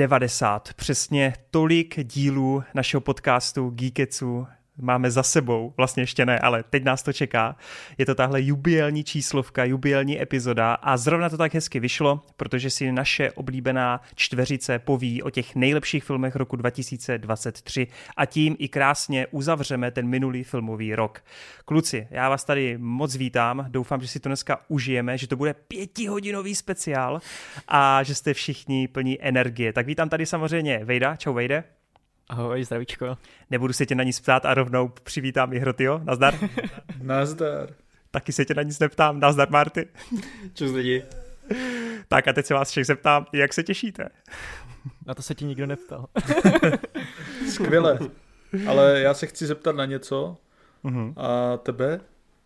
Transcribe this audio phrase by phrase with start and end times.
[0.00, 0.74] 90.
[0.74, 4.46] Přesně tolik dílů našeho podcastu Geeketsu
[4.80, 7.56] máme za sebou, vlastně ještě ne, ale teď nás to čeká.
[7.98, 12.92] Je to tahle jubilní číslovka, jubilní epizoda a zrovna to tak hezky vyšlo, protože si
[12.92, 17.86] naše oblíbená čtveřice poví o těch nejlepších filmech roku 2023
[18.16, 21.24] a tím i krásně uzavřeme ten minulý filmový rok.
[21.64, 25.54] Kluci, já vás tady moc vítám, doufám, že si to dneska užijeme, že to bude
[25.54, 27.20] pětihodinový speciál
[27.68, 29.72] a že jste všichni plní energie.
[29.72, 31.79] Tak vítám tady samozřejmě Vejda, čau Vejde.
[32.30, 33.18] Ahoj, zdravíčko.
[33.50, 36.00] Nebudu se tě na nic ptát a rovnou přivítám i Hrotio.
[36.04, 36.34] Nazdar.
[37.02, 37.68] Nazdar.
[38.10, 39.20] Taky se tě na nic neptám.
[39.20, 39.88] Nazdar, Marty.
[40.54, 41.04] Čus lidi.
[42.08, 44.08] Tak a teď se vás všech zeptám, jak se těšíte?
[45.06, 46.06] Na to se ti nikdo neptal.
[47.48, 47.98] Skvěle.
[48.68, 50.36] Ale já se chci zeptat na něco
[50.84, 51.14] uh-huh.
[51.16, 52.00] a tebe,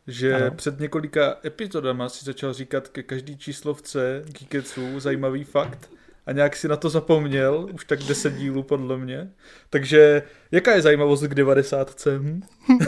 [0.07, 0.51] že ano.
[0.51, 5.91] před několika epizodama si začal říkat ke každý číslovce Geeketsu zajímavý fakt
[6.27, 9.31] a nějak si na to zapomněl, už tak deset dílů podle mě.
[9.71, 12.07] Takže jaká je zajímavost k 90.
[12.19, 12.43] Hm?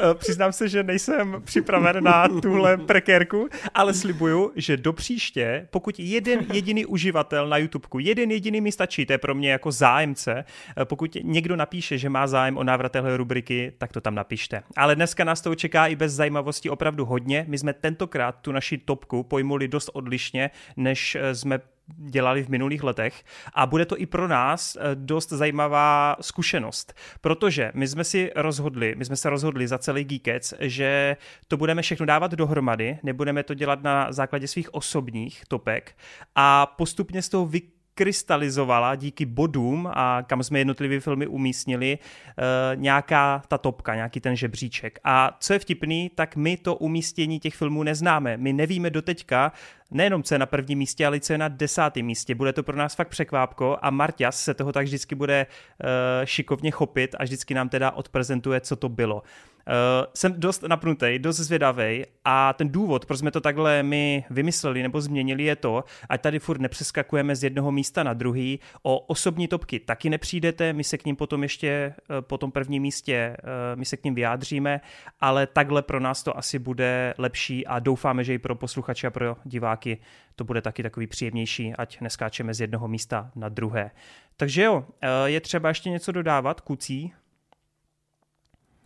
[0.00, 5.94] Eh, přiznám se, že nejsem připraven na tuhle prekérku, ale slibuju, že do příště, pokud
[5.98, 10.44] jeden jediný uživatel na YouTubeku, jeden jediný mi stačí, to je pro mě jako zájemce,
[10.76, 14.62] eh, pokud někdo napíše, že má zájem o návrat téhle rubriky, tak to tam napište.
[14.76, 17.44] Ale dneska nás to čeká i bez zajímavosti opravdu hodně.
[17.48, 22.82] My jsme tentokrát tu naši topku pojmuli dost odlišně, než eh, jsme dělali v minulých
[22.82, 28.30] letech a bude to i pro nás eh, dost zajímavá zkušenost, protože my jsme si
[28.36, 31.16] rozhodli, my jsme se rozhodli za celý Geekets, že
[31.48, 35.96] to budeme všechno dávat dohromady, nebudeme to dělat na základě svých osobních topek
[36.34, 37.60] a postupně z toho vy
[37.94, 44.36] krystalizovala díky bodům a kam jsme jednotlivé filmy umístnili e, nějaká ta topka, nějaký ten
[44.36, 44.98] žebříček.
[45.04, 48.36] A co je vtipný, tak my to umístění těch filmů neznáme.
[48.36, 49.52] My nevíme doteďka,
[49.90, 52.34] nejenom co je na prvním místě, ale co je na desátém místě.
[52.34, 55.88] Bude to pro nás fakt překvápko a Marťas se toho tak vždycky bude uh,
[56.24, 59.22] šikovně chopit a vždycky nám teda odprezentuje, co to bylo.
[59.66, 64.82] Uh, jsem dost napnutý, dost zvědavý a ten důvod, proč jsme to takhle my vymysleli
[64.82, 68.60] nebo změnili, je to, ať tady furt nepřeskakujeme z jednoho místa na druhý.
[68.82, 72.82] O osobní topky taky nepřijdete, my se k ním potom ještě uh, po tom prvním
[72.82, 73.48] místě, uh,
[73.78, 74.80] my se k ním vyjádříme,
[75.20, 79.10] ale takhle pro nás to asi bude lepší a doufáme, že i pro posluchače a
[79.10, 79.98] pro diváky
[80.36, 83.90] to bude taky takový příjemnější, ať neskáčeme z jednoho místa na druhé.
[84.36, 84.84] Takže jo,
[85.24, 87.12] je třeba ještě něco dodávat, kucí?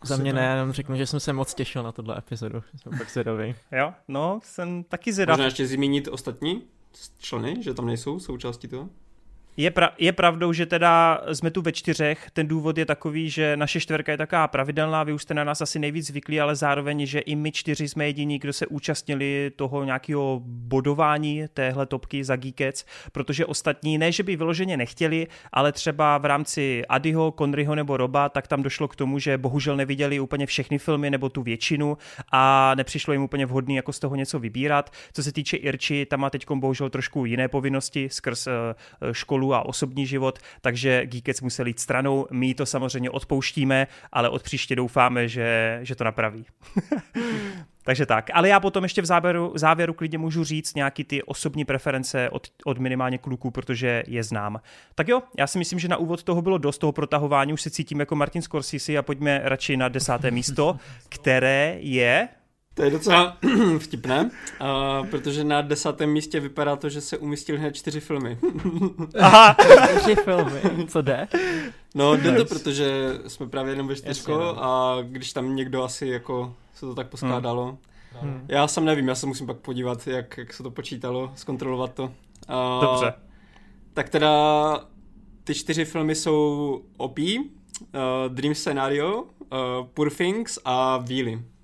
[0.04, 3.10] Za mě ne, jenom řeknu, že jsem se moc těšil na tohle epizodu, jsem pak
[3.10, 3.54] zvědavý.
[3.72, 5.36] jo, no, jsem taky zvědavý.
[5.36, 6.62] Možná ještě zmínit ostatní
[7.18, 8.88] členy, že tam nejsou součástí toho?
[9.56, 13.56] Je, pra, je pravdou, že teda jsme tu ve čtyřech, ten důvod je takový, že
[13.56, 17.06] naše čtverka je taková pravidelná, vy už jste na nás asi nejvíc zvyklí, ale zároveň,
[17.06, 22.36] že i my čtyři jsme jediní, kdo se účastnili toho nějakého bodování téhle topky za
[22.36, 27.96] Geekets, protože ostatní, ne, že by vyloženě nechtěli, ale třeba v rámci Adyho, Conryho nebo
[27.96, 31.98] Roba, tak tam došlo k tomu, že bohužel neviděli úplně všechny filmy nebo tu většinu
[32.32, 34.90] a nepřišlo jim úplně vhodný jako z toho něco vybírat.
[35.12, 38.52] Co se týče Irči, tam má teď bohužel trošku jiné povinnosti skrz uh,
[39.12, 42.26] školu školu a osobní život, takže Geekets musel jít stranou.
[42.30, 46.44] My to samozřejmě odpouštíme, ale od příště doufáme, že, že to napraví.
[47.84, 48.30] Takže tak.
[48.34, 52.48] Ale já potom ještě v závěru, závěru klidně můžu říct nějaký ty osobní preference od,
[52.64, 54.60] od minimálně kluků, protože je znám.
[54.94, 57.70] Tak jo, já si myslím, že na úvod toho bylo dost toho protahování, už se
[57.70, 62.28] cítím jako Martin Scorsese a pojďme radši na desáté místo, které je...
[62.76, 63.36] To je docela
[63.78, 68.38] vtipné, uh, protože na desátém místě vypadá to, že se umístili hned čtyři filmy.
[69.20, 69.56] Aha,
[70.00, 71.28] čtyři filmy, co jde?
[71.94, 74.64] No jde to, protože jsme právě jenom ve čtyřko no.
[74.64, 77.78] a když tam někdo asi jako se to tak poskládalo.
[78.12, 78.44] Hmm.
[78.48, 82.04] Já sam nevím, já se musím pak podívat, jak, jak se to počítalo, zkontrolovat to.
[82.04, 82.10] Uh,
[82.80, 83.12] Dobře.
[83.94, 84.30] Tak teda
[85.44, 87.34] ty čtyři filmy jsou OP, uh,
[88.28, 89.28] Dream Scenario, uh,
[89.94, 91.55] Poor Things a Wheelie.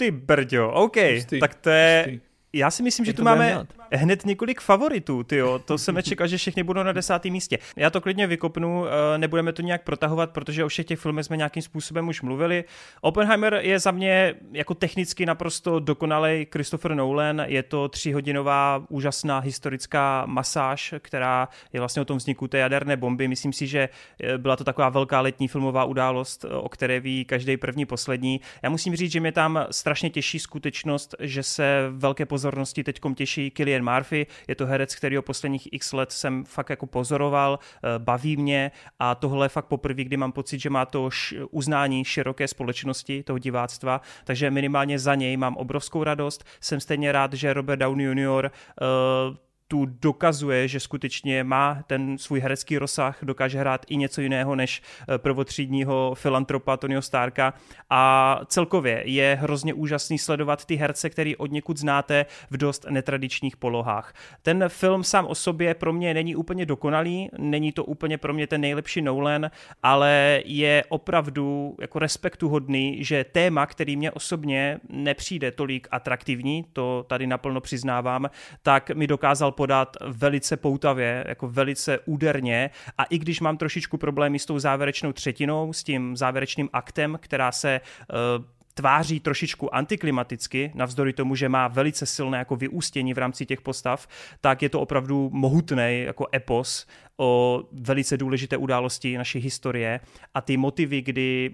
[0.00, 1.40] Ty brďo, OK, Pustý.
[1.40, 2.04] tak to je...
[2.04, 2.29] Pustý.
[2.52, 5.58] Já si myslím, že tu máme hned několik favoritů, tyjo.
[5.58, 7.58] To jsem nečekal, že všichni budou na desátém místě.
[7.76, 11.36] Já to klidně vykopnu, eh, nebudeme to nějak protahovat, protože o všech těch filmech jsme
[11.36, 12.64] nějakým způsobem už mluvili.
[13.00, 17.42] Oppenheimer je za mě jako technicky naprosto dokonalý Christopher Nolan.
[17.46, 23.28] Je to tříhodinová úžasná historická masáž, která je vlastně o tom vzniku té jaderné bomby.
[23.28, 23.88] Myslím si, že
[24.22, 28.40] eh, byla to taková velká letní filmová událost, o které ví každý první, poslední.
[28.62, 33.50] Já musím říct, že mě tam strašně těší skutečnost, že se velké pozornosti teď těší
[33.50, 37.98] Killian Murphy, je to herec, který o posledních x let jsem fakt jako pozoroval, eh,
[37.98, 41.10] baví mě a tohle je fakt poprvé, kdy mám pocit, že má to
[41.50, 46.44] uznání široké společnosti, toho diváctva, takže minimálně za něj mám obrovskou radost.
[46.60, 48.50] Jsem stejně rád, že Robert Downey Jr.
[48.50, 49.36] Uh,
[49.70, 54.82] tu dokazuje, že skutečně má ten svůj herecký rozsah, dokáže hrát i něco jiného než
[55.08, 57.54] eh, prvotřídního filantropa Tonyho Starka
[57.90, 63.56] a celkově je hrozně úžasný sledovat ty herce, který od někud znáte v dost netradičních
[63.56, 64.14] polohách.
[64.42, 68.46] Ten film sám o sobě pro mě není úplně dokonalý, není to úplně pro mě
[68.46, 69.50] ten nejlepší Nolan,
[69.82, 77.26] ale je opravdu jako respektuhodný, že téma, který mě osobně nepřijde tolik atraktivní, to tady
[77.26, 78.30] naplno přiznávám,
[78.62, 82.70] tak mi dokázal podat velice poutavě, jako velice úderně.
[82.98, 87.52] A i když mám trošičku problémy s tou závěrečnou třetinou, s tím závěrečným aktem, která
[87.52, 93.46] se uh, tváří trošičku antiklimaticky, navzdory tomu, že má velice silné jako vyústění v rámci
[93.46, 94.08] těch postav,
[94.40, 96.86] tak je to opravdu mohutný jako epos
[97.16, 100.00] o velice důležité události naší historie
[100.34, 101.50] a ty motivy, kdy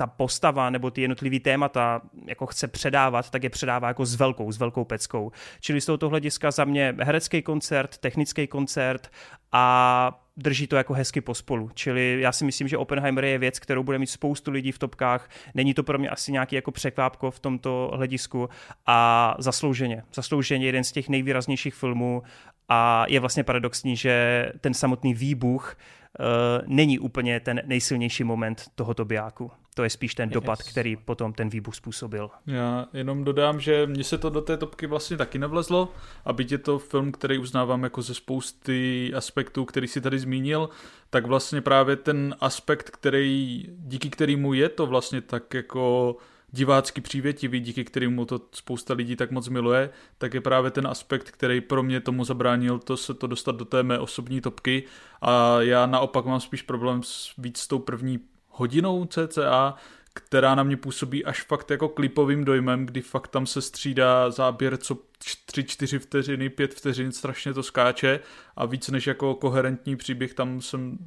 [0.00, 4.52] ta postava nebo ty jednotlivý témata jako chce předávat, tak je předává jako s velkou,
[4.52, 5.32] s velkou peckou.
[5.60, 9.10] Čili z tohoto hlediska za mě herecký koncert, technický koncert
[9.52, 11.70] a drží to jako hezky pospolu.
[11.74, 15.30] Čili já si myslím, že Oppenheimer je věc, kterou bude mít spoustu lidí v topkách.
[15.54, 18.48] Není to pro mě asi nějaký jako překvápko v tomto hledisku
[18.86, 20.02] a zaslouženě.
[20.14, 22.22] Zaslouženě jeden z těch nejvýraznějších filmů
[22.68, 26.26] a je vlastně paradoxní, že ten samotný výbuch uh,
[26.66, 29.50] není úplně ten nejsilnější moment tohoto bijáku.
[29.74, 30.68] To je spíš ten dopad, yes.
[30.68, 32.30] který potom ten výbuch způsobil.
[32.46, 35.92] Já jenom dodám, že mně se to do té topky vlastně taky nevlezlo
[36.24, 40.68] a byť je to film, který uznávám jako ze spousty aspektů, který si tady zmínil,
[41.10, 46.16] tak vlastně právě ten aspekt, který, díky kterému je to vlastně tak jako
[46.52, 51.30] divácky přívětivý, díky kterému to spousta lidí tak moc miluje, tak je právě ten aspekt,
[51.30, 54.82] který pro mě tomu zabránil to se to dostat do té mé osobní topky
[55.22, 58.20] a já naopak mám spíš problém s víc s tou první
[58.50, 59.74] hodinou cca,
[60.14, 64.76] která na mě působí až fakt jako klipovým dojmem, kdy fakt tam se střídá záběr
[64.76, 68.20] co 3-4 vteřiny, 5 vteřin, strašně to skáče
[68.56, 70.98] a víc než jako koherentní příběh tam jsem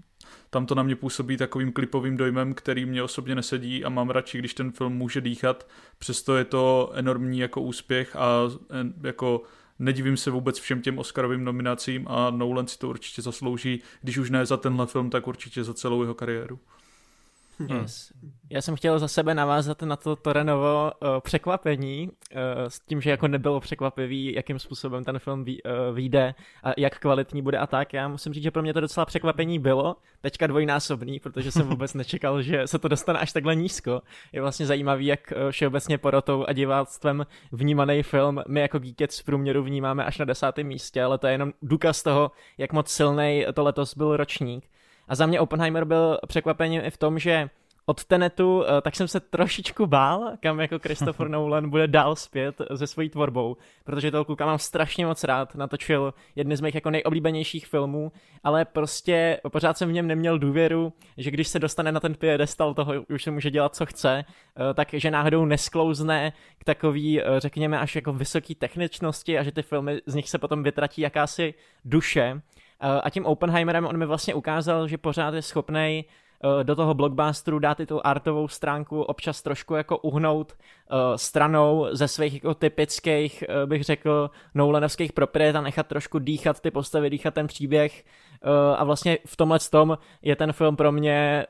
[0.49, 4.37] tam to na mě působí takovým klipovým dojmem, který mě osobně nesedí a mám radši,
[4.37, 5.67] když ten film může dýchat.
[5.97, 8.39] Přesto je to enormní jako úspěch a
[9.03, 9.43] jako
[9.79, 14.29] nedivím se vůbec všem těm Oscarovým nominacím a Nolan si to určitě zaslouží, když už
[14.29, 16.59] ne za tenhle film, tak určitě za celou jeho kariéru.
[17.69, 18.13] Yes.
[18.49, 23.09] Já jsem chtěl za sebe navázat na to Torenovo uh, překvapení, uh, s tím, že
[23.09, 27.67] jako nebylo překvapivý, jakým způsobem ten film ví, uh, vyjde a jak kvalitní bude a
[27.67, 27.93] tak.
[27.93, 31.93] Já musím říct, že pro mě to docela překvapení bylo, teďka dvojnásobný, protože jsem vůbec
[31.93, 34.01] nečekal, že se to dostane až takhle nízko.
[34.31, 39.63] Je vlastně zajímavý, jak všeobecně porotou a diváctvem vnímaný film my jako Geekets v průměru
[39.63, 43.63] vnímáme až na desátém místě, ale to je jenom důkaz toho, jak moc silný to
[43.63, 44.69] letos byl ročník.
[45.07, 47.49] A za mě Oppenheimer byl překvapením i v tom, že
[47.85, 52.61] od Tenetu, eh, tak jsem se trošičku bál, kam jako Christopher Nolan bude dál zpět
[52.75, 56.89] se svojí tvorbou, protože toho kluka mám strašně moc rád, natočil jedny z mých jako
[56.89, 58.11] nejoblíbenějších filmů,
[58.43, 62.73] ale prostě pořád jsem v něm neměl důvěru, že když se dostane na ten piedestal
[62.73, 67.25] toho, už se může dělat, co chce, eh, tak že náhodou nesklouzne k takový, eh,
[67.37, 71.53] řekněme, až jako vysoký techničnosti a že ty filmy, z nich se potom vytratí jakási
[71.85, 72.41] duše,
[73.03, 77.59] a tím Oppenheimerem on mi vlastně ukázal, že pořád je schopný eh, do toho blockbusteru
[77.59, 83.43] dát i tu artovou stránku, občas trošku jako uhnout uh, stranou ze svých jako typických,
[83.65, 88.03] bych řekl, Nolanovských propriet a nechat trošku dýchat ty postavy, dýchat ten příběh
[88.77, 91.45] a vlastně v tomhle tom je ten film pro mě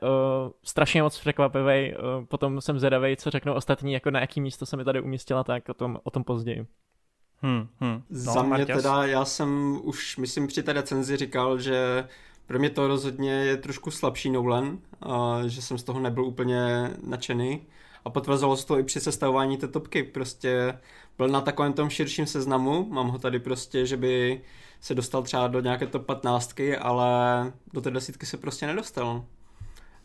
[0.62, 1.94] strašně moc překvapivý.
[2.28, 5.68] Potom jsem zvědavý, co řeknou ostatní, jako na jaký místo se mi tady umístila, tak
[5.68, 6.66] o tom, o tom později.
[7.44, 8.02] Hmm, hmm.
[8.10, 12.08] No, Za mě teda, já jsem už, myslím, při té recenzi říkal, že
[12.46, 16.90] pro mě to rozhodně je trošku slabší Nolan, a že jsem z toho nebyl úplně
[17.06, 17.62] nadšený.
[18.04, 20.02] A potvrzilo se to i při sestavování té topky.
[20.02, 20.78] Prostě
[21.18, 24.40] byl na takovém tom širším seznamu, mám ho tady prostě, že by
[24.80, 29.24] se dostal třeba do nějaké top 15, ale do té desítky se prostě nedostal.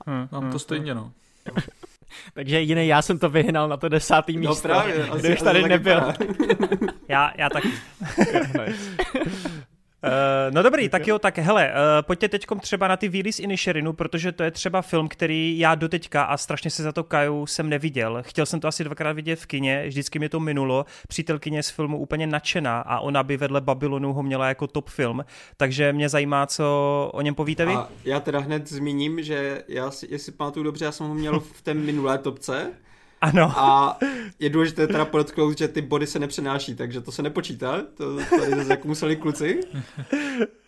[0.07, 1.11] Hmm, mám hmm, to stejně, no.
[2.33, 6.13] Takže jiný já jsem to vyhnal na to desátý no místo, právě, kdybych tady nebyl.
[7.07, 7.69] já, já taky.
[10.03, 13.93] Uh, no dobrý, tak jo, tak hele, uh, pojďte teď třeba na ty Willis Inisherinu,
[13.93, 17.69] protože to je třeba film, který já doteďka a strašně se za to kaju jsem
[17.69, 18.17] neviděl.
[18.21, 20.85] Chtěl jsem to asi dvakrát vidět v kině, vždycky mi to minulo.
[21.07, 25.25] Přítelkyně z filmu úplně nadšená a ona by vedle Babylonu ho měla jako top film,
[25.57, 27.73] takže mě zajímá, co o něm povíte vy.
[27.73, 31.39] A já teda hned zmíním, že já si, jestli pamatuju dobře, já jsem ho měl
[31.39, 32.71] v té minulé topce,
[33.21, 33.53] ano.
[33.55, 33.97] A
[34.39, 37.81] je důležité teda podotknout, že ty body se nepřenáší, takže to se nepočítá.
[37.93, 39.59] To tady zase jako museli kluci.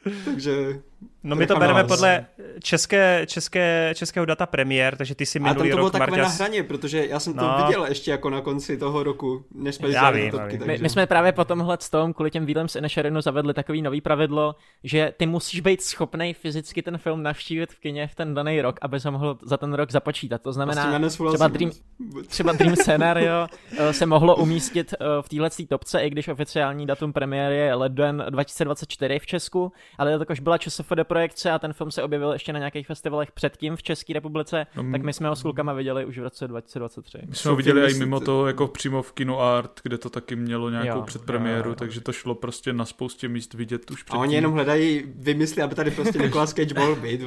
[0.25, 0.81] Takže...
[1.24, 2.25] No my to bereme podle
[2.60, 6.39] české, české, českého data premiér, takže ty si minulý rok, to bylo takové Marťas...
[6.39, 7.65] na hraně, protože já jsem to no.
[7.65, 10.65] viděl ještě jako na konci toho roku, než jsme já vím, topky, takže...
[10.65, 14.01] my, my, jsme právě po tomhle tom, kvůli těm výlem z Inesherinu zavedli takový nový
[14.01, 18.62] pravidlo, že ty musíš být schopný fyzicky ten film navštívit v kině v ten daný
[18.62, 20.41] rok, aby se mohl za ten rok započítat.
[20.41, 21.72] To znamená, třeba Dream,
[22.27, 27.13] třeba Dream Scenario eh, se mohlo umístit eh, v téhle topce, i když oficiální datum
[27.13, 32.03] premiéry je leden 2024 v Česku, ale jakož byla ČSFD projekce a ten film se
[32.03, 35.41] objevil ještě na nějakých festivalech předtím v České republice, no, tak my jsme ho s
[35.41, 37.17] klukama viděli už v roce 2023.
[37.27, 40.36] My jsme ho viděli i mimo to, jako přímo v Kino Art, kde to taky
[40.36, 41.75] mělo nějakou jo, předpremiéru, jo, jo.
[41.75, 44.19] takže to šlo prostě na spoustě míst vidět už předtím.
[44.19, 47.21] A oni jenom hledají vymysly, aby tady prostě Nicolas Cage mohl být.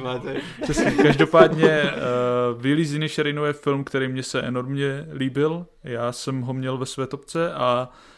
[0.61, 5.65] Přesně, každopádně uh, Willy Zinisherinu je film, který mě se enormně líbil.
[5.83, 8.14] Já jsem ho měl ve své topce a Uh,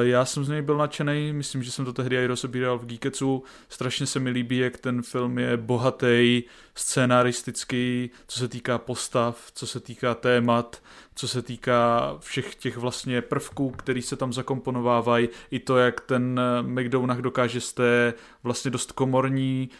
[0.00, 3.42] já jsem z něj byl nadšený, myslím, že jsem to tehdy i rozebíral v Geeketsu.
[3.68, 6.42] Strašně se mi líbí, jak ten film je bohatý,
[6.74, 10.82] scénaristický, co se týká postav, co se týká témat,
[11.14, 16.40] co se týká všech těch vlastně prvků, který se tam zakomponovávají, i to, jak ten
[16.62, 19.70] McDonagh dokáže z té vlastně dost komorní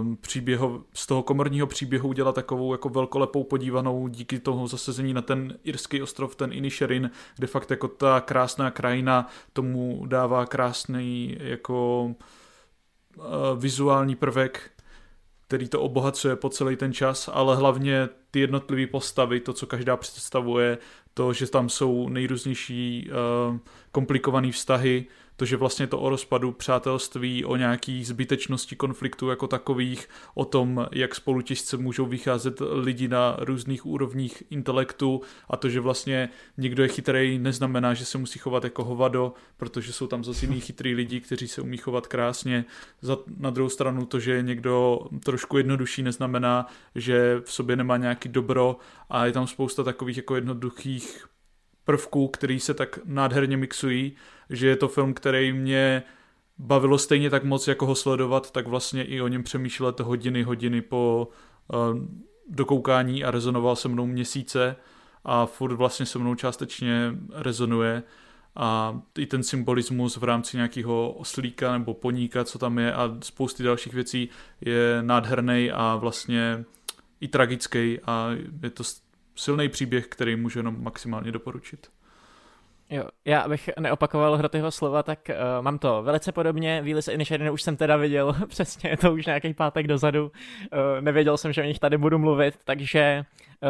[0.00, 5.22] um, příběho, z toho komorního příběhu udělat takovou jako velkolepou podívanou díky toho zasazení na
[5.22, 12.04] ten irský ostrov, ten Inisherin, kde fakt jako ta krásná krajina tomu dává krásný jako
[13.16, 13.24] uh,
[13.58, 14.70] vizuální prvek,
[15.46, 19.96] který to obohacuje po celý ten čas, ale hlavně ty jednotlivé postavy, to, co každá
[19.96, 20.78] představuje,
[21.14, 23.10] to, že tam jsou nejrůznější
[23.50, 23.56] uh,
[23.92, 25.06] komplikované vztahy,
[25.38, 30.86] to, že vlastně to o rozpadu přátelství, o nějaký zbytečnosti konfliktu jako takových, o tom,
[30.92, 36.82] jak spolu těžce můžou vycházet lidi na různých úrovních intelektu a to, že vlastně někdo
[36.82, 40.94] je chytrý, neznamená, že se musí chovat jako hovado, protože jsou tam zase jiný chytrý
[40.94, 42.64] lidi, kteří se umí chovat krásně.
[43.00, 47.96] Za, na druhou stranu to, že je někdo trošku jednodušší, neznamená, že v sobě nemá
[47.96, 48.76] nějaký dobro
[49.10, 51.26] a je tam spousta takových jako jednoduchých
[51.84, 54.16] prvků, který se tak nádherně mixují,
[54.50, 56.02] že je to film, který mě
[56.58, 60.82] bavilo stejně tak moc, jako ho sledovat, tak vlastně i o něm přemýšlet hodiny, hodiny
[60.82, 61.28] po
[61.72, 61.78] uh,
[62.48, 64.76] dokoukání a rezonoval se mnou měsíce
[65.24, 68.02] a furt vlastně se mnou částečně rezonuje
[68.56, 73.62] a i ten symbolismus v rámci nějakého oslíka nebo poníka, co tam je a spousty
[73.62, 74.28] dalších věcí
[74.60, 76.64] je nádherný a vlastně
[77.20, 78.28] i tragický a
[78.62, 78.84] je to
[79.36, 81.90] silný příběh, který můžu jenom maximálně doporučit.
[82.90, 86.82] Jo, já abych neopakoval Hrotyho slova, tak uh, mám to velice podobně.
[86.82, 90.24] Willis Inisherin už jsem teda viděl, přesně, to už nějaký pátek dozadu.
[90.24, 93.24] Uh, nevěděl jsem, že o nich tady budu mluvit, takže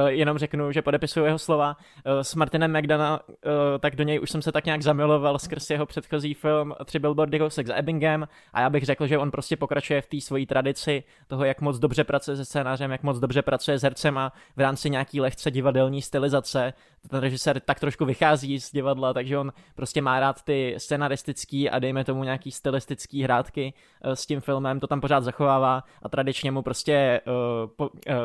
[0.07, 1.76] jenom řeknu, že podepisuju jeho slova.
[2.07, 3.35] Uh, s Martinem McDonough, uh,
[3.80, 7.38] tak do něj už jsem se tak nějak zamiloval skrz jeho předchozí film Tři billboardy
[7.38, 11.04] kousek za Ebbingham a já bych řekl, že on prostě pokračuje v té svojí tradici
[11.26, 14.90] toho, jak moc dobře pracuje se scénářem, jak moc dobře pracuje s hercema v rámci
[14.90, 16.73] nějaký lehce divadelní stylizace.
[17.11, 21.78] Ten režisér tak trošku vychází z divadla, takže on prostě má rád ty scenaristický a
[21.78, 26.62] dejme tomu nějaký stylistický hrátky s tím filmem, to tam pořád zachovává a tradičně mu
[26.62, 27.21] prostě,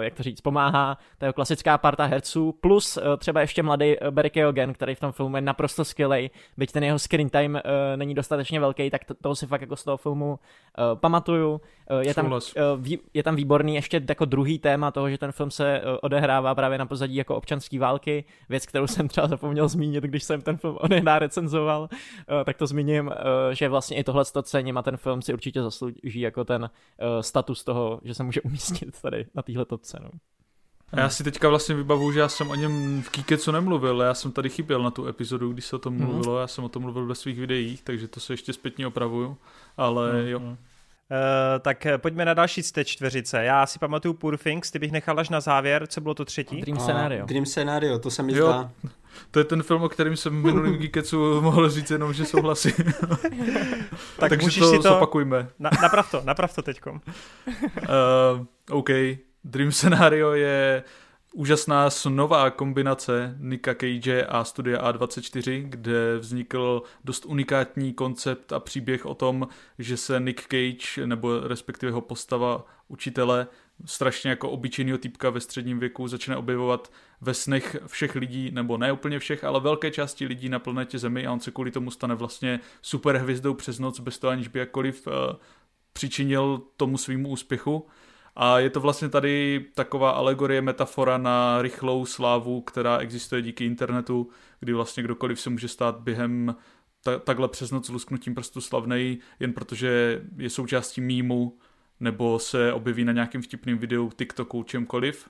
[0.01, 0.98] jak to říct, pomáhá.
[1.17, 5.00] To je klasická parta herců, plus uh, třeba ještě mladý uh, Barry Keoghan, který v
[5.00, 7.62] tom filmu je naprosto skvělý, byť ten jeho screen time uh,
[7.95, 10.39] není dostatečně velký, tak to, toho si fakt jako z toho filmu
[10.95, 11.62] pamatuju.
[12.00, 12.39] Je, tam,
[13.13, 16.86] je tam výborný ještě jako druhý téma toho, že ten film se odehrává právě na
[16.86, 21.19] pozadí jako občanské války, věc, kterou jsem třeba zapomněl zmínit, když jsem ten film odehrál
[21.19, 21.89] recenzoval,
[22.45, 23.12] tak to zmíním,
[23.51, 26.69] že vlastně i tohle to cením a ten film si určitě zaslouží jako ten
[27.22, 30.00] status toho, že se může umístit tady na téhle topce.
[30.93, 34.13] A já si teďka vlastně vybavu, že já jsem o něm v Kikecu nemluvil, já
[34.13, 36.05] jsem tady chyběl na tu epizodu, když se o tom mm.
[36.05, 39.38] mluvilo, já jsem o tom mluvil ve svých videích, takže to se ještě zpětně opravuju,
[39.77, 40.27] ale mm.
[40.27, 40.39] jo.
[40.39, 43.43] Uh, tak pojďme na další z té čtveřice.
[43.43, 46.62] Já si pamatuju Poor Things, ty bych nechal až na závěr, co bylo to třetí?
[46.62, 47.25] Dream Scenario.
[47.25, 48.71] Dream Scenario, to se mi jo, zdá.
[49.31, 52.73] To je ten film, o kterém jsem v minulým Geekecu mohl říct jenom, že souhlasím.
[54.19, 55.47] tak Takže to, si to zopakujme.
[55.59, 57.01] Na, naprav to, naprav to teďkom.
[57.47, 58.89] uh, OK,
[59.43, 60.83] Dream Scenario je
[61.33, 69.05] úžasná snová kombinace Nika Cage a studia A24, kde vznikl dost unikátní koncept a příběh
[69.05, 69.47] o tom,
[69.79, 73.47] že se Nick Cage, nebo respektive jeho postava učitele,
[73.85, 78.91] strašně jako obyčejného typka ve středním věku začne objevovat ve snech všech lidí, nebo ne
[78.91, 82.15] úplně všech, ale velké části lidí na planetě Zemi a on se kvůli tomu stane
[82.15, 85.13] vlastně superhvězdou přes noc, bez toho aniž by jakkoliv uh,
[85.93, 87.88] přičinil tomu svýmu úspěchu.
[88.35, 94.29] A je to vlastně tady taková alegorie, metafora na rychlou slávu, která existuje díky internetu,
[94.59, 96.55] kdy vlastně kdokoliv se může stát během
[97.03, 101.57] ta- takhle přes noc lusknutím prstu slavnej, jen protože je součástí mýmu
[101.99, 105.29] nebo se objeví na nějakém vtipném videu, TikToku, čemkoliv.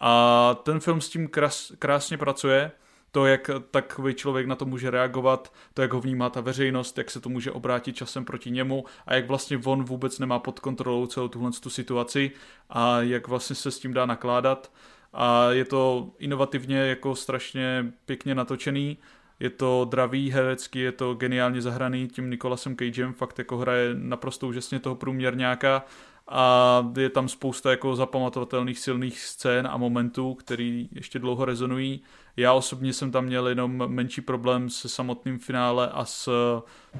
[0.00, 2.72] A ten film s tím krás, krásně pracuje,
[3.12, 7.10] to, jak takový člověk na to může reagovat, to, jak ho vnímá ta veřejnost, jak
[7.10, 11.06] se to může obrátit časem proti němu a jak vlastně on vůbec nemá pod kontrolou
[11.06, 12.30] celou tuhle tu situaci
[12.70, 14.72] a jak vlastně se s tím dá nakládat.
[15.12, 18.98] A je to inovativně jako strašně pěkně natočený,
[19.40, 24.48] je to dravý herecký, je to geniálně zahraný tím Nikolasem Cagem, fakt jako hraje naprosto
[24.48, 25.84] úžasně toho průměrňáka
[26.28, 32.02] a je tam spousta jako zapamatovatelných silných scén a momentů, který ještě dlouho rezonují.
[32.38, 36.28] Já osobně jsem tam měl jenom menší problém se samotným finále a s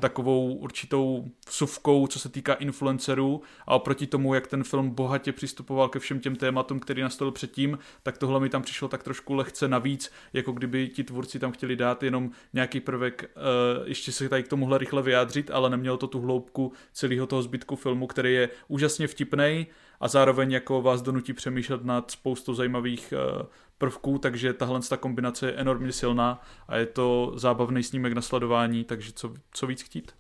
[0.01, 3.43] takovou určitou vsuvkou, co se týká influencerů.
[3.67, 7.79] A oproti tomu, jak ten film bohatě přistupoval ke všem těm tématům, který nastavil předtím,
[8.03, 11.77] tak tohle mi tam přišlo tak trošku lehce navíc, jako kdyby ti tvůrci tam chtěli
[11.77, 16.07] dát jenom nějaký prvek, uh, ještě se tady k tomuhle rychle vyjádřit, ale nemělo to
[16.07, 19.67] tu hloubku celého toho zbytku filmu, který je úžasně vtipný
[20.01, 23.47] a zároveň jako vás donutí přemýšlet nad spoustou zajímavých uh,
[23.79, 28.85] prvků, takže tahle ta kombinace je enormně silná a je to zábavný snímek na sledování,
[28.85, 30.13] takže co, co víc chtít.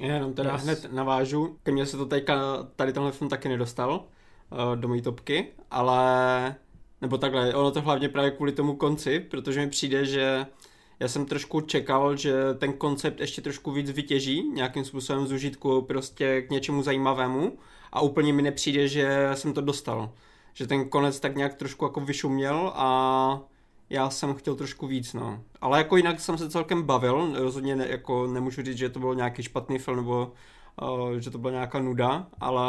[0.00, 0.62] Jenom teda yes.
[0.62, 2.34] hned navážu, ke mně se to teďka,
[2.76, 4.04] tady tenhle film taky nedostal
[4.50, 6.54] uh, do mojí topky, ale
[7.00, 10.46] nebo takhle, ono to hlavně právě kvůli tomu konci, protože mi přijde, že
[11.00, 15.82] já jsem trošku čekal, že ten koncept ještě trošku víc vytěží, nějakým způsobem z užitku
[15.82, 17.58] prostě k něčemu zajímavému
[17.92, 20.12] a úplně mi nepřijde, že jsem to dostal
[20.54, 23.40] že ten konec tak nějak trošku jako vyšuměl a
[23.90, 25.40] já jsem chtěl trošku víc, no.
[25.60, 29.14] Ale jako jinak jsem se celkem bavil, rozhodně ne, jako nemůžu říct, že to byl
[29.14, 30.32] nějaký špatný film nebo
[30.82, 32.64] uh, že to byla nějaká nuda, ale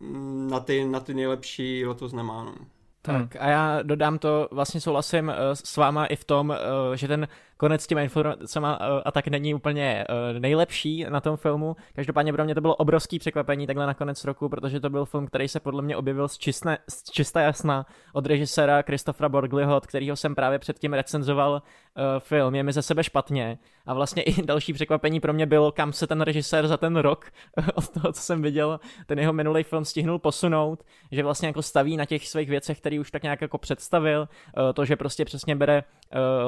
[0.00, 2.54] mm, na ty, na ty nejlepší letos nemá, no.
[3.02, 7.08] Tak a já dodám to, vlastně souhlasím uh, s váma i v tom, uh, že
[7.08, 7.28] ten
[7.64, 11.76] konec s těma informacemi eh, a tak není úplně uh, nejlepší na tom filmu.
[11.94, 15.26] Každopádně pro mě to bylo obrovský překvapení takhle na konec roku, protože to byl film,
[15.26, 19.86] který se podle mě objevil z, čistne, z čista jasna od režiséra Christophera Borgliho, od
[19.86, 22.54] kterého jsem právě předtím recenzoval uh, film.
[22.54, 23.58] Je mi ze sebe špatně.
[23.86, 27.30] A vlastně i další překvapení pro mě bylo, kam se ten režisér za ten rok
[27.74, 31.96] od toho, co jsem viděl, ten jeho minulý film stihnul posunout, že vlastně jako staví
[31.96, 34.28] na těch svých věcech, který už tak nějak jako představil,
[34.74, 35.84] to, že prostě přesně bere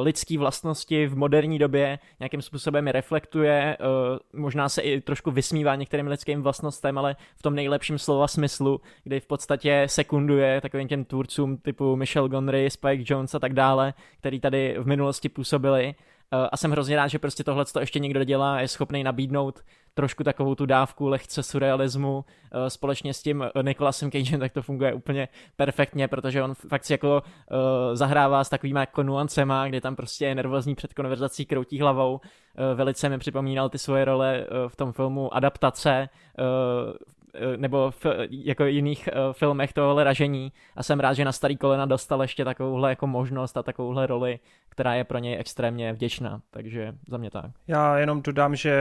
[0.00, 5.74] lidský vlastnosti v moderní době nějakým způsobem je reflektuje, uh, možná se i trošku vysmívá
[5.74, 11.04] některým lidským vlastnostem, ale v tom nejlepším slova smyslu, kdy v podstatě sekunduje takovým těm
[11.04, 15.94] tvůrcům typu Michelle Gondry, Spike Jones a tak dále, který tady v minulosti působili.
[16.32, 19.62] Uh, a jsem hrozně rád, že prostě tohle to ještě někdo dělá, je schopný nabídnout
[19.96, 24.94] trošku takovou tu dávku lehce surrealismu uh, společně s tím Nicolasem Cagem, tak to funguje
[24.94, 27.58] úplně perfektně, protože on fakt si jako uh,
[27.94, 32.14] zahrává s takovýma jako nuancema, kdy tam prostě je nervózní před konverzací, kroutí hlavou.
[32.14, 32.20] Uh,
[32.74, 36.08] velice mi připomínal ty svoje role v tom filmu Adaptace,
[37.56, 40.52] nebo v jako jiných uh, filmech tohle ražení.
[40.76, 44.38] A jsem rád, že na starý kolena dostal ještě takovouhle jako možnost a takovouhle roli
[44.76, 47.50] která je pro něj extrémně vděčná, takže za mě tak.
[47.68, 48.74] Já jenom dodám, že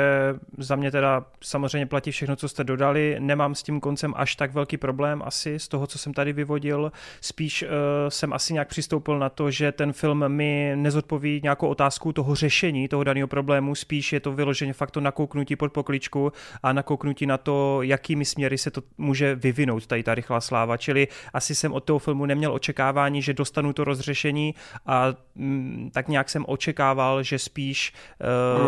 [0.57, 4.53] za mě teda samozřejmě platí všechno, co jste dodali, nemám s tím koncem až tak
[4.53, 6.91] velký problém asi z toho, co jsem tady vyvodil,
[7.21, 7.69] spíš uh,
[8.09, 12.87] jsem asi nějak přistoupil na to, že ten film mi nezodpoví nějakou otázku toho řešení
[12.87, 16.31] toho daného problému, spíš je to vyloženě fakt to nakouknutí pod pokličku
[16.63, 21.07] a nakouknutí na to, jakými směry se to může vyvinout, tady ta rychlá sláva, čili
[21.33, 24.55] asi jsem od toho filmu neměl očekávání, že dostanu to rozřešení
[24.85, 27.93] a mm, tak nějak jsem očekával, že spíš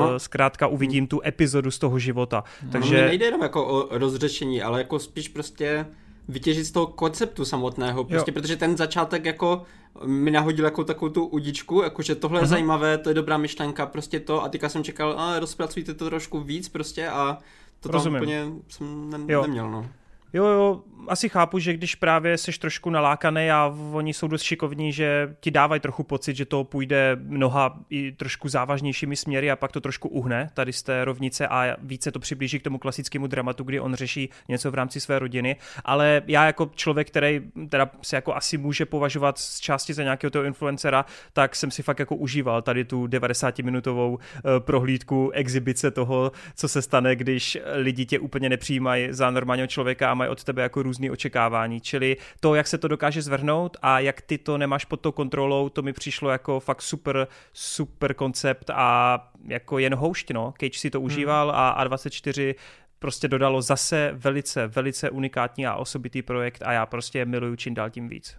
[0.06, 2.44] uh, zkrátka uvidím tu epizodu z toho života.
[2.64, 3.06] No, Takže...
[3.06, 5.86] nejde jenom jako o rozřešení, ale jako spíš prostě
[6.28, 8.34] vytěžit z toho konceptu samotného, prostě jo.
[8.34, 9.64] protože ten začátek jako
[10.06, 12.48] mi nahodil jako takovou tu udičku, jakože tohle je uh-huh.
[12.48, 16.40] zajímavé, to je dobrá myšlenka, prostě to a teďka jsem čekal, a rozpracujte to trošku
[16.40, 17.38] víc prostě a
[17.80, 18.14] to Rozumím.
[18.20, 19.86] tam úplně jsem ne- neměl, no.
[20.34, 24.94] Jo, jo, asi chápu, že když právě jsi trošku nalákaný a oni jsou dost šikovní,
[24.94, 29.72] že ti dávají trochu pocit, že to půjde mnoha i trošku závažnějšími směry a pak
[29.72, 33.64] to trošku uhne tady z té rovnice a více to přiblíží k tomu klasickému dramatu,
[33.64, 35.56] kdy on řeší něco v rámci své rodiny.
[35.86, 40.32] Ale já jako člověk, který teda se jako asi může považovat z části za nějakého
[40.32, 46.32] toho influencera, tak jsem si fakt jako užíval tady tu 90-minutovou eh, prohlídku, exibice toho,
[46.56, 50.84] co se stane, když lidi tě úplně nepřijímají za normálního člověka mají od tebe jako
[50.84, 51.82] různý očekávání.
[51.82, 55.70] Čili to, jak se to dokáže zvrhnout a jak ty to nemáš pod tou kontrolou,
[55.70, 60.54] to mi přišlo jako fakt super, super koncept a jako jen houšť, no.
[60.60, 61.06] Cage si to hmm.
[61.06, 62.56] užíval a A24
[63.00, 67.90] prostě dodalo zase velice, velice unikátní a osobitý projekt a já prostě miluju čím dál
[67.90, 68.38] tím víc.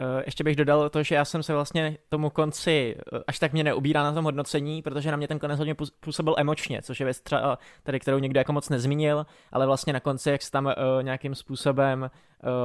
[0.00, 3.52] Uh, ještě bych dodal to, že já jsem se vlastně tomu konci uh, až tak
[3.52, 7.04] mě neubírá na tom hodnocení, protože na mě ten konec hodně působil emočně, což je
[7.04, 10.66] věc třeba tady, kterou někdo jako moc nezmínil, ale vlastně na konci, jak se tam
[10.66, 12.10] uh, nějakým způsobem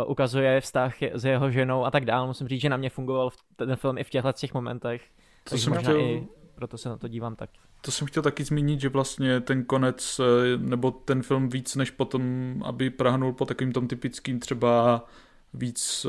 [0.05, 3.29] uh, ukazuje vztah s jeho ženou a tak dále, musím říct, že na mě fungoval
[3.55, 5.01] ten film i v těchto těch momentech.
[5.43, 5.99] To takže možná chtěl...
[5.99, 7.49] i proto se na to dívám tak.
[7.81, 10.21] To jsem chtěl taky zmínit, že vlastně ten konec,
[10.57, 12.23] nebo ten film víc než potom,
[12.65, 15.05] aby prahnul po takovým tom typickým třeba
[15.53, 16.05] víc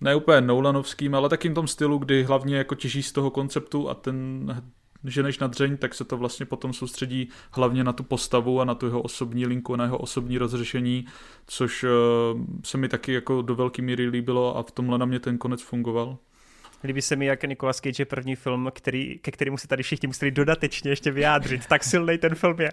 [0.00, 3.94] ne úplně Nolanovským, ale takým tom stylu, kdy hlavně jako těží z toho konceptu a
[3.94, 4.46] ten
[5.04, 8.64] že než na dřeň, tak se to vlastně potom soustředí hlavně na tu postavu a
[8.64, 11.06] na tu jeho osobní linku, na jeho osobní rozřešení,
[11.46, 11.90] což uh,
[12.64, 15.62] se mi taky jako do velké míry líbilo a v tomhle na mě ten konec
[15.62, 16.18] fungoval.
[16.86, 20.06] Líbí se mi, jak Nicolas Cage je první film, který, ke kterému se tady všichni
[20.06, 21.66] museli dodatečně ještě vyjádřit.
[21.66, 22.72] Tak silný ten film je.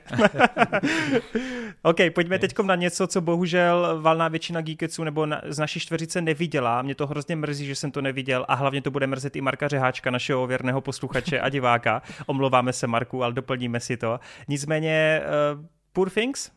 [1.81, 6.21] OK, pojďme teď na něco, co bohužel valná většina geekeců nebo na, z naší čtveřice
[6.21, 6.81] neviděla.
[6.81, 9.67] Mě to hrozně mrzí, že jsem to neviděl a hlavně to bude mrzet i Marka
[9.67, 12.01] Řeháčka, našeho věrného posluchače a diváka.
[12.25, 14.19] Omlouváme se Marku, ale doplníme si to.
[14.47, 15.21] Nicméně,
[15.55, 16.51] uh, Poor Things?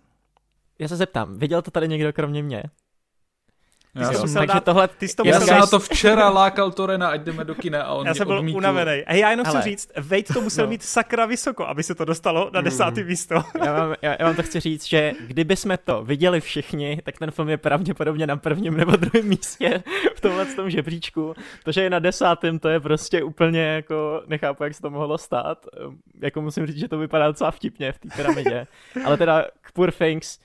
[0.78, 2.62] Já se zeptám, viděl to tady někdo kromě mě?
[3.96, 7.08] Já jsem, takže dát, tohle, ty jsi to já jsem na to včera lákal Torena,
[7.08, 8.58] ať jdeme do kina a on Já jsem byl odmítl.
[8.58, 9.04] unavený.
[9.06, 10.70] A já jenom chci říct, Vejt to musel no.
[10.70, 13.06] mít sakra vysoko, aby se to dostalo na desátý mm.
[13.06, 13.34] místo.
[13.64, 17.18] já, vám, já, já vám to chci říct, že kdyby jsme to viděli všichni, tak
[17.18, 19.82] ten film je pravděpodobně na prvním nebo druhém místě
[20.16, 21.34] v tomhle tom žebříčku.
[21.64, 25.18] To, že je na desátém, to je prostě úplně jako, nechápu, jak se to mohlo
[25.18, 25.66] stát.
[26.20, 28.66] Jako musím říct, že to vypadá docela vtipně v té pyramidě.
[29.04, 30.38] Ale teda k Poor Things,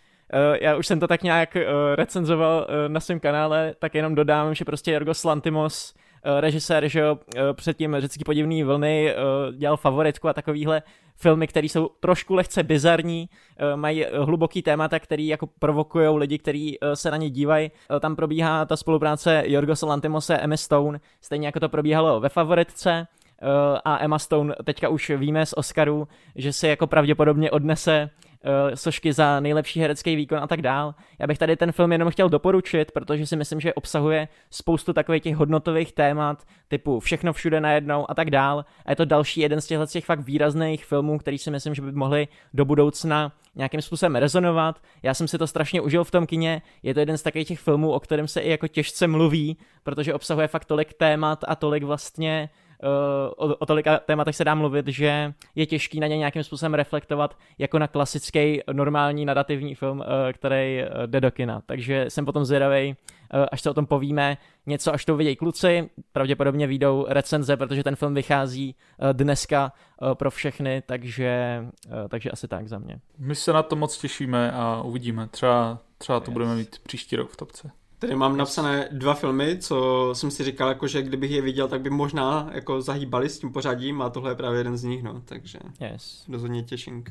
[0.61, 1.61] já už jsem to tak nějak uh,
[1.95, 5.93] recenzoval uh, na svém kanále, tak jenom dodám, že prostě Jorgos Lantimos,
[6.39, 7.19] režisér, že jo,
[7.53, 9.15] předtím řecký podivný vlny,
[9.57, 10.81] dělal favoritku a takovýhle
[11.15, 13.29] filmy, které jsou trošku lehce bizarní,
[13.75, 17.71] mají hluboký témata, který jako provokují lidi, kteří se na ně dívají.
[17.99, 23.07] Tam probíhá ta spolupráce Jorgos Lantimose a Emma Stone, stejně jako to probíhalo ve favoritce
[23.85, 28.09] a Emma Stone teďka už víme z Oscaru, že si jako pravděpodobně odnese
[28.73, 30.95] sošky za nejlepší herecký výkon a tak dál.
[31.19, 35.23] Já bych tady ten film jenom chtěl doporučit, protože si myslím, že obsahuje spoustu takových
[35.23, 38.65] těch hodnotových témat, typu všechno všude najednou a tak dál.
[38.85, 41.81] A je to další jeden z těchto těch fakt výrazných filmů, který si myslím, že
[41.81, 44.81] by mohli do budoucna nějakým způsobem rezonovat.
[45.03, 46.61] Já jsem si to strašně užil v tom kině.
[46.83, 50.13] Je to jeden z takových těch filmů, o kterém se i jako těžce mluví, protože
[50.13, 52.49] obsahuje fakt tolik témat a tolik vlastně
[53.37, 57.37] o, o tolika tématech se dá mluvit, že je těžký na ně nějakým způsobem reflektovat
[57.57, 61.61] jako na klasický normální nadativní film, eh, který eh, jde do kina.
[61.65, 62.95] Takže jsem potom zvědavý,
[63.33, 67.83] eh, až se o tom povíme, něco až to vidějí kluci, pravděpodobně výjdou recenze, protože
[67.83, 68.75] ten film vychází
[69.11, 69.73] dneska
[70.13, 71.63] pro všechny, takže,
[72.09, 72.99] takže asi tak za mě.
[73.17, 75.27] My se na to moc těšíme a uvidíme.
[75.27, 76.33] Třeba, třeba to yes.
[76.33, 77.71] budeme mít příští rok v topce.
[78.01, 81.81] Tady mám napsané dva filmy, co jsem si říkal, jako, že kdybych je viděl, tak
[81.81, 85.21] by možná jako zahýbali s tím pořadím a tohle je právě jeden z nich, no,
[85.25, 86.25] takže yes.
[86.29, 87.03] rozhodně těším.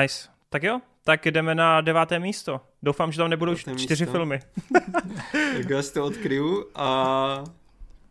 [0.00, 0.28] Nice.
[0.48, 2.60] Tak jo, tak jdeme na deváté místo.
[2.82, 4.12] Doufám, že tam nebudou deváté čtyři místo.
[4.12, 4.40] filmy.
[5.56, 7.44] tak já si to odkryju a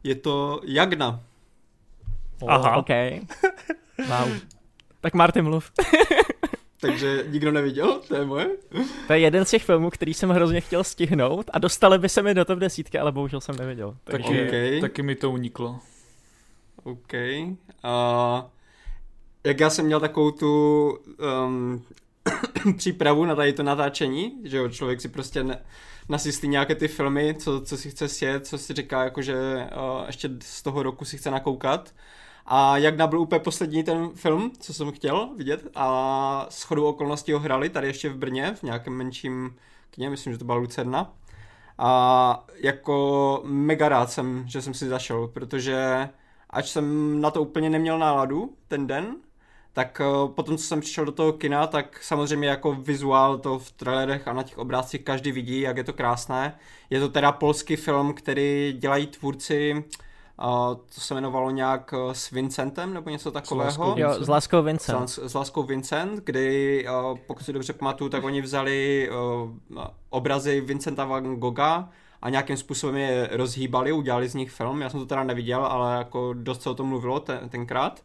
[0.04, 1.24] je to Jagna.
[2.48, 2.76] Aha.
[2.76, 2.90] OK.
[4.08, 4.38] wow.
[5.02, 5.72] Tak Martin mluv.
[6.80, 8.48] takže nikdo neviděl, to je moje.
[9.08, 12.22] To je jeden z těch filmů, který jsem hrozně chtěl stihnout a dostali by se
[12.22, 13.98] mi do top desítky, ale bohužel jsem neviděl.
[14.04, 14.30] Takže...
[14.30, 14.82] Taky, okay.
[14.82, 15.80] taky mi to uniklo.
[16.84, 17.14] OK.
[17.84, 18.50] A
[19.44, 20.90] jak já jsem měl takovou tu
[21.48, 21.84] um,
[22.78, 25.62] přípravu na tady to natáčení, že jo, člověk si prostě ne,
[26.10, 30.30] nasystí nějaké ty filmy, co, co si chce sjet, co si říká, jakože uh, ještě
[30.42, 31.94] z toho roku si chce nakoukat.
[32.46, 37.32] A jak byl úplně poslední ten film, co jsem chtěl vidět a s chodou okolností
[37.32, 39.56] ho hrali tady ještě v Brně, v nějakém menším
[39.96, 41.14] kně, myslím, že to byla Lucerna.
[41.78, 46.10] A jako mega rád jsem, že jsem si zašel, protože
[46.50, 49.16] ač jsem na to úplně neměl náladu ten den,
[49.74, 53.72] tak eh, potom, co jsem přišel do toho kina, tak samozřejmě jako vizuál to v
[53.72, 56.58] trailerech a na těch obrázcích každý vidí, jak je to krásné.
[56.90, 59.84] Je to teda polský film, který dělají tvůrci
[60.44, 63.72] Uh, to se jmenovalo nějak uh, s Vincentem nebo něco takového.
[63.72, 65.10] S láskou, jo, s láskou Vincent.
[65.10, 69.10] S, s láskou Vincent, kdy, uh, pokud si dobře pamatuju, tak oni vzali
[69.74, 71.90] uh, obrazy Vincenta van Gogha
[72.22, 74.82] a nějakým způsobem je rozhýbali, udělali z nich film.
[74.82, 78.04] Já jsem to teda neviděl, ale jako dost se o tom mluvilo ten, tenkrát.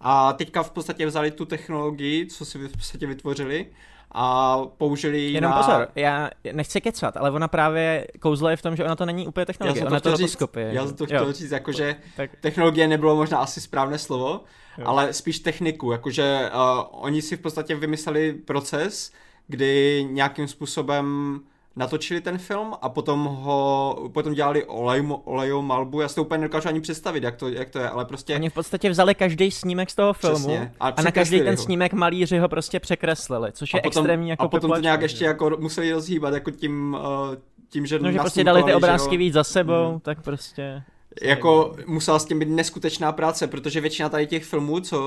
[0.00, 3.66] A teďka v podstatě vzali tu technologii, co si v podstatě vytvořili
[4.14, 5.56] a použili ji Jenom na...
[5.56, 9.26] pozor, já nechci kecat, ale ona právě kouzlo je v tom, že ona to není
[9.26, 11.32] úplně technologie, ona to, to říct, Já jsem to chtěl jo.
[11.32, 12.30] říct, jakože tak.
[12.40, 14.40] technologie nebylo možná asi správné slovo,
[14.78, 14.84] jo.
[14.86, 19.12] ale spíš techniku, jakože uh, oni si v podstatě vymysleli proces,
[19.48, 21.40] kdy nějakým způsobem
[21.76, 26.38] natočili ten film a potom ho, potom dělali olej, olejou malbu, já si to úplně
[26.38, 28.34] nedokážu ani představit, jak to, jak to je, ale prostě...
[28.34, 31.56] Oni v podstatě vzali každý snímek z toho filmu Přesně, a, a na každý ten
[31.56, 31.62] ho.
[31.62, 35.02] snímek malíři ho prostě překreslili, což je a potom, extrémní jako A potom to nějak
[35.02, 37.36] ještě jako museli rozhýbat jako tím, uh,
[37.68, 37.98] tím, že...
[37.98, 40.00] No, že prostě dali ty obrázky víc za sebou, hmm.
[40.00, 40.82] tak prostě...
[41.22, 44.98] Jako musela s tím být neskutečná práce, protože většina tady těch filmů, co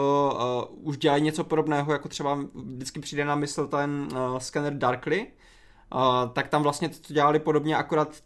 [0.72, 5.28] uh, už dělají něco podobného, jako třeba vždycky přijde na mysl ten uh, scanner Darkly,
[6.34, 8.22] tak tam vlastně to dělali podobně, akorát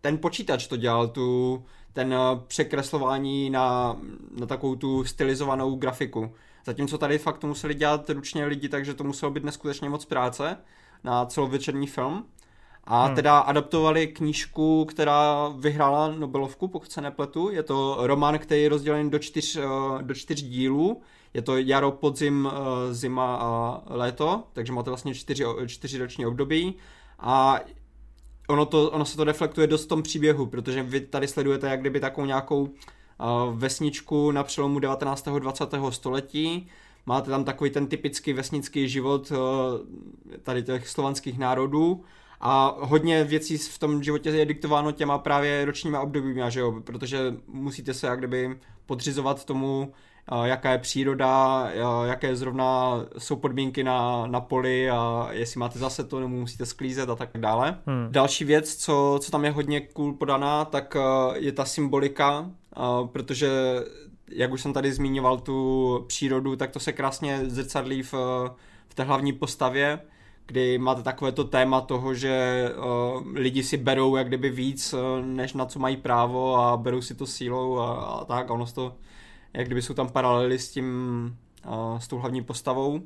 [0.00, 3.96] ten počítač to dělal, tu, ten uh, překreslování na,
[4.40, 6.32] na takovou tu stylizovanou grafiku.
[6.64, 10.56] Zatímco tady fakt to museli dělat ručně lidi, takže to muselo být neskutečně moc práce
[11.04, 12.24] na celovečerní film.
[12.84, 13.14] A hmm.
[13.14, 17.50] teda adaptovali knížku, která vyhrála Nobelovku, pokud se nepletu.
[17.50, 19.62] Je to román, který je rozdělen do čtyř, eh,
[20.02, 21.02] do čtyř dílů.
[21.34, 26.74] Je to jaro, podzim, eh, zima a léto, takže máte vlastně čtyři, čtyři roční období.
[27.18, 27.60] A
[28.48, 31.80] ono, to, ono se to reflektuje dost v tom příběhu, protože vy tady sledujete jak
[31.80, 32.68] kdyby takovou nějakou uh,
[33.54, 35.28] vesničku na přelomu 19.
[35.28, 35.64] a 20.
[35.90, 36.68] století.
[37.06, 39.36] Máte tam takový ten typický vesnický život uh,
[40.42, 42.04] tady těch slovanských národů
[42.40, 46.80] a hodně věcí v tom životě je diktováno těma právě ročníma obdobími, že jo?
[46.84, 49.92] protože musíte se jak kdyby podřizovat tomu,
[50.44, 51.64] jaká je příroda,
[52.04, 57.10] jaké zrovna jsou podmínky na, na poli a jestli máte zase to, nebo musíte sklízet
[57.10, 57.78] a tak dále.
[57.86, 58.08] Hmm.
[58.10, 60.96] Další věc, co, co tam je hodně cool podaná, tak
[61.34, 62.50] je ta symbolika,
[63.12, 63.50] protože
[64.30, 68.14] jak už jsem tady zmiňoval tu přírodu, tak to se krásně zrcadlí v,
[68.88, 70.00] v té hlavní postavě
[70.46, 75.52] kdy máte takové to téma toho, že uh, lidi si berou jak kdyby víc, než
[75.52, 78.96] na co mají právo a berou si to sílou a, a tak a ono to,
[79.56, 81.36] jak kdyby jsou tam paralely s tím,
[81.98, 83.00] s tou hlavní postavou.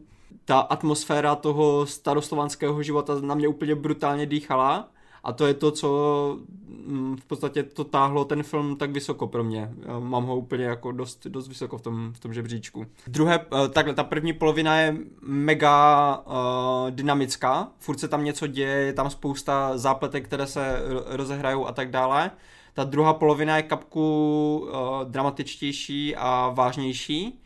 [0.44, 4.88] Ta atmosféra toho staroslovanského života na mě úplně brutálně dýchala
[5.24, 6.38] a to je to, co
[6.86, 9.70] mm, v podstatě to táhlo ten film tak vysoko pro mě.
[9.98, 12.86] Mám ho úplně jako dost, dost vysoko v tom, v tom žebříčku.
[13.06, 18.76] Druhé, eh, takhle, ta první polovina je mega uh, dynamická, furt se tam něco děje,
[18.76, 22.30] je tam spousta zápletek, které se rozehrajou a tak dále.
[22.74, 27.40] Ta druhá polovina je kapku uh, dramatičtější a vážnější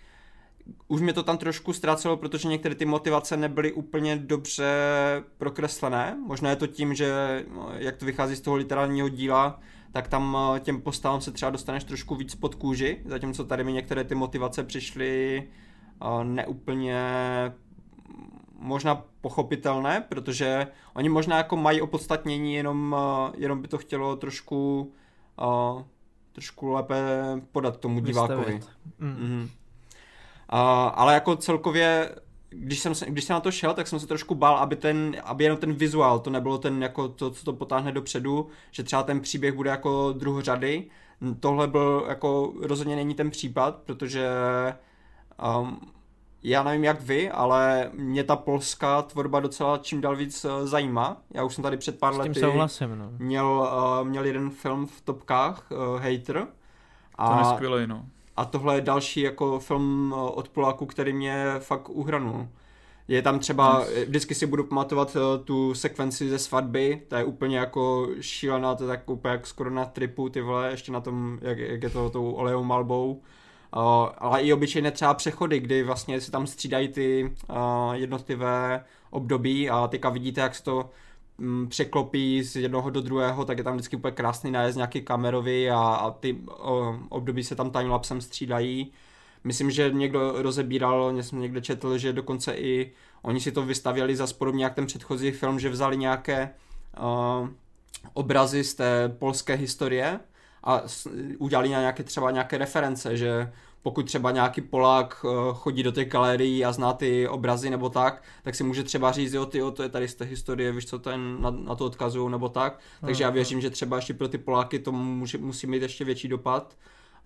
[0.88, 4.64] už mě to tam trošku ztrácelo, protože některé ty motivace nebyly úplně dobře
[5.38, 6.18] prokreslené.
[6.26, 9.60] Možná je to tím, že no, jak to vychází z toho literárního díla,
[9.92, 13.72] tak tam eh, těm postavám se třeba dostaneš trošku víc pod kůži, zatímco tady mi
[13.72, 15.42] některé ty motivace přišly
[16.02, 17.02] eh, neúplně
[18.58, 24.92] možná pochopitelné, protože oni možná jako mají opodstatnění, jenom, eh, jenom by to chtělo trošku
[26.32, 26.94] trošku lépe
[27.52, 28.60] podat tomu divákovi.
[28.98, 29.16] Mm.
[29.16, 29.42] Mm-hmm.
[29.42, 29.48] Uh,
[30.94, 32.14] ale jako celkově,
[32.50, 35.16] když jsem, se, když jsem na to šel, tak jsem se trošku bál, aby, ten,
[35.24, 39.02] aby jenom ten vizuál, to nebylo ten jako to, co to potáhne dopředu, že třeba
[39.02, 40.86] ten příběh bude jako druhořady.
[41.40, 44.28] Tohle byl jako rozhodně není ten případ, protože
[45.60, 45.80] um,
[46.44, 51.16] já nevím jak vy, ale mě ta polská tvorba docela čím dál víc uh, zajímá.
[51.34, 53.10] Já už jsem tady před pár lety souhlasím, no.
[53.18, 56.46] měl, uh, měl jeden film v topkách, uh, Hater.
[57.14, 58.04] A, to je skvělý, no.
[58.36, 62.48] A tohle je další jako film eh, od Poláku, který mě fakt uhranul.
[63.08, 64.08] Je tam třeba, yes.
[64.08, 68.84] vždycky si budu pamatovat uh, tu sekvenci ze svatby, ta je úplně jako šílená, to
[68.84, 71.90] je tak úplně jak skoro na tripu, ty vole, ještě na tom, jak, jak je
[71.90, 73.22] to tou olejou malbou.
[73.76, 79.70] Uh, ale i obyčejné třeba přechody, kdy vlastně se tam střídají ty uh, jednotlivé období
[79.70, 80.90] a teďka vidíte, jak se to
[81.38, 85.70] Mm, překlopí z jednoho do druhého, tak je tam vždycky úplně krásný nájezd nějaký kamerový
[85.70, 88.92] a, a ty o, období se tam timelapsem střídají.
[89.44, 94.26] Myslím, že někdo rozebíral, jsem někde četl, že dokonce i oni si to vystavěli za
[94.38, 96.50] podobně jak ten předchozí film, že vzali nějaké
[97.00, 97.48] uh,
[98.12, 100.20] obrazy z té polské historie
[100.64, 100.82] a
[101.38, 106.64] udělali nějaké třeba nějaké reference, že pokud třeba nějaký Polák eh, chodí do těch galerií
[106.64, 109.82] a zná ty obrazy nebo tak, tak si může třeba říct, jo, ty, jo, to
[109.82, 112.78] je tady z té historie, víš, co ten na, na to odkazují nebo tak.
[113.00, 116.28] Takže já věřím, že třeba ještě pro ty Poláky to může, musí mít ještě větší
[116.28, 116.76] dopad.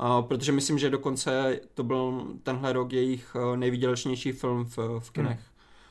[0.01, 5.11] Uh, protože myslím, že dokonce to byl tenhle rok jejich eh, nejvýdělečnější film v, v
[5.11, 5.39] kinech.
[5.39, 5.48] Hmm.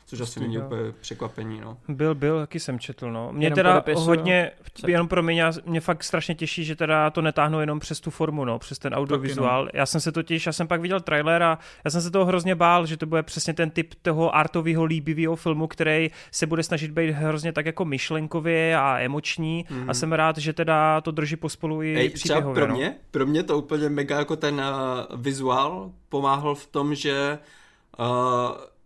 [0.10, 1.78] Což asi není úplně překvapení, no.
[1.88, 3.34] Byl, byl, jaký jsem četl, no.
[3.34, 4.52] Mě jenom teda podepisu, hodně,
[4.84, 4.90] no.
[4.90, 8.46] jenom pro mě, mě fakt strašně těší, že teda to netáhnou jenom přes tu formu,
[8.46, 9.64] no, přes ten audiovizuál.
[9.64, 9.70] No.
[9.74, 12.56] Já jsem se totiž, já jsem pak viděl trailer a já jsem se toho hrozně
[12.56, 16.92] bál, že to bude přesně ten typ toho artového líbivého filmu, který se bude snažit
[16.92, 19.82] být hrozně tak jako myšlenkově a emoční mm-hmm.
[19.82, 19.94] a mhm.
[19.94, 22.76] jsem rád, že teda to drží pospolu i Ej, příběhově, pro no.
[22.76, 27.40] mě, pro mě to úplně mega jako ten uh, vizuál pomáhal v tom, že
[28.00, 28.06] uh,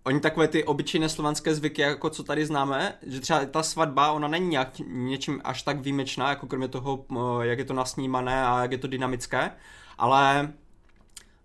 [0.04, 4.28] oni takové ty obyčejné slovanské zvyky, jako co tady známe, že třeba ta svatba, ona
[4.28, 7.06] není nějak něčím až tak výjimečná, jako kromě toho,
[7.42, 9.52] jak je to nasnímané a jak je to dynamické,
[9.98, 10.54] ale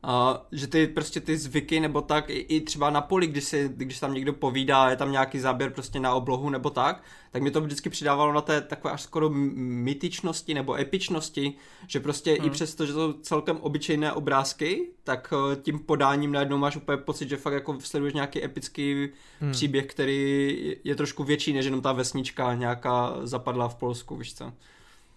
[0.06, 3.70] Uh, že ty prostě ty zvyky nebo tak, i, i třeba na poli, když, si,
[3.76, 7.50] když tam někdo povídá, je tam nějaký záběr prostě na oblohu nebo tak, tak mi
[7.50, 11.54] to vždycky přidávalo na té takové až skoro mytičnosti nebo epičnosti,
[11.86, 12.46] že prostě hmm.
[12.46, 16.98] i přesto, že to jsou celkem obyčejné obrázky, tak uh, tím podáním najednou máš úplně
[16.98, 19.08] pocit, že fakt jako sleduješ nějaký epický
[19.40, 19.52] hmm.
[19.52, 24.52] příběh, který je trošku větší než jenom ta vesnička nějaká zapadla v Polsku, víš co.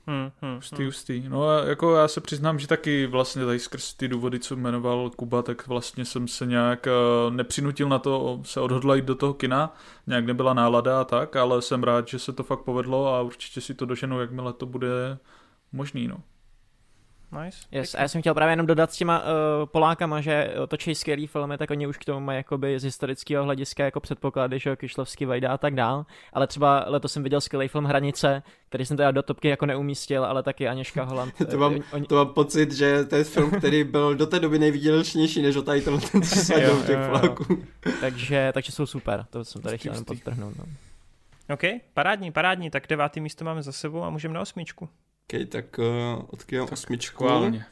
[0.09, 0.85] Hmm, hmm, hustý, hmm.
[0.85, 1.23] hustý.
[1.29, 5.09] No a jako já se přiznám, že taky vlastně tady skrz ty důvody, co jmenoval
[5.09, 9.75] Kuba, tak vlastně jsem se nějak uh, nepřinutil na to se odhodlat do toho kina,
[10.07, 13.61] nějak nebyla nálada a tak, ale jsem rád, že se to fakt povedlo a určitě
[13.61, 15.17] si to doženu, jakmile to bude
[15.71, 16.17] možný, no.
[17.43, 17.57] Nice.
[17.71, 17.95] Yes.
[17.95, 19.25] A já jsem chtěl právě jenom dodat s těma uh,
[19.65, 23.85] Polákama, že točí skvělý filmy, tak oni už k tomu mají jakoby z historického hlediska
[23.85, 26.05] jako předpoklady, že Kišlovský Vajda a tak dál.
[26.33, 30.25] Ale třeba letos jsem viděl skvělý film Hranice, který jsem teda do topky jako neumístil,
[30.25, 31.33] ale taky Aněška Holand.
[31.51, 32.05] to, mám, oni...
[32.05, 35.61] to mám pocit, že to je film, který byl do té doby nejvidělečnější než o
[35.61, 36.53] tady ten, ten co
[36.87, 37.63] těch Poláků.
[38.01, 40.57] takže, takže jsou super, to jsem tady chtěl podtrhnout.
[40.57, 40.65] No.
[41.53, 41.63] OK,
[41.93, 44.89] parádní, parádní, tak devátý místo máme za sebou a můžeme na osmičku.
[45.33, 45.85] OK, tak uh,
[46.29, 47.23] odkývám osmičku.
[47.23, 47.65] Chválně.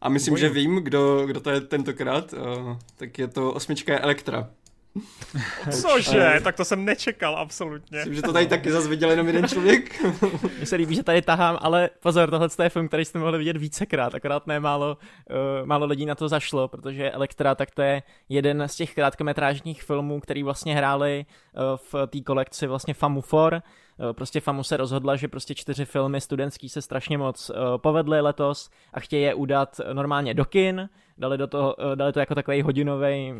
[0.00, 0.46] A myslím, Bojím.
[0.46, 2.32] že vím, kdo, kdo to je tentokrát.
[2.32, 4.50] Uh, tak je to osmička je Elektra.
[5.70, 6.40] Cože?
[6.44, 7.98] tak to jsem nečekal absolutně.
[7.98, 10.02] Myslím, že to tady taky zase viděl jenom jeden člověk.
[10.56, 13.56] Mně se líbí, že tady tahám, ale pozor, tohle je film, který jste mohli vidět
[13.56, 14.96] vícekrát, akorát ne málo,
[15.30, 19.82] uh, málo lidí na to zašlo, protože Elektra, tak to je jeden z těch krátkometrážních
[19.82, 23.81] filmů, který vlastně hráli uh, v té kolekci vlastně Famu 4, Eh,
[24.12, 28.70] prostě FAMU se rozhodla, že prostě čtyři filmy studentský se strašně moc uh, povedly letos
[28.92, 32.62] a chtějí je udat normálně do kin, dali, do toho, uh, dali to jako takový
[32.62, 33.34] hodinový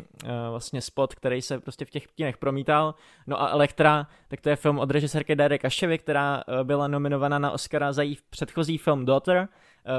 [0.49, 2.95] vlastně spot, který se prostě v těch kinech promítal.
[3.27, 7.51] No a Elektra, tak to je film od režisérky Dary Kaševy, která byla nominovaná na
[7.51, 9.47] Oscara za její předchozí film Daughter,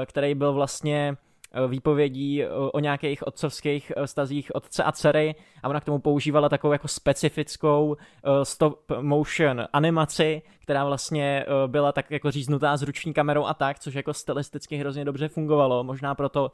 [0.05, 1.34] který byl vlastně Eh,
[1.67, 6.49] výpovědí eh, o nějakých otcovských eh, stazích otce a dcery a ona k tomu používala
[6.49, 7.97] takovou jako specifickou
[8.43, 13.93] stop motion animaci, která vlastně byla tak jako říznutá s ruční kamerou a tak, což
[13.93, 15.83] jako stylisticky hrozně dobře fungovalo.
[15.83, 16.51] Možná proto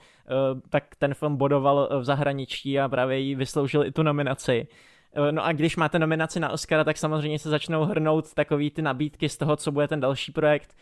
[0.69, 4.67] tak ten film bodoval v zahraničí a právě jí vysloužil i tu nominaci.
[5.31, 9.29] No a když máte nominaci na Oscara, tak samozřejmě se začnou hrnout takový ty nabídky
[9.29, 10.75] z toho, co bude ten další projekt.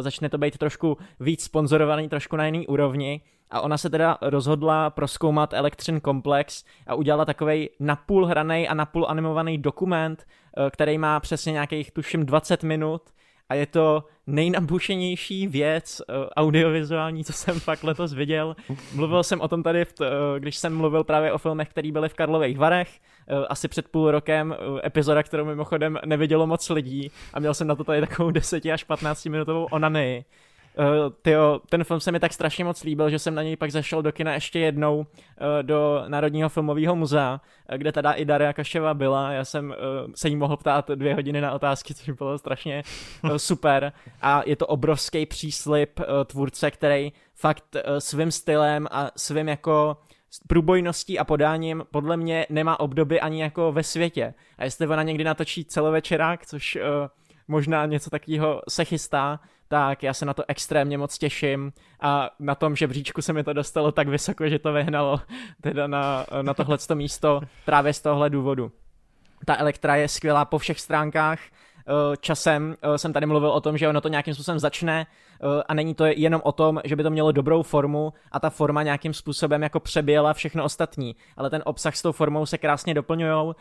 [0.00, 3.20] Začne to být trošku víc sponzorovaný, trošku na jiný úrovni
[3.52, 9.06] a ona se teda rozhodla proskoumat Elektřin komplex a udělala takový napůl hraný a napůl
[9.08, 13.02] animovaný dokument, eh, který má přesně nějakých tuším 20 minut
[13.48, 18.56] a je to nejnabušenější věc uh, audiovizuální, co jsem fakt letos viděl.
[18.94, 20.06] Mluvil jsem o tom tady, uh,
[20.38, 23.00] když jsem mluvil právě o filmech, které byly v Karlových Varech,
[23.48, 27.84] asi před půl rokem, epizoda, kterou mimochodem nevidělo moc lidí a měl jsem na to
[27.84, 30.24] tady takovou 10 až 15 minutovou onany.
[30.78, 33.70] Uh, tyjo, ten film se mi tak strašně moc líbil, že jsem na něj pak
[33.70, 35.04] zašel do kina ještě jednou uh,
[35.62, 37.40] do Národního filmového muzea,
[37.72, 39.32] uh, kde teda i Daria Kaševa byla.
[39.32, 42.82] Já jsem uh, se jí mohl ptát dvě hodiny na otázky, což bylo strašně
[43.24, 43.92] uh, super.
[44.22, 49.96] A je to obrovský příslip uh, tvůrce, který fakt uh, svým stylem a svým jako
[50.48, 54.34] průbojností a podáním podle mě nemá obdoby ani jako ve světě.
[54.58, 56.82] A jestli ona někdy natočí celovečerák, což uh,
[57.48, 59.40] možná něco takového se chystá,
[59.72, 63.52] tak já se na to extrémně moc těším a na tom žebříčku se mi to
[63.52, 65.20] dostalo tak vysoko, že to vyhnalo
[65.60, 68.72] teda na, na tohleto místo právě z tohle důvodu.
[69.46, 73.78] Ta Elektra je skvělá po všech stránkách, eh, časem eh, jsem tady mluvil o tom,
[73.78, 77.02] že ono to nějakým způsobem začne eh, a není to jenom o tom, že by
[77.02, 81.62] to mělo dobrou formu a ta forma nějakým způsobem jako přeběla všechno ostatní, ale ten
[81.64, 83.52] obsah s tou formou se krásně doplňují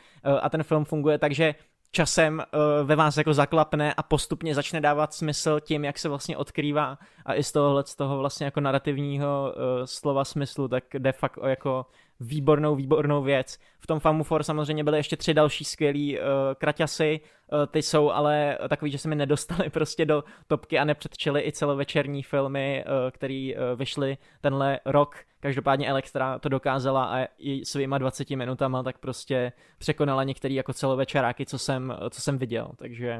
[0.41, 1.55] a ten film funguje tak, že
[1.91, 6.37] časem uh, ve vás jako zaklapne a postupně začne dávat smysl tím, jak se vlastně
[6.37, 6.97] odkrývá.
[7.25, 11.47] A i z tohohle z toho vlastně jako narrativního uh, slova smyslu, tak de facto
[11.47, 11.85] jako
[12.21, 13.59] výbornou, výbornou věc.
[13.79, 16.25] V tom Famu For samozřejmě byly ještě tři další skvělý uh,
[16.57, 17.19] kraťasy,
[17.53, 21.51] uh, ty jsou ale takový, že se mi nedostali prostě do topky a nepředčili i
[21.51, 25.15] celovečerní filmy, uh, které uh, vyšly tenhle rok.
[25.39, 31.45] Každopádně Elektra to dokázala a i svýma 20 minutama tak prostě překonala některé jako celovečeráky,
[31.45, 33.19] co jsem, co jsem viděl, takže,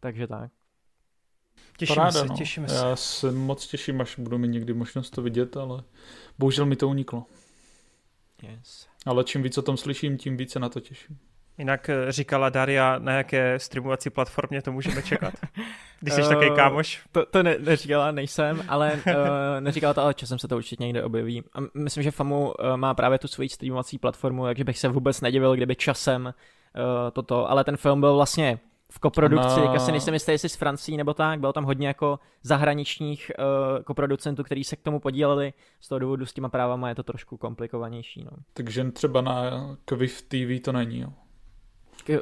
[0.00, 0.50] takže tak.
[1.78, 2.36] Těšíme Paráda, se, no.
[2.36, 2.74] těšíme se.
[2.74, 5.82] Já se moc těším, až budu mít někdy možnost to vidět, ale
[6.38, 7.26] bohužel mi to uniklo.
[8.42, 8.88] Yes.
[9.06, 11.18] Ale čím víc o tom slyším, tím více na to těším.
[11.58, 15.34] Jinak eh, říkala Daria, na jaké streamovací platformě to můžeme čekat?
[16.00, 17.02] Když jsi uh, takový kámoš.
[17.12, 19.12] To, to ne, neříkala, nejsem, ale uh,
[19.60, 21.42] neříkala to, ale časem se to určitě někde objeví.
[21.54, 25.20] A myslím, že FAMU uh, má právě tu svoji streamovací platformu, takže bych se vůbec
[25.20, 26.32] nedivil, kdyby časem uh,
[27.12, 28.58] toto, ale ten film byl vlastně
[28.92, 29.70] v koprodukci, no.
[29.70, 34.44] asi nejsem jistý, jestli s Francií nebo tak, bylo tam hodně jako zahraničních uh, koproducentů,
[34.44, 38.24] kteří se k tomu podíleli, z toho důvodu s těma právama je to trošku komplikovanější.
[38.24, 38.30] No.
[38.54, 39.50] Takže třeba na
[39.84, 41.08] Kviv TV to není, jo?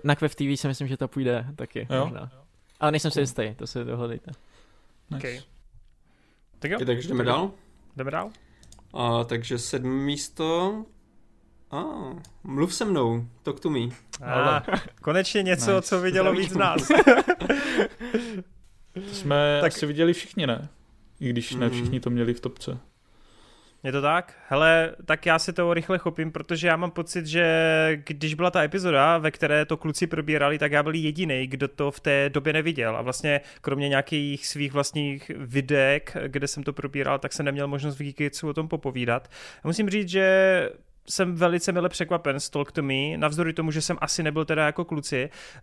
[0.04, 1.86] Na Kviv TV si myslím, že to půjde taky.
[1.90, 2.04] Jo?
[2.04, 2.32] Možná.
[2.80, 4.30] Ale nejsem si jistý, to si dohledejte.
[5.10, 5.28] Nice.
[5.28, 5.40] Okay.
[6.58, 6.78] Tak jo.
[6.86, 7.50] takže jdeme dál?
[7.96, 8.30] Jdeme dál.
[8.94, 10.84] A, takže sedmé místo
[11.70, 13.80] a, ah, mluv se mnou, talk to me.
[14.22, 14.60] Ah,
[15.02, 15.88] konečně něco, nice.
[15.88, 16.88] co vidělo víc nás.
[18.94, 19.72] to jsme tak...
[19.72, 20.68] asi viděli všichni, ne?
[21.20, 21.74] I když ne mhm.
[21.74, 22.78] všichni to měli v topce.
[23.82, 24.34] Je to tak?
[24.48, 28.62] Hele, tak já si to rychle chopím, protože já mám pocit, že když byla ta
[28.62, 32.52] epizoda, ve které to kluci probírali, tak já byl jediný, kdo to v té době
[32.52, 32.96] neviděl.
[32.96, 37.96] A vlastně kromě nějakých svých vlastních videek, kde jsem to probíral, tak jsem neměl možnost
[37.96, 39.28] v Geekitsu o tom popovídat.
[39.64, 40.70] A musím říct, že
[41.10, 44.66] jsem velice mile překvapen z Talk to Me, navzdory tomu, že jsem asi nebyl teda
[44.66, 45.30] jako kluci.
[45.56, 45.60] Eh,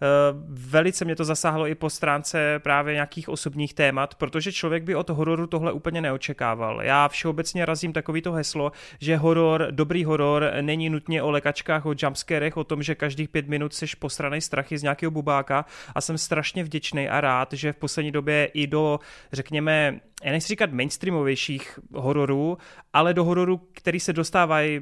[0.49, 5.09] velice mě to zasáhlo i po stránce právě nějakých osobních témat, protože člověk by od
[5.09, 6.81] hororu tohle úplně neočekával.
[6.81, 12.57] Já všeobecně razím takovýto heslo, že horor, dobrý horor není nutně o lekačkách, o jumpscarech,
[12.57, 16.63] o tom, že každých pět minut seš posranej strachy z nějakého bubáka a jsem strašně
[16.63, 18.99] vděčný a rád, že v poslední době i do,
[19.31, 22.57] řekněme, já nechci říkat mainstreamovějších hororů,
[22.93, 24.81] ale do hororů, který se dostávají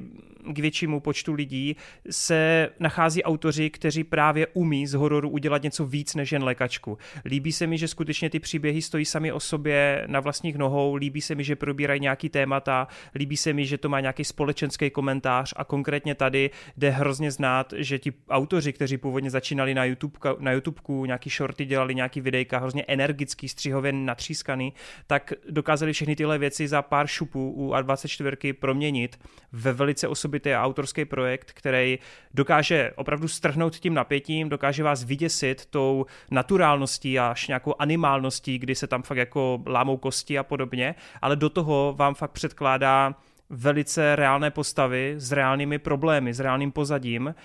[0.54, 1.76] k většímu počtu lidí,
[2.10, 6.98] se nachází autoři, kteří právě umí z hororu udělat něco víc než jen lékačku.
[7.26, 11.22] Líbí se mi, že skutečně ty příběhy stojí sami o sobě na vlastních nohou, líbí
[11.22, 15.54] se mi, že probírají nějaký témata, líbí se mi, že to má nějaký společenský komentář
[15.58, 20.52] a konkrétně tady jde hrozně znát, že ti autoři, kteří původně začínali na YouTube, na
[20.52, 24.74] YouTubeku, nějaký shorty dělali, nějaký videjka, hrozně energický, střihově natřískaný,
[25.08, 29.20] tak dokázali všechny tyhle věci za pár šupů u A24 proměnit
[29.52, 32.00] ve velice osobitý autorský projekt, který
[32.34, 38.88] dokáže opravdu strhnout tím napětím, dokáže vás vyděsit tou naturálností až nějakou animálností, kdy se
[38.88, 43.16] tam fakt jako lámou kosti a podobně, ale do toho vám fakt předkládá
[43.50, 47.36] velice reálné postavy s reálnými problémy, s reálným pozadím.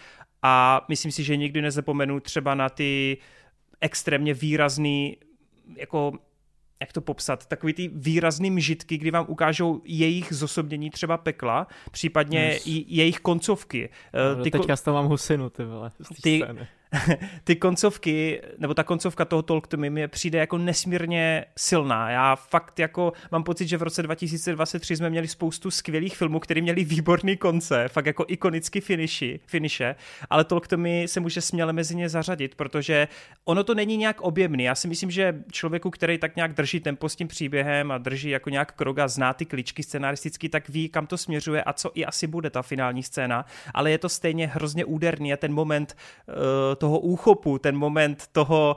[0.43, 3.19] A myslím si, že nikdy nezapomenu třeba na ty
[3.81, 5.17] extrémně výrazný
[5.77, 6.13] jako
[6.81, 12.41] jak to popsat, takový ty výrazný mžitky, kdy vám ukážou jejich zosobnění třeba pekla, případně
[12.41, 12.67] yes.
[12.67, 13.91] i jejich koncovky.
[14.37, 15.91] No, ty teďka ko- z toho mám husinu, ty vole,
[16.23, 16.69] ty, scény.
[17.45, 22.11] ty koncovky, nebo ta koncovka toho Talk to Me mi přijde jako nesmírně silná.
[22.11, 26.61] Já fakt jako mám pocit, že v roce 2023 jsme měli spoustu skvělých filmů, které
[26.61, 29.95] měli výborný konce, fakt jako ikonicky finiši, finiše,
[30.31, 33.09] ale Talk to Me se může směle mezi ně zařadit, protože
[33.45, 34.65] ono to není nějak objemný.
[34.65, 38.31] Já si myslím, že člověku, který tak nějak drží tempo s tím příběhem a drží
[38.31, 41.91] jako nějak krok a zná ty kličky scenaristicky, tak ví, kam to směřuje a co
[41.95, 45.97] i asi bude ta finální scéna, ale je to stejně hrozně úderný a ten moment
[46.29, 46.35] uh,
[46.81, 48.77] toho úchopu, ten moment toho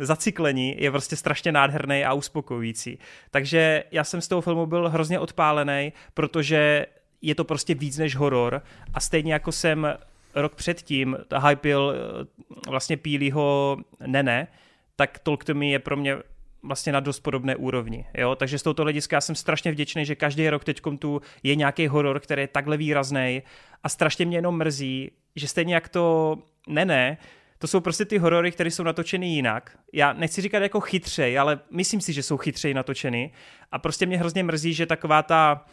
[0.00, 2.98] e, zaciklení je prostě strašně nádherný a uspokojující.
[3.30, 6.86] Takže já jsem z toho filmu byl hrozně odpálený, protože
[7.22, 8.62] je to prostě víc než horor
[8.94, 9.94] a stejně jako jsem
[10.34, 11.16] rok předtím
[11.48, 13.76] hypil eh, vlastně Pílího
[14.06, 14.48] Nene,
[14.96, 16.16] tak Talk to Me je pro mě
[16.62, 18.04] vlastně na dost podobné úrovni.
[18.14, 18.34] Jo?
[18.34, 21.86] Takže z tohoto hlediska já jsem strašně vděčný, že každý rok teď tu je nějaký
[21.86, 23.42] horor, který je takhle výrazný
[23.82, 26.36] a strašně mě jenom mrzí, že stejně jak to
[26.68, 27.18] ne, ne,
[27.58, 29.78] to jsou prostě ty horory, které jsou natočeny jinak.
[29.92, 33.30] Já nechci říkat jako chytřej, ale myslím si, že jsou chytřej natočeny.
[33.72, 35.64] A prostě mě hrozně mrzí, že taková ta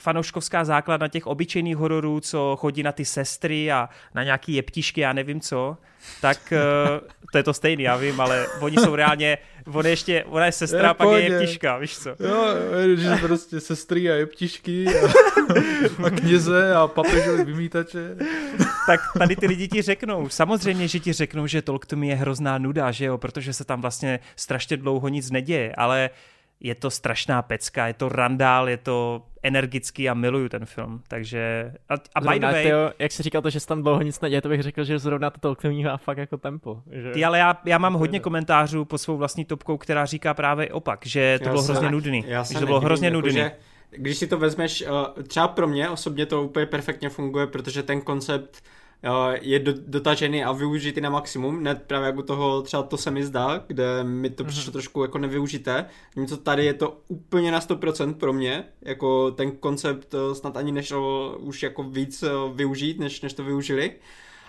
[0.00, 5.12] fanouškovská základna těch obyčejných hororů, co chodí na ty sestry a na nějaký jeptišky, já
[5.12, 5.76] nevím co,
[6.20, 9.38] tak uh, to je to stejný, já vím, ale oni jsou reálně,
[9.72, 12.08] on je ještě, ona je sestra, je, pak je jeptiška, víš co.
[12.08, 12.46] Jo,
[12.96, 15.12] že prostě sestry a jeptišky a,
[16.06, 18.16] a kněze a papežové vymítače.
[18.86, 22.14] tak tady ty lidi ti řeknou, samozřejmě, že ti řeknou, že Talk to me je
[22.14, 26.10] hrozná nuda, že jo, protože se tam vlastně strašně dlouho nic neděje, ale
[26.60, 31.72] je to strašná pecka, je to randál, je to energický a miluju ten film, takže
[31.88, 32.62] a, a by the way...
[32.62, 34.98] Tyjo, jak jsi říkal to, že se tam dlouho nic neděje, to bych řekl, že
[34.98, 36.82] zrovna to Talk má fakt jako tempo.
[36.90, 37.10] Že...
[37.10, 41.06] Ty, ale já, já mám hodně komentářů pod svou vlastní topkou, která říká právě opak,
[41.06, 42.24] že to já bylo se, hrozně nudný.
[42.26, 43.32] Já že to bylo hrozně jako, nudný.
[43.32, 43.52] Že,
[43.90, 44.84] když si to vezmeš,
[45.18, 48.62] eh, třeba pro mě osobně to úplně perfektně funguje, protože ten koncept
[49.40, 53.24] je do, dotažený a využitý na maximum, ne právě jako toho, třeba to se mi
[53.24, 54.72] zdá, kde mi to přišlo mm-hmm.
[54.72, 55.86] trošku jako nevyužité,
[56.16, 60.72] něco tady je to úplně na 100% pro mě, jako ten koncept eh, snad ani
[60.72, 63.92] nešel už jako víc eh, využít, než, než to využili.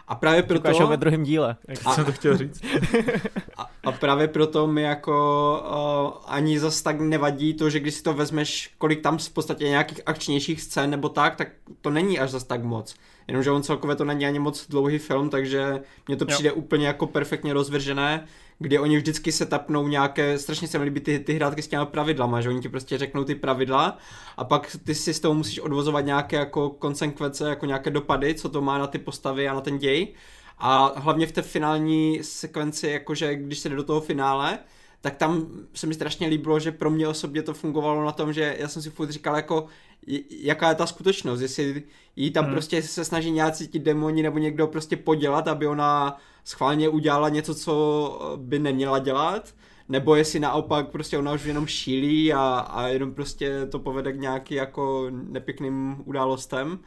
[0.07, 0.59] A právě proto...
[0.59, 1.55] Ukážou ve druhém díle.
[1.67, 2.61] Jak a, jsem to chtěl říct.
[3.57, 8.03] A, a právě proto mi jako uh, ani zas tak nevadí to, že když si
[8.03, 11.47] to vezmeš, kolik tam v podstatě nějakých akčnějších scén nebo tak, tak
[11.81, 12.95] to není až zas tak moc.
[13.27, 16.55] Jenomže on celkově to není ani moc dlouhý film, takže mně to přijde jo.
[16.55, 18.25] úplně jako perfektně rozvržené
[18.59, 21.85] kdy oni vždycky se tapnou nějaké, strašně se mi líbí ty, ty hrátky s těmi
[21.85, 23.97] pravidlama, že oni ti prostě řeknou ty pravidla
[24.37, 28.49] a pak ty si z toho musíš odvozovat nějaké jako konsekvence, jako nějaké dopady, co
[28.49, 30.13] to má na ty postavy a na ten děj.
[30.57, 34.59] A hlavně v té finální sekvenci, jakože když se jde do toho finále,
[35.01, 38.55] tak tam se mi strašně líbilo, že pro mě osobně to fungovalo na tom, že
[38.59, 39.65] já jsem si furt říkal jako,
[40.29, 41.83] jaká je ta skutečnost, jestli
[42.15, 42.53] jí tam hmm.
[42.53, 47.55] prostě se snaží nějací ti demoni nebo někdo prostě podělat, aby ona schválně udělala něco,
[47.55, 49.55] co by neměla dělat,
[49.89, 54.19] nebo jestli naopak prostě ona už jenom šílí a, a jenom prostě to povede k
[54.19, 56.79] nějaký jako nepěkným událostem.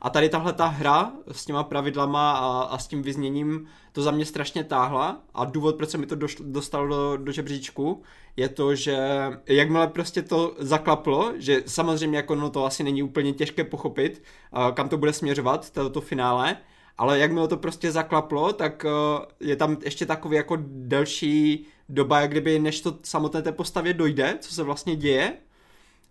[0.00, 4.10] A tady tahle ta hra s těma pravidlama a, a s tím vyzněním to za
[4.10, 5.20] mě strašně táhla.
[5.34, 8.02] A důvod, proč se mi to došlo, dostalo do, do žebříčku,
[8.36, 8.98] je to, že
[9.46, 14.22] jakmile prostě to zaklaplo, že samozřejmě jako no to asi není úplně těžké pochopit,
[14.56, 16.56] uh, kam to bude směřovat, to, to finále,
[16.98, 22.30] ale jakmile to prostě zaklaplo, tak uh, je tam ještě takový jako delší doba, jak
[22.30, 25.36] kdyby než to samotné té postavě dojde, co se vlastně děje,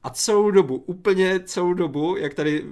[0.03, 2.65] a celou dobu, úplně celou dobu, jak tady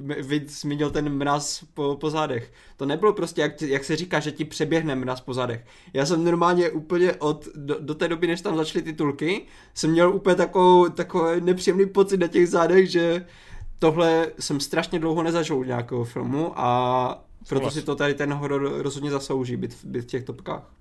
[0.48, 4.46] zmínil ten mraz po, po zádech, to nebylo prostě, jak, jak se říká, že ti
[4.46, 5.66] přeběhne mraz po zádech.
[5.94, 10.16] Já jsem normálně úplně od, do, do té doby, než tam začaly titulky, jsem měl
[10.16, 13.26] úplně takovou, takový nepříjemný pocit na těch zádech, že
[13.80, 19.12] tohle jsem strašně dlouho nezažil nějakého filmu a proto si to tady ten horor rozhodně
[19.12, 20.72] zaslouží být, být v těch topkách.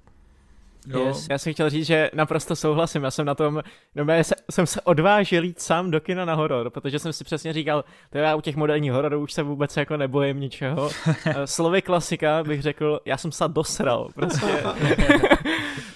[0.86, 1.06] Jo.
[1.06, 1.26] Yes.
[1.30, 3.04] Já jsem chtěl říct, že naprosto souhlasím.
[3.04, 3.62] Já jsem na tom,
[3.94, 7.52] no já jsem se odvážil jít sám do kina na horor, protože jsem si přesně
[7.52, 10.90] říkal, to já u těch moderních hororů už se vůbec jako nebojím ničeho.
[11.26, 14.46] Eh, slovy klasika bych řekl, já jsem se dosral, prostě.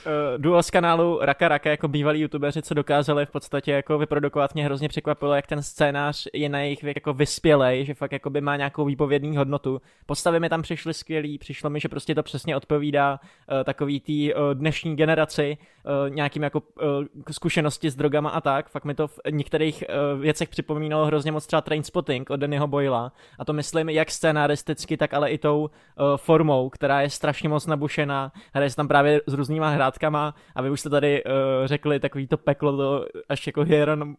[0.09, 4.55] Eh, duo z kanálu Raka Raka jako bývalí youtubeři, co dokázali v podstatě jako vyprodukovat,
[4.55, 8.31] mě hrozně překvapilo, jak ten scénář je na jejich věk jako vyspělej, že fakt jako
[8.31, 9.81] by má nějakou výpovědní hodnotu.
[10.07, 14.35] Postavy mi tam přišly skvělý, přišlo mi, že prostě to přesně odpovídá uh, takový tý
[14.35, 14.41] uh,
[14.79, 18.69] dnešní generaci, uh, nějakým jako uh, zkušenosti s drogama a tak.
[18.69, 23.13] Fakt mi to v některých uh, věcech připomínalo hrozně moc třeba Trainspotting od Dannyho Boyla.
[23.39, 25.71] A to myslím jak scénaristicky, tak ale i tou
[26.17, 28.33] formou, která je strašně moc nabušená.
[28.55, 31.23] Hraje se tam právě s různýma hrátkama a vy už jste tady
[31.65, 34.17] řekli takový to peklo, to až jako Hieron,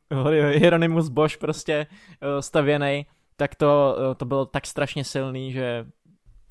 [0.51, 1.87] Hieronymus Bosch prostě
[2.39, 3.05] stavěný
[3.35, 5.85] tak to, to bylo tak strašně silný, že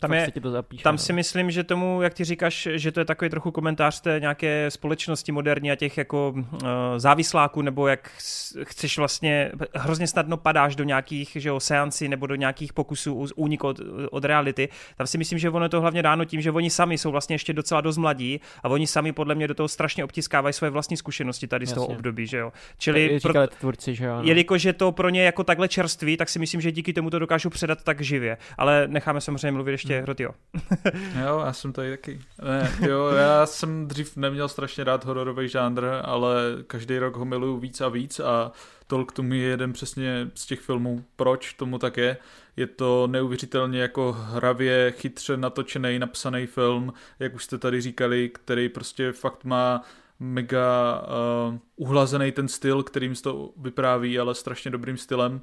[0.01, 0.99] tam, je, to zapíše, tam no.
[0.99, 4.71] si myslím, že tomu, jak ty říkáš, že to je takový trochu komentář té nějaké
[4.71, 6.49] společnosti moderní a těch jako uh,
[6.97, 8.11] závisláků, nebo jak
[8.63, 13.65] chceš vlastně, hrozně snadno padáš do nějakých že jo, seancí nebo do nějakých pokusů únik
[13.65, 13.81] od,
[14.11, 14.69] od reality.
[14.97, 17.35] Tam si myslím, že ono je to hlavně dáno tím, že oni sami jsou vlastně
[17.35, 20.97] ještě docela dost mladí a oni sami podle mě do toho strašně obtiskávají svoje vlastní
[20.97, 21.75] zkušenosti tady z Jasně.
[21.75, 22.53] toho období, že jo.
[22.79, 24.17] Čili pro, tvůrci, že jo.
[24.17, 24.23] No.
[24.23, 27.19] Jelikož je to pro ně jako takhle čerství, tak si myslím, že díky tomu to
[27.19, 28.37] dokážu předat tak živě.
[28.59, 30.31] Ale necháme samozřejmě mluvit ještě ještě Hrotio.
[31.21, 32.21] jo, já jsem tady taky.
[32.43, 36.35] Ne, jo, já jsem dřív neměl strašně rád hororový žánr, ale
[36.67, 38.53] každý rok ho miluju víc a víc a
[38.87, 42.17] Talk to Me je jeden přesně z těch filmů, proč tomu tak je.
[42.57, 48.69] Je to neuvěřitelně jako hravě, chytře natočený, napsaný film, jak už jste tady říkali, který
[48.69, 49.83] prostě fakt má
[50.21, 51.03] mega
[51.49, 55.41] uh, uhlazený ten styl, kterým se to vypráví, ale strašně dobrým stylem.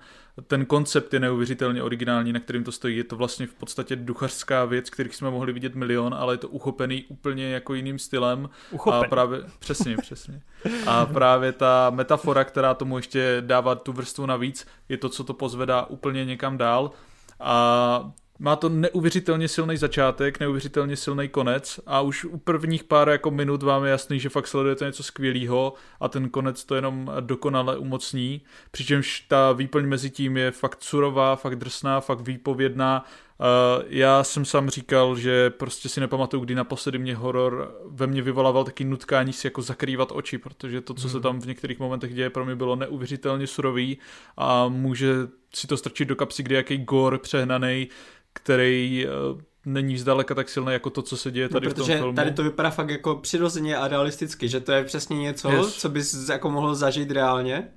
[0.48, 2.98] Ten koncept je neuvěřitelně originální, na kterým to stojí.
[2.98, 6.50] Je to vlastně v podstatě duchařská věc, kterých jsme mohli vidět milion, ale je to
[6.50, 8.50] uchopený úplně jako jiným stylem.
[8.72, 9.06] Uchopen.
[9.06, 10.42] A právě, přesně, přesně.
[10.88, 15.34] A právě ta metafora, která tomu ještě dává tu vrstvu navíc, je to, co to
[15.34, 16.92] pozvedá úplně někam dál.
[17.40, 23.32] A má to neuvěřitelně silný začátek, neuvěřitelně silný konec a už u prvních pár jako
[23.32, 27.78] minut vám je jasný, že fakt sledujete něco skvělého a ten konec to jenom dokonale
[27.78, 28.42] umocní.
[28.72, 33.06] Přičemž ta výplň mezi tím je fakt surová, fakt drsná, fakt výpovědná.
[33.40, 38.22] Uh, já jsem sám říkal, že prostě si nepamatuju, kdy naposledy mě horor ve mně
[38.22, 41.24] vyvolával taky nutkání si jako zakrývat oči, protože to, co se mhm.
[41.24, 43.98] tam v některých momentech děje, pro mě bylo neuvěřitelně surový
[44.38, 45.14] a může
[45.56, 47.88] si to strčit do kapsy, kdy jaký gore přehnaný,
[48.36, 51.76] který uh, není zdaleka tak silný jako to, co se děje no, tady no, v
[51.76, 52.14] tom filmu.
[52.14, 55.76] tady to vypadá fakt jako přirozeně a realisticky, že to je přesně něco, yes.
[55.76, 57.68] co bys jako mohl zažít reálně.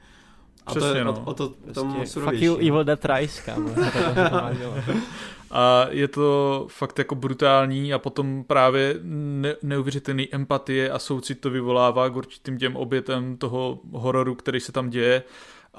[0.67, 1.13] A Přesně, to je no.
[1.13, 3.71] o, o to tomu prostě Fuck you Evil Dead Rise, kámo.
[5.51, 11.51] a je to fakt jako brutální a potom právě ne- neuvěřitelný empatie a soucit to
[11.51, 15.23] vyvolává k určitým těm obětem toho hororu, který se tam děje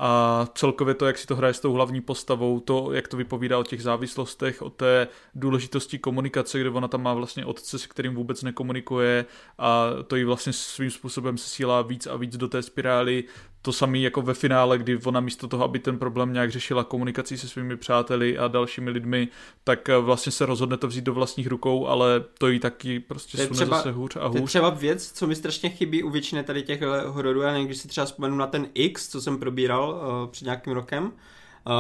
[0.02, 3.60] a celkově to, jak si to hraje s tou hlavní postavou, to, jak to vypovídá
[3.60, 8.16] o těch závislostech, o té důležitosti komunikace, kde ona tam má vlastně otce, s kterým
[8.16, 9.26] vůbec nekomunikuje
[9.58, 13.24] a to jí vlastně svým způsobem se sílá víc a víc do té spirály.
[13.62, 17.38] To samé jako ve finále, kdy ona místo toho, aby ten problém nějak řešila komunikací
[17.38, 19.28] se svými přáteli a dalšími lidmi,
[19.64, 23.50] tak vlastně se rozhodne to vzít do vlastních rukou, ale to jí taky prostě sune
[23.50, 24.38] třeba, zase hůř a hůř.
[24.38, 27.68] To je třeba věc, co mi strašně chybí u většiny tady těch hororů, já nevím,
[27.68, 31.72] když si třeba vzpomenu na ten X, co jsem probíral uh, před nějakým rokem, uh,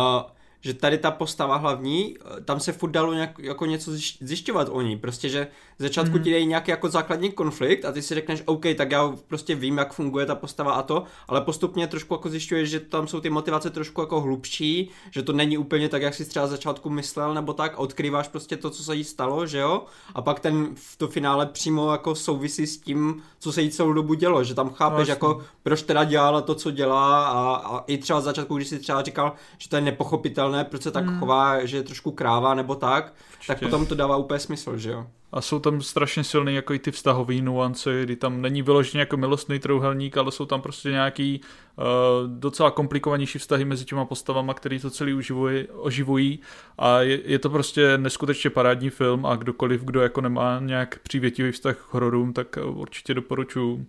[0.61, 3.91] že tady ta postava hlavní, eh, tam se furt dalo nějak, jako něco
[4.21, 5.47] zjišťovat o ní, prostě, že
[5.79, 6.23] v začátku mm.
[6.23, 9.77] ti dají nějaký jako základní konflikt a ty si řekneš, OK, tak já prostě vím,
[9.77, 13.29] jak funguje ta postava a to, ale postupně trošku jako zjišťuješ, že tam jsou ty
[13.29, 17.53] motivace trošku jako hlubší, že to není úplně tak, jak si třeba začátku myslel, nebo
[17.53, 19.83] tak, odkrýváš prostě to, co se jí stalo, že jo,
[20.15, 23.93] a pak ten v to finále přímo jako souvisí s tím, co se jí celou
[23.93, 27.83] dobu dělo, že tam chápeš no, jako, proč teda dělala to, co dělá a, a
[27.87, 31.05] i třeba v začátku, když si třeba říkal, že to je nepochopitelné, proč se tak
[31.05, 31.19] mm.
[31.19, 33.47] chová, že je trošku kráva nebo tak, Určitě.
[33.47, 35.07] tak potom to dává úplně smysl, že jo.
[35.31, 39.17] A jsou tam strašně silný jako i ty vztahové nuance, kdy tam není vyloženě jako
[39.17, 41.41] milostný trouhelník, ale jsou tam prostě nějaký
[41.75, 41.85] uh,
[42.27, 46.39] docela komplikovanější vztahy mezi těma postavama, který to celý uživují, oživují
[46.77, 51.51] a je, je, to prostě neskutečně parádní film a kdokoliv, kdo jako nemá nějak přívětivý
[51.51, 53.85] vztah k hororům, tak určitě doporučuji.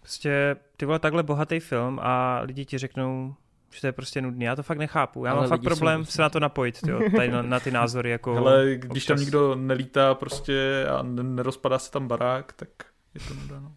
[0.00, 3.34] Prostě ty vole takhle bohatý film a lidi ti řeknou,
[3.70, 4.44] že to je prostě nudný.
[4.44, 5.24] Já to fakt nechápu.
[5.24, 8.10] Já Ale mám fakt problém se na to napojit, tyjo, tady na, na ty názory.
[8.10, 9.06] Jako Ale když občas.
[9.06, 12.68] tam nikdo nelítá prostě a nerozpadá se tam barák, tak
[13.14, 13.72] je to nuda, no.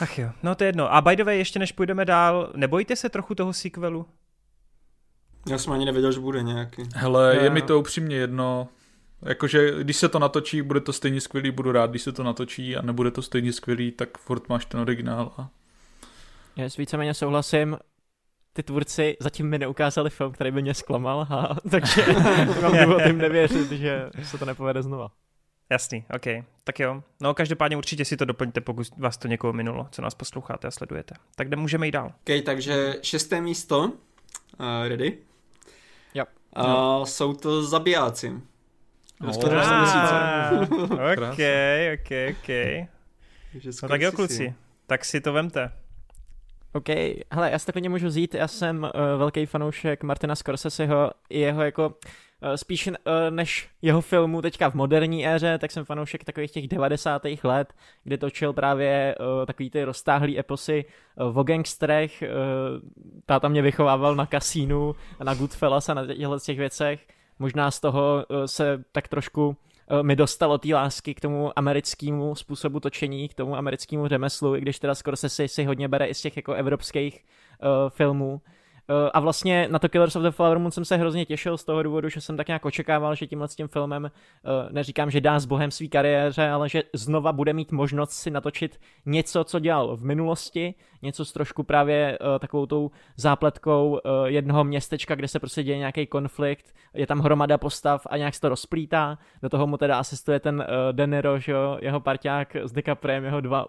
[0.00, 0.94] Ach jo, no to je jedno.
[0.94, 4.06] A by the way, ještě než půjdeme dál, nebojíte se trochu toho sequelu?
[5.50, 6.82] Já jsem ani nevěděl, že bude nějaký.
[6.94, 8.68] Hele, je mi to upřímně jedno.
[9.22, 12.76] Jakože, když se to natočí, bude to stejně skvělý, budu rád, když se to natočí
[12.76, 15.32] a nebude to stejně skvělý, tak furt máš ten originál.
[15.38, 15.48] A...
[16.56, 17.76] Já s víceméně souhlasím
[18.58, 22.06] ty tvůrci zatím mi neukázali film, který by mě zklamal, a, takže
[22.62, 25.10] mám důvod jim nevěřit, že se to nepovede znova.
[25.70, 26.44] Jasný, OK.
[26.64, 27.02] Tak jo.
[27.20, 30.70] No každopádně určitě si to doplňte, pokud vás to někoho minulo, co nás posloucháte a
[30.70, 31.14] sledujete.
[31.36, 32.06] Tak kde můžeme jít dál?
[32.06, 33.78] OK, takže šesté místo.
[33.80, 35.18] Uh, ready?
[36.14, 36.24] Jo.
[36.56, 38.32] Uh, jsou to zabijáci.
[39.20, 39.34] Oh.
[40.92, 41.38] OK,
[41.94, 42.48] OK, OK.
[43.82, 44.54] No tak jo, kluci.
[44.86, 45.72] Tak si to vemte.
[46.72, 46.88] OK,
[47.30, 51.10] hele, já si to můžu vzít, já jsem uh, velký fanoušek Martina Scorseseho.
[51.30, 52.94] I jeho jako uh, spíš uh,
[53.30, 57.22] než jeho filmu teďka v moderní éře, tak jsem fanoušek takových těch 90.
[57.42, 57.72] let,
[58.04, 60.84] kdy točil právě uh, takový ty roztáhlý eposy
[61.20, 62.28] uh, o gangsterech, uh,
[63.26, 64.94] táta mě vychovával na kasínu,
[65.24, 67.06] na Goodfellas a na těchto těch věcech,
[67.38, 69.56] možná z toho uh, se tak trošku
[70.02, 74.78] mi dostalo té lásky k tomu americkému způsobu točení, k tomu americkému řemeslu, i když
[74.78, 77.24] teda skoro se si, si hodně bere i z těch jako evropských
[77.62, 78.40] uh, filmů.
[78.90, 81.64] Uh, a vlastně na to Killers of the Flower Moon jsem se hrozně těšil z
[81.64, 85.20] toho důvodu, že jsem tak nějak očekával, že tímhle s tím filmem, uh, neříkám, že
[85.20, 89.58] dá s bohem svý kariéře, ale že znova bude mít možnost si natočit něco, co
[89.58, 95.40] dělal v minulosti, něco s trošku právě uh, takovou tou zápletkou jednoho městečka, kde se
[95.40, 99.66] prostě děje nějaký konflikt, je tam hromada postav a nějak se to rozplítá, do toho
[99.66, 103.66] mu teda asistuje ten uh, Deniro, že jo, jeho parťák s DiCapriem, jeho dva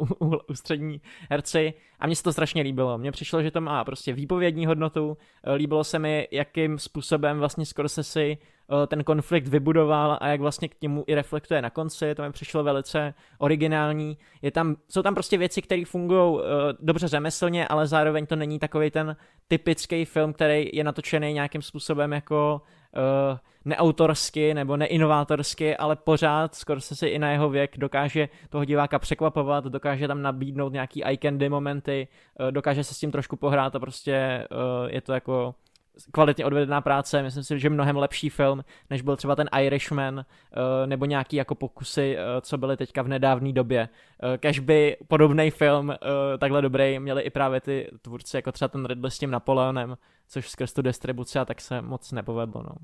[0.48, 2.98] ústřední herci a mně se to strašně líbilo.
[2.98, 5.18] Mně přišlo, že to má prostě výpovědní hodnotu,
[5.56, 8.36] líbilo se mi, jakým způsobem vlastně Scorsese
[8.88, 12.64] ten konflikt vybudoval a jak vlastně k němu i reflektuje na konci, to mi přišlo
[12.64, 14.18] velice originální.
[14.42, 16.42] Je tam, jsou tam prostě věci, které fungují uh,
[16.80, 19.16] dobře řemeslně, ale zároveň to není takový ten
[19.48, 22.62] typický film, který je natočený nějakým způsobem jako
[23.66, 29.00] neautorsky nebo neinovátorsky, ale pořád skoro se si i na jeho věk dokáže toho diváka
[29.00, 32.08] překvapovat, dokáže tam nabídnout nějaký eye candy momenty,
[32.40, 35.56] uh, dokáže se s tím trošku pohrát a prostě uh, je to jako
[36.12, 40.88] kvalitně odvedená práce, myslím si, že mnohem lepší film, než byl třeba ten Irishman, eh,
[40.88, 43.90] nebo nějaký jako pokusy, eh, co byly teďka v nedávné době.
[44.34, 45.94] Eh, kež by podobný film
[46.38, 49.98] takhle dobrý měli i právě ty tvůrci, jako třeba ten Ridley s tím Napoleonem,
[50.28, 52.64] což skrz tu distribuci a tak se moc nepovedlo.
[52.64, 52.76] No.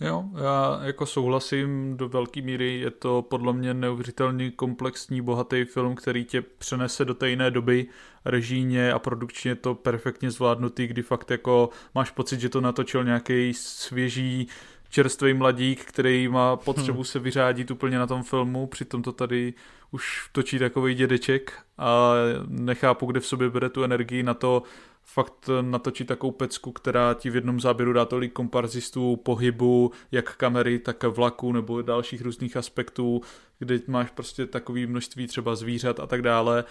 [0.00, 5.94] Jo, já jako souhlasím do velké míry, je to podle mě neuvěřitelně komplexní, bohatý film,
[5.94, 7.86] který tě přenese do té jiné doby,
[8.24, 13.54] režíně a produkčně to perfektně zvládnutý, kdy fakt jako máš pocit, že to natočil nějaký
[13.54, 14.48] svěží
[14.88, 17.04] čerstvý mladík, který má potřebu hmm.
[17.04, 19.54] se vyřádit úplně na tom filmu, přitom to tady
[19.90, 22.12] už točí takový dědeček a
[22.48, 24.62] nechápu, kde v sobě bere tu energii na to
[25.06, 30.78] fakt natočit takovou pecku, která ti v jednom záběru dá tolik komparzistů, pohybu, jak kamery,
[30.78, 33.20] tak vlaku nebo dalších různých aspektů,
[33.58, 36.64] kde máš prostě takový množství třeba zvířat a tak dále.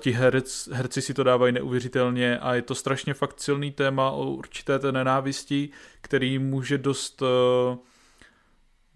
[0.00, 4.30] Ti herc, herci si to dávají neuvěřitelně a je to strašně fakt silný téma o
[4.30, 5.68] určité té nenávisti,
[6.00, 7.28] který může dost uh,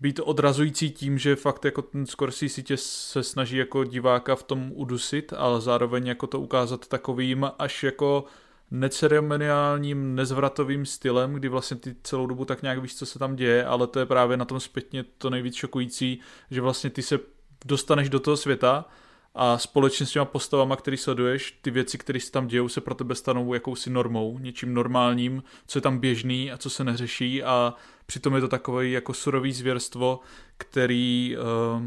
[0.00, 4.72] být odrazující tím, že fakt jako ten Scorsese tě se snaží jako diváka v tom
[4.74, 8.24] udusit, ale zároveň jako to ukázat takovým až jako
[8.70, 13.64] neceremoniálním, nezvratovým stylem, kdy vlastně ty celou dobu tak nějak víš, co se tam děje,
[13.64, 17.18] ale to je právě na tom zpětně to nejvíc šokující, že vlastně ty se
[17.64, 18.84] dostaneš do toho světa
[19.34, 22.94] a společně s těma postavama, který sleduješ, ty věci, které se tam dějou, se pro
[22.94, 27.42] tebe stanou jakousi normou, něčím normálním, co je tam běžný a co se neřeší.
[27.42, 27.74] A
[28.06, 30.20] přitom je to takové jako surový zvěrstvo,
[30.58, 31.82] který uh,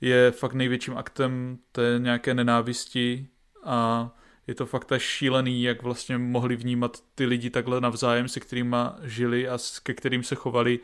[0.00, 3.26] je fakt největším aktem té nějaké nenávisti
[3.64, 4.10] a
[4.50, 8.76] je to fakt až šílený, jak vlastně mohli vnímat ty lidi takhle navzájem, se kterými
[9.02, 10.80] žili a ke kterým se chovali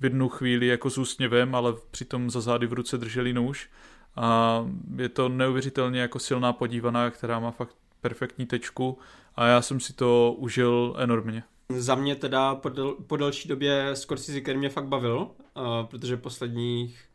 [0.00, 3.70] v jednu chvíli jako s úsměvem, ale přitom za zády v ruce drželi nůž.
[4.16, 4.64] A
[4.96, 8.98] je to neuvěřitelně jako silná podívaná, která má fakt perfektní tečku
[9.34, 11.42] a já jsem si to užil enormně.
[11.68, 16.16] Za mě teda po, del, po delší době Scorsese, který mě fakt bavil, uh, protože
[16.16, 17.05] posledních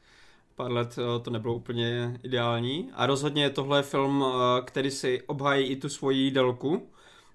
[0.62, 2.90] pár let uh, to nebylo úplně ideální.
[2.94, 4.32] A rozhodně tohle film, uh,
[4.66, 6.90] který si obhájí i tu svoji délku,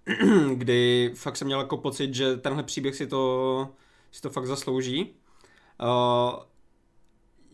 [0.54, 3.68] kdy fakt jsem měl jako pocit, že tenhle příběh si to,
[4.12, 5.14] si to fakt zaslouží.
[5.82, 6.40] Uh,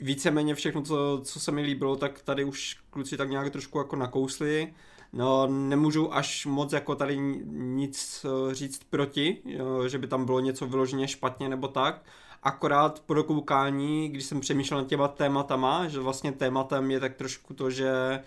[0.00, 3.96] víceméně všechno, co, co se mi líbilo, tak tady už kluci tak nějak trošku jako
[3.96, 4.74] nakousli.
[5.12, 7.16] No, nemůžu až moc jako tady
[7.46, 9.42] nic eh, říct proti,
[9.86, 12.04] že by tam bylo něco vyloženě špatně nebo tak.
[12.42, 17.54] Akorát po dokoukání, když jsem přemýšlel nad těma tématama, že vlastně tématem je tak trošku
[17.54, 18.22] to, že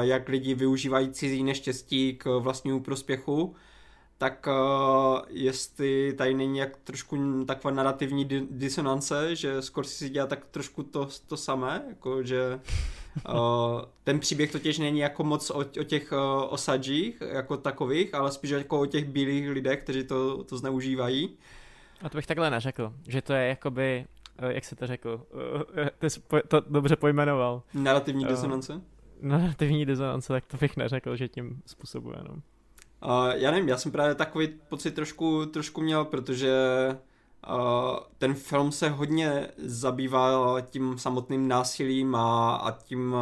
[0.00, 3.54] jak lidi využívají cizí neštěstí k vlastnímu prospěchu,
[4.18, 4.48] tak
[5.28, 10.82] jestli tady není jak trošku taková narrativní di- disonance, že skoro si dělá tak trošku
[10.82, 12.60] to, to samé, jako že
[14.04, 16.12] ten příběh totiž není jako moc o, o těch
[16.48, 21.36] osadžích jako takových, ale spíš jako o těch bílých lidech, kteří to, to zneužívají.
[22.02, 24.06] A to bych takhle neřekl, že to je jakoby,
[24.48, 25.26] jak se to řekl,
[25.98, 27.62] ty jsi to dobře pojmenoval.
[27.74, 28.80] Narrativní disonance?
[29.22, 32.42] Narrativní disonance, tak to bych neřekl, že tím způsobuje jenom.
[33.04, 36.52] Uh, já nevím, já jsem právě takový pocit trošku, trošku měl, protože
[37.50, 43.14] uh, ten film se hodně zabývá tím samotným násilím a, a tím,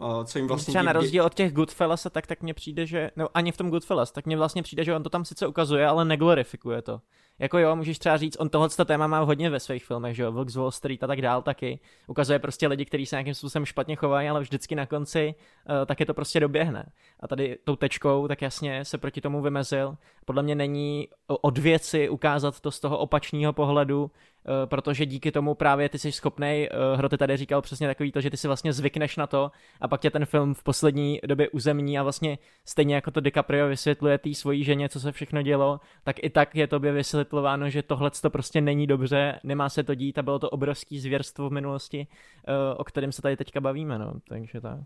[0.00, 0.72] uh, co jim vlastně...
[0.72, 3.10] Třeba na rozdíl od těch Goodfellas, tak, tak mně přijde, že...
[3.16, 5.86] No ani v tom Goodfellas, tak mně vlastně přijde, že on to tam sice ukazuje,
[5.86, 7.00] ale neglorifikuje to.
[7.38, 10.32] Jako jo, můžeš třeba říct, on tohle téma má hodně ve svých filmech, že jo,
[10.32, 11.80] Vox Wall Street a tak dál taky.
[12.06, 15.34] Ukazuje prostě lidi, kteří se nějakým způsobem špatně chovají, ale vždycky na konci
[15.68, 16.92] uh, taky to prostě doběhne.
[17.20, 19.96] A tady tou tečkou tak jasně se proti tomu vymezil.
[20.24, 24.35] Podle mě není od věci ukázat to z toho opačného pohledu, Eh,
[24.66, 28.30] protože díky tomu právě ty jsi schopný, eh, Hroty tady říkal přesně takový to, že
[28.30, 31.98] ty si vlastně zvykneš na to a pak tě ten film v poslední době uzemní
[31.98, 36.16] a vlastně stejně jako to DiCaprio vysvětluje té svojí ženě, co se všechno dělo, tak
[36.24, 40.18] i tak je tobě vysvětlováno, že tohle to prostě není dobře, nemá se to dít
[40.18, 42.06] a bylo to obrovský zvěrstvo v minulosti,
[42.48, 44.80] eh, o kterém se tady teďka bavíme, no, takže tak.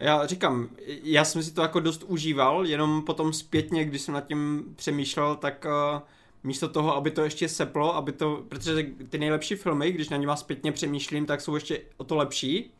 [0.00, 0.68] Já říkám,
[1.02, 5.36] já jsem si to jako dost užíval, jenom potom zpětně, když jsem nad tím přemýšlel,
[5.36, 6.00] tak uh,
[6.46, 10.26] místo toho, aby to ještě seplo, aby to, protože ty nejlepší filmy, když na ně
[10.34, 12.70] zpětně přemýšlím, tak jsou ještě o to lepší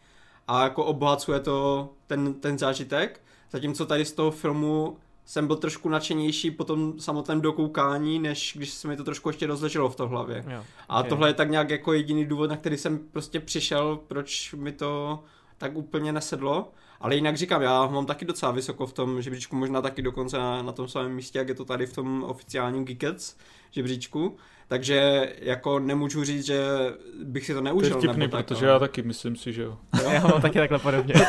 [0.48, 5.88] a jako obohacuje to ten, ten zážitek, zatímco tady z toho filmu jsem byl trošku
[5.88, 10.08] nadšenější po tom samotném dokoukání, než když se mi to trošku ještě rozleželo v to
[10.08, 10.36] hlavě.
[10.36, 10.64] Jo, okay.
[10.88, 14.72] A tohle je tak nějak jako jediný důvod, na který jsem prostě přišel, proč mi
[14.72, 15.20] to
[15.58, 16.72] tak úplně nesedlo.
[17.00, 20.62] Ale jinak říkám, já mám taky docela vysoko v tom žebříčku, možná taky dokonce na,
[20.62, 23.36] na tom samém místě, jak je to tady v tom oficiálním Geekets
[23.70, 24.36] žebříčku.
[24.68, 26.64] Takže jako nemůžu říct, že
[27.24, 27.90] bych si to neužil.
[27.90, 28.72] To je vtipný, tak, protože ale...
[28.72, 29.78] já taky myslím si, že jo.
[30.02, 30.10] jo?
[30.12, 31.14] Já mám taky takhle podobně.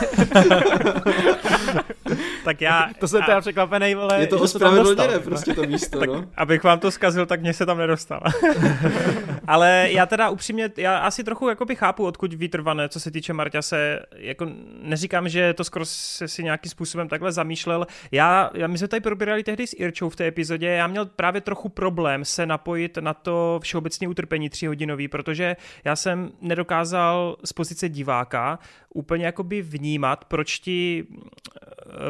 [2.43, 2.89] tak já...
[2.99, 6.25] To jsem teda překvapený, vole, Je to ospravedlněné prostě to místo, tak, no.
[6.37, 8.21] Abych vám to zkazil, tak mě se tam nedostal.
[9.47, 13.61] Ale já teda upřímně, já asi trochu jakoby chápu, odkud vytrvané, co se týče Marťa
[13.61, 14.47] se, jako
[14.81, 17.87] neříkám, že to skoro se si nějakým způsobem takhle zamýšlel.
[18.11, 21.41] Já, já my jsme tady probírali tehdy s Irčou v té epizodě, já měl právě
[21.41, 27.89] trochu problém se napojit na to všeobecné utrpení tříhodinový, protože já jsem nedokázal z pozice
[27.89, 28.59] diváka
[28.93, 31.07] úplně jakoby vnímat, proč ti,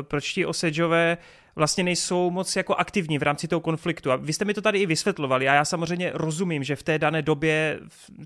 [0.01, 1.17] proč ti Osedžové
[1.57, 4.11] vlastně nejsou moc jako aktivní v rámci toho konfliktu.
[4.11, 6.99] A vy jste mi to tady i vysvětlovali a já samozřejmě rozumím, že v té
[6.99, 7.79] dané době,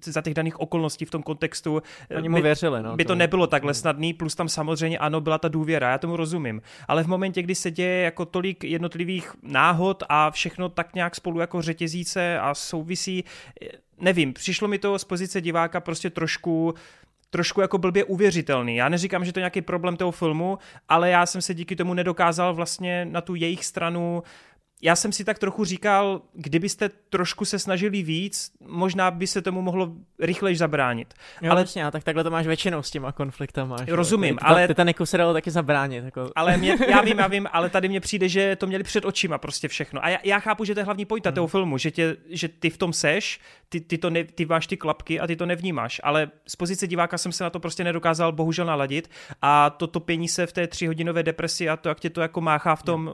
[0.04, 1.82] za těch daných okolností v tom kontextu,
[2.18, 5.38] Oni mu by, věřili, no, by to nebylo takhle snadný, plus tam samozřejmě ano, byla
[5.38, 6.62] ta důvěra, já tomu rozumím.
[6.88, 11.40] Ale v momentě, kdy se děje jako tolik jednotlivých náhod a všechno tak nějak spolu
[11.40, 13.24] jako řetězíce a souvisí,
[14.02, 16.74] nevím, přišlo mi to z pozice diváka prostě trošku
[17.32, 18.76] trošku jako blbě uvěřitelný.
[18.76, 20.58] Já neříkám, že to je nějaký problém toho filmu,
[20.90, 24.24] ale já jsem se díky tomu nedokázal vlastně na tu jejich stranu
[24.82, 29.62] já jsem si tak trochu říkal, kdybyste trošku se snažili víc, možná by se tomu
[29.62, 31.14] mohlo rychleji zabránit.
[31.42, 33.76] Jo, ale vlastně, tak takhle to máš většinou s těma konfliktama.
[33.88, 34.68] Rozumím, ty, ale...
[34.68, 36.06] Titaniku se dalo taky zabránit.
[36.06, 36.32] Jako...
[36.36, 39.38] Ale mě, já vím, já vím, ale tady mně přijde, že to měli před očima
[39.38, 40.06] prostě všechno.
[40.06, 41.36] A já, já chápu, že to je hlavní pojita hmm.
[41.36, 44.68] toho filmu, že, tě, že ty v tom seš, ty, ty, to ne, ty máš
[44.68, 46.02] ty klapky a ty to nevnímáš.
[46.04, 49.10] Ale z pozice diváka jsem se na to prostě nedokázal bohužel naladit
[49.42, 52.76] a to topění se v té tříhodinové depresi a to, jak tě to jako máchá
[52.76, 53.14] v tom,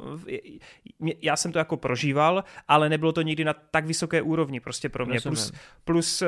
[1.22, 5.06] já jsem to jako prožíval, ale nebylo to nikdy na tak vysoké úrovni prostě pro
[5.06, 5.20] mě.
[5.22, 5.54] Plus,
[5.84, 6.28] plus uh,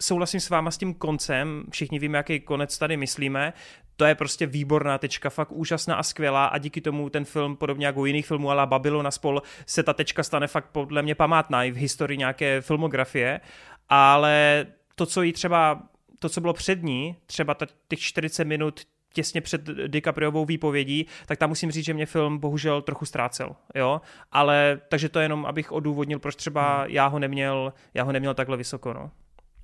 [0.00, 3.52] souhlasím s váma s tím koncem, všichni víme, jaký konec tady myslíme,
[3.96, 7.86] to je prostě výborná tečka, fakt úžasná a skvělá a díky tomu ten film, podobně
[7.86, 11.14] jako u jiných filmů, ale Babylon a spol, se ta tečka stane fakt podle mě
[11.14, 13.40] památná i v historii nějaké filmografie,
[13.88, 15.82] ale to, co jí třeba
[16.18, 17.56] to, co bylo před ní, třeba
[17.88, 18.80] těch 40 minut
[19.12, 24.00] těsně před DiCapriovou výpovědí, tak tam musím říct, že mě film bohužel trochu ztrácel, jo,
[24.32, 26.90] ale takže to jenom, abych odůvodnil, proč třeba hmm.
[26.90, 29.10] já ho neměl, já ho neměl takhle vysoko, no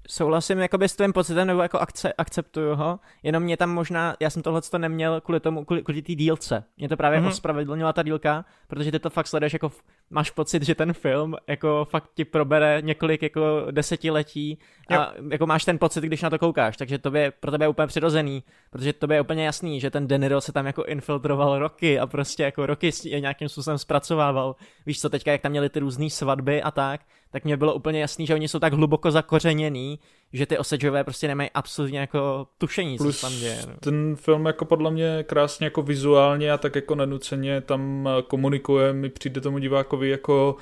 [0.09, 4.31] souhlasím jakoby s tvým pocitem, nebo jako akce, akceptuju ho, jenom mě tam možná, já
[4.31, 6.65] jsem tohle to neměl kvůli tomu, kvůli, kvůli té dílce.
[6.77, 7.29] Mě to právě mm-hmm.
[7.29, 9.73] ospravedlnila ta dílka, protože ty to fakt sleduješ jako,
[10.11, 15.07] máš pocit, že ten film jako fakt ti probere několik jako desetiletí a jo.
[15.31, 17.87] jako máš ten pocit, když na to koukáš, takže to je pro tebe je úplně
[17.87, 22.07] přirozený, protože to je úplně jasný, že ten Deniro se tam jako infiltroval roky a
[22.07, 24.57] prostě jako roky je nějakým způsobem zpracovával.
[24.87, 27.01] Víš co, teďka jak tam měli ty různé svatby a tak,
[27.31, 29.99] tak mě bylo úplně jasný, že oni jsou tak hluboko zakořeněný,
[30.33, 33.63] že ty osedžové prostě nemají absolutně jako tušení, Plus co tam děje.
[33.67, 33.75] No.
[33.81, 39.09] ten film jako podle mě krásně jako vizuálně a tak jako nenuceně tam komunikuje, mi
[39.09, 40.57] přijde tomu divákovi jako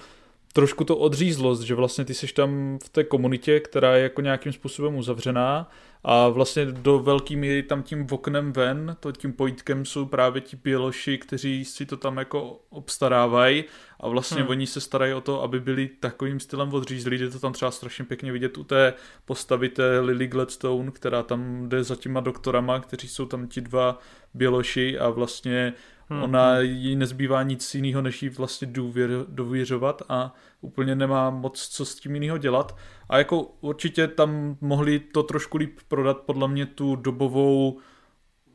[0.53, 4.53] trošku to odřízlost, že vlastně ty jsi tam v té komunitě, která je jako nějakým
[4.53, 5.71] způsobem uzavřená
[6.09, 10.57] a vlastně do velký míry tam tím oknem ven, to tím pojítkem jsou právě ti
[10.57, 13.65] běloši, kteří si to tam jako obstarávají.
[14.01, 14.51] A vlastně hmm.
[14.51, 18.05] oni se starají o to, aby byli takovým stylem odřízlí, jde to tam třeba strašně
[18.05, 18.95] pěkně vidět u té
[19.25, 23.99] postavy té Lily Gladstone, která tam jde za těma doktorama, kteří jsou tam ti dva
[24.35, 24.99] běloši.
[24.99, 25.73] A vlastně
[26.09, 26.23] Hmm.
[26.23, 26.65] Ona hmm.
[26.65, 31.95] jí nezbývá nic jiného, než jí vlastně důvěr, dověřovat a úplně nemá moc co s
[31.95, 32.77] tím jiného dělat.
[33.09, 37.81] A jako určitě tam mohli to trošku líp prodat podle mě tu dobovou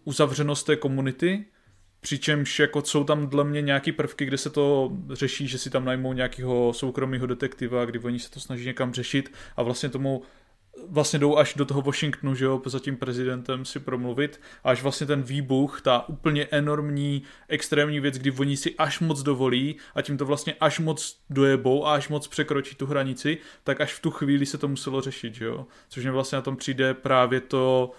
[0.06, 1.45] uzavřenost té komunity,
[2.02, 5.86] Přičemž jako jsou tam dle mě nějaký prvky, kde se to řeší, že si tam
[5.86, 10.22] najmou nějakého soukromého detektiva, kdy oni se to snaží někam řešit a vlastně tomu
[10.89, 15.07] vlastně jdou až do toho Washingtonu, že jo, za tím prezidentem si promluvit, až vlastně
[15.07, 20.17] ten výbuch, ta úplně enormní, extrémní věc, kdy oni si až moc dovolí a tím
[20.17, 24.11] to vlastně až moc dojebou a až moc překročí tu hranici, tak až v tu
[24.11, 25.67] chvíli se to muselo řešit, že jo.
[25.89, 27.91] Což mě vlastně na tom přijde právě to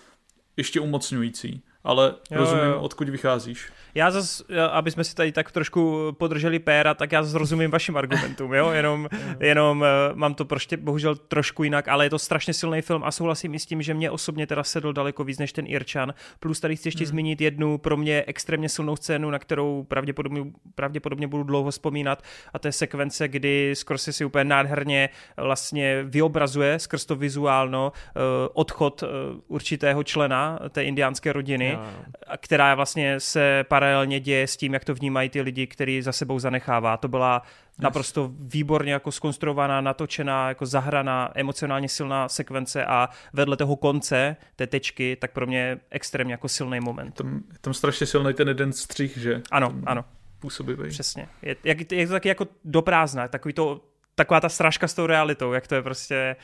[0.57, 1.63] ještě umocňující.
[1.85, 2.81] Ale jo, rozumím, jo.
[2.81, 3.73] odkud vycházíš.
[3.95, 7.97] Já zase, aby jsme si tady tak trošku podrželi péra, tak já zase rozumím vašim
[7.97, 9.09] argumentům, jo, jenom,
[9.41, 13.11] jenom uh, mám to prostě bohužel trošku jinak, ale je to strašně silný film a
[13.11, 16.61] souhlasím i s tím, že mě osobně teda sedl daleko víc než ten Irčan, plus
[16.61, 17.11] tady chci ještě hmm.
[17.11, 22.23] zmínit jednu pro mě extrémně silnou scénu, na kterou pravděpodobně, pravděpodobně budu dlouho vzpomínat
[22.53, 28.23] a to je sekvence, kdy Scorsese si úplně nádherně vlastně vyobrazuje skrz to vizuálno uh,
[28.53, 29.09] odchod uh,
[29.47, 32.05] určitého člena té indiánské rodiny, no.
[32.37, 36.39] která vlastně se paralelně děje s tím, jak to vnímají ty lidi, který za sebou
[36.39, 36.97] zanechává.
[36.97, 37.43] To byla
[37.79, 44.67] naprosto výborně jako skonstruovaná, natočená, jako zahraná, emocionálně silná sekvence a vedle toho konce, té
[44.67, 47.15] tečky, tak pro mě extrémně jako silný moment.
[47.15, 49.43] Tam, je tam strašně silný ten jeden střih, že?
[49.51, 50.05] Ano, tam ano.
[50.39, 50.89] Působivý.
[50.89, 51.29] Přesně.
[51.43, 53.81] Je, jak, je to taky jako do prázdna, takový to,
[54.15, 56.37] taková ta srážka s tou realitou, jak to je prostě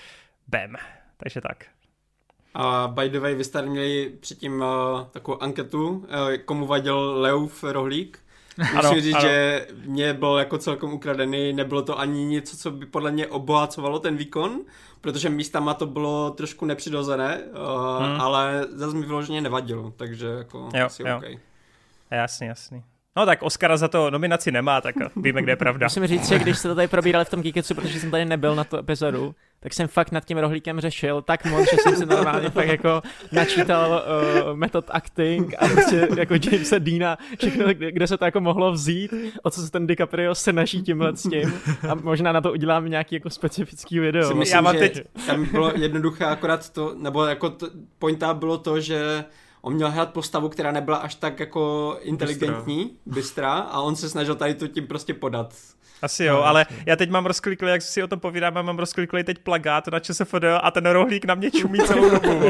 [0.49, 0.76] bam.
[1.16, 1.66] Takže tak.
[2.55, 6.05] A by the way, vy jste měli předtím uh, takovou anketu, uh,
[6.44, 8.18] komu vadil Leuf Rohlík.
[8.59, 9.28] Musím ano, říct, ano.
[9.28, 13.99] že mě byl jako celkem ukradený, nebylo to ani něco, co by podle mě obohacovalo
[13.99, 14.61] ten výkon,
[15.01, 18.20] protože místama to bylo trošku nepřirozené, uh, hmm.
[18.20, 21.16] ale zase mi vyloženě nevadilo, takže jako jo, asi jo.
[21.16, 21.40] OK.
[22.11, 22.82] Jasný, jasný.
[23.16, 25.86] No tak Oscara za to nominaci nemá, tak víme, kde je pravda.
[25.86, 28.55] Musím říct, že když se to tady probírali v tom Geeketsu, protože jsem tady nebyl
[28.55, 32.07] na tu epizodu, tak jsem fakt nad tím rohlíkem řešil tak moc, že jsem si
[32.07, 33.03] normálně fakt jako
[33.33, 34.03] načítal
[34.51, 38.73] uh, metod acting a prostě jako Jamesa Deana, všechno, kde, kde se to jako mohlo
[38.73, 41.55] vzít, o co se ten DiCaprio se naší tímhle s tím
[41.91, 44.35] a možná na to udělám nějaký jako specifický video.
[44.35, 45.01] myslím, Já mám teď...
[45.27, 47.67] tam bylo jednoduché akorát to, nebo jako to,
[47.99, 49.25] pointa bylo to, že
[49.63, 54.35] on měl hrát postavu, která nebyla až tak jako inteligentní, bystrá, a on se snažil
[54.35, 55.55] tady to tím prostě podat.
[56.03, 56.76] Asi jo, no, ale jasný.
[56.86, 60.44] já teď mám rozkliklý, jak si o tom povídám, mám rozkliklý teď plagát na ČSFD
[60.62, 62.40] a ten rohlík na mě čumí celou dobu.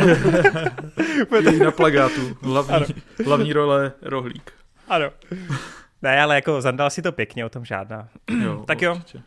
[1.64, 2.94] na plagátu, hlavní,
[3.24, 4.52] hlavní role rohlík.
[4.88, 5.10] Ano.
[6.02, 8.08] Ne, ale jako zandal si to pěkně, o tom žádná.
[8.42, 9.22] Jo, tak jo, určitě.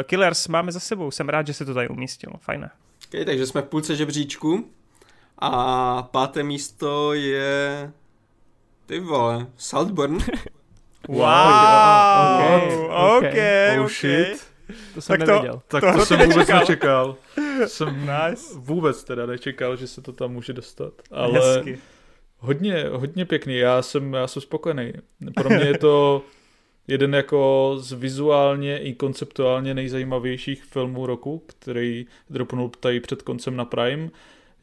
[0.00, 2.70] Eh, Killers máme za sebou, jsem rád, že se to tady umístilo, fajné.
[3.08, 4.70] Okay, takže jsme v půlce žebříčku
[5.38, 7.92] a páté místo je
[8.86, 10.18] ty vole, Saltburn.
[11.08, 11.24] Wow,
[13.16, 14.46] okay, okay, oh, shit.
[14.94, 15.52] To jsem tak nevěděl.
[15.52, 16.38] To, tak to, to jsem nečekal.
[16.38, 17.16] vůbec nečekal.
[17.66, 18.54] jsem nice.
[18.54, 20.92] vůbec teda nečekal, že se to tam může dostat.
[21.10, 21.78] Ale Hezky.
[22.38, 23.56] hodně, hodně pěkný.
[23.56, 24.92] Já jsem, já jsem spokojený.
[25.34, 26.22] Pro mě je to
[26.88, 33.64] jeden jako z vizuálně i konceptuálně nejzajímavějších filmů roku, který dropnul tady před koncem na
[33.64, 34.08] Prime.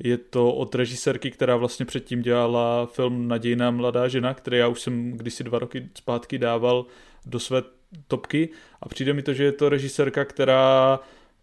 [0.03, 4.81] Je to od režisérky, která vlastně předtím dělala film Nadějná mladá žena, který já už
[4.81, 6.85] jsem kdysi dva roky zpátky dával
[7.25, 7.63] do své
[8.07, 8.49] topky
[8.81, 10.99] a přijde mi to, že je to režisérka, která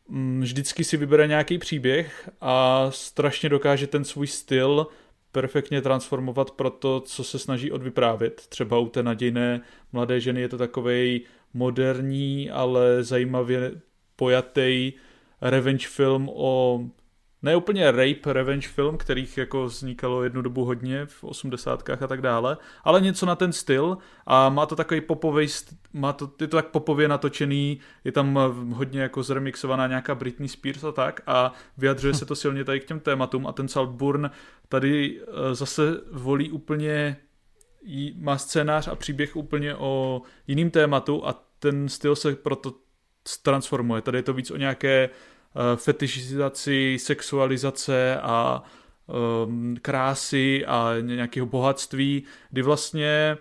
[0.08, 4.86] mm, vždycky si vybere nějaký příběh a strašně dokáže ten svůj styl
[5.32, 8.46] perfektně transformovat pro to, co se snaží odvyprávět.
[8.48, 9.60] Třeba u té nadějné
[9.92, 11.20] mladé ženy je to takovej
[11.54, 13.72] moderní, ale zajímavě
[14.16, 14.92] pojatý
[15.40, 16.80] revenge film o
[17.42, 22.22] ne úplně rape revenge film, kterých jako vznikalo jednu dobu hodně v osmdesátkách a tak
[22.22, 25.46] dále, ale něco na ten styl a má to takový popový,
[25.92, 28.38] má to, je to tak popově natočený, je tam
[28.72, 32.84] hodně jako zremixovaná nějaká Britney Spears a tak a vyjadřuje se to silně tady k
[32.84, 34.30] těm tématům a ten Saltburn
[34.68, 37.16] tady eh, zase volí úplně
[38.16, 42.74] má scénář a příběh úplně o jiným tématu a ten styl se proto
[43.42, 44.02] transformuje.
[44.02, 45.08] Tady je to víc o nějaké Eh,
[45.76, 48.62] fetišizaci, sexualizace a
[49.44, 53.36] um, krásy a nějakého bohatství, kdy vlastně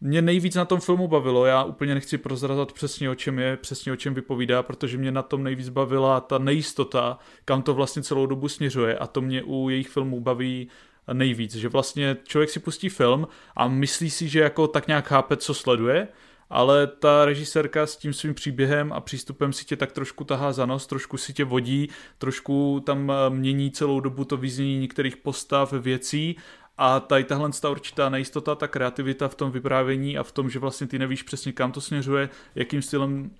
[0.00, 3.92] mě nejvíc na tom filmu bavilo, já úplně nechci prozrazat přesně o čem je, přesně
[3.92, 8.26] o čem vypovídá, protože mě na tom nejvíc bavila ta nejistota, kam to vlastně celou
[8.26, 8.98] dobu směřuje.
[8.98, 10.68] A to mě u jejich filmů baví
[11.12, 15.36] nejvíc, že vlastně člověk si pustí film a myslí si, že jako tak nějak chápe,
[15.36, 16.08] co sleduje,
[16.52, 20.66] ale ta režisérka s tím svým příběhem a přístupem si tě tak trošku tahá za
[20.66, 21.88] nos, trošku si tě vodí,
[22.18, 26.36] trošku tam eh, mění celou dobu to vyznění některých postav, věcí
[26.78, 30.58] a tady tahle ta určitá nejistota, ta kreativita v tom vyprávění a v tom, že
[30.58, 33.30] vlastně ty nevíš přesně kam to směřuje, jakým stylem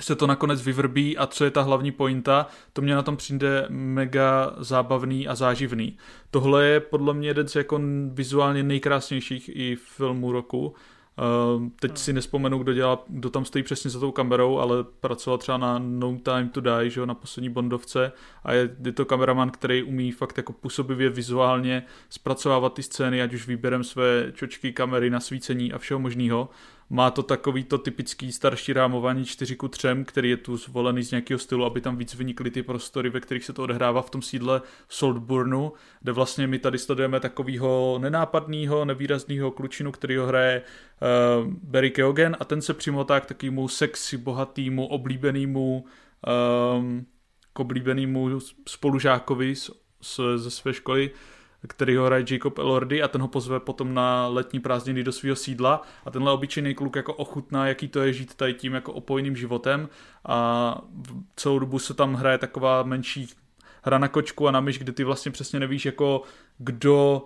[0.00, 3.66] se to nakonec vyvrbí a co je ta hlavní pointa, to mě na tom přijde
[3.68, 5.96] mega zábavný a záživný.
[6.30, 7.80] Tohle je podle mě jeden z jako
[8.12, 10.74] vizuálně nejkrásnějších i filmů roku
[11.80, 15.58] teď si nespomenu, kdo, dělá, kdo tam stojí přesně za tou kamerou, ale pracoval třeba
[15.58, 18.12] na No Time to Die, že jo, na poslední Bondovce
[18.44, 23.34] a je, je to kameraman, který umí fakt jako působivě vizuálně zpracovávat ty scény, ať
[23.34, 26.48] už výběrem své čočky, kamery, nasvícení a všeho možného.
[26.90, 31.10] Má to takový to typický starší rámování 4 ku 3, který je tu zvolený z
[31.10, 34.22] nějakého stylu, aby tam víc vynikly ty prostory, ve kterých se to odehrává v tom
[34.22, 41.52] sídle Saltburnu, kde vlastně my tady sledujeme takového nenápadného, nevýrazného klučinu, který ho hraje uh,
[41.62, 45.84] Barry Keoghan a ten se přimotá k takovému sexy, bohatýmu, oblíbenému
[46.78, 47.06] um,
[47.52, 49.70] k oblíbenému spolužákovi z,
[50.02, 51.10] z, ze své školy,
[51.68, 55.36] který ho hraje Jacob Elordy a ten ho pozve potom na letní prázdniny do svého
[55.36, 55.82] sídla.
[56.04, 59.88] A tenhle obyčejný kluk jako ochutná, jaký to je žít tady tím jako opojným životem.
[60.28, 60.78] A
[61.36, 63.28] celou dobu se tam hraje taková menší
[63.82, 66.22] hra na kočku a na myš, kde ty vlastně přesně nevíš jako
[66.58, 67.22] kdo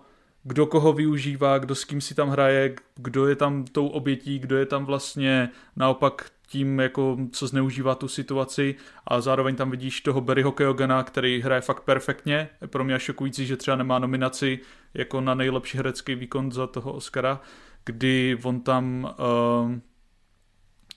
[0.48, 4.56] kdo koho využívá, kdo s kým si tam hraje, kdo je tam tou obětí, kdo
[4.56, 8.74] je tam vlastně naopak tím, jako, co zneužívá tu situaci
[9.06, 12.48] a zároveň tam vidíš toho Barryho Keogana, který hraje fakt perfektně.
[12.60, 14.58] Je pro mě šokující, že třeba nemá nominaci
[14.94, 17.40] jako na nejlepší herecký výkon za toho Oscara,
[17.84, 19.72] kdy on tam uh,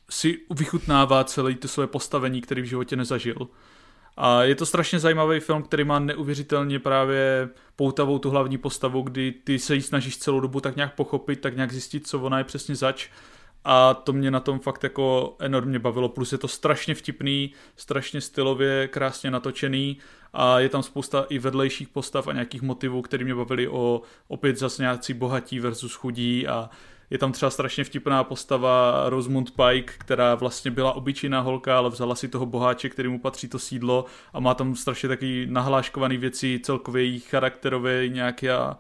[0.09, 3.47] si vychutnává celé to své postavení, který v životě nezažil.
[4.17, 9.31] A je to strašně zajímavý film, který má neuvěřitelně právě poutavou tu hlavní postavu, kdy
[9.31, 12.43] ty se jí snažíš celou dobu tak nějak pochopit, tak nějak zjistit, co ona je
[12.43, 13.09] přesně zač
[13.72, 18.22] a to mě na tom fakt jako enormně bavilo, plus je to strašně vtipný, strašně
[18.22, 19.97] stylově, krásně natočený
[20.34, 24.57] a je tam spousta i vedlejších postav a nějakých motivů, které mě bavili o opět
[24.57, 26.70] zase nějací bohatí versus chudí a
[27.09, 32.15] je tam třeba strašně vtipná postava Rosamund Pike, která vlastně byla obyčejná holka, ale vzala
[32.15, 36.59] si toho boháče, který mu patří to sídlo a má tam strašně taky nahláškovaný věci,
[36.63, 38.78] celkově její charakterové nějaká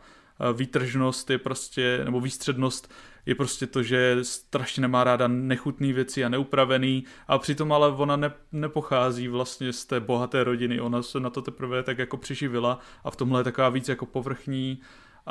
[0.53, 2.93] výtržnost je prostě, nebo výstřednost
[3.25, 8.15] je prostě to, že strašně nemá ráda nechutné věci a neupravený a přitom ale ona
[8.15, 12.79] ne, nepochází vlastně z té bohaté rodiny, ona se na to teprve tak jako přiživila
[13.03, 14.81] a v tomhle je taková víc jako povrchní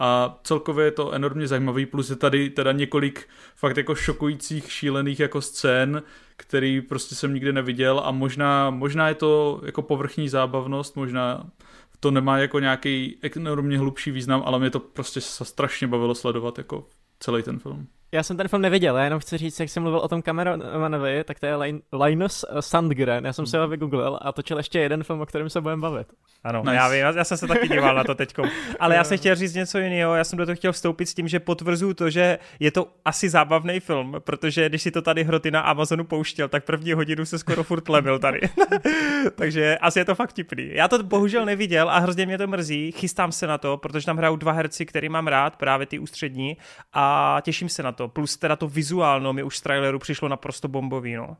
[0.00, 5.20] a celkově je to enormně zajímavý, plus je tady teda několik fakt jako šokujících, šílených
[5.20, 6.02] jako scén,
[6.36, 11.50] který prostě jsem nikdy neviděl a možná, možná je to jako povrchní zábavnost, možná
[12.00, 16.86] to nemá jako nějaký enormně hlubší význam, ale mě to prostě strašně bavilo sledovat jako
[17.20, 17.88] celý ten film.
[18.12, 21.24] Já jsem ten film neviděl, já jenom chci říct, jak jsem mluvil o tom kameramanovi,
[21.24, 21.56] tak to je
[22.04, 25.60] Linus Sandgren, já jsem se ho vygooglil a točil ještě jeden film, o kterém se
[25.60, 26.08] budeme bavit.
[26.44, 26.74] Ano, nice.
[26.74, 28.42] já vím, já jsem se taky díval na to teďko.
[28.80, 31.28] Ale já jsem chtěl říct něco jiného, já jsem do toho chtěl vstoupit s tím,
[31.28, 35.50] že potvrzuju to, že je to asi zábavný film, protože když si to tady hroty
[35.50, 38.40] na Amazonu pouštěl, tak první hodinu se skoro furt lebil tady.
[39.34, 40.70] Takže asi je to fakt tipný.
[40.72, 44.16] Já to bohužel neviděl a hrozně mě to mrzí, chystám se na to, protože tam
[44.16, 46.56] hrajou dva herci, který mám rád, právě ty ústřední
[46.92, 47.97] a těším se na to.
[48.06, 51.36] Plus teda to vizuálno mi už z traileru přišlo naprosto bombový, no.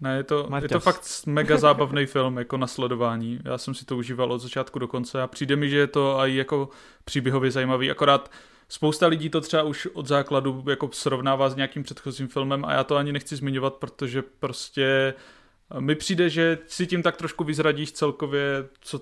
[0.00, 3.40] Ne, je to, je to fakt mega zábavný film jako na sledování.
[3.44, 6.18] Já jsem si to užíval od začátku do konce a přijde mi, že je to
[6.18, 6.68] i jako
[7.04, 7.90] příběhově zajímavý.
[7.90, 8.30] Akorát
[8.68, 12.84] spousta lidí to třeba už od základu jako srovnává s nějakým předchozím filmem a já
[12.84, 15.14] to ani nechci zmiňovat, protože prostě
[15.78, 19.00] mi přijde, že si tím tak trošku vyzradíš celkově, co,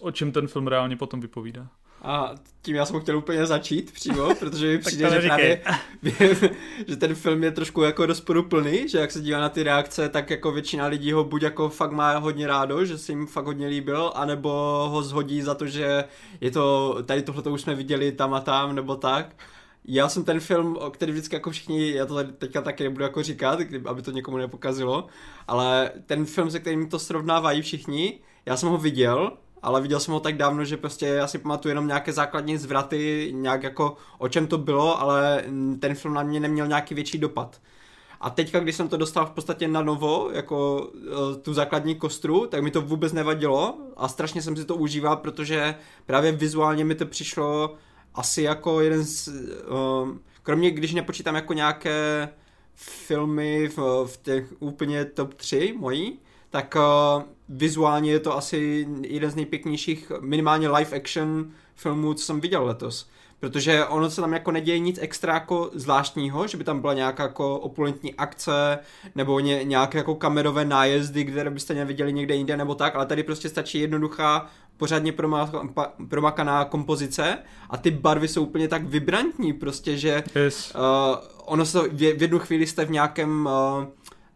[0.00, 1.68] o čem ten film reálně potom vypovídá.
[2.02, 5.62] A tím já jsem chtěl úplně začít přímo, protože mi přijde, že právě
[6.86, 10.30] že ten film je trošku jako rozporuplný, že jak se dívá na ty reakce, tak
[10.30, 13.66] jako většina lidí ho buď jako fakt má hodně rádo, že se jim fakt hodně
[13.66, 14.50] líbil, anebo
[14.90, 16.04] ho zhodí za to, že
[16.40, 19.36] je to, tady tohle už jsme viděli tam a tam, nebo tak.
[19.84, 23.22] Já jsem ten film, který vždycky jako všichni, já to tady teďka taky nebudu jako
[23.22, 25.06] říkat, aby to někomu nepokazilo,
[25.46, 29.32] ale ten film, se kterým to srovnávají všichni, já jsem ho viděl
[29.62, 33.30] ale viděl jsem ho tak dávno, že prostě já si pamatuju jenom nějaké základní zvraty,
[33.34, 35.44] nějak jako o čem to bylo, ale
[35.80, 37.60] ten film na mě neměl nějaký větší dopad.
[38.20, 42.46] A teďka, když jsem to dostal v podstatě na novo, jako uh, tu základní kostru,
[42.46, 45.74] tak mi to vůbec nevadilo a strašně jsem si to užíval, protože
[46.06, 47.74] právě vizuálně mi to přišlo
[48.14, 50.08] asi jako jeden z, uh,
[50.42, 52.28] kromě když nepočítám jako nějaké
[52.74, 56.18] filmy v, v těch úplně top 3 mojí,
[56.50, 62.40] tak uh, vizuálně je to asi jeden z nejpěknějších minimálně live action filmů, co jsem
[62.40, 63.08] viděl letos.
[63.40, 67.22] Protože ono se tam jako neděje nic extra jako zvláštního, že by tam byla nějaká
[67.22, 68.78] jako opulentní akce,
[69.14, 73.22] nebo ně, nějaké jako kamerové nájezdy, které byste neviděli někde jinde nebo tak, ale tady
[73.22, 74.46] prostě stačí jednoduchá,
[74.76, 75.14] pořádně
[76.08, 77.38] promakaná kompozice
[77.70, 80.74] a ty barvy jsou úplně tak vibrantní prostě, že yes.
[80.74, 80.80] uh,
[81.44, 83.84] ono se v, v jednu chvíli jste v nějakém uh,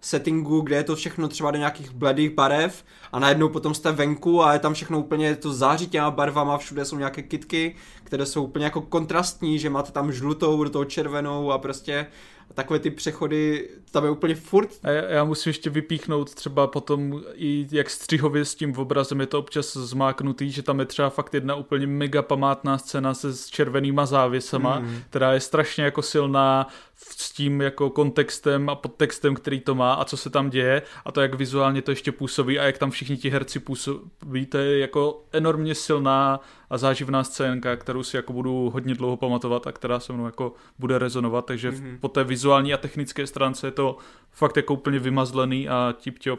[0.05, 4.43] settingu, kde je to všechno třeba do nějakých bledých barev a najednou potom jste venku
[4.43, 8.45] a je tam všechno úplně to září těma barvama, všude jsou nějaké kitky, které jsou
[8.45, 12.07] úplně jako kontrastní, že máte tam žlutou do toho červenou a prostě
[12.55, 14.69] takové ty přechody, tam je úplně furt.
[14.83, 19.27] A já, já musím ještě vypíchnout třeba potom i jak střihově s tím obrazem je
[19.27, 23.47] to občas zmáknutý, že tam je třeba fakt jedna úplně mega památná scéna se s
[23.47, 25.03] červenýma závěsama, mm.
[25.11, 30.05] která je strašně jako silná s tím jako kontextem a podtextem, který to má a
[30.05, 33.17] co se tam děje a to, jak vizuálně to ještě působí a jak tam všichni
[33.17, 36.41] ti herci působí, to je jako enormně silná
[36.73, 40.53] a záživná scénka, kterou si jako budu hodně dlouho pamatovat a která se mnou jako
[40.79, 41.99] bude rezonovat, takže mm-hmm.
[42.01, 43.97] po té vizuální a technické stránce je to
[44.31, 46.39] fakt jako úplně vymazlený a tip-top.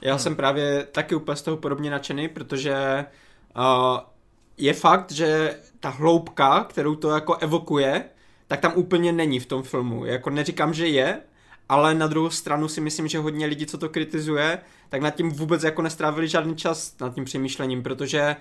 [0.00, 0.18] Já no.
[0.18, 3.04] jsem právě taky úplně z toho podobně nadšený, protože
[3.56, 3.98] uh,
[4.56, 8.04] je fakt, že ta hloubka, kterou to jako evokuje,
[8.48, 10.04] tak tam úplně není v tom filmu.
[10.04, 11.20] Jako neříkám, že je,
[11.68, 14.58] ale na druhou stranu si myslím, že hodně lidí, co to kritizuje,
[14.88, 18.36] tak nad tím vůbec jako nestrávili žádný čas nad tím přemýšlením, protože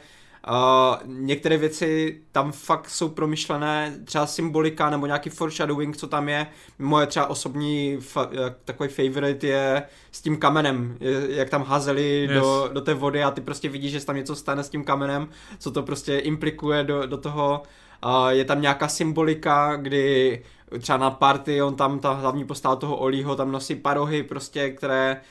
[0.49, 6.47] Uh, některé věci tam fakt jsou promyšlené, třeba symbolika nebo nějaký foreshadowing, co tam je.
[6.79, 10.97] Moje třeba osobní fa- takový favorite je s tím kamenem,
[11.29, 12.41] jak tam házeli yes.
[12.41, 14.83] do, do té vody a ty prostě vidíš, že se tam něco stane s tím
[14.83, 15.29] kamenem,
[15.59, 17.63] co to prostě implikuje do, do toho.
[18.05, 20.43] Uh, je tam nějaká symbolika, kdy
[20.79, 25.21] třeba na party on tam, ta hlavní postava toho Olího tam nosí parohy prostě, které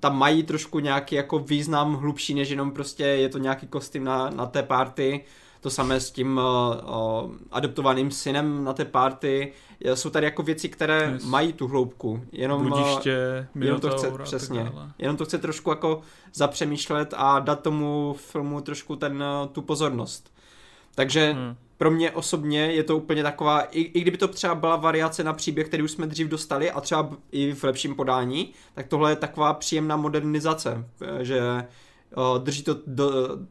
[0.00, 4.30] tam mají trošku nějaký jako význam hlubší, než jenom prostě je to nějaký kostým na,
[4.30, 5.24] na té party.
[5.60, 9.52] To samé s tím uh, uh, adoptovaným synem na té party.
[9.94, 11.24] Jsou tady jako věci, které yes.
[11.24, 12.24] mají tu hloubku.
[12.32, 14.72] Jenom, Bludiště, jenom to chce, přesně.
[14.98, 16.00] Jenom to chce trošku jako
[16.34, 20.32] zapřemýšlet a dát tomu filmu trošku ten, tu pozornost.
[20.94, 24.76] Takže hmm pro mě osobně je to úplně taková, i, i kdyby to třeba byla
[24.76, 28.86] variace na příběh, který už jsme dřív dostali a třeba i v lepším podání, tak
[28.86, 30.84] tohle je taková příjemná modernizace,
[31.22, 31.40] že
[32.16, 33.10] uh, drží to do,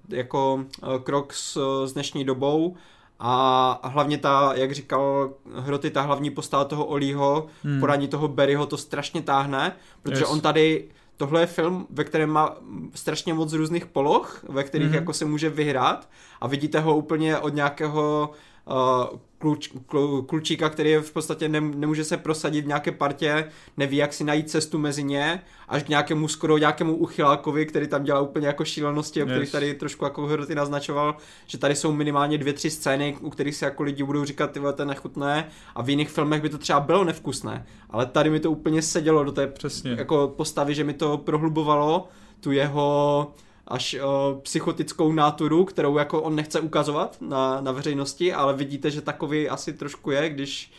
[0.10, 2.76] jako uh, krok s, s dnešní dobou
[3.20, 7.80] a hlavně ta, jak říkal Hroty, ta hlavní postava toho Olího, hmm.
[7.80, 10.30] podání toho Berryho to strašně táhne, protože yes.
[10.30, 10.88] on tady
[11.18, 12.56] tohle je film, ve kterém má
[12.94, 14.96] strašně moc různých poloh, ve kterých mm-hmm.
[14.96, 16.10] jako se může vyhrát
[16.42, 18.32] a vidíte ho úplně od nějakého
[18.68, 23.52] uh, kluč, klu, klučíka, který je v podstatě ne, nemůže se prosadit v nějaké partě,
[23.78, 28.04] neví, jak si najít cestu mezi ně, až k nějakému skoro nějakému uchylákovi, který tam
[28.04, 32.38] dělá úplně jako šílenosti, o kterých tady trošku jako Hroty naznačoval, že tady jsou minimálně
[32.38, 35.48] dvě, tři scény, u kterých se jako lidi budou říkat, ty to je nechutné.
[35.76, 39.24] A v jiných filmech by to třeba bylo nevkusné, ale tady mi to úplně sedělo
[39.24, 39.92] do té Přesně.
[39.92, 42.08] jako postavy, že mi to prohlubovalo
[42.40, 43.34] tu jeho
[43.68, 49.02] až uh, psychotickou náturu, kterou jako on nechce ukazovat na, na veřejnosti, ale vidíte, že
[49.02, 50.72] takový asi trošku je, když,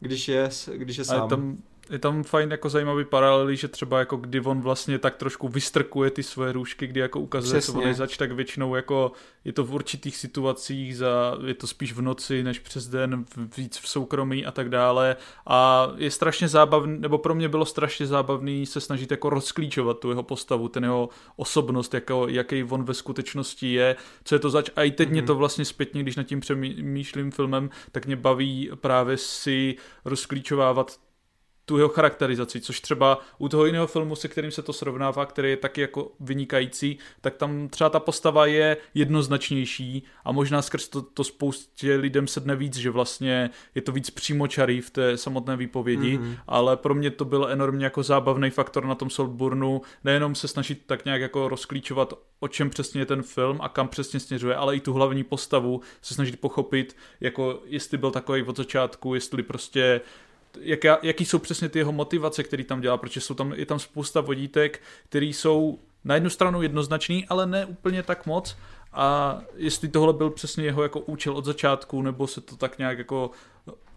[0.00, 1.20] když je, když je sám.
[1.20, 1.58] Ale tam,
[1.90, 6.10] je tam fajn jako zajímavý paralely, že třeba jako kdy on vlastně tak trošku vystrkuje
[6.10, 7.82] ty svoje růžky, kdy jako ukazuje Přesně.
[7.82, 9.12] co zač, tak většinou jako
[9.44, 13.24] je to v určitých situacích, za, je to spíš v noci než přes den,
[13.56, 18.06] víc v soukromí a tak dále a je strašně zábavný, nebo pro mě bylo strašně
[18.06, 22.94] zábavný se snažit jako rozklíčovat tu jeho postavu, ten jeho osobnost, jako, jaký on ve
[22.94, 25.12] skutečnosti je, co je to zač a i teď mm-hmm.
[25.12, 25.26] mě mhm.
[25.26, 30.96] to vlastně zpětně, když nad tím přemýšlím filmem, tak mě baví právě si rozklíčovávat
[31.70, 35.50] tu jeho charakterizaci, což třeba u toho jiného filmu, se kterým se to srovnává, který
[35.50, 41.02] je taky jako vynikající, tak tam třeba ta postava je jednoznačnější a možná skrz to,
[41.02, 46.18] to spoustě lidem sedne víc, že vlastně je to víc přímočarý v té samotné výpovědi,
[46.18, 46.36] mm-hmm.
[46.46, 50.82] ale pro mě to byl enormně jako zábavný faktor na tom Saltburnu, nejenom se snažit
[50.86, 54.76] tak nějak jako rozklíčovat, o čem přesně je ten film a kam přesně směřuje, ale
[54.76, 60.00] i tu hlavní postavu se snažit pochopit, jako jestli byl takový od začátku, jestli prostě
[60.60, 63.78] jaká, jaký jsou přesně ty jeho motivace, který tam dělá, protože jsou tam, je tam
[63.78, 68.56] spousta vodítek, které jsou na jednu stranu jednoznačný, ale ne úplně tak moc.
[68.92, 72.98] A jestli tohle byl přesně jeho jako účel od začátku, nebo se to tak nějak
[72.98, 73.30] jako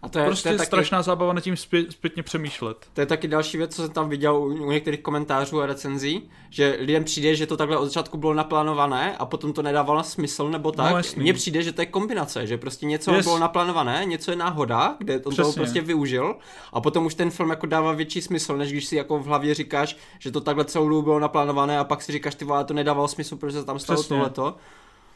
[0.04, 2.86] a to je, prostě to je taky, strašná zábava nad tím zpět, zpětně přemýšlet.
[2.92, 6.30] To je taky další věc, co jsem tam viděl u, u některých komentářů a recenzí,
[6.50, 10.50] že lidem přijde, že to takhle od začátku bylo naplánované a potom to nedávalo smysl
[10.50, 10.92] nebo tak.
[11.16, 13.26] No, Mně přijde, že to je kombinace, že prostě něco yes.
[13.26, 16.36] bylo naplánované, něco je náhoda, kde on toho prostě využil
[16.72, 19.54] a potom už ten film jako dává větší smysl, než když si jako v hlavě
[19.54, 22.74] říkáš, že to takhle celou dobu bylo naplánované a pak si říkáš, ty vole, to
[22.74, 24.16] nedávalo smysl, protože se tam stalo Přesně.
[24.16, 24.56] tohleto.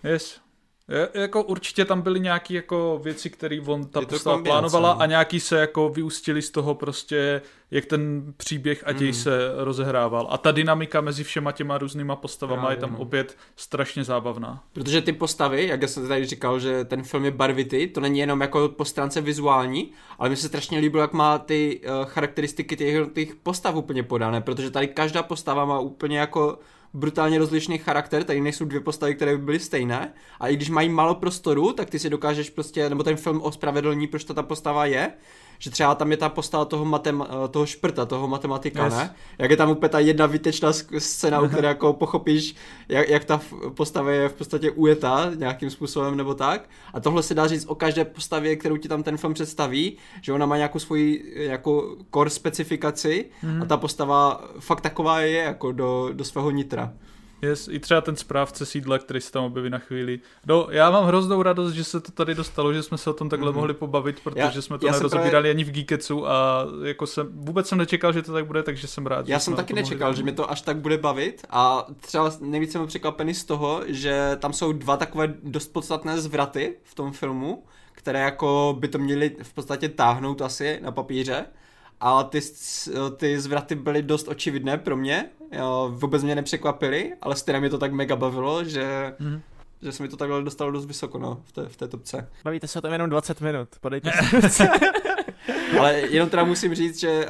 [0.04, 0.40] Yes.
[0.88, 5.00] Je, jako určitě tam byly nějaké jako věci, které on ta postava plánovala no.
[5.00, 9.14] a nějaký se jako vyústili z toho prostě, jak ten příběh a děj mm.
[9.14, 10.26] se rozehrával.
[10.30, 12.98] A ta dynamika mezi všema těma různýma postavama Právě, je tam no.
[12.98, 14.62] opět strašně zábavná.
[14.72, 18.18] Protože ty postavy, jak já jsem tady říkal, že ten film je barvitý, to není
[18.18, 22.76] jenom jako po stránce vizuální, ale mi se strašně líbilo, jak má ty uh, charakteristiky
[22.76, 26.58] těch, těch postav úplně podané, protože tady každá postava má úplně jako
[26.94, 30.12] brutálně rozlišný charakter, tady nejsou dvě postavy, které by byly stejné.
[30.40, 34.06] A i když mají málo prostoru, tak ty si dokážeš prostě, nebo ten film ospravedlní,
[34.06, 35.12] proč to ta postava je,
[35.58, 38.94] že třeba tam je ta postava toho, matem, eh, toho šprta, toho matematika, yes.
[38.94, 39.14] ne?
[39.38, 42.54] Jak je tam úplně ta jedna výtečná scéna, u které jako pochopíš,
[42.88, 43.40] jak, jak ta
[43.74, 46.68] postava je v podstatě ujetá nějakým způsobem nebo tak.
[46.94, 50.32] A tohle se dá říct o každé postavě, kterou ti tam ten film představí, že
[50.32, 53.62] ona má nějakou svoji jako core specifikaci mm.
[53.62, 56.92] a ta postava fakt taková je jako do, do svého nitra.
[57.42, 60.20] Yes, i třeba ten správce sídla, který se tam objeví na chvíli.
[60.46, 63.28] No, já mám hroznou radost, že se to tady dostalo, že jsme se o tom
[63.28, 63.54] takhle mm-hmm.
[63.54, 65.50] mohli pobavit, protože já, jsme to nerozebírali právě...
[65.50, 69.06] ani v Geeketsu a jako jsem, vůbec jsem nečekal, že to tak bude, takže jsem
[69.06, 69.28] rád.
[69.28, 72.86] Já jsem taky nečekal, že mi to až tak bude bavit a třeba nejvíc jsem
[72.86, 78.20] překvapený z toho, že tam jsou dva takové dost podstatné zvraty v tom filmu, které
[78.20, 81.46] jako by to měly v podstatě táhnout asi na papíře
[82.00, 82.40] a ty,
[83.16, 85.30] ty zvraty byly dost očividné pro mě,
[85.88, 89.40] vůbec mě nepřekvapily, ale stejně mě to tak mega bavilo, že, mm.
[89.82, 92.28] že se mi to takhle dostalo dost vysoko no, v, té, v té topce.
[92.44, 94.10] Bavíte se o tom jenom 20 minut, podejte
[94.48, 94.68] se.
[95.80, 97.26] ale jenom teda musím říct, že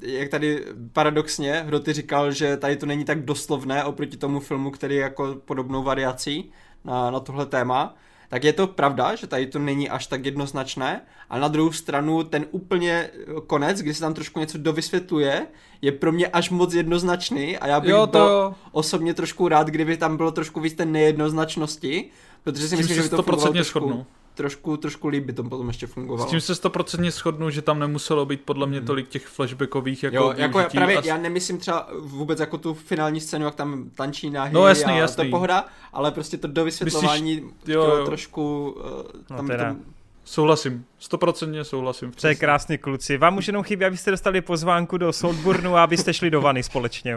[0.00, 4.94] jak tady paradoxně Hroty říkal, že tady to není tak doslovné oproti tomu filmu, který
[4.94, 6.52] je jako podobnou variací
[6.84, 7.94] na, na tohle téma,
[8.28, 12.24] tak je to pravda, že tady to není až tak jednoznačné, a na druhou stranu
[12.24, 13.10] ten úplně
[13.46, 15.46] konec, kdy se tam trošku něco dovysvětluje,
[15.82, 18.18] je pro mě až moc jednoznačný a já bych jo, to...
[18.18, 22.10] byl osobně trošku rád, kdyby tam bylo trošku víc té nejednoznačnosti,
[22.42, 25.86] protože si myslím, že by to fungovalo trošku, trošku, trošku líp by to potom ještě
[25.86, 26.28] fungovalo.
[26.28, 28.86] S tím se stoprocentně shodnu, že tam nemuselo být podle mě hmm.
[28.86, 31.02] tolik těch flashbackových jako jo, jako já, právě, a...
[31.04, 34.96] já nemyslím třeba vůbec jako tu finální scénu, jak tam tančí na no, jasný, a
[34.96, 35.24] jasný.
[35.24, 38.06] to pohoda, ale prostě to dovysvětlování Myslíš, jo, jo.
[38.06, 39.80] trošku uh, tam, no, tam
[40.26, 42.12] Souhlasím, stoprocentně souhlasím.
[42.12, 43.18] To je krásný kluci.
[43.18, 47.16] Vám už jenom chybí, abyste dostali pozvánku do Soundburnu a abyste šli do vany společně.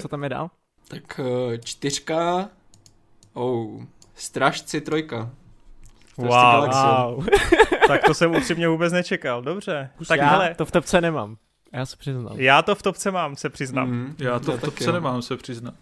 [0.00, 0.50] Co tam je dál?
[0.88, 2.48] Tak eh, čtyřka,
[3.34, 3.82] oh,
[4.16, 5.30] Stražci trojka.
[6.16, 7.26] Wow, wow.
[7.88, 9.90] tak to jsem upřímně vůbec nečekal, dobře.
[10.08, 10.54] Tak já hele.
[10.54, 11.36] to v topce nemám,
[11.72, 12.40] já se přiznám.
[12.40, 13.88] Já to v topce mám, se přiznám.
[13.88, 15.74] Mm, já to já v topce nemám, se přiznám.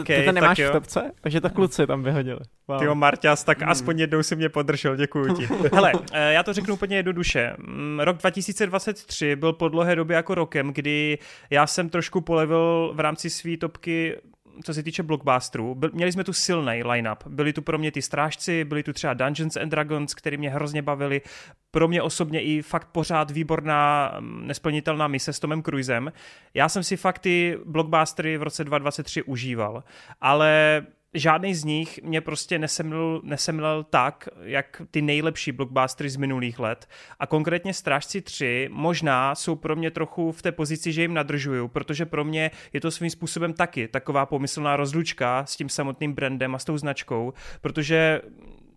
[0.00, 1.12] okay, ty to nemáš v topce?
[1.20, 2.40] Takže to kluci tam vyhodili.
[2.68, 2.78] Wow.
[2.78, 3.68] Tyjo, Marťas, tak mm.
[3.68, 5.48] aspoň jednou si mě podržel, děkuji ti.
[5.72, 7.54] Hele, eh, já to řeknu úplně jednoduše.
[7.58, 11.18] Mm, rok 2023 byl po dlouhé době jako rokem, kdy
[11.50, 14.16] já jsem trošku polevil v rámci své topky
[14.64, 17.26] co se týče blockbusterů, byl, měli jsme tu silný line-up.
[17.26, 20.82] Byli tu pro mě ty strážci, byli tu třeba Dungeons and Dragons, který mě hrozně
[20.82, 21.22] bavili.
[21.70, 26.12] Pro mě osobně i fakt pořád výborná mm, nesplnitelná mise s Tomem Cruisem.
[26.54, 29.84] Já jsem si fakt ty blockbustery v roce 2023 užíval,
[30.20, 30.82] ale
[31.14, 36.88] žádný z nich mě prostě nesemlil, nesemlil tak, jak ty nejlepší blockbustery z minulých let.
[37.18, 41.68] A konkrétně Strážci 3 možná jsou pro mě trochu v té pozici, že jim nadržuju,
[41.68, 46.54] protože pro mě je to svým způsobem taky taková pomyslná rozlučka s tím samotným brandem
[46.54, 48.20] a s tou značkou, protože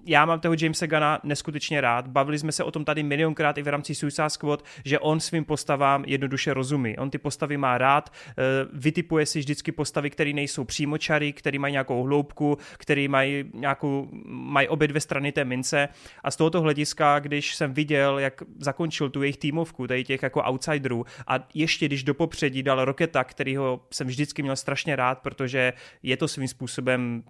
[0.06, 2.08] já mám toho Jamesa Gana neskutečně rád.
[2.08, 5.46] Bavili jsme se o tom tady milionkrát i v rámci Suicide Squad, že on svým
[5.46, 6.98] postavám jednoduše rozumí.
[6.98, 8.34] On ty postavy má rád, eh,
[8.74, 14.68] vytipuje si vždycky postavy, které nejsou přímočary, které mají nějakou hloubku, které mají, nějakou, mají
[14.68, 15.90] obě dvě strany té mince.
[16.24, 20.44] A z tohoto hlediska, když jsem viděl, jak zakončil tu jejich týmovku, tady těch jako
[20.44, 25.74] outsiderů, a ještě když do popředí dal Roketa, kterýho jsem vždycky měl strašně rád, protože
[26.04, 27.24] je to svým způsobem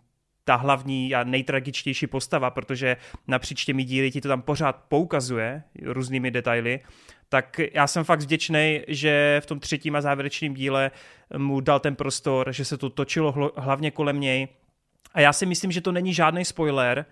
[0.44, 2.98] ta hlavní a nejtragičtější postava, protože
[3.28, 6.80] napříč těmi díly ti to tam pořád poukazuje různými detaily,
[7.30, 10.91] tak já jsem fakt vděčný, že v tom třetím a závěrečném díle
[11.38, 14.48] mu dal ten prostor, že se to točilo hlavně kolem něj.
[15.14, 17.06] A já si myslím, že to není žádný spoiler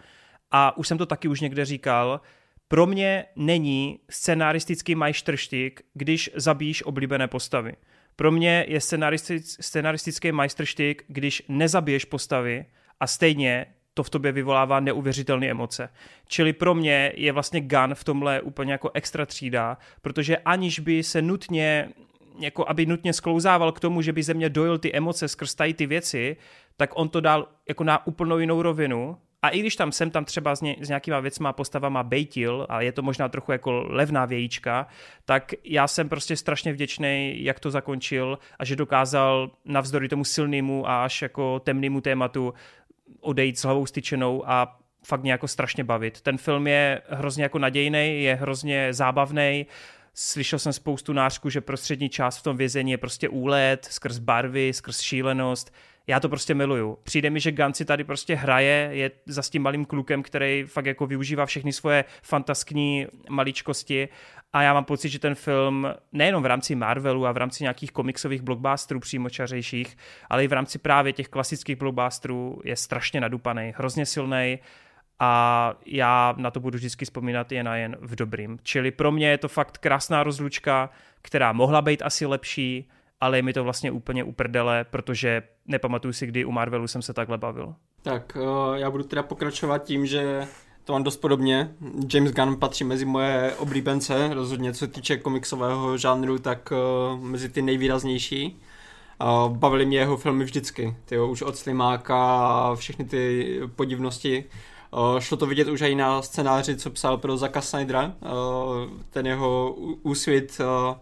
[0.51, 2.21] a už jsem to taky už někde říkal,
[2.67, 7.73] pro mě není scenaristický majstrštyk, když zabíš oblíbené postavy.
[8.15, 8.81] Pro mě je
[9.59, 12.65] scenaristický majstrštyk, když nezabiješ postavy,
[13.01, 15.89] a stejně to v tobě vyvolává neuvěřitelné emoce.
[16.27, 21.03] Čili pro mě je vlastně Gun v tomhle úplně jako extra třída, protože aniž by
[21.03, 21.89] se nutně
[22.39, 25.73] jako aby nutně sklouzával k tomu, že by ze mě dojil ty emoce skrz tady
[25.73, 26.37] ty věci,
[26.77, 30.25] tak on to dal jako na úplnou jinou rovinu a i když tam jsem tam
[30.25, 34.25] třeba s, ně, s nějakýma věcma, postavama bejtil, a je to možná trochu jako levná
[34.25, 34.87] vějíčka,
[35.25, 40.89] tak já jsem prostě strašně vděčný, jak to zakončil a že dokázal navzdory tomu silnému
[40.89, 42.53] a až jako temnému tématu
[43.19, 46.21] odejít s hlavou styčenou a fakt mě jako strašně bavit.
[46.21, 49.65] Ten film je hrozně jako nadějný, je hrozně zábavný.
[50.13, 54.73] Slyšel jsem spoustu nářku, že prostřední část v tom vězení je prostě úlet, skrz barvy,
[54.73, 55.73] skrz šílenost.
[56.07, 56.97] Já to prostě miluju.
[57.03, 60.85] Přijde mi, že Ganci tady prostě hraje, je za s tím malým klukem, který fakt
[60.85, 64.09] jako využívá všechny svoje fantaskní maličkosti
[64.53, 67.91] a já mám pocit, že ten film nejenom v rámci Marvelu a v rámci nějakých
[67.91, 69.97] komiksových blockbusterů přímočařejších,
[70.29, 74.59] ale i v rámci právě těch klasických blockbusterů je strašně nadupaný, hrozně silný
[75.19, 78.59] a já na to budu vždycky vzpomínat jen a jen v dobrým.
[78.63, 80.89] Čili pro mě je to fakt krásná rozlučka,
[81.21, 82.89] která mohla být asi lepší,
[83.21, 87.13] ale je mi to vlastně úplně uprdele, protože nepamatuju si, kdy u Marvelu jsem se
[87.13, 87.75] takhle bavil.
[88.01, 90.47] Tak uh, já budu teda pokračovat tím, že
[90.83, 91.75] to mám dost podobně.
[92.13, 96.73] James Gunn patří mezi moje oblíbence, rozhodně co se týče komiksového žánru, tak
[97.13, 98.59] uh, mezi ty nejvýraznější.
[99.21, 104.43] Uh, bavily mě jeho filmy vždycky, tyjo, už od Slimáka a všechny ty podivnosti.
[104.91, 108.05] Uh, šlo to vidět už i na scénáři, co psal pro Zaka Snydera.
[108.05, 110.95] Uh, ten jeho úsvit uh,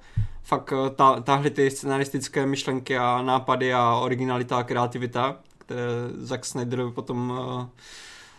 [0.44, 5.82] fakt tá, táhly ty scenaristické myšlenky a nápady a originalita a kreativita, které
[6.18, 7.30] Zack Snyder potom...
[7.30, 7.66] Uh...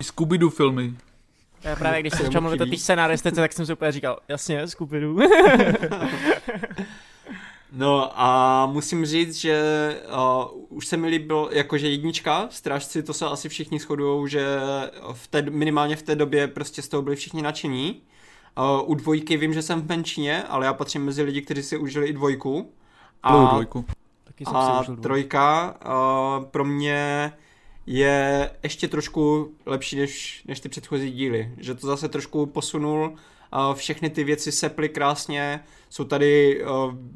[0.03, 0.95] Scooby-Doo filmy.
[1.65, 4.69] Já právě když jsem začal mluvit o té scenaristice, tak jsem si úplně říkal, jasně,
[4.69, 5.17] skupinu.
[7.73, 13.27] no a musím říct, že uh, už se mi líbil jakože jednička, strážci, to se
[13.27, 14.47] asi všichni shodujou, že
[15.13, 18.03] v té, minimálně v té době prostě z toho byli všichni nadšení.
[18.59, 21.77] Uh, u dvojky vím, že jsem v menšině, ale já patřím mezi lidi, kteří si
[21.77, 22.73] užili i dvojku.
[23.23, 23.85] A, dvojku.
[24.25, 27.33] Taky jsem a si trojka uh, pro mě
[27.93, 31.55] je ještě trošku lepší než, než ty předchozí díly.
[31.59, 33.15] Že to zase trošku posunul,
[33.69, 36.63] uh, všechny ty věci seply krásně, jsou tady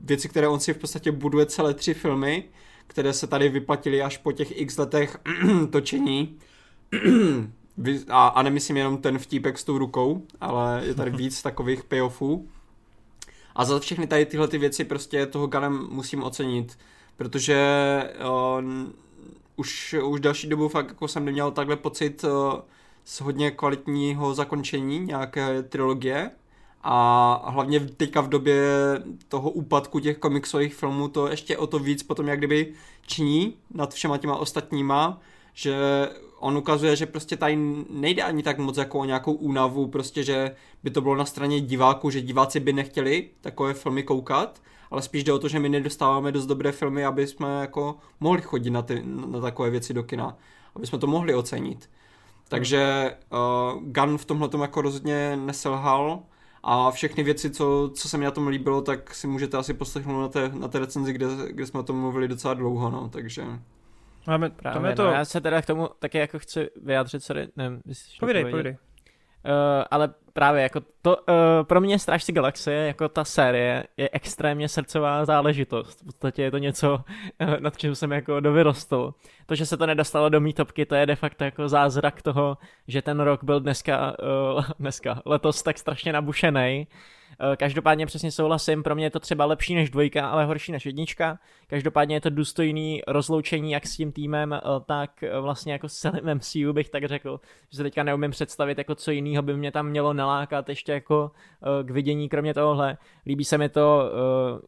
[0.04, 2.44] věci, které on si v podstatě buduje celé tři filmy,
[2.86, 5.18] které se tady vyplatily až po těch x letech
[5.70, 6.38] točení.
[8.08, 12.48] a, a nemyslím jenom ten vtípek s tou rukou, ale je tady víc takových payoffů.
[13.54, 16.78] A za všechny tady tyhle ty věci prostě toho Ganem musím ocenit,
[17.16, 17.58] protože
[18.20, 18.62] uh,
[19.56, 22.30] už, už další dobu fakt jako jsem neměl takhle pocit uh,
[23.04, 26.30] z hodně kvalitního zakončení nějaké trilogie.
[26.86, 28.64] A hlavně teďka v době
[29.28, 32.72] toho úpadku těch komiksových filmů to ještě o to víc potom jak kdyby
[33.06, 35.20] činí nad všema těma ostatníma,
[35.54, 35.76] že
[36.38, 37.58] on ukazuje, že prostě tady
[37.90, 41.60] nejde ani tak moc jako o nějakou únavu, prostě že by to bylo na straně
[41.60, 44.60] diváků, že diváci by nechtěli takové filmy koukat,
[44.94, 48.42] ale spíš jde o to, že my nedostáváme dost dobré filmy, aby jsme jako mohli
[48.42, 50.36] chodit na, ty, na takové věci do kina,
[50.76, 51.90] aby jsme to mohli ocenit.
[52.48, 56.22] Takže uh, Gun v tomhle jako rozhodně neselhal
[56.62, 60.20] a všechny věci, co, co se mi na tom líbilo, tak si můžete asi poslechnout
[60.20, 63.44] na té, na té recenzi, kde, kde jsme o tom mluvili docela dlouho, no, takže...
[64.26, 65.04] Máme, Právě, to...
[65.04, 67.80] no, já se teda k tomu taky jako chci vyjádřit, sorry, nevím,
[68.20, 68.76] Povídej, povídej.
[69.44, 71.24] Uh, ale právě jako to, uh,
[71.62, 76.00] pro mě Strážci galaxie, jako ta série, je extrémně srdcová záležitost.
[76.00, 77.04] V podstatě je to něco,
[77.42, 79.14] uh, nad čím jsem jako dovyrostl.
[79.46, 82.58] To, že se to nedostalo do mý topky, to je de facto jako zázrak toho,
[82.88, 84.16] že ten rok byl dneska,
[84.54, 86.86] uh, dneska, letos tak strašně nabušený.
[86.88, 87.23] Eh,
[87.56, 91.38] každopádně přesně souhlasím, pro mě je to třeba lepší než dvojka, ale horší než jednička.
[91.66, 95.94] Každopádně je to důstojný rozloučení jak s tím týmem, eh, tak eh, vlastně jako s
[95.94, 97.40] celým MCU bych tak řekl,
[97.70, 101.30] že se teďka neumím představit, jako co jiného by mě tam mělo nalákat ještě jako
[101.82, 102.98] k vidění, kromě tohohle.
[103.26, 104.10] Líbí se mi to,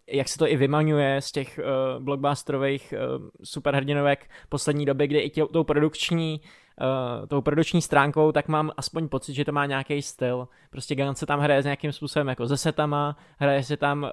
[0.06, 1.60] jak se to i vymaňuje z těch
[1.98, 2.94] blockbusterových
[3.42, 6.40] superhrdinovek poslední doby, kdy i tě, tou produkční
[6.80, 10.48] uh, tou produční stránkou, tak mám aspoň pocit, že to má nějaký styl.
[10.70, 14.10] Prostě Gun se tam hraje s nějakým způsobem jako ze setama, hraje se tam uh,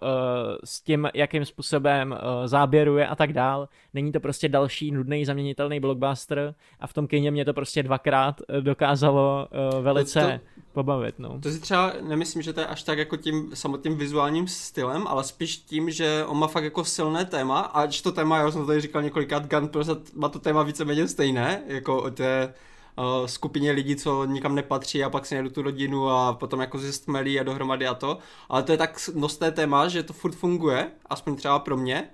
[0.63, 3.69] s tím, jakým způsobem uh, záběruje a tak dál.
[3.93, 8.41] Není to prostě další nudný zaměnitelný blockbuster a v tom kyně mě to prostě dvakrát
[8.59, 11.19] dokázalo uh, velice to, to, pobavit.
[11.19, 11.39] No.
[11.39, 15.23] To si třeba nemyslím, že to je až tak jako tím samotným vizuálním stylem, ale
[15.23, 18.67] spíš tím, že on má fakt jako silné téma, a to téma, já jsem to
[18.67, 22.52] tady říkal několikrát, Gun prostě má to téma víceméně stejné, jako o té
[22.97, 26.79] uh, skupině lidí, co nikam nepatří a pak si najdu tu rodinu a potom jako
[26.79, 28.17] se stmelí a dohromady a to.
[28.49, 32.09] Ale to je tak nosné téma, že to furt funguje, aspoň třeba pro mě.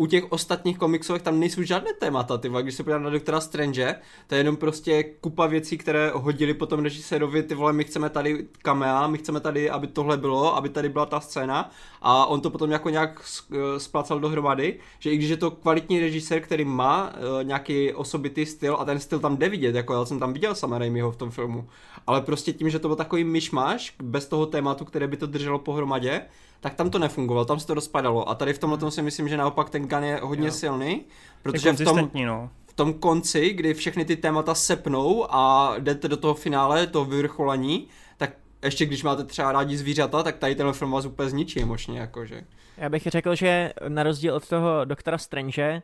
[0.00, 3.94] U těch ostatních komiksových tam nejsou žádné témata, ty když se podívám na Doktora Strange,
[4.26, 8.46] to je jenom prostě kupa věcí, které hodili potom režisérovi, ty vole, my chceme tady
[8.62, 11.70] kamea, my chceme tady, aby tohle bylo, aby tady byla ta scéna.
[12.02, 13.20] A on to potom jako nějak
[13.52, 18.46] eh, splácal dohromady, že i když je to kvalitní režisér, který má uh, nějaký osobitý
[18.46, 21.16] styl a ten styl tam jde vidět, jako já jsem tam viděl sama Raimiho v
[21.16, 21.68] tom filmu,
[22.06, 25.58] ale prostě tím, že to byl takový myšmaš, bez toho tématu, které by to drželo
[25.58, 26.22] pohromadě,
[26.60, 28.28] tak tam to nefungovalo, tam se to rozpadalo.
[28.28, 30.52] A tady v tomhle tom si myslím, že naopak ten gun je hodně jo.
[30.52, 31.04] silný,
[31.42, 32.50] protože v tom, no.
[32.66, 37.88] v tom konci, kdy všechny ty témata sepnou a jdete do toho finále, toho vyvrcholení,
[38.16, 38.30] tak
[38.64, 42.42] ještě když máte třeba rádi zvířata, tak tady ten film vás úplně zničí možně, jakože.
[42.76, 45.82] Já bych řekl, že na rozdíl od toho doktora Strange,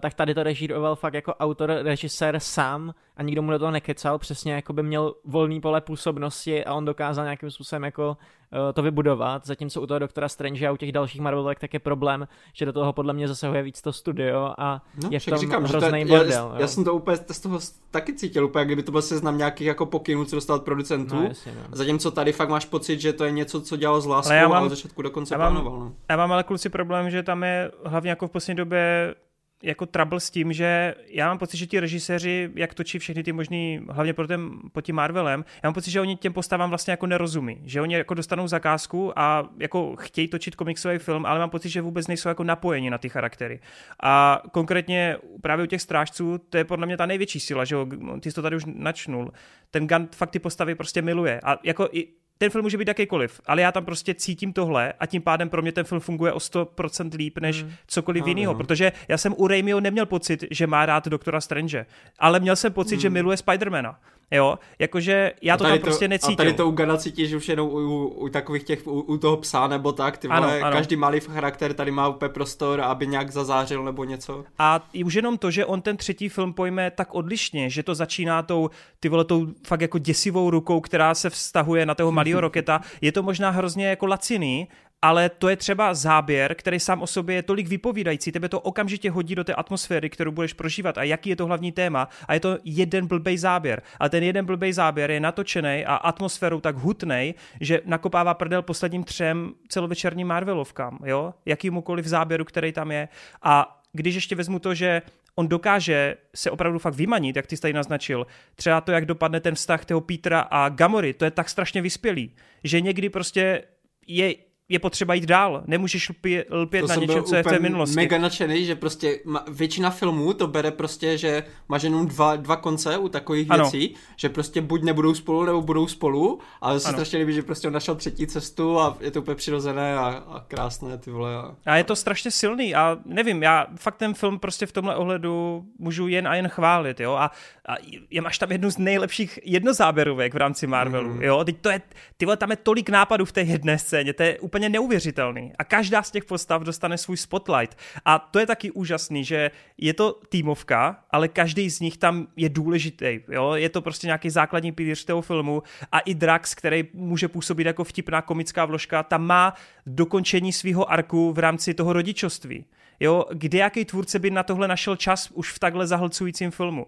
[0.00, 4.18] tak tady to režíroval fakt jako autor, režisér sám a nikdo mu do toho nekecal,
[4.18, 8.82] přesně jako by měl volný pole působnosti a on dokázal nějakým způsobem jako uh, to
[8.82, 12.66] vybudovat, zatímco u toho doktora Strange a u těch dalších Marvelek tak je problém, že
[12.66, 16.04] do toho podle mě zasahuje víc to studio a no, je v tom říkám, hrozný
[16.04, 16.50] to, bordel.
[16.54, 17.58] Já, já, jsem to úplně z toho
[17.90, 21.22] taky cítil, úplně kdyby to byl seznam nějakých jako pokynů, co dostal od producentů, no,
[21.22, 21.76] jasně, no.
[21.76, 24.68] zatímco tady fakt máš pocit, že to je něco, co dělal z láskou a od
[24.68, 25.80] začátku do konce plánoval.
[25.80, 25.92] No.
[26.10, 29.14] Já mám ale kluci problém, že tam je hlavně jako v poslední době
[29.62, 33.32] jako trouble s tím, že já mám pocit, že ti režiséři, jak točí všechny ty
[33.32, 36.90] možný, hlavně pro ten, po tím Marvelem, já mám pocit, že oni těm postavám vlastně
[36.90, 41.50] jako nerozumí, že oni jako dostanou zakázku a jako chtějí točit komiksový film, ale mám
[41.50, 43.60] pocit, že vůbec nejsou jako napojeni na ty charaktery.
[44.02, 47.86] A konkrétně právě u těch strážců, to je podle mě ta největší síla, že jo,
[48.20, 49.32] ty jsi to tady už načnul.
[49.70, 51.40] Ten Gun fakt ty postavy prostě miluje.
[51.44, 52.08] A jako i
[52.38, 55.62] ten film může být jakýkoliv, ale já tam prostě cítím tohle a tím pádem pro
[55.62, 57.72] mě ten film funguje o 100% líp než hmm.
[57.86, 61.86] cokoliv no, jiného, protože já jsem u Raimiho neměl pocit, že má rád doktora Strange,
[62.18, 63.00] ale měl jsem pocit, hmm.
[63.00, 63.98] že miluje Spidermana.
[64.30, 66.34] Jo, jakože já to tam to, prostě necítím.
[66.34, 69.18] A tady to u Gana cítíš už jenom u, u, u takových těch, u, u
[69.18, 70.76] toho psa nebo tak, ty vole, ano, ano.
[70.76, 74.44] každý malý charakter tady má úplně prostor, aby nějak zazářil nebo něco.
[74.58, 78.42] A už jenom to, že on ten třetí film pojme tak odlišně, že to začíná
[78.42, 78.70] tou,
[79.00, 83.12] ty vole, tou fakt jako děsivou rukou, která se vztahuje na toho malého Roketa, je
[83.12, 84.68] to možná hrozně jako laciný,
[85.02, 89.10] ale to je třeba záběr, který sám o sobě je tolik vypovídající, tebe to okamžitě
[89.10, 92.40] hodí do té atmosféry, kterou budeš prožívat a jaký je to hlavní téma a je
[92.40, 93.82] to jeden blbej záběr.
[94.00, 99.04] A ten jeden blbej záběr je natočený a atmosférou tak hutnej, že nakopává prdel posledním
[99.04, 101.34] třem celovečerním Marvelovkám, jo?
[101.46, 103.08] Jakýmukoliv záběru, který tam je.
[103.42, 105.02] A když ještě vezmu to, že
[105.34, 108.26] on dokáže se opravdu fakt vymanit, jak ty jsi tady naznačil.
[108.54, 112.34] Třeba to, jak dopadne ten vztah toho Petra a Gamory, to je tak strašně vyspělý,
[112.64, 113.62] že někdy prostě
[114.06, 114.34] je
[114.68, 115.62] je potřeba jít dál.
[115.66, 117.96] Nemůžeš lpět, lpět na něčem, co je v té minulosti.
[117.96, 122.56] mega nadšený, že prostě ma, většina filmů to bere prostě, že máš jenom dva, dva
[122.56, 123.64] konce u takových ano.
[123.64, 127.68] věcí, že prostě buď nebudou spolu, nebo budou spolu, ale se strašně líbí, že prostě
[127.68, 131.36] on našel třetí cestu a je to úplně přirozené a, a krásné, ty vole.
[131.36, 131.54] A...
[131.66, 135.64] a je to strašně silný a nevím, já fakt ten film prostě v tomhle ohledu
[135.78, 137.30] můžu jen a jen chválit, jo, a,
[137.68, 137.76] a
[138.10, 141.22] je, máš tam jednu z nejlepších jednozáběrovek v rámci Marvelu, mm.
[141.22, 141.80] jo, teď to je,
[142.16, 145.52] ty vole, tam je tolik nápadů v té jedné scéně, to je úplně neuvěřitelný.
[145.58, 147.78] A každá z těch postav dostane svůj spotlight.
[148.04, 152.48] A to je taky úžasný, že je to týmovka, ale každý z nich tam je
[152.48, 153.20] důležitý.
[153.28, 153.52] Jo?
[153.54, 155.62] Je to prostě nějaký základní pilíř toho filmu
[155.92, 159.54] a i Drax, který může působit jako vtipná komická vložka, tam má
[159.86, 162.64] dokončení svého arku v rámci toho rodičovství.
[163.00, 166.86] Jo, kde jaký tvůrce by na tohle našel čas už v takhle zahlcujícím filmu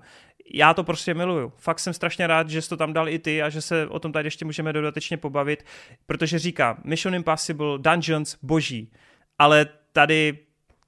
[0.55, 1.53] já to prostě miluju.
[1.57, 3.99] Fakt jsem strašně rád, že jsi to tam dal i ty a že se o
[3.99, 5.65] tom tady ještě můžeme dodatečně pobavit,
[6.07, 8.93] protože říká Mission Impossible, Dungeons, boží,
[9.39, 10.39] ale tady,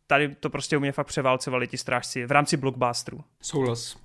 [0.06, 3.24] tady to prostě u mě fakt převálcovali ti strážci v rámci blockbusteru.
[3.42, 3.96] Souhlas.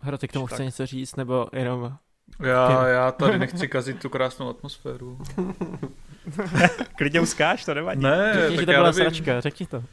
[0.00, 1.96] Hroty k tomu chce něco říct, nebo jenom...
[2.40, 5.18] Já, já tady nechci kazit tu krásnou atmosféru.
[6.96, 8.02] Klidně uskáš, to nevadí.
[8.02, 9.84] Ne, řekni, tak že to byla sračka, řekni to.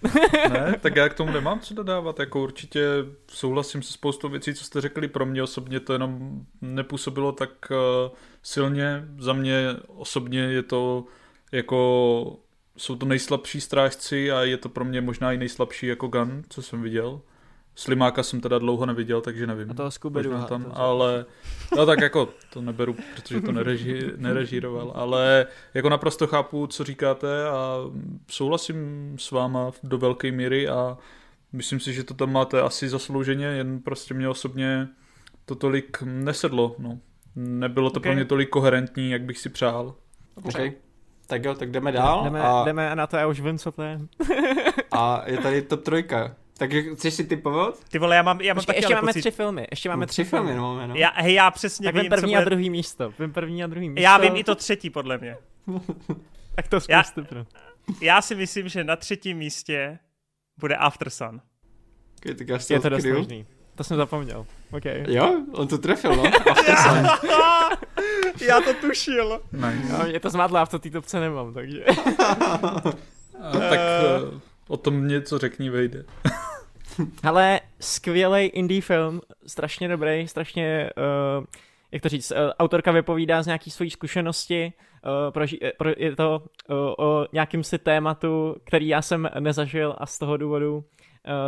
[0.50, 2.86] ne, tak já k tomu nemám co dodávat, jako určitě
[3.28, 7.78] souhlasím se spoustou věcí, co jste řekli, pro mě osobně to jenom nepůsobilo tak uh,
[8.44, 11.06] silně, za mě osobně je to
[11.52, 12.40] jako,
[12.78, 16.62] jsou to nejslabší strážci a je to pro mě možná i nejslabší jako gun, co
[16.62, 17.22] jsem viděl.
[17.80, 19.72] Slimáka jsem teda dlouho neviděl, takže nevím.
[19.72, 21.26] A toho Scooby tam, to ale
[21.78, 27.48] no tak jako to neberu, protože to nereži, nerežíroval, ale jako naprosto chápu, co říkáte
[27.48, 27.78] a
[28.28, 30.98] souhlasím s váma do velké míry a
[31.52, 34.88] myslím si, že to tam máte asi zaslouženě, jen prostě mě osobně
[35.46, 37.00] to tolik nesedlo, no.
[37.36, 38.10] Nebylo to okay.
[38.10, 39.96] pro mě tolik koherentní, jak bych si přál.
[40.36, 40.74] Okay.
[41.28, 42.24] Tak jo, tak jdeme dál.
[42.24, 42.64] Jdeme, a...
[42.66, 44.00] jdeme na to, já už vím, co to je.
[44.92, 46.36] a je tady top trojka.
[46.60, 47.80] Tak chceš si typovat?
[47.90, 49.20] Ty vole, já mám, já mám ještě, taky ještě máme pocit...
[49.20, 49.68] tři filmy.
[49.72, 50.96] Ještě máme tři, tři filmy, no, no.
[50.96, 52.42] Já, hej, já přesně tak vím, vím první co bude...
[52.42, 53.14] a druhý místo.
[53.20, 54.02] Vím první a druhý místo.
[54.02, 55.38] Já vím i to třetí, podle mě.
[56.56, 57.46] tak to zkuste, já,
[58.02, 60.00] já si myslím, že na třetím místě
[60.60, 61.42] bude After Sun.
[62.18, 63.46] Okay, tak já je to dost možný.
[63.76, 64.46] To jsem zapomněl.
[64.72, 65.06] Okay.
[65.08, 66.24] Jo, on to trefil, no.
[66.52, 67.30] After Sun.
[68.48, 69.42] já to tušil.
[69.52, 69.98] Nice.
[69.98, 71.86] No, je to zmátlo, já v to té topce nemám, takže...
[73.42, 73.80] a, tak
[74.32, 76.06] uh, o tom něco řekni, vejde.
[77.24, 80.90] Ale skvělý indie film, strašně dobrý, strašně,
[81.40, 81.46] uh,
[81.92, 84.74] jak to říct, uh, autorka vypovídá z nějaký svojí zkušenosti,
[85.06, 85.46] uh, pro,
[85.78, 90.38] pro, je to uh, o nějakým si tématu, který já jsem nezažil a z toho
[90.38, 90.84] důvodu uh,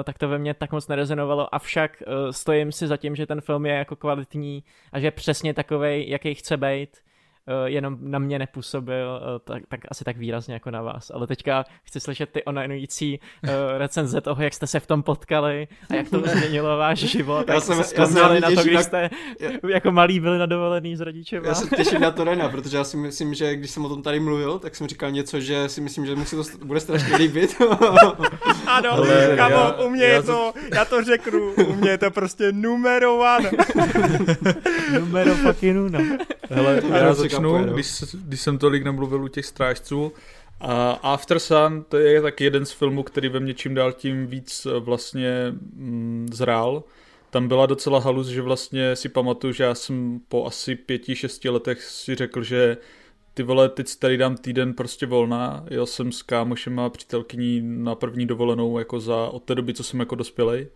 [0.03, 3.41] tak to ve mně tak moc nerezonovalo, avšak uh, stojím si za tím, že ten
[3.41, 6.97] film je jako kvalitní a že je přesně takovej, jaký chce být
[7.65, 11.11] jenom na mě nepůsobil uh, tak, tak asi tak výrazně jako na vás.
[11.13, 15.67] Ale teďka chci slyšet ty onlinující uh, recenze toho, jak jste se v tom potkali
[15.89, 17.49] a jak to změnilo váš život.
[17.49, 19.09] Já jsem, se já jsem na to, když jste
[19.41, 19.69] na...
[19.69, 21.45] jako malí byli na dovolený s rodičem.
[21.45, 24.03] Já se těším na to Rena, protože já si myslím, že když jsem o tom
[24.03, 27.15] tady mluvil, tak jsem říkal něco, že si myslím, že mu se to bude strašně
[27.15, 27.61] líbit.
[28.67, 31.97] ano, Ale kamo, já, u mě já je to, já to řeknu, u mě je
[31.97, 33.51] to prostě numero one.
[34.99, 35.99] numero fucking uno.
[36.49, 37.30] Hele, já začnu,
[37.73, 40.13] když, když jsem tolik nemluvil u těch strážců.
[40.59, 44.27] A After Sun, to je tak jeden z filmů, který ve mně čím dál tím
[44.27, 46.83] víc eh, vlastně mm, zrál.
[47.29, 51.49] Tam byla docela halus, že vlastně si pamatuju, že já jsem po asi pěti, šesti
[51.49, 52.77] letech si řekl, že
[53.33, 55.65] ty vole, teď tady dám týden prostě volná.
[55.69, 59.83] Jel jsem s kámošem a přítelkyní na první dovolenou jako za, od té doby, co
[59.83, 60.67] jsem jako dospělej.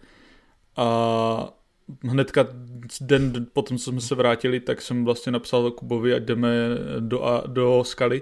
[0.77, 1.53] A
[2.03, 2.47] hnedka
[3.01, 6.49] den potom, co jsme se vrátili, tak jsem vlastně napsal Kubovi, ať jdeme
[6.99, 8.21] do, do skaly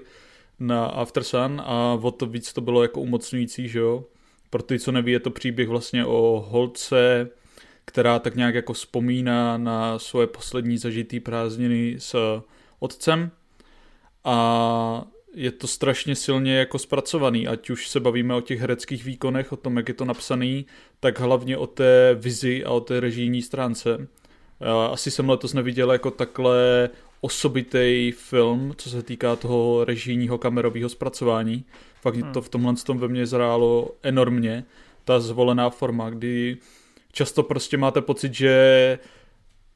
[0.60, 4.03] na After Sun a o to víc to bylo jako umocňující, že jo.
[4.49, 7.30] Pro ty, co neví, je to příběh vlastně o holce,
[7.85, 12.41] která tak nějak jako vzpomíná na svoje poslední zažitý prázdniny s
[12.80, 13.31] otcem
[14.23, 19.51] a je to strašně silně jako zpracovaný, ať už se bavíme o těch hereckých výkonech,
[19.53, 20.65] o tom, jak je to napsaný,
[20.99, 24.07] tak hlavně o té vizi a o té režijní stránce.
[24.91, 26.89] Asi jsem letos neviděl jako takhle
[27.22, 31.65] osobitý film, co se týká toho režijního kamerového zpracování.
[32.01, 32.34] Fakt hmm.
[32.34, 34.64] to v tomhle tom ve mně zrálo enormně,
[35.05, 36.57] ta zvolená forma, kdy
[37.11, 38.99] často prostě máte pocit, že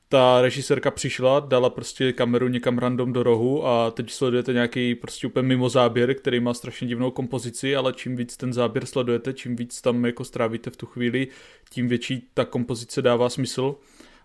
[0.10, 5.28] ta režisérka přišla, dala prostě kameru někam random do rohu a teď sledujete nějaký prostě
[5.28, 9.56] úplně mimo záběr, který má strašně divnou kompozici, ale čím víc ten záběr sledujete, čím
[9.56, 11.28] víc tam jako strávíte v tu chvíli,
[11.70, 13.76] tím větší ta kompozice dává smysl.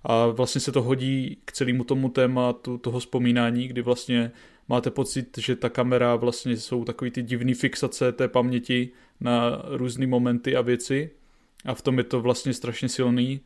[0.05, 4.33] A vlastně se to hodí k celému tomu tématu toho vzpomínání, kdy vlastně
[4.69, 8.91] máte pocit, že ta kamera vlastně jsou takový ty divný fixace té paměti
[9.21, 11.11] na různé momenty a věci
[11.65, 13.41] a v tom je to vlastně strašně silný.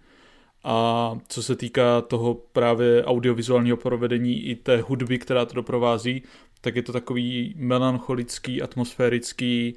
[0.69, 6.23] A co se týká toho právě audiovizuálního provedení i té hudby, která to doprovází,
[6.61, 9.77] tak je to takový melancholický, atmosférický,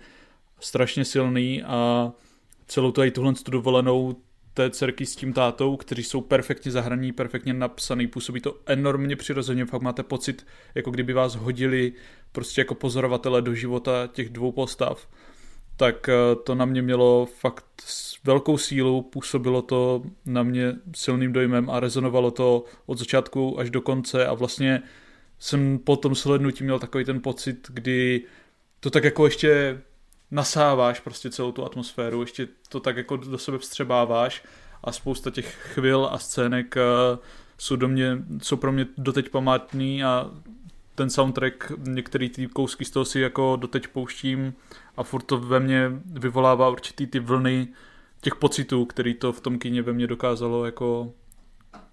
[0.59, 2.11] strašně silný a
[2.67, 4.15] celou i tuhle tu dovolenou
[4.53, 9.65] té dcerky s tím tátou, kteří jsou perfektně zahraní, perfektně napsaný, působí to enormně přirozeně,
[9.65, 10.45] fakt máte pocit,
[10.75, 11.93] jako kdyby vás hodili
[12.31, 15.07] prostě jako pozorovatele do života těch dvou postav
[15.79, 17.65] tak eh, to na mě mělo fakt
[18.23, 23.81] velkou sílu, působilo to na mě silným dojmem a rezonovalo to od začátku až do
[23.81, 24.81] konce a vlastně
[25.39, 28.25] jsem po tom slednutí měl takový ten pocit, kdy
[28.79, 29.81] to tak jako ještě
[30.31, 34.43] nasáváš prostě celou tu atmosféru, ještě to tak jako do sebe vstřebáváš
[34.83, 36.81] a spousta těch chvil a scének eh,
[37.57, 40.31] jsou, do mě, jsou pro mě doteď památný a
[40.99, 44.53] ten soundtrack, některý ty kousky z toho si jako doteď pouštím
[44.97, 47.67] a furt to ve mně vyvolává určitý ty vlny
[48.21, 51.11] těch pocitů, který to v tom kině ve mně dokázalo jako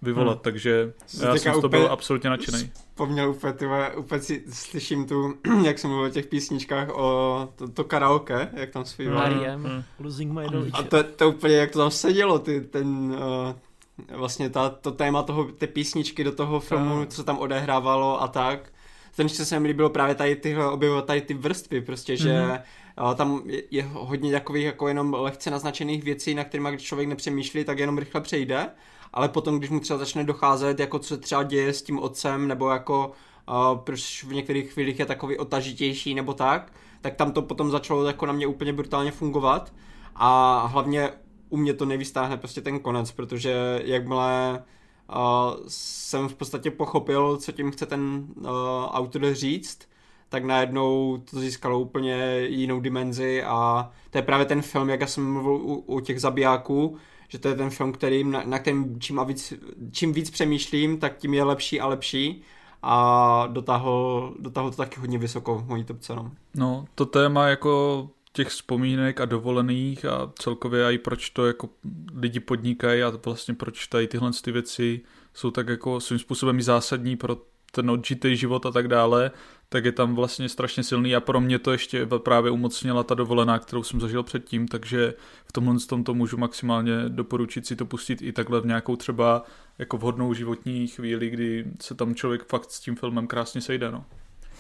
[0.03, 0.43] vyvolat, hmm.
[0.43, 0.93] takže
[1.23, 2.71] já jsem z toho byl absolutně nadšený.
[2.75, 5.35] Vzpomněl úplně, tyhle, úplně si slyším tu,
[5.65, 9.27] jak jsem mluvil o těch písničkách, o to, to karaoke, jak tam zpíval.
[9.27, 9.65] Hmm.
[9.65, 9.83] Hmm.
[9.99, 14.69] Losing my A to, to úplně, jak to tam sedělo, ty, ten, uh, vlastně ta,
[14.69, 18.73] to téma toho, ty písničky do toho filmu, co tam odehrávalo a tak
[19.17, 23.15] ten se mi líbilo právě tady tyhle, objevovat tady ty vrstvy, prostě, že mm-hmm.
[23.15, 27.65] tam je, je hodně takových jako jenom lehce naznačených věcí, na kterými když člověk nepřemýšlí,
[27.65, 28.69] tak jenom rychle přejde,
[29.13, 32.49] ale potom, když mu třeba začne docházet, jako co se třeba děje s tím otcem,
[32.49, 33.13] nebo jako
[33.49, 38.05] uh, proč v některých chvílích je takový otažitější nebo tak, tak tam to potom začalo
[38.05, 39.73] jako na mě úplně brutálně fungovat
[40.15, 41.11] a hlavně
[41.49, 44.63] u mě to nevystáhne prostě ten konec, protože jakmile
[45.09, 48.47] uh, jsem v podstatě pochopil, co tím chce ten uh,
[48.91, 49.89] autor říct,
[50.29, 55.07] tak najednou to získalo úplně jinou dimenzi a to je právě ten film, jak já
[55.07, 56.97] jsem mluvil u, u těch zabijáků,
[57.29, 59.53] že to je ten film, který, na, na kterým čím, víc,
[59.91, 62.43] čím víc přemýšlím, tak tím je lepší a lepší
[62.83, 66.15] a dotáhl, dotáhl to taky hodně vysoko v mojí topce.
[66.15, 66.31] No.
[66.55, 71.69] no, to téma jako těch vzpomínek a dovolených a celkově i proč to jako
[72.15, 75.01] lidi podnikají a vlastně proč tady tyhle ty věci
[75.35, 77.37] jsou tak jako svým způsobem zásadní pro
[77.71, 79.31] ten odžitý život a tak dále,
[79.69, 83.59] tak je tam vlastně strašně silný a pro mě to ještě právě umocnila ta dovolená,
[83.59, 85.15] kterou jsem zažil předtím, takže
[85.47, 89.45] v tomhle tom to můžu maximálně doporučit si to pustit i takhle v nějakou třeba
[89.79, 93.91] jako vhodnou životní chvíli, kdy se tam člověk fakt s tím filmem krásně sejde.
[93.91, 94.05] No.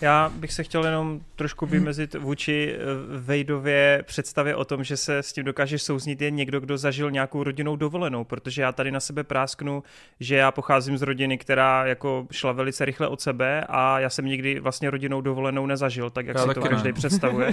[0.01, 2.79] Já bych se chtěl jenom trošku vymezit vůči eh,
[3.19, 7.43] Vejdově představě o tom, že se s tím dokáže souznit jen někdo, kdo zažil nějakou
[7.43, 9.83] rodinou dovolenou, protože já tady na sebe prásknu,
[10.21, 14.27] že já pocházím z rodiny, která jako šla velice rychle od sebe a já jsem
[14.27, 17.53] nikdy vlastně rodinou dovolenou nezažil, tak jak já si to každý představuje.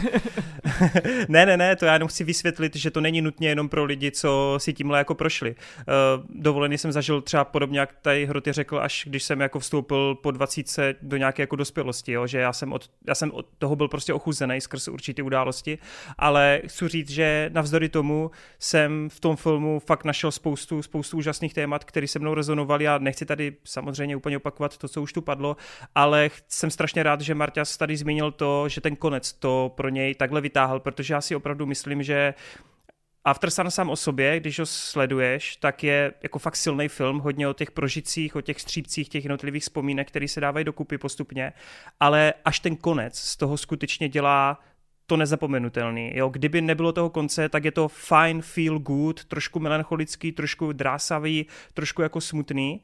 [1.29, 4.11] ne, ne, ne, to já jenom chci vysvětlit, že to není nutně jenom pro lidi,
[4.11, 5.55] co si tímhle jako prošli.
[5.55, 10.15] Uh, dovolený jsem zažil třeba podobně, jak tady Hroty řekl, až když jsem jako vstoupil
[10.15, 13.75] po 20 do nějaké jako dospělosti, jo, že já jsem od, já jsem od toho
[13.75, 15.77] byl prostě ochuzený skrz určité události,
[16.17, 21.53] ale chci říct, že navzdory tomu jsem v tom filmu fakt našel spoustu, spoustu úžasných
[21.53, 22.83] témat, které se mnou rezonovaly.
[22.83, 25.57] Já nechci tady samozřejmě úplně opakovat to, co už tu padlo,
[25.95, 30.15] ale jsem strašně rád, že Marťas tady zmínil to, že ten konec to pro něj
[30.15, 32.33] takhle vytáhl, protože já si opravdu myslím, že
[33.25, 37.53] Aftersun sám o sobě, když ho sleduješ, tak je jako fakt silný film, hodně o
[37.53, 41.53] těch prožicích, o těch střípcích, těch jednotlivých vzpomínek, které se dávají dokupy postupně,
[41.99, 44.59] ale až ten konec z toho skutečně dělá
[45.05, 46.11] to nezapomenutelný.
[46.15, 46.29] Jo?
[46.29, 52.01] Kdyby nebylo toho konce, tak je to fine, feel good, trošku melancholický, trošku drásavý, trošku
[52.01, 52.81] jako smutný,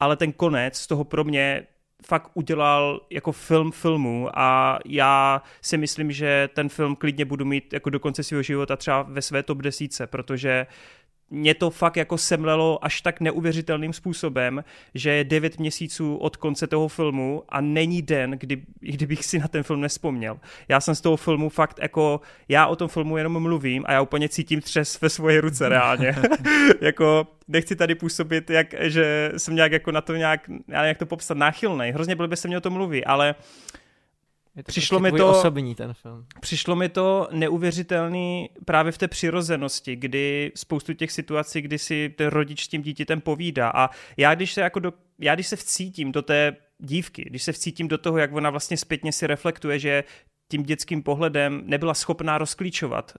[0.00, 1.66] ale ten konec z toho pro mě
[2.06, 7.72] fakt udělal jako film filmu a já si myslím, že ten film klidně budu mít
[7.72, 10.66] jako do konce svého života třeba ve své top desíce, protože
[11.30, 16.66] mě to fakt jako semlelo až tak neuvěřitelným způsobem, že je devět měsíců od konce
[16.66, 20.38] toho filmu a není den, kdy, kdybych si na ten film nespomněl.
[20.68, 24.02] Já jsem z toho filmu fakt jako, já o tom filmu jenom mluvím a já
[24.02, 26.14] úplně cítím třes ve svoje ruce reálně.
[26.80, 31.06] jako nechci tady působit, jak, že jsem nějak jako na to nějak, já jak to
[31.06, 31.92] popsat, náchylnej.
[31.92, 33.34] Hrozně blbě se mě o tom mluví, ale
[34.56, 36.26] je to přišlo mi to osobní ten film.
[36.40, 42.26] Přišlo mi to neuvěřitelný právě v té přirozenosti, kdy spoustu těch situací, kdy si ten
[42.26, 46.12] rodič s tím dítětem povídá a já když se jako do, já když se vcítím
[46.12, 50.04] do té dívky, když se vcítím do toho, jak ona vlastně zpětně si reflektuje, že
[50.48, 53.12] tím dětským pohledem nebyla schopná rozklíčovat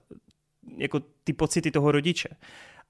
[0.76, 2.28] jako ty pocity toho rodiče.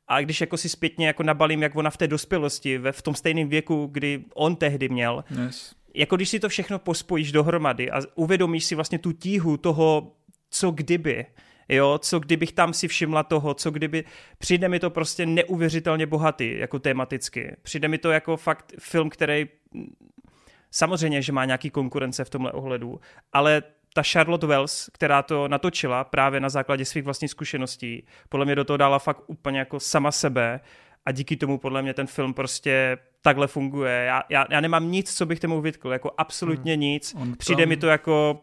[0.08, 3.14] A když jako si zpětně jako nabalím, jak ona v té dospělosti, ve, v tom
[3.14, 8.00] stejném věku, kdy on tehdy měl, yes jako když si to všechno pospojíš dohromady a
[8.14, 10.12] uvědomíš si vlastně tu tíhu toho,
[10.50, 11.26] co kdyby,
[11.68, 14.04] jo, co kdybych tam si všimla toho, co kdyby,
[14.38, 17.56] přijde mi to prostě neuvěřitelně bohatý, jako tematicky.
[17.62, 19.48] Přijde mi to jako fakt film, který
[20.70, 23.00] samozřejmě, že má nějaký konkurence v tomhle ohledu,
[23.32, 23.62] ale
[23.94, 28.64] ta Charlotte Wells, která to natočila právě na základě svých vlastních zkušeností, podle mě do
[28.64, 30.60] toho dala fakt úplně jako sama sebe
[31.08, 34.04] a díky tomu podle mě ten film prostě takhle funguje.
[34.06, 36.80] Já, já, já nemám nic, co bych tomu vytkl, jako absolutně hmm.
[36.80, 37.14] nic.
[37.20, 37.68] On Přijde tam...
[37.68, 38.40] mi to jako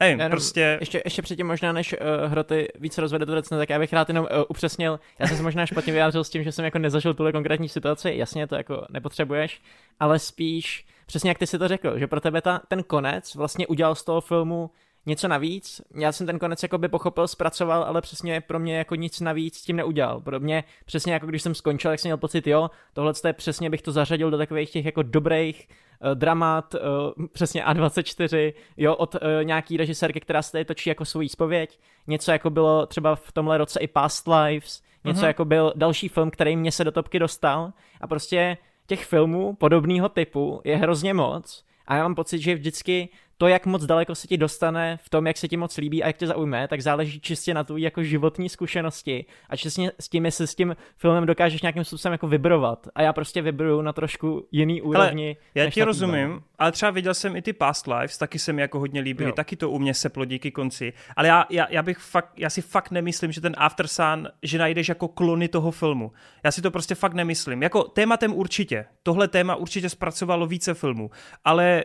[0.00, 0.76] Nevím, jenom, prostě...
[0.80, 4.24] Ještě, ještě předtím možná, než uh, Hroty víc rozvede to tak já bych rád jenom
[4.24, 7.32] uh, upřesnil, já jsem se možná špatně vyjádřil s tím, že jsem jako nezažil tuhle
[7.32, 9.62] konkrétní situaci, jasně to jako nepotřebuješ,
[10.00, 13.66] ale spíš, přesně jak ty si to řekl, že pro tebe ta, ten konec vlastně
[13.66, 14.70] udělal z toho filmu
[15.06, 15.80] něco navíc.
[15.94, 19.62] Já jsem ten konec jako by pochopil, zpracoval, ale přesně pro mě jako nic navíc
[19.62, 20.20] tím neudělal.
[20.20, 23.70] Pro mě přesně jako když jsem skončil, tak jsem měl pocit, jo, tohle je přesně
[23.70, 29.14] bych to zařadil do takových těch jako dobrých uh, dramat, uh, přesně A24, jo, od
[29.14, 31.78] uh, nějaký režisérky, která se tady točí jako svůj spověď.
[32.06, 35.26] Něco jako bylo třeba v tomhle roce i Past Lives, něco uh-huh.
[35.26, 38.56] jako byl další film, který mě se do topky dostal a prostě
[38.86, 43.08] těch filmů podobného typu je hrozně moc a já mám pocit, že vždycky
[43.38, 46.06] to, jak moc daleko se ti dostane v tom, jak se ti moc líbí a
[46.06, 50.24] jak tě zaujme, tak záleží čistě na tvůj jako životní zkušenosti a čistě s tím,
[50.24, 52.88] jestli s tím filmem dokážeš nějakým způsobem jako vybrovat.
[52.94, 55.36] A já prostě vybruju na trošku jiný úrovni.
[55.56, 56.42] Ale já ti rozumím, film.
[56.58, 59.34] ale třeba viděl jsem i ty Past Lives, taky se mi jako hodně líbily, jo.
[59.34, 60.92] taky to u mě se plodí díky konci.
[61.16, 64.58] Ale já, já, já, bych fakt, já si fakt nemyslím, že ten After Sun, že
[64.58, 66.12] najdeš jako klony toho filmu.
[66.44, 67.62] Já si to prostě fakt nemyslím.
[67.62, 68.86] Jako tématem určitě.
[69.02, 71.10] Tohle téma určitě zpracovalo více filmů.
[71.44, 71.84] Ale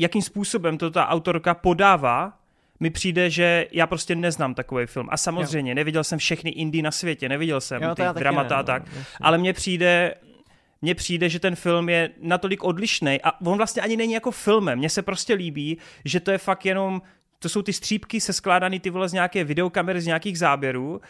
[0.00, 2.32] jakým způsobem to ta autorka podává,
[2.80, 5.08] mi přijde, že já prostě neznám takový film.
[5.10, 5.74] A samozřejmě, jo.
[5.74, 9.38] neviděl jsem všechny indie na světě, neviděl jsem jo, ty dramata a tak, no, ale
[9.38, 10.14] mně přijde,
[10.82, 14.78] mně přijde, že ten film je natolik odlišný a on vlastně ani není jako filmem.
[14.78, 17.02] Mně se prostě líbí, že to je fakt jenom
[17.38, 21.00] to jsou ty střípky se skládaný ty vole z nějaké videokamery, z nějakých záběrů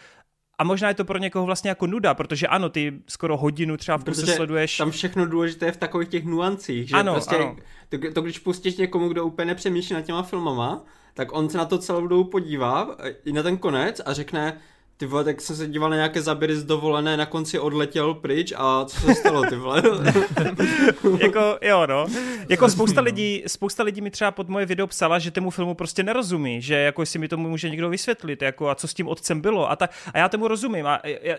[0.59, 3.99] a možná je to pro někoho vlastně jako nuda, protože ano, ty skoro hodinu třeba
[3.99, 4.77] v kuse sleduješ.
[4.77, 7.57] Tam všechno důležité je v takových těch nuancích, že ano, prostě ano.
[7.89, 10.85] To, to, když pustíš někomu, kdo úplně nepřemýšlí nad těma filmama,
[11.15, 14.61] tak on se na to celou dobu podívá i na ten konec a řekne,
[14.97, 18.53] ty vole, tak jsem se díval na nějaké záběry z dovolené, na konci odletěl pryč
[18.57, 19.83] a co se stalo, ty vole?
[21.21, 22.07] jako, jo, no.
[22.49, 26.03] Jako spousta lidí, spousta lidí mi třeba pod moje video psala, že tomu filmu prostě
[26.03, 29.41] nerozumí, že jako si mi tomu může někdo vysvětlit, jako a co s tím otcem
[29.41, 29.91] bylo a tak.
[30.15, 30.87] A já tomu rozumím.
[30.87, 31.37] A, já,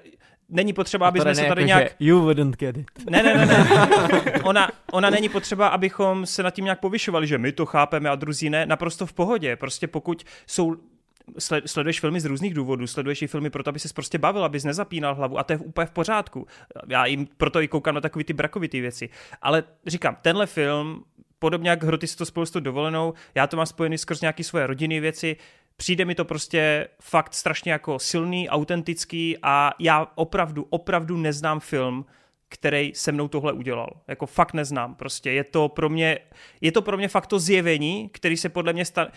[0.49, 1.95] není potřeba, aby jsme se tady jako, nějak...
[1.99, 2.87] You wouldn't get it.
[3.09, 3.67] Ne, ne, ne, ne.
[4.43, 8.15] ona, ona není potřeba, abychom se nad tím nějak povyšovali, že my to chápeme a
[8.15, 8.65] druzí ne.
[8.65, 9.55] Naprosto v pohodě.
[9.55, 10.75] Prostě pokud jsou
[11.65, 15.15] sleduješ filmy z různých důvodů, sleduješ i filmy proto, aby se prostě bavil, abys nezapínal
[15.15, 16.47] hlavu a to je úplně v pořádku.
[16.87, 19.09] Já jim proto i koukám na takový ty brakovitý věci.
[19.41, 21.03] Ale říkám, tenhle film,
[21.39, 24.43] podobně jak Hroty si to spolu s tou dovolenou, já to mám spojený skrz nějaké
[24.43, 25.37] svoje rodinné věci,
[25.77, 32.05] přijde mi to prostě fakt strašně jako silný, autentický a já opravdu, opravdu neznám film,
[32.49, 33.89] který se mnou tohle udělal.
[34.07, 34.95] Jako fakt neznám.
[34.95, 36.19] Prostě je to pro mě,
[36.61, 39.11] je to pro mě fakt to zjevení, který se podle mě stane,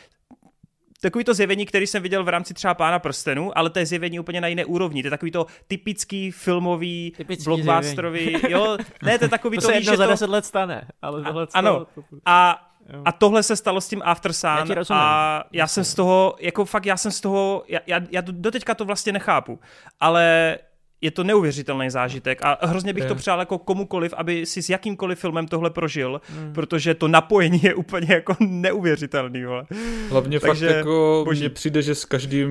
[1.00, 4.20] takový to zjevení, který jsem viděl v rámci třeba Pána prstenů, ale to je zjevení
[4.20, 5.02] úplně na jiné úrovni.
[5.02, 9.66] To je takový to typický filmový, typický blockbusterový, jo, ne, to je takový to, to
[9.66, 11.86] se jedno za deset let stane, ale tohle a, Ano,
[12.26, 12.66] a
[13.04, 16.64] a tohle se stalo s tím After Sun já a já jsem z toho, jako
[16.64, 19.60] fakt já jsem z toho, já, já, já doteďka to vlastně nechápu,
[20.00, 20.58] ale
[21.00, 23.08] je to neuvěřitelný zážitek a hrozně bych je.
[23.08, 26.52] to přál jako komukoliv, aby si s jakýmkoliv filmem tohle prožil, hmm.
[26.52, 29.44] protože to napojení je úplně jako neuvěřitelný.
[29.44, 29.64] Vole.
[30.08, 31.40] Hlavně Takže, fakt jako boží.
[31.40, 32.50] mně přijde, že s každým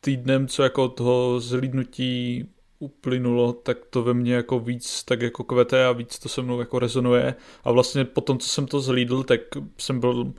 [0.00, 2.44] týdnem, co jako toho zhlídnutí
[2.78, 6.60] uplynulo, tak to ve mně jako víc tak jako kvete a víc to se mnou
[6.60, 7.34] jako rezonuje
[7.64, 9.40] a vlastně po tom, co jsem to zhlídl, tak
[9.78, 10.32] jsem byl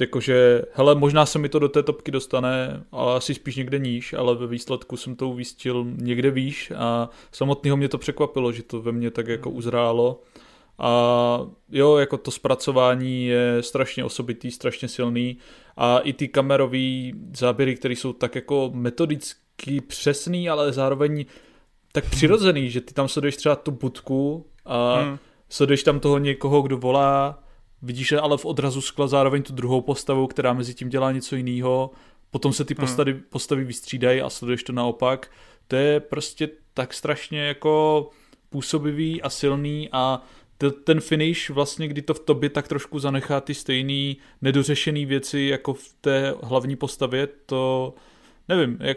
[0.00, 4.12] jakože, hele, možná se mi to do té topky dostane, ale asi spíš někde níž,
[4.12, 8.82] ale ve výsledku jsem to uvístil někde výš a samotného mě to překvapilo, že to
[8.82, 10.22] ve mně tak jako uzrálo.
[10.78, 11.40] A
[11.70, 15.38] jo, jako to zpracování je strašně osobitý, strašně silný
[15.76, 21.24] a i ty kamerové záběry, které jsou tak jako metodicky přesný, ale zároveň
[21.92, 25.18] tak přirozený, že ty tam sleduješ třeba tu budku a hmm.
[25.48, 27.42] sleduješ tam toho někoho, kdo volá
[27.82, 31.90] Vidíš ale v odrazu skla zároveň tu druhou postavu, která mezi tím dělá něco jiného.
[32.30, 32.86] Potom se ty hmm.
[32.86, 33.22] postavy, hmm.
[33.30, 35.30] postavy vystřídají a sleduješ to naopak.
[35.68, 38.10] To je prostě tak strašně jako
[38.50, 40.22] působivý a silný a
[40.84, 45.74] ten finish vlastně, kdy to v tobě tak trošku zanechá ty stejný nedořešený věci jako
[45.74, 47.94] v té hlavní postavě, to
[48.48, 48.96] nevím, jak,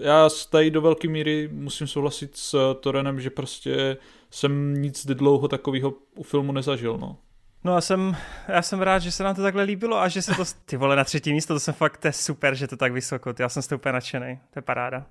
[0.00, 3.96] já tady do velké míry musím souhlasit s Torenem, že prostě
[4.30, 7.16] jsem nic dlouho takového u filmu nezažil, no.
[7.64, 8.16] No já jsem,
[8.48, 10.96] já jsem rád, že se nám to takhle líbilo a že se to, ty vole,
[10.96, 13.62] na třetí místo, to jsem fakt, to je super, že to tak vysoko, já jsem
[13.62, 15.06] z toho úplně nadšený, to je paráda.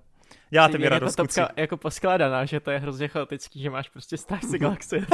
[0.50, 4.18] Děláte mi radost, to topka jako poskládaná, že to je hrozně chaotický, že máš prostě
[4.18, 5.06] Stars Galaxy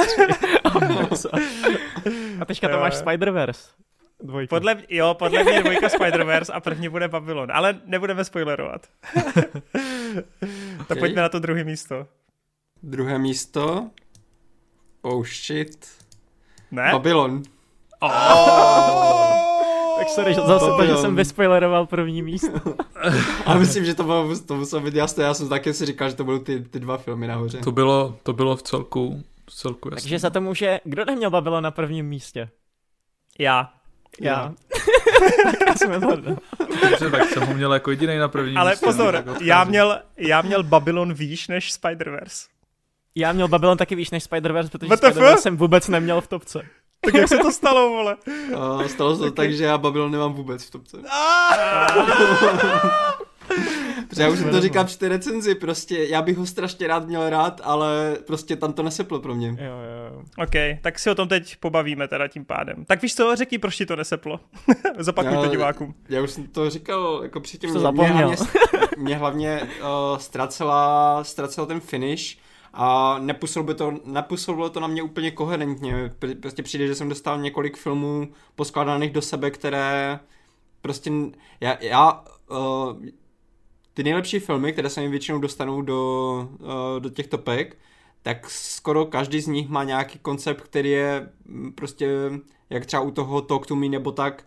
[2.40, 3.70] a teďka to máš Spider-Verse.
[4.22, 4.56] Dvojka.
[4.56, 8.86] Podle, jo, podle mě dvojka Spider-Verse a první bude Babylon, ale nebudeme spoilerovat.
[10.88, 12.06] tak pojďme na to druhé místo.
[12.82, 13.90] Druhé místo?
[15.02, 16.05] Oh shit.
[16.70, 16.88] Ne?
[16.92, 17.42] Babylon.
[18.00, 19.46] Oh!
[19.98, 22.60] tak sorry, že zase to, že jsem vyspoileroval první místo.
[23.46, 26.16] A myslím, že to bylo, to muselo být jasné, já jsem taky si říkal, že
[26.16, 27.58] to budou ty, ty dva filmy nahoře.
[27.58, 30.02] To bylo, to bylo v celku, v celku jasné.
[30.02, 32.48] Takže za to může, kdo neměl Babylon na prvním místě?
[33.38, 33.72] Já.
[34.20, 34.32] Já.
[34.32, 34.52] já.
[36.90, 38.86] Dobře, tak jsem ho měl jako jediný na prvním Ale místě.
[38.86, 42.48] pozor, já měl, já měl Babylon výš než Spider-Verse.
[43.16, 46.62] Já měl Babylon taky výš než Spider-Verse, protože Spider-Verse jsem vůbec neměl v topce.
[47.00, 48.16] Tak jak se to stalo, vole?
[48.54, 50.96] Uh, stalo se to tak, že já Babylon nemám vůbec v topce.
[54.08, 57.06] Protože já už jsem to říkal při té recenzi, prostě já bych ho strašně rád
[57.06, 59.48] měl rád, ale prostě tam to neseplo pro mě.
[59.48, 60.22] Jo, jo.
[60.38, 62.84] OK, tak si o tom teď pobavíme teda tím pádem.
[62.84, 64.40] Tak víš co, řekni, proč ti to neseplo.
[64.98, 65.94] Zopakuj já, to divákům.
[66.08, 67.70] Já už jsem to říkal jako předtím.
[67.70, 68.36] Mě, mě hlavně,
[68.96, 72.36] mě hlavně uh, ztracela, ztracela ten finish,
[72.78, 76.14] a nepůsobilo to, nepůsobilo to na mě úplně koherentně.
[76.40, 80.20] Prostě přijde, že jsem dostal několik filmů poskládaných do sebe, které
[80.80, 81.10] prostě,
[81.60, 83.02] já, já uh,
[83.94, 87.76] ty nejlepší filmy, které se mi většinou dostanou do, uh, do těch topek,
[88.22, 92.30] tak skoro každý z nich má nějaký koncept, který je mm, prostě,
[92.70, 94.44] jak třeba u toho Talk to Me nebo tak,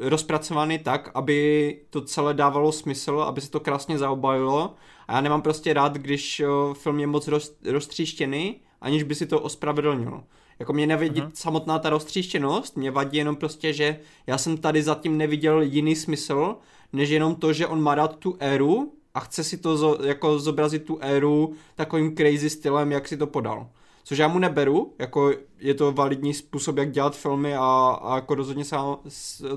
[0.00, 4.74] rozpracovaný tak, aby to celé dávalo smysl, aby se to krásně zaobajilo
[5.08, 6.42] a já nemám prostě rád, když
[6.72, 10.24] film je moc roz, roztříštěný, aniž by si to ospravedlnil.
[10.58, 11.30] Jako mě nevadí uh-huh.
[11.34, 16.56] samotná ta roztříštěnost, mě vadí jenom prostě, že já jsem tady zatím neviděl jiný smysl,
[16.92, 20.38] než jenom to, že on má rád tu éru a chce si to zo, jako
[20.38, 23.68] zobrazit tu éru takovým crazy stylem, jak si to podal.
[24.04, 28.34] Což já mu neberu, jako je to validní způsob, jak dělat filmy a, a jako
[28.34, 28.76] rozhodně se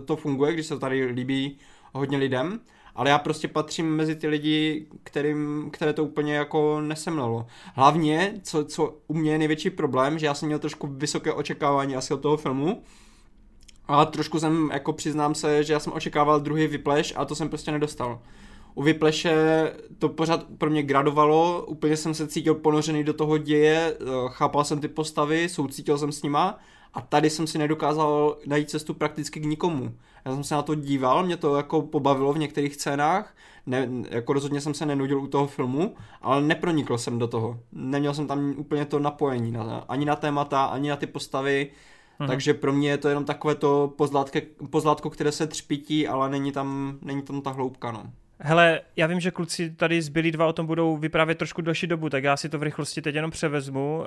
[0.05, 1.57] to funguje, když se to tady líbí
[1.93, 2.59] hodně lidem,
[2.95, 7.47] ale já prostě patřím mezi ty lidi, kterým, které to úplně jako nesemlelo.
[7.73, 11.95] Hlavně, co, co u mě je největší problém, že já jsem měl trošku vysoké očekávání
[11.95, 12.83] asi od toho filmu,
[13.87, 17.49] a trošku jsem, jako přiznám se, že já jsem očekával druhý Whiplash a to jsem
[17.49, 18.21] prostě nedostal.
[18.77, 19.33] U Whiplashe
[19.99, 24.63] to pořád pro mě gradovalo, úplně jsem se cítil ponořený do toho děje, eh, chápal
[24.63, 26.59] jsem ty postavy, soucítil jsem s nima
[26.93, 29.93] a tady jsem si nedokázal najít cestu prakticky k nikomu.
[30.25, 33.35] Já jsem se na to díval, mě to jako pobavilo v některých scénách,
[33.65, 37.59] ne, jako rozhodně jsem se nenudil u toho filmu, ale nepronikl jsem do toho.
[37.71, 41.71] Neměl jsem tam úplně to napojení na, ani na témata, ani na ty postavy,
[42.19, 42.27] Mhm.
[42.27, 44.39] Takže pro mě je to jenom takové to pozlátko,
[44.69, 48.03] pozlátko, které se třpití, ale není tam, není tam ta hloubka, no.
[48.39, 52.09] Hele, já vím, že kluci tady zbylí dva o tom budou vyprávět trošku další dobu,
[52.09, 53.97] tak já si to v rychlosti teď jenom převezmu.
[53.97, 54.05] Uh,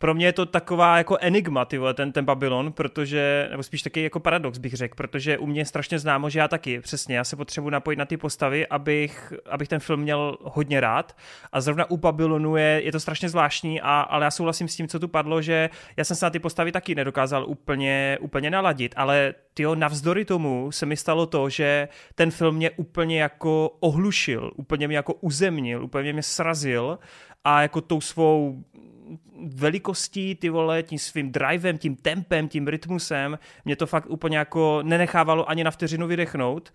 [0.00, 3.82] pro mě je to taková jako enigma, ty vole, ten, ten Babylon, protože, nebo spíš
[3.82, 7.16] taky jako paradox bych řekl, protože u mě je strašně známo, že já taky, přesně,
[7.16, 11.16] já se potřebuji napojit na ty postavy, abych, abych ten film měl hodně rád.
[11.52, 14.88] A zrovna u Babylonu je, je to strašně zvláštní, a, ale já souhlasím s tím,
[14.88, 18.94] co tu padlo, že já jsem se na ty postavy taky nedokázal úplně, úplně naladit,
[18.96, 24.50] ale tyjo, navzdory tomu se mi stalo to, že ten film mě úplně jako ohlušil,
[24.56, 26.98] úplně mě jako uzemnil, úplně mě srazil
[27.44, 28.64] a jako tou svou
[29.46, 34.80] velikostí, ty vole, tím svým drivem, tím tempem, tím rytmusem, mě to fakt úplně jako
[34.82, 36.72] nenechávalo ani na vteřinu vydechnout.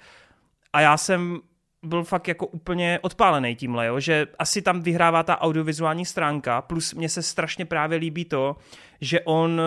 [0.74, 1.40] A já jsem
[1.84, 4.00] byl fakt jako úplně odpálený tímhle, jo?
[4.00, 8.56] že asi tam vyhrává ta audiovizuální stránka, plus mně se strašně právě líbí to,
[9.02, 9.62] že on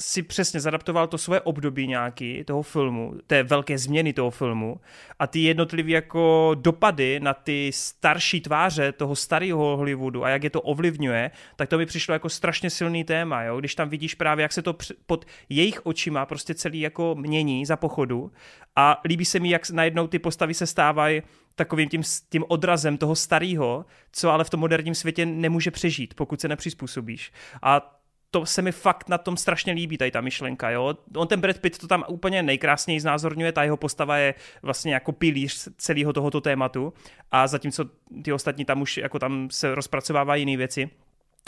[0.00, 4.80] si přesně zadaptoval to svoje období nějaký toho filmu, té velké změny toho filmu
[5.18, 10.50] a ty jednotlivé jako dopady na ty starší tváře toho starého Hollywoodu a jak je
[10.50, 13.60] to ovlivňuje, tak to mi přišlo jako strašně silný téma, jo?
[13.60, 14.76] když tam vidíš právě, jak se to
[15.06, 18.32] pod jejich očima prostě celý jako mění za pochodu
[18.76, 21.22] a líbí se mi, jak najednou ty postavy se stávají
[21.54, 26.40] takovým tím, tím odrazem toho starého, co ale v tom moderním světě nemůže přežít, pokud
[26.40, 27.32] se nepřizpůsobíš.
[27.62, 28.00] A
[28.34, 30.94] to se mi fakt na tom strašně líbí, tady ta myšlenka, jo.
[31.16, 35.12] On ten Brad Pitt to tam úplně nejkrásněji znázorňuje, ta jeho postava je vlastně jako
[35.12, 36.92] pilíř celého tohoto tématu
[37.30, 37.84] a zatímco
[38.24, 40.90] ty ostatní tam už jako tam se rozpracovávají jiné věci.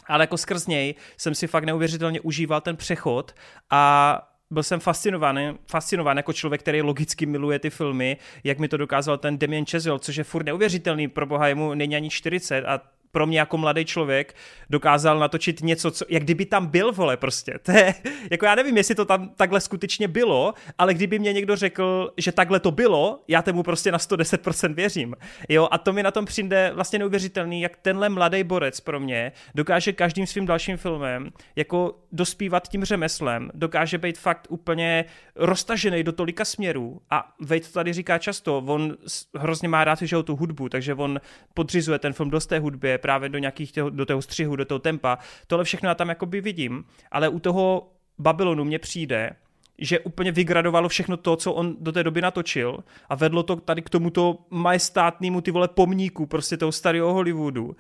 [0.07, 3.35] Ale jako skrz něj jsem si fakt neuvěřitelně užíval ten přechod
[3.71, 8.77] a byl jsem fascinovaný, fascinován jako člověk, který logicky miluje ty filmy, jak mi to
[8.77, 12.81] dokázal ten Damien Chazelle, což je furt neuvěřitelný, pro boha jemu není ani 40 a
[13.17, 14.35] pro mě jako mladý člověk
[14.71, 17.59] dokázal natočit něco, co, jak kdyby tam byl, vole, prostě.
[17.63, 17.95] To je,
[18.31, 22.33] jako já nevím, jestli to tam takhle skutečně bylo, ale kdyby mě někdo řekl, že
[22.33, 25.15] takhle to bylo, já tomu prostě na 110% věřím.
[25.49, 29.33] Jo, a to mi na tom přijde vlastně neuvěřitelný, jak tenhle mladý borec pro mě
[29.55, 35.05] dokáže každým svým dalším filmem jako dospívat tím řemeslem, dokáže být fakt úplně
[35.37, 38.97] roztažený do tolika směrů a Vejt to tady říká často, on
[39.35, 41.21] hrozně má rád že tu hudbu, takže on
[41.55, 44.79] podřizuje ten film dost té hudbě, právě do nějakých těho, do toho střihu, do toho
[44.79, 45.19] tempa.
[45.47, 49.31] Tohle všechno já tam jakoby vidím, ale u toho Babylonu mně přijde,
[49.79, 52.79] že úplně vygradovalo všechno to, co on do té doby natočil
[53.09, 57.77] a vedlo to tady k tomuto majestátnému ty vole pomníku prostě toho starého Hollywoodu.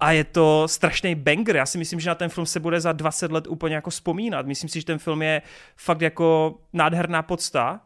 [0.00, 1.56] A je to strašný banger.
[1.56, 4.46] Já si myslím, že na ten film se bude za 20 let úplně jako vzpomínat.
[4.46, 5.42] Myslím si, že ten film je
[5.76, 7.80] fakt jako nádherná podsta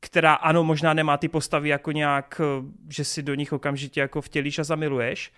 [0.00, 2.40] která ano, možná nemá ty postavy jako nějak,
[2.88, 5.32] že si do nich okamžitě jako vtělíš a zamiluješ,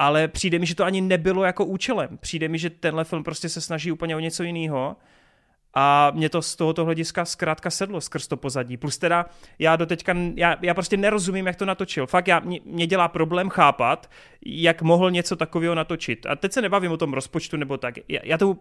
[0.00, 2.18] ale přijde mi, že to ani nebylo jako účelem.
[2.20, 4.96] Přijde mi, že tenhle film prostě se snaží úplně o něco jiného
[5.74, 8.76] a mě to z tohoto hlediska zkrátka sedlo skrz to pozadí.
[8.76, 9.26] Plus teda
[9.58, 12.06] já do teďka, já, já prostě nerozumím, jak to natočil.
[12.06, 14.10] Fakt já, mě, mě dělá problém chápat,
[14.46, 16.26] jak mohl něco takového natočit.
[16.26, 17.94] A teď se nebavím o tom rozpočtu nebo tak.
[18.08, 18.56] Já, já to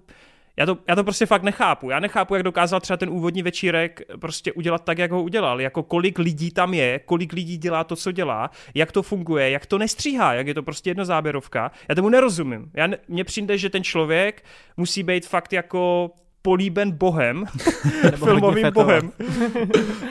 [0.57, 1.89] já to, já to prostě fakt nechápu.
[1.89, 5.61] Já nechápu, jak dokázal třeba ten úvodní večírek prostě udělat tak, jak ho udělal.
[5.61, 9.65] Jako kolik lidí tam je, kolik lidí dělá to, co dělá, jak to funguje, jak
[9.65, 11.71] to nestříhá, jak je to prostě jednozáběrovka.
[11.89, 12.71] Já tomu nerozumím.
[12.73, 14.43] Já, mně přijde, že ten člověk
[14.77, 16.11] musí být fakt jako
[16.41, 17.45] políben bohem,
[18.15, 19.11] filmovým bohem.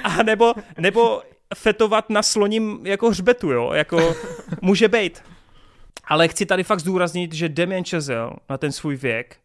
[0.04, 1.22] A nebo, nebo
[1.54, 4.14] fetovat na sloním jako hřbetu, jo, jako
[4.60, 5.22] může být.
[6.04, 9.36] Ale chci tady fakt zdůraznit, že Damien Chazelle na ten svůj věk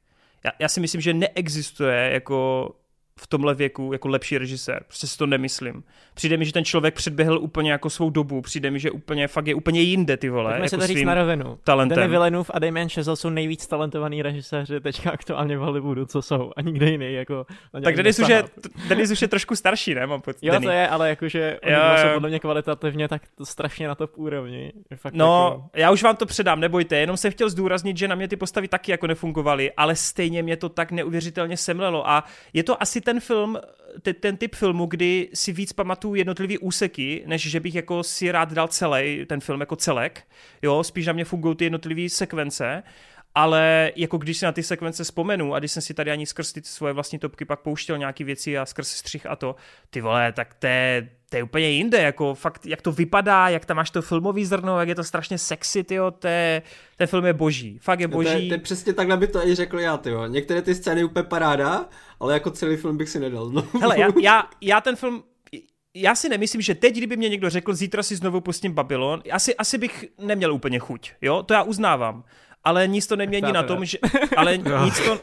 [0.46, 2.70] já, já si myslím, že neexistuje jako
[3.20, 4.84] v tomhle věku jako lepší režisér.
[4.88, 5.84] Prostě si to nemyslím.
[6.14, 8.42] Přijde mi, že ten člověk předběhl úplně jako svou dobu.
[8.42, 10.52] Přijde mi, že úplně fakt je úplně jinde ty vole.
[10.52, 11.60] Pojďme jako to říct na rovinu.
[11.64, 11.96] Talentem.
[11.96, 16.52] Danny Villeneuve a Damien Chazelle jsou nejvíc talentovaný režiséři teďka aktuálně v Hollywoodu, co jsou.
[16.58, 17.14] A nikde jiný.
[17.14, 17.46] Jako,
[17.84, 18.44] tak Denis už, je,
[18.88, 20.08] Denis už je trošku starší, ne?
[20.08, 20.66] Mám pocit, jo, Danny.
[20.66, 24.74] to je, ale jakože oni jsou podle mě kvalitativně tak to strašně na to úrovni.
[24.96, 25.70] Fakt no, jako...
[25.74, 26.98] já už vám to předám, nebojte.
[26.98, 30.58] Jenom jsem chtěl zdůraznit, že na mě ty postavy taky jako nefungovaly, ale stejně mě
[30.58, 32.10] to tak neuvěřitelně semlelo.
[32.10, 32.24] A
[32.54, 33.58] je to asi ten film,
[34.02, 38.32] ten, ten typ filmu, kdy si víc pamatuju jednotlivý úseky, než že bych jako si
[38.32, 40.22] rád dal celý ten film jako celek.
[40.62, 42.84] Jo, spíš na mě fungují ty jednotlivé sekvence
[43.36, 46.54] ale jako když si na ty sekvence vzpomenu a když jsem si tady ani skrz
[46.54, 49.56] ty svoje vlastní topky pak pouštěl nějaký věci a skrz střih a to,
[49.90, 53.66] ty vole, tak to je, to je úplně jinde, jako fakt, jak to vypadá, jak
[53.66, 56.62] tam máš to filmový zrno, jak je to strašně sexy, tyjo, to je,
[56.98, 58.30] ten film je boží, fakt je boží.
[58.30, 60.28] No to, je, to je přesně takhle by to i řekl já, tyjo.
[60.28, 61.90] Některé ty scény úplně paráda,
[62.20, 63.50] ale jako celý film bych si nedal.
[63.50, 63.68] No.
[63.82, 65.24] Hele, já, já, já ten film
[65.96, 69.56] já si nemyslím, že teď, kdyby mě někdo řekl, zítra si znovu pustím Babylon, asi,
[69.56, 72.24] asi bych neměl úplně chuť, jo, to já uznávám
[72.64, 73.98] ale nic to nemění na tom, že...
[74.38, 75.20] Ale nic to...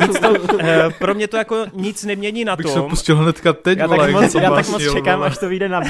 [0.00, 0.58] Nic to uh,
[0.98, 2.74] pro mě to jako nic nemění na Bych tom...
[2.74, 5.48] Bych se pustil hnedka teď, já vole, tak moc, já tak moc čekám, až to
[5.48, 5.80] vyjde na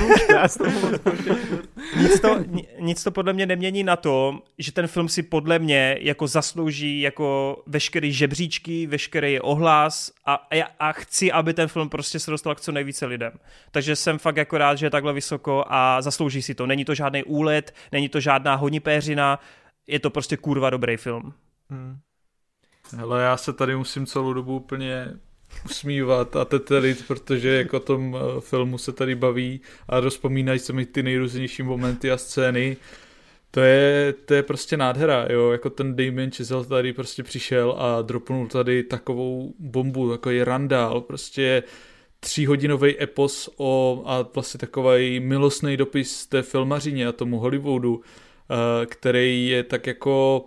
[1.97, 2.37] nic, to,
[2.79, 7.01] nic to podle mě nemění na tom, že ten film si podle mě jako zaslouží
[7.01, 12.55] jako veškerý žebříčky, veškerý ohlas a, a, a chci, aby ten film prostě se dostal
[12.55, 13.33] k co nejvíce lidem.
[13.71, 16.67] Takže jsem fakt jako rád, že je takhle vysoko a zaslouží si to.
[16.67, 19.39] Není to žádný úlet, není to žádná honipéřina,
[19.87, 21.33] je to prostě kurva dobrý film.
[21.71, 21.99] Hmm.
[22.97, 25.15] Hele, já se tady musím celou dobu úplně
[25.65, 30.87] usmívat a tetelit, protože jako tom eh, filmu se tady baví a rozpomínají se mi
[30.87, 32.77] ty nejrůznější momenty a scény.
[33.51, 38.03] To je, to je prostě nádhera, jo, jako ten Damien Chazelle tady prostě přišel a
[38.03, 41.63] dropnul tady takovou bombu, takový randál, prostě
[42.21, 48.01] tříhodinový epos o, a vlastně takový milostný dopis té filmařině a tomu Hollywoodu,
[48.87, 50.45] který je tak jako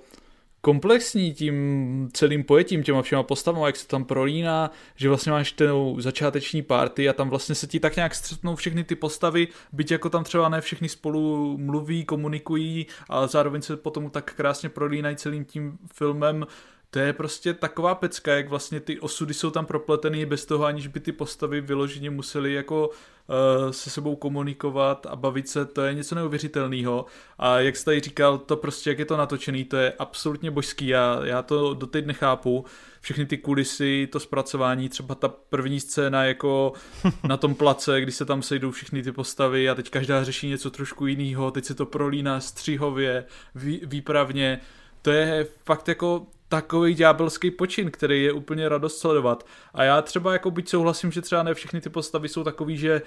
[0.62, 5.70] komplexní tím celým pojetím, těma všema postavama, jak se tam prolíná, že vlastně máš ten
[5.98, 10.10] začáteční party a tam vlastně se ti tak nějak střetnou všechny ty postavy, byť jako
[10.10, 15.46] tam třeba ne všechny spolu mluví, komunikují, ale zároveň se potom tak krásně prolínají celým
[15.46, 16.46] tím filmem,
[16.94, 20.88] to je prostě taková pecka, jak vlastně ty osudy jsou tam propletený bez toho, aniž
[20.88, 25.94] by ty postavy vyloženě museli jako uh, se sebou komunikovat a bavit se, to je
[25.94, 27.06] něco neuvěřitelného.
[27.38, 30.88] A jak jsi tady říkal, to prostě, jak je to natočený, to je absolutně božský.
[30.88, 32.66] Já, já to doteď nechápu.
[33.02, 36.74] Všechny ty kulisy, to zpracování, třeba ta první scéna jako
[37.24, 40.72] na tom place, kdy se tam sejdou všechny ty postavy a teď každá řeší něco
[40.72, 43.26] trošku jiného, teď se to prolíná střihově,
[43.56, 44.60] vý, výpravně.
[45.02, 49.46] To je fakt jako takový ďábelský počin, který je úplně radost sledovat.
[49.74, 53.02] A já třeba jako byť souhlasím, že třeba ne všechny ty postavy jsou takový, že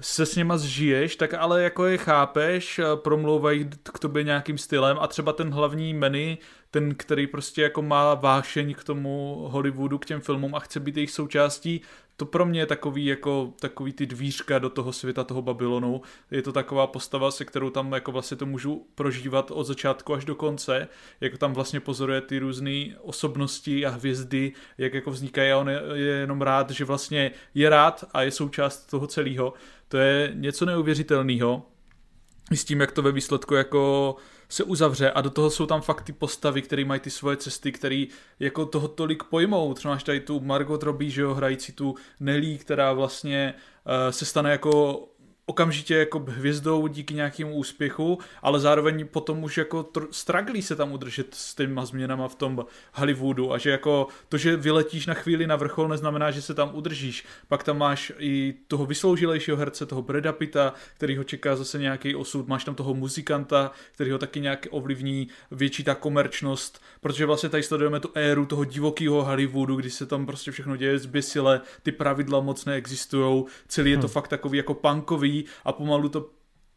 [0.00, 5.06] se s něma zžiješ, tak ale jako je chápeš, promlouvají k tobě nějakým stylem a
[5.06, 6.36] třeba ten hlavní menu,
[6.70, 10.96] ten, který prostě jako má vášeň k tomu Hollywoodu, k těm filmům a chce být
[10.96, 11.80] jejich součástí,
[12.16, 16.02] to pro mě je takový jako takový ty dvířka do toho světa toho Babylonu.
[16.30, 20.24] Je to taková postava, se kterou tam jako vlastně to můžu prožívat od začátku až
[20.24, 20.88] do konce,
[21.20, 25.82] jak tam vlastně pozoruje ty různé osobnosti a hvězdy, jak jako vznikají a on je,
[25.92, 29.54] je jenom rád, že vlastně je rád a je součást toho celého.
[29.88, 31.62] To je něco neuvěřitelného.
[32.52, 34.16] S tím, jak to ve výsledku jako
[34.54, 37.72] se uzavře a do toho jsou tam fakt ty postavy, které mají ty svoje cesty,
[37.72, 38.04] které
[38.40, 39.74] jako toho tolik pojmou.
[39.74, 43.54] Třeba máš tady tu Margot Robbie, že jo, hrající tu Nelly, která vlastně
[43.86, 45.02] uh, se stane jako
[45.46, 50.92] okamžitě jako hvězdou díky nějakému úspěchu, ale zároveň potom už jako tr- straglí se tam
[50.92, 55.46] udržet s těma změnama v tom Hollywoodu a že jako to, že vyletíš na chvíli
[55.46, 57.24] na vrchol, neznamená, že se tam udržíš.
[57.48, 62.14] Pak tam máš i toho vysloužilejšího herce, toho Breda Pitta, který ho čeká zase nějaký
[62.14, 67.48] osud, máš tam toho muzikanta, který ho taky nějak ovlivní, větší ta komerčnost, protože vlastně
[67.48, 71.92] tady sledujeme tu éru toho divokého Hollywoodu, kdy se tam prostě všechno děje zběsile, ty
[71.92, 74.12] pravidla moc neexistují, celý je to hmm.
[74.12, 75.33] fakt takový jako punkový,
[75.64, 76.30] a pomalu to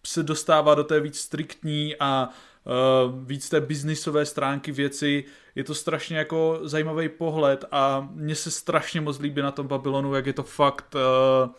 [0.05, 5.23] se dostává do té víc striktní a uh, víc té biznisové stránky věci.
[5.55, 10.13] Je to strašně jako zajímavý pohled a mně se strašně moc líbí na tom Babylonu,
[10.13, 11.51] jak je to fakt uh,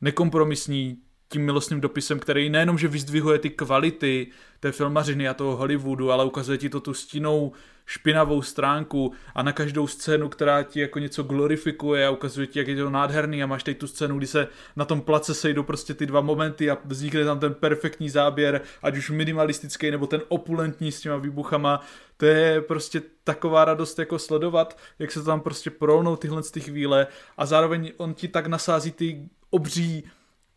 [0.00, 0.98] nekompromisní
[1.32, 4.26] tím milostným dopisem, který nejenom, že vyzdvihuje ty kvality
[4.60, 7.52] té filmařiny a toho Hollywoodu, ale ukazuje ti to tu stínou
[7.86, 12.68] špinavou stránku a na každou scénu, která ti jako něco glorifikuje a ukazuje ti, jak
[12.68, 15.94] je to nádherný a máš tady tu scénu, kdy se na tom place sejdou prostě
[15.94, 20.92] ty dva momenty a vznikne tam ten perfektní záběr, ať už minimalistický nebo ten opulentní
[20.92, 21.80] s těma výbuchama,
[22.16, 27.06] to je prostě taková radost jako sledovat, jak se tam prostě prolnou tyhle ty chvíle
[27.36, 30.04] a zároveň on ti tak nasází ty obří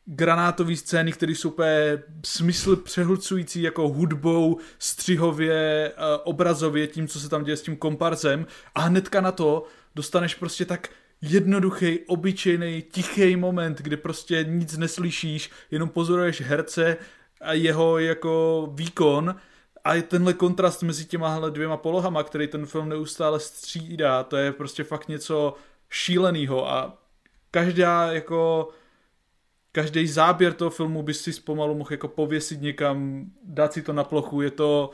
[0.05, 7.29] granátové scény, které jsou úplně smysl přehlcující jako hudbou, střihově, eh, obrazově, tím, co se
[7.29, 8.47] tam děje s tím komparzem.
[8.75, 9.65] A hnedka na to
[9.95, 10.89] dostaneš prostě tak
[11.21, 16.97] jednoduchý, obyčejný, tichý moment, kdy prostě nic neslyšíš, jenom pozoruješ herce
[17.41, 19.35] a jeho jako výkon.
[19.83, 24.83] A tenhle kontrast mezi těma dvěma polohama, který ten film neustále střídá, to je prostě
[24.83, 25.53] fakt něco
[25.89, 26.97] šíleného a
[27.51, 28.69] každá jako
[29.75, 34.03] každý záběr toho filmu by si pomalu mohl jako pověsit někam, dát si to na
[34.03, 34.89] plochu, je to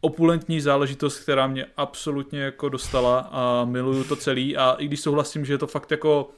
[0.00, 4.56] opulentní záležitost, která mě absolutně jako dostala a miluju to celý.
[4.56, 6.30] A i když souhlasím, že je to fakt jako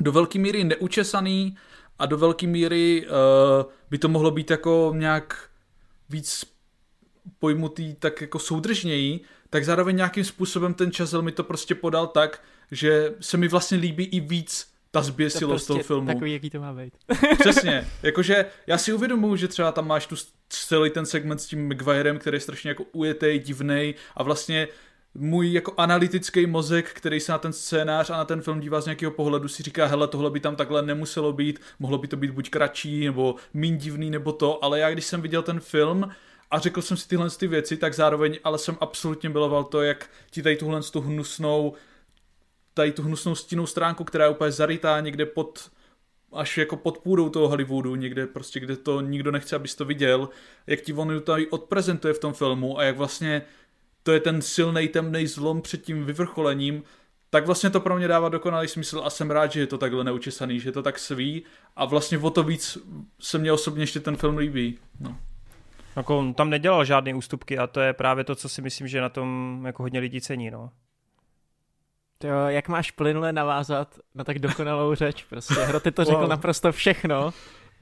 [0.00, 1.56] do velké míry neučesaný
[1.98, 5.48] a do velké míry uh, by to mohlo být jako nějak
[6.08, 6.44] víc
[7.38, 9.20] pojmutý tak jako soudržněji,
[9.50, 13.78] tak zároveň nějakým způsobem ten časel mi to prostě podal tak, že se mi vlastně
[13.78, 16.06] líbí i víc ta zběsilost to prostě toho filmu.
[16.06, 16.94] Takový, jaký to má být.
[17.38, 20.16] Přesně, jakože já si uvědomuji, že třeba tam máš tu
[20.48, 24.68] celý ten segment s tím McGuirem, který je strašně jako ujetý, divný a vlastně
[25.14, 28.84] můj jako analytický mozek, který se na ten scénář a na ten film dívá z
[28.84, 32.30] nějakého pohledu, si říká, hele, tohle by tam takhle nemuselo být, mohlo by to být
[32.30, 36.10] buď kratší, nebo méně divný, nebo to, ale já když jsem viděl ten film,
[36.50, 40.10] a řekl jsem si tyhle ty věci, tak zároveň ale jsem absolutně miloval to, jak
[40.30, 41.74] ti tady tuhle tu hnusnou
[42.74, 45.70] tady tu hnusnou stínou stránku, která je úplně zarytá někde pod
[46.32, 50.28] až jako pod půdou toho Hollywoodu, někde prostě, kde to nikdo nechce, abys to viděl,
[50.66, 53.42] jak ti on tady odprezentuje v tom filmu a jak vlastně
[54.02, 56.82] to je ten silný temný zlom před tím vyvrcholením,
[57.30, 60.04] tak vlastně to pro mě dává dokonalý smysl a jsem rád, že je to takhle
[60.04, 61.42] neučesaný, že je to tak sví
[61.76, 62.78] a vlastně o to víc
[63.20, 64.78] se mně osobně ještě ten film líbí.
[65.00, 65.16] No.
[65.96, 69.00] Jako on tam nedělal žádné ústupky a to je právě to, co si myslím, že
[69.00, 70.50] na tom jako hodně lidí cení.
[70.50, 70.70] No.
[72.24, 75.54] Jo, jak máš plynule navázat na tak dokonalou řeč, prostě.
[75.54, 76.28] Hro, ty to řekl wow.
[76.28, 77.32] naprosto všechno.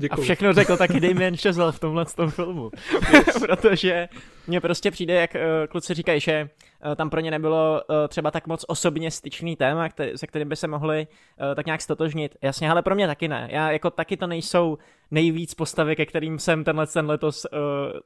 [0.01, 0.23] Děkuju.
[0.23, 2.71] A všechno řekl taky Damien Chazelle v tomhle tom filmu.
[3.47, 4.09] Protože
[4.47, 6.49] mně prostě přijde, jak uh, kluci říkají, že
[6.87, 10.49] uh, tam pro ně nebylo uh, třeba tak moc osobně styčný téma, který, se kterým
[10.49, 11.07] by se mohli
[11.41, 12.37] uh, tak nějak stotožnit.
[12.43, 13.49] Jasně, ale pro mě taky ne.
[13.53, 14.79] Já jako taky to nejsou
[15.11, 17.59] nejvíc postavy, ke kterým jsem tenhle ten letos uh,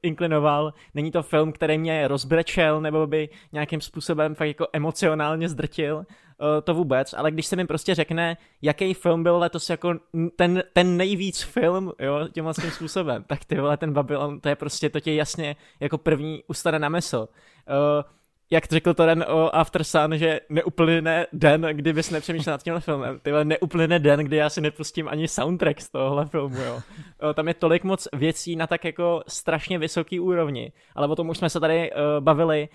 [0.02, 0.74] inklinoval.
[0.94, 6.04] Není to film, který mě rozbrečel nebo by nějakým způsobem fakt jako emocionálně zdrtil.
[6.40, 9.94] Uh, to vůbec, ale když se mi prostě řekne, jaký film byl letos jako
[10.36, 14.56] ten, ten nejvíc film, jo, tím vlastním způsobem, tak ty vole, ten Babylon, to je
[14.56, 17.20] prostě, to tě jasně jako první ustane na meso.
[17.20, 18.04] Uh,
[18.50, 22.80] jak řekl to den o After Sun, že neuplyne den, kdyby se nepřemýšlel nad tímhle
[22.80, 23.18] filmem.
[23.22, 26.80] Tyhle neuplyne den, kdy já si nepustím ani soundtrack z tohohle filmu, jo.
[27.34, 31.38] Tam je tolik moc věcí na tak jako strašně vysoký úrovni, ale o tom už
[31.38, 32.68] jsme se tady uh, bavili,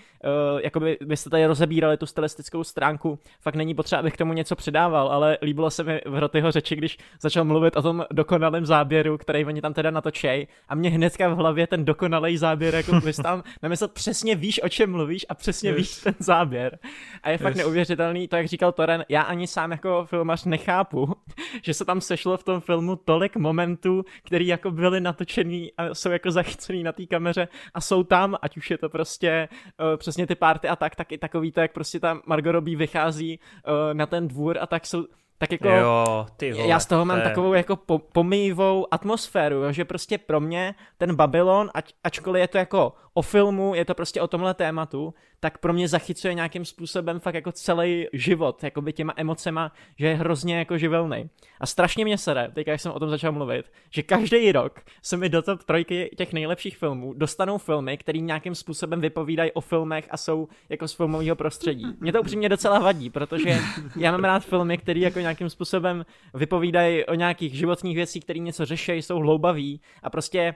[0.53, 4.33] uh, jako by byste tady rozebírali tu stylistickou stránku, fakt není potřeba, abych k tomu
[4.33, 8.65] něco přidával, ale líbilo se mi v Hrotyho řeči, když začal mluvit o tom dokonalém
[8.65, 12.91] záběru, který oni tam teda natočej a mě hnedka v hlavě ten dokonalý záběr, jako
[13.03, 15.77] bys tam nemyslel, přesně víš, o čem mluvíš a přesně yes.
[15.77, 16.79] víš ten záběr.
[17.23, 17.41] A je yes.
[17.41, 21.15] fakt neuvěřitelný, to jak říkal Toren, já ani sám jako filmař nechápu,
[21.63, 26.09] že se tam sešlo v tom filmu tolik momentů, který jako byly natočený a jsou
[26.09, 30.27] jako zachycený na té kameře a jsou tam, ať už je to prostě uh, přesně
[30.27, 33.93] ty party a tak, tak i takový to, jak prostě tam Margot Robbie vychází uh,
[33.93, 35.05] na ten dvůr a tak jsou
[35.39, 37.23] tak jako jo, ty vole, já z toho mám je...
[37.23, 42.57] takovou jako po, pomývou atmosféru, že prostě pro mě ten Babylon, ať, ačkoliv je to
[42.57, 47.19] jako o filmu, je to prostě o tomhle tématu, tak pro mě zachycuje nějakým způsobem
[47.19, 51.29] fakt jako celý život, jako by těma emocema, že je hrozně jako živelný.
[51.59, 55.17] A strašně mě sere, teď jak jsem o tom začal mluvit, že každý rok se
[55.17, 60.07] mi do top trojky těch nejlepších filmů dostanou filmy, které nějakým způsobem vypovídají o filmech
[60.09, 61.85] a jsou jako z filmového prostředí.
[61.99, 63.57] Mě to upřímně docela vadí, protože
[63.97, 68.65] já mám rád filmy, které jako nějakým způsobem vypovídají o nějakých životních věcích, které něco
[68.65, 70.55] řeší, jsou hloubaví a prostě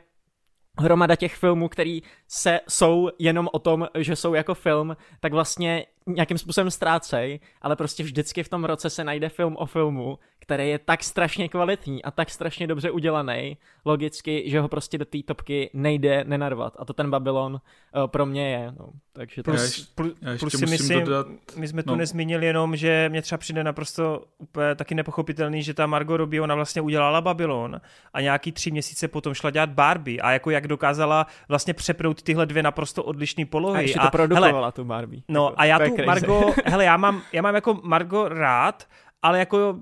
[0.79, 5.85] hromada těch filmů, který se jsou jenom o tom, že jsou jako film, tak vlastně
[6.07, 10.69] nějakým způsobem ztrácej, ale prostě vždycky v tom roce se najde film o filmu, který
[10.69, 15.17] je tak strašně kvalitní a tak strašně dobře udělaný, logicky, že ho prostě do té
[15.23, 16.73] topky nejde nenarvat.
[16.79, 18.73] A to ten Babylon uh, pro mě je.
[18.79, 18.89] No.
[19.13, 19.85] Takže to plus, je...
[19.95, 21.27] plus, plus si myslím, dodat...
[21.55, 21.95] my jsme tu no.
[21.95, 26.55] nezmínili jenom, že mě třeba přijde naprosto úplně taky nepochopitelný, že ta Margot Robbie, ona
[26.55, 27.81] vlastně udělala Babylon
[28.13, 32.45] a nějaký tři měsíce potom šla dělat Barbie a jako jak dokázala vlastně přepnout tyhle
[32.45, 33.77] dvě naprosto odlišné polohy.
[33.77, 35.21] A ještě to a, produkovala hele, tu Barbie.
[35.27, 38.87] No jako, a já tu Margot, hele, já mám, já mám jako Margot rád,
[39.21, 39.79] ale jako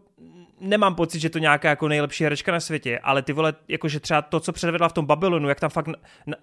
[0.61, 4.21] nemám pocit, že to nějaká jako nejlepší herečka na světě, ale ty vole, jakože třeba
[4.21, 6.35] to, co předvedla v tom Babylonu, jak tam fakt na, na,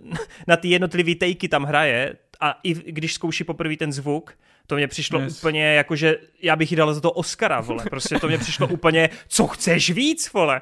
[0.46, 4.34] na ty jednotlivý tejky tam hraje a i když zkouší poprvé ten zvuk,
[4.66, 5.38] to mě přišlo yes.
[5.38, 7.84] úplně jako, že já bych jí dal za to Oscara, vole.
[7.90, 10.60] Prostě to mě přišlo úplně, co chceš víc, vole.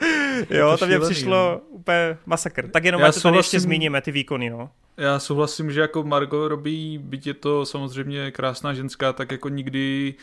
[0.50, 1.60] jo, to, to mě přišlo no.
[1.68, 2.70] úplně masakr.
[2.70, 4.70] Tak jenom já to tady ještě zmíníme, ty výkony, no.
[4.96, 10.14] Já souhlasím, že jako Margot robí, byť je to samozřejmě krásná ženská, tak jako nikdy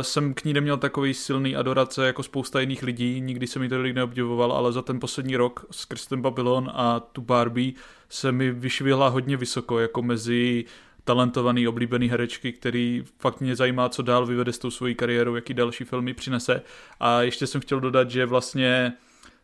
[0.00, 3.94] jsem k ní neměl takový silný adorace jako spousta jiných lidí, nikdy jsem ji tolik
[3.94, 7.72] neobdivoval, ale za ten poslední rok skrz ten Babylon a tu Barbie
[8.08, 10.64] se mi vyšvihla hodně vysoko, jako mezi
[11.04, 15.54] talentovaný, oblíbený herečky, který fakt mě zajímá, co dál vyvede s tou svojí kariérou, jaký
[15.54, 16.62] další filmy přinese.
[17.00, 18.92] A ještě jsem chtěl dodat, že vlastně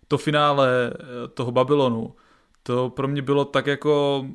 [0.09, 2.15] to finále eh, toho Babylonu,
[2.63, 4.27] to pro mě bylo tak jako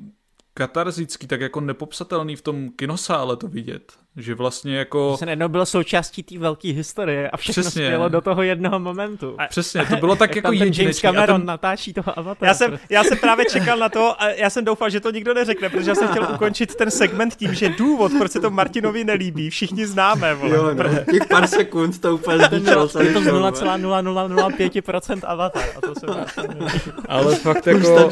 [0.54, 4.05] katarzický, tak jako nepopsatelný v tom kinosále to vidět.
[4.18, 5.18] Že vlastně jako...
[5.20, 7.86] Že se bylo součástí té velké historie a všechno Přesně.
[7.86, 9.36] spělo do toho jednoho momentu.
[9.38, 9.48] A...
[9.48, 10.84] Přesně, to bylo tak jako jedinečný.
[10.84, 11.48] James Cameron ten...
[11.48, 12.50] natáčí toho avatara.
[12.50, 15.34] Já jsem, já jsem právě čekal na to a já jsem doufal, že to nikdo
[15.34, 19.04] neřekne, protože já jsem chtěl ukončit ten segment tím, že důvod, proč se to Martinovi
[19.04, 20.36] nelíbí, všichni známe.
[20.36, 20.56] Vole.
[20.56, 22.90] Jo, no, těch pár sekund to úplně zničilo.
[23.02, 25.64] Je to z 0,0005% avatar.
[25.78, 26.06] A to se
[27.08, 28.10] Ale fakt jako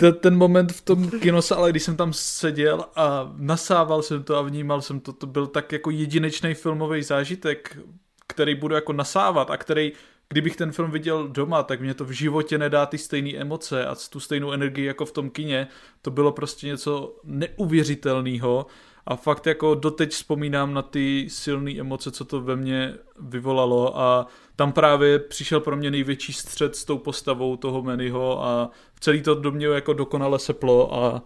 [0.00, 4.42] ten, ten moment v tom kinosále, když jsem tam seděl a nasával jsem to a
[4.42, 7.78] vnímal jsem to, to byl tak jako jedinečný filmový zážitek,
[8.26, 9.92] který budu jako nasávat a který,
[10.28, 13.94] kdybych ten film viděl doma, tak mě to v životě nedá ty stejné emoce a
[14.10, 15.68] tu stejnou energii jako v tom kině.
[16.02, 18.66] To bylo prostě něco neuvěřitelného
[19.06, 24.26] a fakt jako doteď vzpomínám na ty silné emoce, co to ve mně vyvolalo a
[24.56, 28.70] tam právě přišel pro mě největší střed s tou postavou toho Mannyho a
[29.00, 31.22] celý to do mě jako dokonale seplo a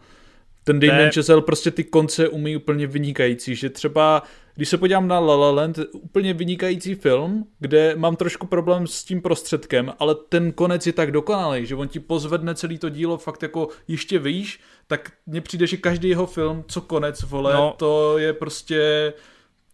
[0.65, 4.23] ten Damien Chazelle prostě ty konce umí úplně vynikající, že třeba
[4.55, 9.05] když se podívám na La La Land, úplně vynikající film, kde mám trošku problém s
[9.05, 13.19] tím prostředkem, ale ten konec je tak dokonalý, že on ti pozvedne celý to dílo
[13.19, 17.75] fakt jako ještě výš, tak mně přijde, že každý jeho film, co konec, vole, no.
[17.79, 19.13] to je prostě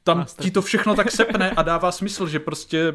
[0.05, 2.95] tam ti to všechno tak sepne a dává smysl, že prostě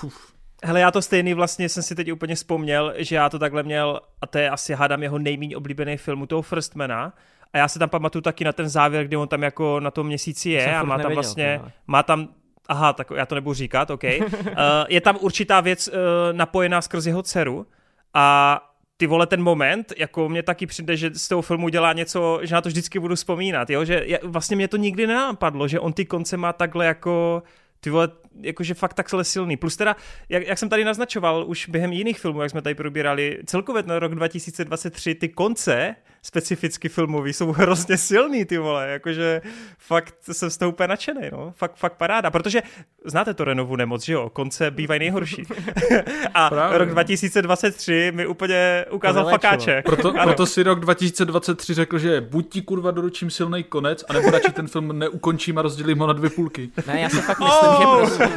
[0.00, 0.32] puf.
[0.64, 4.00] Hele, já to stejný vlastně jsem si teď úplně vzpomněl, že já to takhle měl,
[4.20, 7.12] a to je asi hádám jeho nejméně oblíbený film, u toho Firstmana,
[7.54, 10.06] a já se tam pamatuju taky na ten závěr, kdy on tam jako na tom
[10.06, 12.28] měsíci je a má tam vlastně, má tam
[12.68, 14.02] Aha, tak já to nebudu říkat, OK.
[14.04, 14.20] Uh,
[14.88, 15.94] je tam určitá věc uh,
[16.32, 17.66] napojená skrz jeho dceru
[18.14, 18.60] a
[18.96, 22.54] ty vole ten moment, jako mě taky přijde, že z toho filmu dělá něco, že
[22.54, 26.04] na to vždycky budu vzpomínat, jo, že vlastně mě to nikdy nenapadlo, že on ty
[26.04, 27.42] konce má takhle jako
[27.80, 28.08] ty vole,
[28.40, 29.56] jakože fakt takhle silný.
[29.56, 29.96] Plus teda,
[30.28, 33.98] jak, jak jsem tady naznačoval už během jiných filmů, jak jsme tady probírali, celkově na
[33.98, 39.42] rok 2023 ty konce specificky filmový, jsou hrozně silný, ty vole, jakože
[39.78, 42.62] fakt jsem z toho úplně nadšený, no, fakt, fakt paráda, protože
[43.04, 45.42] znáte to Renovu nemoc, že jo, konce bývají nejhorší.
[46.34, 46.78] a Právě.
[46.78, 49.82] rok 2023 mi úplně ukázal fakáče.
[49.86, 54.52] Proto, proto si rok 2023 řekl, že buď ti kurva doručím silný konec, anebo radši
[54.52, 56.70] ten film neukončím a rozdělím ho na dvě půlky.
[56.86, 57.80] Ne, já si fakt myslím, oh!
[57.80, 58.23] že prostě...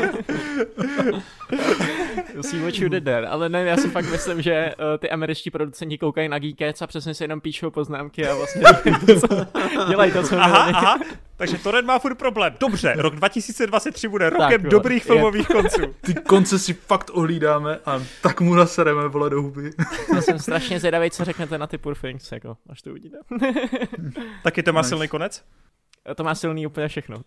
[2.42, 3.28] See what you did there.
[3.28, 6.88] Ale ne, já si fakt myslím, že uh, ty američtí producenti koukají na Geekets a
[6.88, 8.62] přesně si jenom píšou poznámky a vlastně
[9.88, 11.00] dělají to, co aha, aha,
[11.38, 12.54] takže Torrent má furt problém.
[12.60, 15.14] Dobře, rok 2023 bude rokem tak, dobrých je.
[15.14, 15.82] filmových konců.
[16.02, 19.72] Ty konce si fakt ohlídáme a tak mu nasereme, vole, do huby.
[20.16, 23.18] Já jsem strašně zvědavý, co řeknete na ty Poor Things, jako, až to uvidíte.
[24.44, 24.90] Taky to má nice.
[24.90, 25.44] silný konec?
[26.16, 27.18] To má silný úplně všechno.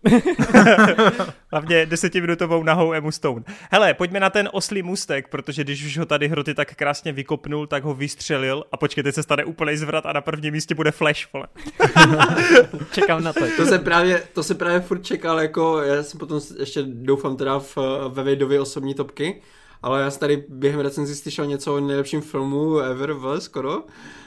[1.51, 3.43] Hlavně desetiminutovou nahou Emu Stone.
[3.71, 7.67] Hele, pojďme na ten oslý mustek, protože když už ho tady Hroty tak krásně vykopnul,
[7.67, 10.91] tak ho vystřelil a počkej, teď se stane úplný zvrat a na prvním místě bude
[10.91, 11.47] Flash, vole.
[12.91, 13.45] Čekám na to.
[13.57, 17.59] To se právě, to se právě furt čekal, jako já jsem potom ještě doufám teda
[17.59, 17.77] v,
[18.09, 19.41] ve Vadeovi osobní topky,
[19.81, 23.83] ale já jsem tady během recenzí slyšel něco o nejlepším filmu ever v skoro,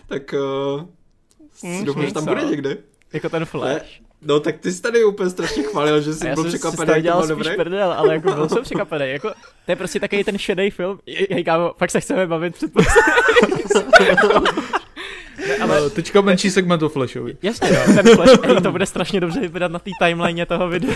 [0.06, 0.34] tak
[0.74, 2.76] uh, mm, doufám, že tam bude někde.
[3.12, 4.03] Jako ten Flash.
[4.24, 7.48] No tak ty jsi tady úplně strašně chválil, že jsi byl překvapený, jak dělal spíš
[7.56, 9.10] prdel, ale jako byl jsem překvapený.
[9.10, 9.30] Jako,
[9.64, 10.98] to je prostě takový ten šedý film.
[11.30, 12.70] Hej, kámo, fakt se chceme bavit před
[15.48, 15.80] Ne, ale...
[15.80, 17.36] No, teďka menší segment o Flashovi.
[17.42, 20.94] Jasně, no, ten Flash, hej, to bude strašně dobře vypadat na té timeline toho videa.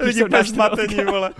[0.00, 1.30] Lidi bez matení, vole.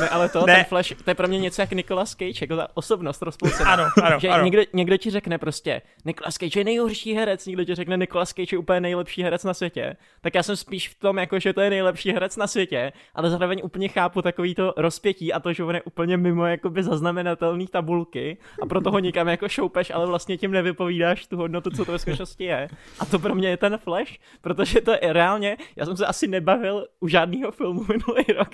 [0.00, 0.54] Ne, ale to, ne.
[0.54, 3.72] ten Flash, to je pro mě něco jak Nicolas Cage, jako ta osobnost rozpolcená.
[3.72, 4.44] Ano, ano, že ano.
[4.44, 8.54] Někdo, někdo ti řekne prostě, Nicolas Cage je nejhorší herec, někdo ti řekne, Nicolas Cage
[8.56, 9.96] je úplně nejlepší herec na světě.
[10.20, 13.30] Tak já jsem spíš v tom, jako, že to je nejlepší herec na světě, ale
[13.30, 17.66] zároveň úplně chápu takový to rozpětí a to, že on je úplně mimo jakoby zaznamenatelný
[17.66, 21.92] tabulky a proto ho nikam jako šoupeš, ale vlastně tím nevypovídáš tu hodnotu, co to
[21.92, 22.68] ve skutečnosti je.
[22.98, 26.28] A to pro mě je ten Flash, protože to je reálně, já jsem se asi
[26.28, 28.48] nebavil u žádného filmu minulý rok,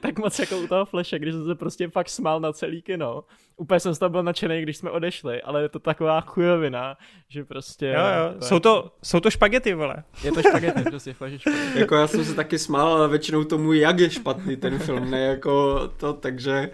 [0.00, 3.24] tak moc jako u toho Flashe, když jsem se prostě fakt smál na celý kino.
[3.56, 6.96] Úplně jsem z toho byl nadšený, když jsme odešli, ale je to taková chujovina,
[7.28, 7.86] že prostě...
[7.86, 8.38] Jo, jo.
[8.38, 9.96] To jsou, to, jsou to špagety, vole.
[10.24, 11.80] Je to špagety, prostě Flash špagety.
[11.80, 15.20] jako já jsem se taky smál, ale většinou tomu, jak je špatný ten film, ne
[15.20, 16.70] jako to, takže...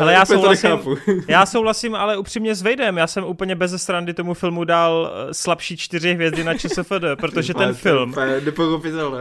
[0.00, 0.70] Ale já souhlasím,
[1.28, 5.34] já souhlasím, ale upřímně s Vejdem, já jsem úplně bez strandy tomu filmu dal eh,
[5.34, 8.14] slabší čtyři hvězdy na ČSFD, protože ten film,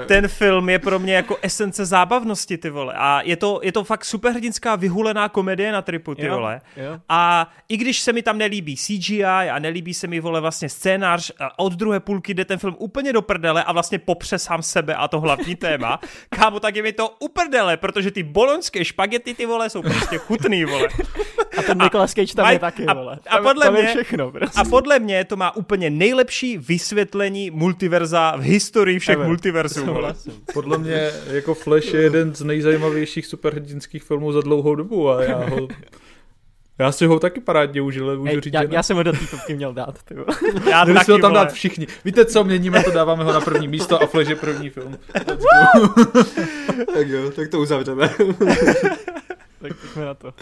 [0.05, 3.83] ten film je pro mě jako esence zábavnosti, ty vole, a je to, je to
[3.83, 6.99] fakt superhrdinská vyhulená komedie na tripu, ty jo, vole, jo.
[7.09, 11.31] a i když se mi tam nelíbí CGI a nelíbí se mi, vole, vlastně scénář,
[11.57, 15.07] od druhé půlky jde ten film úplně do prdele a vlastně popře sám sebe a
[15.07, 19.69] to hlavní téma, kámo, tak je mi to uprdele, protože ty bolonské špagety, ty vole,
[19.69, 20.89] jsou prostě chutný hrozný, vole.
[21.57, 23.19] A ten Nicolas Cage tam a, je taky, vole.
[23.29, 24.59] A, a podle mě, všechno, prostě.
[24.59, 29.27] A podle mě to má úplně nejlepší vysvětlení multiverza v historii všech Ever.
[29.27, 30.15] multiverzů, vole.
[30.53, 35.37] Podle mě jako Flash je jeden z nejzajímavějších superhrdinských filmů za dlouhou dobu a já
[35.37, 35.67] ho
[36.79, 39.11] já si ho taky parádně užil, můžu říct, já, já jsem ho do
[39.47, 40.15] té měl dát, ty
[40.69, 41.45] Já taky, ho tam vole.
[41.45, 41.87] dát všichni.
[42.05, 44.97] Víte co, měníme to, dáváme ho na první místo a Flash je první film.
[46.93, 48.09] tak jo, tak to uzavřeme
[49.61, 50.33] tak pojďme na to.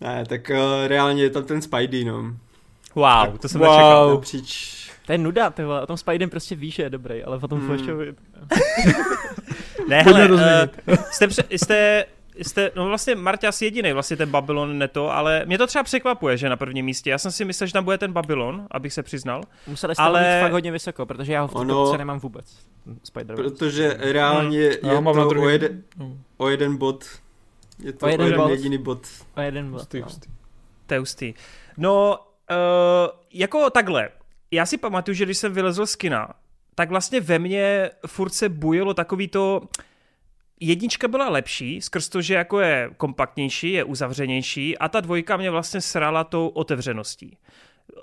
[0.00, 2.22] Ne, tak uh, reálně je tam ten Spidey, no.
[2.94, 3.70] Wow, tak, to jsem wow.
[3.70, 4.14] nečekal.
[4.14, 4.80] Napříč...
[5.06, 7.48] To je nuda, ty vole, o tom Spidey prostě víš, že je dobrý, ale o
[7.48, 7.68] tom hmm.
[7.68, 8.14] Flashovi...
[9.88, 12.04] ne, hele, uh, jste, jste,
[12.42, 16.48] jste, no vlastně Marťas jediný, vlastně ten Babylon neto, ale mě to třeba překvapuje, že
[16.48, 17.10] na prvním místě.
[17.10, 19.42] Já jsem si myslel, že tam bude ten Babylon, abych se přiznal.
[19.66, 20.20] Museli jste ale...
[20.20, 21.96] mít fakt hodně vysoko, protože já ho v ono...
[21.96, 22.58] nemám vůbec.
[23.04, 24.90] Spider Protože reálně hmm.
[24.90, 25.82] je to o, jeden,
[26.36, 27.04] o jeden bod
[27.82, 29.06] je to o jeden, o jeden jediný bod.
[29.36, 30.04] O jeden bod, hustý, no.
[30.04, 30.30] hustý.
[30.86, 31.34] To je hustý.
[31.76, 32.18] No,
[32.50, 32.56] uh,
[33.32, 34.08] jako takhle.
[34.50, 36.34] Já si pamatuju, že když jsem vylezl z kina,
[36.74, 39.62] tak vlastně ve mně furt se bujelo takový to...
[40.62, 45.50] Jednička byla lepší, skrz to, že jako je kompaktnější, je uzavřenější a ta dvojka mě
[45.50, 47.38] vlastně srala tou otevřeností.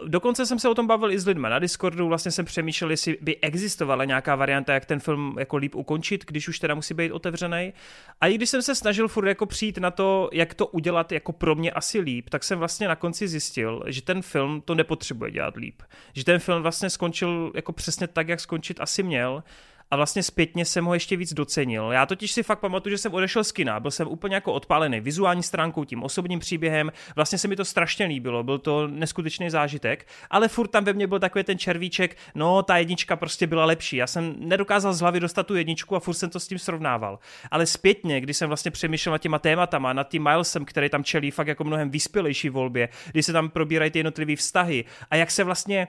[0.07, 3.17] Dokonce jsem se o tom bavil i s lidmi na Discordu, vlastně jsem přemýšlel, jestli
[3.21, 7.11] by existovala nějaká varianta, jak ten film jako líp ukončit, když už teda musí být
[7.11, 7.73] otevřený.
[8.21, 11.31] A i když jsem se snažil furt jako přijít na to, jak to udělat jako
[11.31, 15.31] pro mě asi líp, tak jsem vlastně na konci zjistil, že ten film to nepotřebuje
[15.31, 15.81] dělat líp.
[16.13, 19.43] Že ten film vlastně skončil jako přesně tak, jak skončit asi měl
[19.91, 21.91] a vlastně zpětně jsem ho ještě víc docenil.
[21.91, 24.99] Já totiž si fakt pamatuju, že jsem odešel z kina, byl jsem úplně jako odpálený
[24.99, 30.07] vizuální stránkou, tím osobním příběhem, vlastně se mi to strašně líbilo, byl to neskutečný zážitek,
[30.29, 33.97] ale furt tam ve mně byl takový ten červíček, no ta jednička prostě byla lepší.
[33.97, 37.19] Já jsem nedokázal z hlavy dostat tu jedničku a furt jsem to s tím srovnával.
[37.51, 41.31] Ale zpětně, když jsem vlastně přemýšlel nad těma tématama, nad tím Milesem, který tam čelí
[41.31, 45.43] fakt jako mnohem vyspělejší volbě, kdy se tam probírají ty jednotlivé vztahy a jak se
[45.43, 45.87] vlastně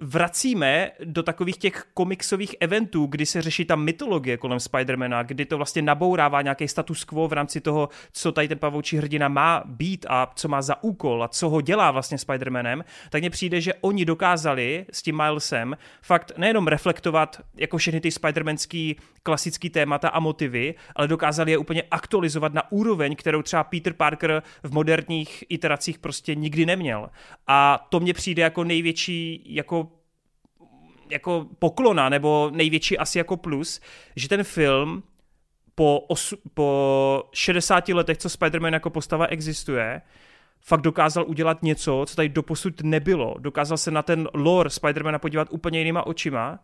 [0.00, 5.56] vracíme do takových těch komiksových eventů, kdy se řeší ta mytologie kolem Spidermana, kdy to
[5.56, 10.06] vlastně nabourává nějaký status quo v rámci toho, co tady ten pavoučí hrdina má být
[10.08, 13.74] a co má za úkol a co ho dělá vlastně Spidermanem, tak mně přijde, že
[13.74, 20.20] oni dokázali s tím Milesem fakt nejenom reflektovat jako všechny ty spidermanský klasický témata a
[20.20, 25.98] motivy, ale dokázali je úplně aktualizovat na úroveň, kterou třeba Peter Parker v moderních iteracích
[25.98, 27.10] prostě nikdy neměl.
[27.46, 29.87] A to mně přijde jako největší jako
[31.10, 33.80] jako poklona, nebo největší asi jako plus,
[34.16, 35.02] že ten film
[35.74, 40.02] po, osu, po 60 letech, co Spider-Man jako postava existuje,
[40.60, 43.34] fakt dokázal udělat něco, co tady doposud nebylo.
[43.38, 46.58] Dokázal se na ten lore Spider-Mana podívat úplně jinýma očima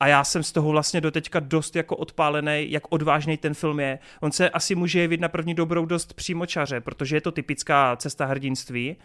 [0.00, 3.98] a já jsem z toho vlastně doteďka dost jako odpálený, jak odvážný ten film je.
[4.20, 8.24] On se asi může jevit na první dobrou dost přímočaře, protože je to typická cesta
[8.26, 8.96] hrdinství,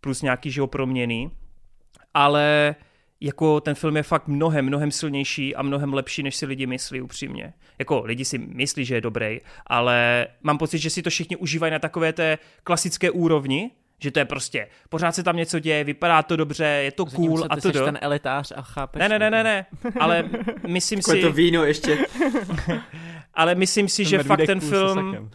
[0.00, 1.30] plus nějaký živou proměny,
[2.14, 2.74] ale
[3.20, 7.00] jako ten film je fakt mnohem, mnohem silnější a mnohem lepší, než si lidi myslí
[7.00, 7.52] upřímně.
[7.78, 11.72] Jako lidi si myslí, že je dobrý, ale mám pocit, že si to všichni užívají
[11.72, 16.22] na takové té klasické úrovni, že to je prostě, pořád se tam něco děje, vypadá
[16.22, 19.00] to dobře, je to Zatím cool a to ten elitář a chápeš.
[19.00, 19.66] Ne, ne, ne, ne, ne,
[20.00, 20.30] ale
[20.66, 21.20] myslím si...
[21.20, 21.98] to víno ještě.
[23.36, 25.30] ale myslím si, že fakt ten film...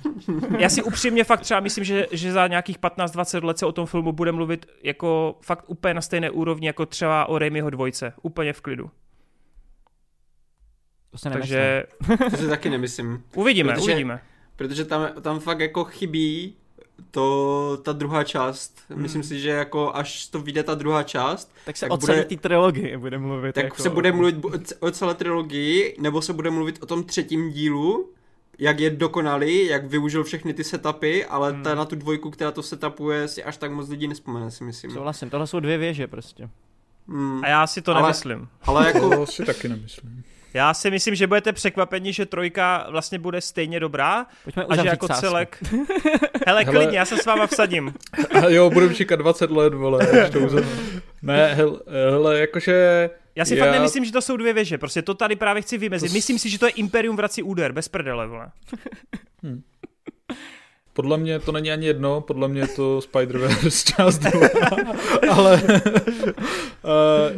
[0.58, 3.86] Já si upřímně fakt třeba myslím, že, že za nějakých 15-20 let se o tom
[3.86, 8.14] filmu bude mluvit jako fakt úplně na stejné úrovni, jako třeba o Raimiho dvojce.
[8.22, 8.92] Úplně v klidu.
[11.12, 11.84] To se Takže...
[12.32, 13.24] to si taky nemyslím.
[13.36, 14.22] Uvidíme, protože, uvidíme.
[14.56, 16.56] Protože tam, tam fakt jako chybí
[17.12, 19.02] to, ta druhá část, hmm.
[19.02, 22.18] myslím si, že jako až to vyjde ta druhá část, tak se tak o celé
[22.18, 23.56] bude, té trilogii bude mluvit.
[23.56, 23.84] Tak jako...
[23.84, 24.36] se bude mluvit
[24.80, 28.10] o celé trilogii, nebo se bude mluvit o tom třetím dílu,
[28.60, 31.64] jak je dokonalý, jak využil všechny ty setupy, ale hmm.
[31.64, 34.92] ta na tu dvojku, která to setupuje, si až tak moc lidí nespomene, si myslím.
[34.92, 36.50] Souhlasím, tohle jsou dvě věže prostě.
[37.08, 37.44] Hmm.
[37.44, 38.48] A já si to ale, nemyslím.
[38.64, 39.10] Ale jako...
[39.10, 40.24] to si taky nemyslím.
[40.54, 44.88] Já si myslím, že budete překvapeni, že trojka vlastně bude stejně dobrá Pojďme a že
[44.88, 45.22] jako sásku.
[45.22, 45.64] celek...
[46.48, 47.94] Hele, hele, klidně, já se s váma vsadím.
[48.48, 50.08] jo, budu čekat 20 let, vole.
[51.22, 51.80] ne, hele,
[52.12, 53.10] hele, jakože...
[53.36, 53.66] Já si já...
[53.66, 56.10] fakt nemyslím, že to jsou dvě věže, prostě to tady právě chci vymezit.
[56.10, 56.14] To...
[56.14, 58.52] Myslím si, že to je Imperium vrací úder, bez prdele, vole.
[59.44, 59.62] Hmm.
[60.94, 64.32] Podle mě to není ani jedno, podle mě je to Spider-Verse část 2,
[65.32, 65.72] ale uh,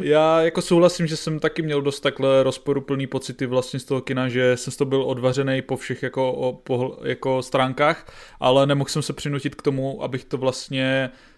[0.00, 4.28] já jako souhlasím, že jsem taky měl dost takhle rozporuplný pocity vlastně z toho kina,
[4.28, 9.02] že jsem to byl odvařený po všech jako, o, po, jako stránkách, ale nemohl jsem
[9.02, 11.33] se přinutit k tomu, abych to vlastně Uh,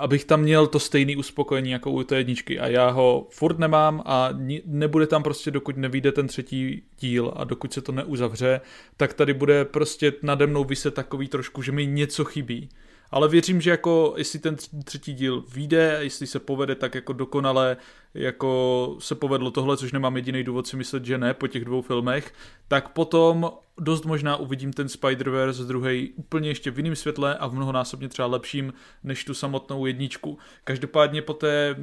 [0.00, 4.02] abych tam měl to stejné uspokojení jako u té jedničky a já ho furt nemám
[4.06, 4.30] a
[4.64, 8.60] nebude tam prostě dokud nevíde ten třetí díl a dokud se to neuzavře,
[8.96, 12.68] tak tady bude prostě nade mnou vyset takový trošku, že mi něco chybí.
[13.10, 17.76] Ale věřím, že jako jestli ten třetí díl vyjde, jestli se povede tak jako dokonale,
[18.14, 21.82] jako se povedlo tohle, což nemám jediný důvod si myslet, že ne po těch dvou
[21.82, 22.34] filmech,
[22.68, 27.54] tak potom dost možná uvidím ten Spider-Verse druhý úplně ještě v jiném světle a v
[27.54, 28.72] mnohonásobně třeba lepším
[29.04, 30.38] než tu samotnou jedničku.
[30.64, 31.76] Každopádně po té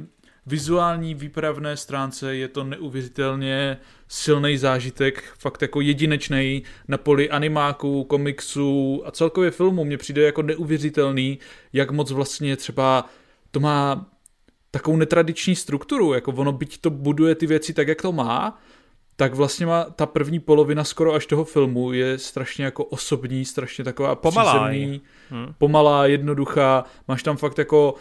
[0.46, 3.78] vizuální výpravné stránce je to neuvěřitelně
[4.08, 9.84] silný zážitek, fakt jako jedinečný na poli animáků, komiksů a celkově filmu.
[9.84, 11.38] Mně přijde jako neuvěřitelný,
[11.72, 13.10] jak moc vlastně třeba
[13.50, 14.10] to má
[14.76, 18.58] takovou netradiční strukturu, jako ono byť to buduje ty věci tak, jak to má,
[19.16, 23.84] tak vlastně má ta první polovina skoro až toho filmu je strašně jako osobní, strašně
[23.84, 25.00] taková pomalá, přízemní,
[25.30, 25.54] hmm.
[25.58, 27.94] pomalá, jednoduchá, máš tam fakt jako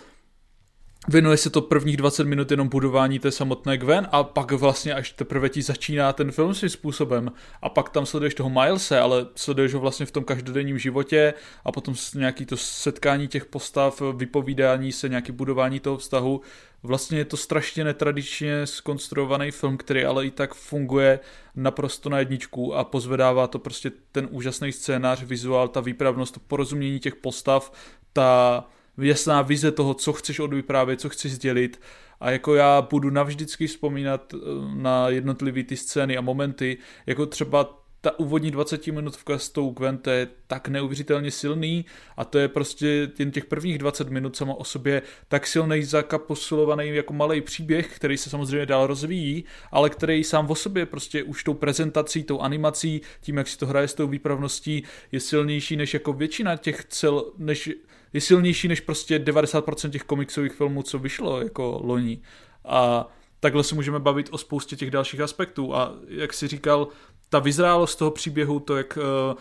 [1.07, 5.11] Věnuje se to prvních 20 minut jenom budování té samotné Gwen a pak vlastně až
[5.11, 9.73] teprve ti začíná ten film svým způsobem a pak tam sleduješ toho Milese, ale sleduješ
[9.73, 11.33] ho vlastně v tom každodenním životě
[11.65, 16.41] a potom nějaký to setkání těch postav, vypovídání se, nějaký budování toho vztahu.
[16.83, 21.19] Vlastně je to strašně netradičně skonstruovaný film, který ale i tak funguje
[21.55, 26.99] naprosto na jedničku a pozvedává to prostě ten úžasný scénář, vizuál, ta výpravnost, to porozumění
[26.99, 27.71] těch postav,
[28.13, 28.63] ta
[28.97, 31.81] jasná vize toho, co chceš odvyprávět, co chceš sdělit.
[32.19, 34.37] A jako já budu navždycky vzpomínat eh,
[34.75, 39.97] na jednotlivé ty scény a momenty, jako třeba ta úvodní 20 minutovka s tou Gwen,
[39.97, 41.85] to je tak neuvěřitelně silný
[42.17, 46.87] a to je prostě jen těch prvních 20 minut samo o sobě tak silný zakaposulovaný
[46.87, 51.43] jako malý příběh, který se samozřejmě dál rozvíjí, ale který sám o sobě prostě už
[51.43, 55.93] tou prezentací, tou animací, tím, jak si to hraje s tou výpravností, je silnější než
[55.93, 57.69] jako většina těch cel, než
[58.13, 62.21] je silnější než prostě 90% těch komiksových filmů, co vyšlo jako loni.
[62.65, 63.07] A
[63.39, 65.75] takhle se můžeme bavit o spoustě těch dalších aspektů.
[65.75, 66.87] A jak si říkal,
[67.29, 69.37] ta vyzrálost toho příběhu, to jak uh,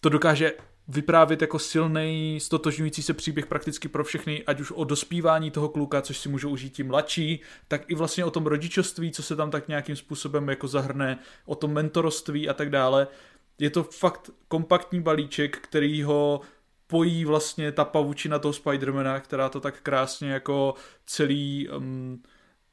[0.00, 0.52] to dokáže
[0.88, 6.02] vyprávět jako silný, stotožňující se příběh prakticky pro všechny, ať už o dospívání toho kluka,
[6.02, 9.50] což si můžou užít ti mladší, tak i vlastně o tom rodičovství, co se tam
[9.50, 13.06] tak nějakým způsobem jako zahrne, o tom mentoroství a tak dále.
[13.58, 16.40] Je to fakt kompaktní balíček, který ho
[16.90, 20.74] pojí vlastně ta pavučina toho Spidermana, která to tak krásně jako
[21.06, 22.22] celý um,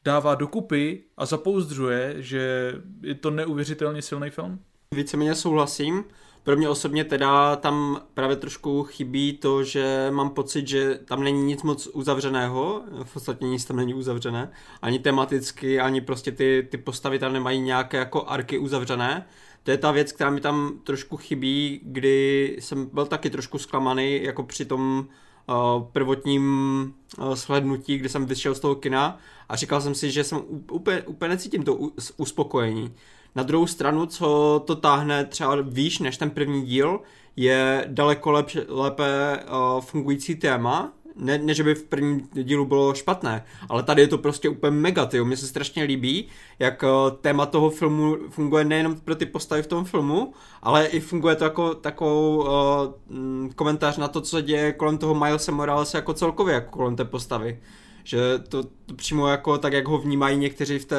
[0.05, 4.59] dává dokupy a zapouzdřuje, že je to neuvěřitelně silný film.
[4.91, 6.03] Víceméně souhlasím.
[6.43, 11.43] Pro mě osobně teda tam právě trošku chybí to, že mám pocit, že tam není
[11.43, 14.51] nic moc uzavřeného, v podstatě nic tam není uzavřené,
[14.81, 19.27] ani tematicky, ani prostě ty, ty postavy tam nemají nějaké jako arky uzavřené.
[19.65, 24.23] To je ta věc, která mi tam trošku chybí, kdy jsem byl taky trošku zklamaný,
[24.23, 25.07] jako při tom
[25.49, 29.19] uh, prvotním uh, shlednutí, kdy jsem vyšel z toho kina
[29.49, 31.75] a říkal jsem si, že jsem úplně, úplně necítím to
[32.17, 32.93] uspokojení.
[33.35, 36.99] Na druhou stranu, co to táhne třeba výš než ten první díl,
[37.35, 42.93] je daleko lepš, lépe uh, fungující téma, ne, ne, že by v prvním dílu bylo
[42.93, 45.25] špatné, ale tady je to prostě úplně mega, tyjo.
[45.25, 46.27] Mně se strašně líbí,
[46.59, 50.99] jak uh, téma toho filmu funguje nejenom pro ty postavy v tom filmu, ale i
[50.99, 55.97] funguje to jako takovou uh, komentář na to, co se děje kolem toho Milesa Moralesa
[55.97, 57.59] jako celkově, jako kolem té postavy.
[58.03, 58.19] Že
[58.49, 60.97] to, to přímo jako tak, jak ho vnímají někteří v té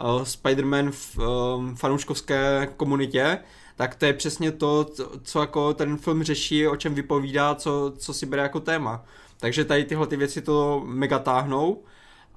[0.00, 3.38] uh, Spider-Man v, um, fanouškovské komunitě,
[3.76, 7.92] tak to je přesně to, co, co jako ten film řeší, o čem vypovídá, co,
[7.98, 9.04] co si bere jako téma.
[9.40, 11.82] Takže tady tyhle ty věci to mega táhnou.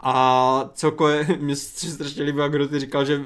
[0.01, 3.26] A celkově mě se strašně líbilo, kdo ty říkal, že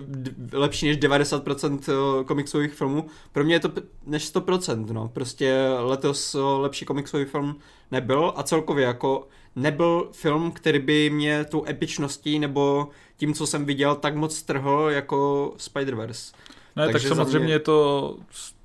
[0.51, 3.05] lepší než 90% eh, komiksových filmů.
[3.31, 3.71] Pro mě je to
[4.05, 5.07] než 100%, no.
[5.07, 7.55] Prostě letos eh, lepší komiksový film
[7.91, 13.65] nebyl a celkově jako nebyl film, který by mě tou epičností nebo tím, co jsem
[13.65, 16.35] viděl, tak moc strhl jako Spider-Verse.
[16.75, 17.53] Ne, Takže tak samozřejmě mě...
[17.53, 18.17] je to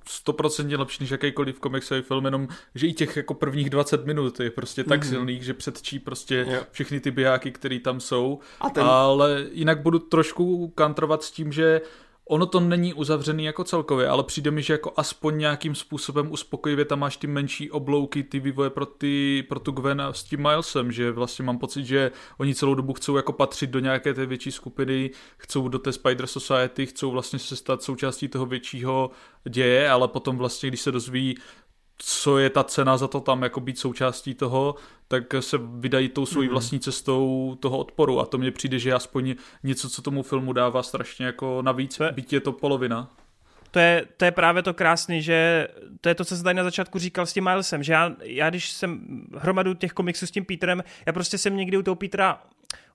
[0.09, 4.51] stoprocentně lepší než jakýkoliv komiksový film, jenom že i těch jako prvních 20 minut je
[4.51, 5.09] prostě tak mm-hmm.
[5.09, 6.63] silných, že předčí prostě jo.
[6.71, 8.39] všechny ty bijáky, které tam jsou.
[8.61, 8.85] A ten...
[8.85, 11.81] Ale jinak budu trošku kantrovat s tím, že
[12.29, 16.85] ono to není uzavřený jako celkově, ale přijde mi, že jako aspoň nějakým způsobem uspokojivě
[16.85, 20.93] tam máš ty menší oblouky, ty vývoje pro, ty, pro tu Gwen s tím Milesem,
[20.93, 24.53] že vlastně mám pocit, že oni celou dobu chcou jako patřit do nějaké té větší
[24.53, 29.11] skupiny, chcou do té Spider Society, chcou vlastně se stát součástí toho většího
[29.49, 31.37] děje, ale potom vlastně, když se dozví,
[31.99, 34.75] co je ta cena za to tam jako být součástí toho,
[35.09, 36.53] tak se vydají tou svojí mm-hmm.
[36.53, 40.53] vlastní cestou toho odporu a to mně přijde, že je aspoň něco, co tomu filmu
[40.53, 43.11] dává strašně jako navíc, byť je to polovina.
[43.71, 45.69] To je, to je právě to krásné, že
[46.01, 48.51] to je to, co jsem tady na začátku říkal s tím Milesem, že já, já
[48.51, 49.01] když jsem
[49.37, 52.43] hromadu těch komiksů s tím Peterem, já prostě jsem někdy u toho Petera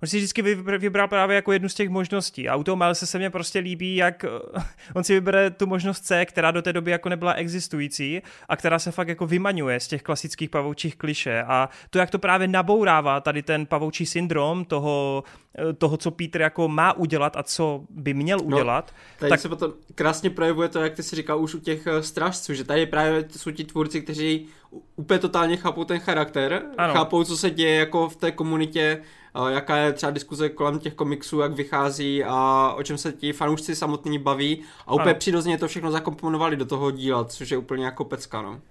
[0.03, 0.41] on si vždycky
[0.77, 2.49] vybral právě jako jednu z těch možností.
[2.49, 4.25] A u toho Milesa se mně prostě líbí, jak
[4.93, 8.79] on si vybere tu možnost C, která do té doby jako nebyla existující a která
[8.79, 11.43] se fakt jako vymaňuje z těch klasických pavoučích kliše.
[11.43, 15.23] A to, jak to právě nabourává tady ten pavoučí syndrom toho,
[15.69, 18.93] eh, toho, co Peter jako má udělat a co by měl no, udělat.
[19.19, 19.39] Tady tak...
[19.39, 22.63] se potom krásně projevuje to, jak ty si říkal už u těch eh, strážců, že
[22.63, 24.47] tady právě jsou ti tvůrci, kteří
[24.95, 26.93] úplně totálně chápou ten charakter, ano.
[26.93, 29.01] chápou, co se děje jako v té komunitě,
[29.49, 33.75] jaká je třeba diskuze kolem těch komiksů, jak vychází a o čem se ti fanoušci
[33.75, 38.05] samotní baví a úplně přirozeně to všechno zakomponovali do toho díla, což je úplně jako
[38.05, 38.61] pecka, no.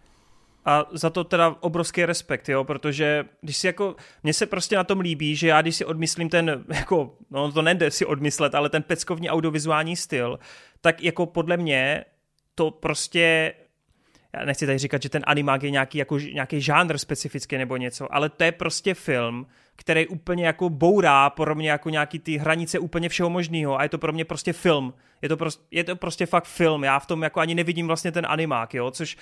[0.64, 4.84] A za to teda obrovský respekt, jo, protože když si jako, mně se prostě na
[4.84, 8.68] tom líbí, že já když si odmyslím ten, jako, no to nejde si odmyslet, ale
[8.68, 10.38] ten peckovní audiovizuální styl,
[10.80, 12.04] tak jako podle mě
[12.54, 13.54] to prostě
[14.36, 18.14] já nechci tady říkat, že ten animák je nějaký, jako, nějaký žánr specifický nebo něco,
[18.14, 22.78] ale to je prostě film, který úplně jako bourá pro mě jako nějaký ty hranice
[22.78, 24.94] úplně všeho možného a je to pro mě prostě film.
[25.22, 26.84] Je to, prostě, je to prostě fakt film.
[26.84, 29.16] Já v tom jako ani nevidím vlastně ten animák, jo, což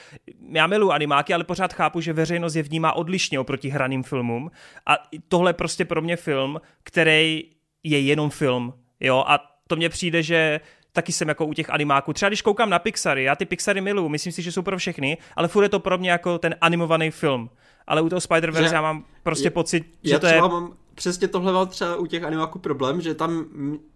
[0.53, 4.51] já miluji animáky, ale pořád chápu, že veřejnost je vnímá odlišně oproti hraným filmům
[4.87, 4.99] a
[5.29, 7.45] tohle je prostě pro mě film, který
[7.83, 10.61] je jenom film, jo, a to mně přijde, že
[10.93, 12.13] taky jsem jako u těch animáků.
[12.13, 15.19] Třeba když koukám na Pixary, já ty Pixary miluju, myslím si, že jsou pro všechny,
[15.37, 17.51] ale furt je to pro mě jako ten animovaný film.
[17.91, 20.41] Ale u toho Spider-Verse já mám prostě je, pocit, že to je...
[20.41, 23.45] mám přesně tohle mám třeba u těch animáků problém, že tam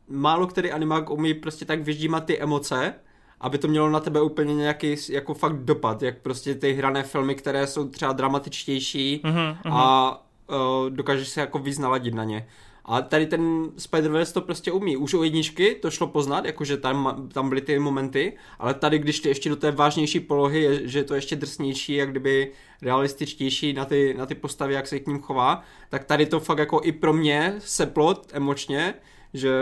[0.09, 2.95] málo který animák umí prostě tak vyždímat ty emoce
[3.41, 7.35] aby to mělo na tebe úplně nějaký jako fakt dopad, jak prostě ty hrané filmy,
[7.35, 10.11] které jsou třeba dramatičtější mm-hmm, a
[10.49, 12.47] uh, dokážeš se jako víc naladit na ně.
[12.85, 14.97] A tady ten Spider-Verse to prostě umí.
[14.97, 19.21] Už u jedničky to šlo poznat, jakože tam, tam byly ty momenty, ale tady, když
[19.21, 22.53] ty ještě do té vážnější polohy, je, že je to ještě drsnější, jak kdyby
[22.83, 26.59] realističtější na ty, na ty postavy, jak se k ním chová, tak tady to fakt
[26.59, 28.95] jako i pro mě seplo emočně,
[29.35, 29.53] že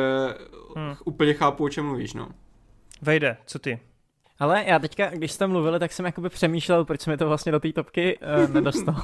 [0.77, 0.94] hmm.
[1.05, 2.28] úplně chápu, o čem mluvíš, no.
[3.03, 3.78] Vejde, co ty?
[4.43, 7.60] Ale já teďka, když jste mluvili, tak jsem jakoby přemýšlel, proč jsme to vlastně do
[7.60, 9.02] té topky uh, nedostal.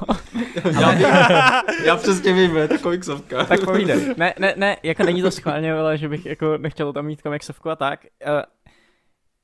[0.80, 0.92] já,
[1.84, 3.44] já přesně vím, je to komiksovka.
[3.44, 4.14] tak povídej.
[4.16, 7.70] Ne, ne, ne, jako není to schválně, ale že bych jako nechtěl tam mít komiksovku
[7.70, 8.00] a tak.
[8.26, 8.32] Uh,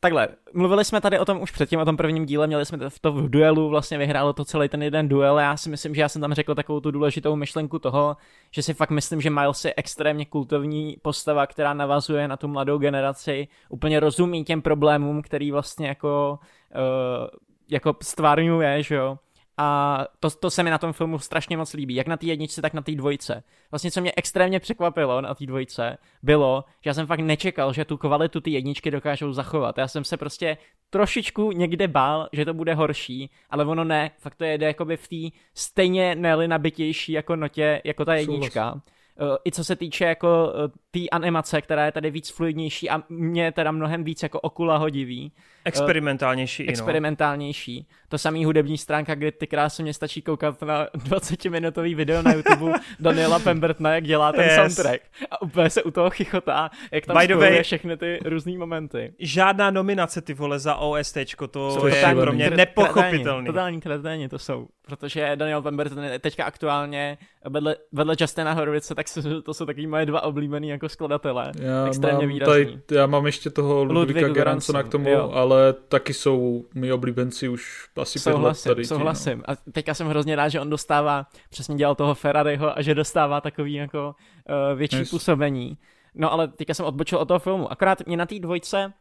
[0.04, 3.12] takhle, mluvili jsme tady o tom už předtím, o tom prvním díle, měli jsme to
[3.12, 5.38] v duelu, vlastně vyhrálo to celý ten jeden duel.
[5.38, 8.16] Já si myslím, že já jsem tam řekl takovou tu důležitou myšlenku toho,
[8.50, 12.78] že si fakt myslím, že Miles je extrémně kultovní postava, která navazuje na tu mladou
[12.78, 16.38] generaci, úplně rozumí těm problémům, který vlastně jako,
[16.74, 17.28] uh,
[17.68, 19.18] jako stvárňuje, že jo
[19.56, 22.62] a to, to se mi na tom filmu strašně moc líbí, jak na té jedničce,
[22.62, 23.42] tak na té dvojce.
[23.70, 27.84] Vlastně, co mě extrémně překvapilo na té dvojce, bylo, že já jsem fakt nečekal, že
[27.84, 29.78] tu kvalitu ty jedničky dokážou zachovat.
[29.78, 30.56] Já jsem se prostě
[30.90, 35.08] trošičku někde bál, že to bude horší, ale ono ne, fakt to jede jakoby v
[35.08, 38.70] té stejně neli nabitější jako notě, jako ta jednička.
[38.70, 38.94] Souhlas.
[39.20, 43.02] Eh, i co se týče jako eh, té animace, která je tady víc fluidnější a
[43.08, 45.32] mě teda mnohem víc jako okula hodivý.
[45.64, 46.64] Experimentálnější.
[46.64, 47.86] Uh, experimentálnější.
[48.14, 52.72] To samý hudební stránka, kde ty krásně mě stačí koukat na 20-minutový video na YouTube
[53.00, 54.54] Daniela Pembertona, jak dělá ten yes.
[54.54, 55.02] soundtrack.
[55.30, 59.14] A úplně se u toho chichotá, jak tam spojuje všechny ty různé momenty.
[59.18, 63.46] Žádná nominace ty vole za OST, to, to je pro mě nepochopitelný.
[63.46, 69.06] Totální kreténi to jsou, protože Daniel Pemberton je teďka aktuálně vedle, vedle Justina Horovice, tak
[69.44, 71.52] to jsou taky moje dva oblíbený jako skladatelé.
[71.60, 72.64] Já Extrémně mám, výrazný.
[72.64, 75.30] Tady, já mám ještě toho Ludvíka Geransona k tomu, jo.
[75.32, 78.84] ale taky jsou mi oblíbenci už asi souhlasím, pět let tady.
[78.84, 79.38] Souhlasím.
[79.38, 79.50] no.
[79.50, 83.40] A teďka jsem hrozně rád, že on dostává, přesně dělal toho Ferrariho a že dostává
[83.40, 84.14] takový jako
[84.48, 85.10] uh, větší yes.
[85.10, 85.78] působení.
[86.14, 87.72] No ale teďka jsem odbočil od toho filmu.
[87.72, 88.92] Akorát mě na té dvojce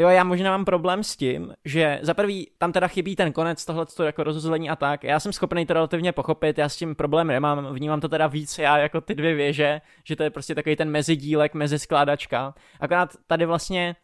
[0.00, 3.64] Tyjo, já možná mám problém s tím, že za prvý tam teda chybí ten konec
[3.64, 5.04] tohle jako rozuzlení a tak.
[5.04, 8.58] Já jsem schopný to relativně pochopit, já s tím problém nemám, vnímám to teda víc
[8.58, 12.54] já jako ty dvě věže, že to je prostě takový ten mezidílek, meziskládačka.
[12.80, 13.96] Akorát tady vlastně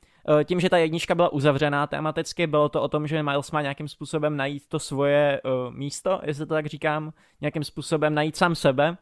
[0.44, 3.88] tím, že ta jednička byla uzavřená tematicky, bylo to o tom, že Miles má nějakým
[3.88, 8.96] způsobem najít to svoje uh, místo, jestli to tak říkám, nějakým způsobem najít sám sebe.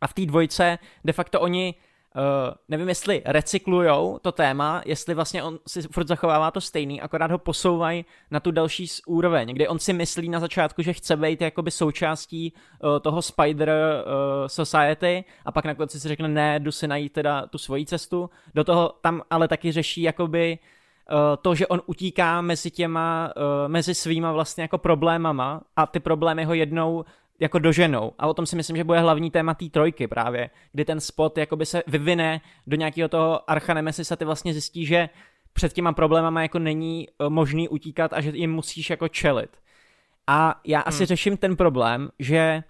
[0.00, 1.74] A v té dvojce de facto oni
[2.16, 7.30] Uh, nevím, jestli recyklujou to téma, jestli vlastně on si furt zachovává to stejný, akorát
[7.30, 11.40] ho posouvají na tu další úroveň, kde on si myslí na začátku, že chce být
[11.40, 16.72] jakoby součástí uh, toho Spider uh, Society a pak na konci si řekne, ne, jdu
[16.72, 18.30] si najít teda tu svoji cestu.
[18.54, 20.58] Do toho tam ale taky řeší jakoby
[21.42, 23.32] to, že on utíká mezi těma,
[23.66, 27.04] mezi svýma vlastně jako problémama a ty problémy ho jednou
[27.40, 28.12] jako doženou.
[28.18, 31.38] A o tom si myslím, že bude hlavní téma té trojky právě, kdy ten spot
[31.38, 35.08] jakoby se vyvine do nějakého toho archa Nemesis a ty vlastně zjistí, že
[35.52, 39.50] před těma problémama jako není eh, možný utíkat a že jim musíš jako čelit.
[40.26, 41.06] A já asi hmm.
[41.06, 42.62] řeším ten problém, že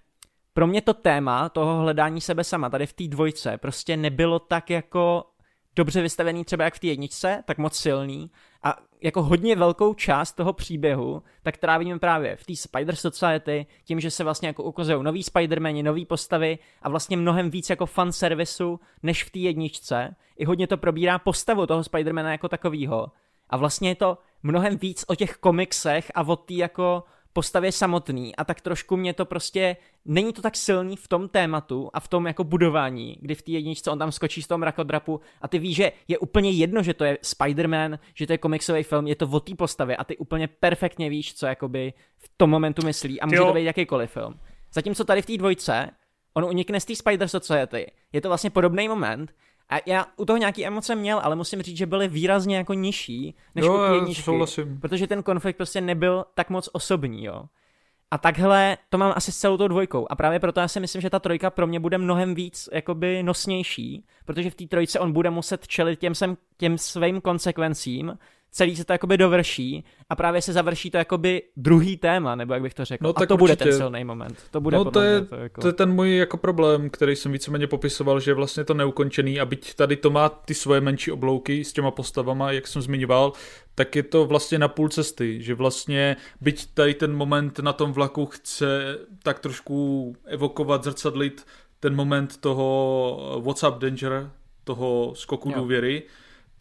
[0.53, 4.69] pro mě to téma toho hledání sebe sama tady v té dvojce prostě nebylo tak
[4.69, 5.25] jako
[5.75, 8.31] dobře vystavený třeba jak v té jedničce, tak moc silný
[8.63, 13.99] a jako hodně velkou část toho příběhu tak trávíme právě v té Spider Society, tím,
[13.99, 18.11] že se vlastně jako ukazují nový Spider-Mani, nový postavy a vlastně mnohem víc jako fan
[18.11, 20.15] servisu než v té jedničce.
[20.37, 23.11] I hodně to probírá postavu toho Spidermana jako takového.
[23.49, 28.35] A vlastně je to mnohem víc o těch komiksech a o té jako postavě samotný
[28.35, 32.07] a tak trošku mě to prostě, není to tak silný v tom tématu a v
[32.07, 35.59] tom jako budování, kdy v té jedničce on tam skočí z toho mrakodrapu a ty
[35.59, 39.15] víš, že je úplně jedno, že to je Spider-Man, že to je komiksový film, je
[39.15, 43.21] to o té postavě a ty úplně perfektně víš, co jakoby v tom momentu myslí
[43.21, 43.45] a může jo.
[43.45, 44.39] to být jakýkoliv film.
[44.73, 45.89] Zatímco tady v té dvojce,
[46.33, 49.33] on unikne z té Spider Society, je to vlastně podobný moment,
[49.71, 53.35] a já u toho nějaký emoce měl, ale musím říct, že byly výrazně jako nižší
[53.55, 54.79] než jo, u jedničky, souhlasím.
[54.79, 57.43] protože ten konflikt prostě nebyl tak moc osobní, jo.
[58.11, 60.07] A takhle to mám asi s celou tou dvojkou.
[60.09, 63.23] A právě proto já si myslím, že ta trojka pro mě bude mnohem víc jakoby
[63.23, 68.17] nosnější, protože v té trojce on bude muset čelit těm, sem, těm svým konsekvencím,
[68.51, 72.61] celý se to jakoby dovrší a právě se završí to jakoby druhý téma, nebo jak
[72.61, 73.03] bych to řekl.
[73.03, 73.37] No, a to určitě.
[73.37, 74.37] bude ten silný moment.
[74.51, 75.61] To bude no, to je, to, jako...
[75.61, 79.45] to je ten můj jako problém, který jsem víceméně popisoval, že vlastně to neukončený a
[79.45, 83.33] byť tady to má ty svoje menší oblouky s těma postavama, jak jsem zmiňoval,
[83.75, 87.91] tak je to vlastně na půl cesty, že vlastně byť tady ten moment na tom
[87.91, 91.45] vlaku chce tak trošku evokovat, zrcadlit
[91.79, 94.31] ten moment toho What's Up Danger,
[94.63, 95.55] toho skoku jo.
[95.55, 96.03] důvěry,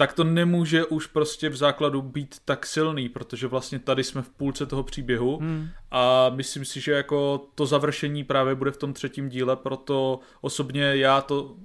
[0.00, 4.28] tak to nemůže už prostě v základu být tak silný, protože vlastně tady jsme v
[4.28, 5.68] půlce toho příběhu hmm.
[5.90, 10.82] a myslím si, že jako to završení právě bude v tom třetím díle, proto osobně
[10.96, 11.56] já to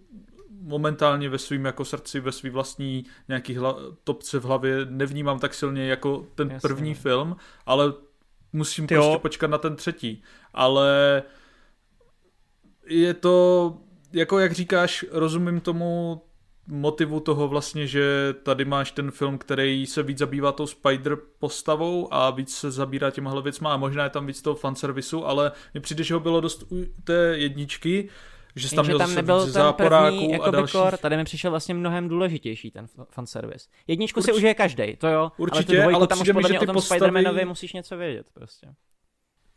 [0.62, 5.54] momentálně ve svým jako srdci, ve svý vlastní nějaký hla, topce v hlavě nevnímám tak
[5.54, 6.70] silně jako ten Jasně.
[6.70, 7.36] první film,
[7.66, 7.94] ale
[8.54, 9.20] musím Ty prostě jo.
[9.20, 10.24] počkat na ten třetí.
[10.54, 11.24] Ale
[12.88, 13.78] je to,
[14.14, 16.22] jako jak říkáš, rozumím tomu
[16.68, 22.14] motivu toho vlastně, že tady máš ten film, který se víc zabývá tou Spider postavou
[22.14, 25.82] a víc se zabírá těmahle věcma a možná je tam víc toho fanservisu, ale mně
[25.82, 28.10] přijde, že ho bylo dost u té jedničky,
[28.56, 32.10] že jsi tam, měl tam nebyl ten první jako kor, tady mi přišel vlastně mnohem
[32.10, 33.70] důležitější ten fanservice.
[33.88, 34.26] Jedničku Urč...
[34.26, 37.02] si užije každý, to jo, Určitě, ale, ale tam už podle mě o tom postavy...
[37.02, 38.68] Spider-Manovi musíš něco vědět prostě.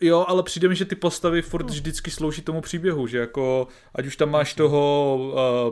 [0.00, 4.06] Jo, ale přijde mi, že ty postavy furt vždycky slouží tomu příběhu, že jako, ať
[4.06, 5.16] už tam máš toho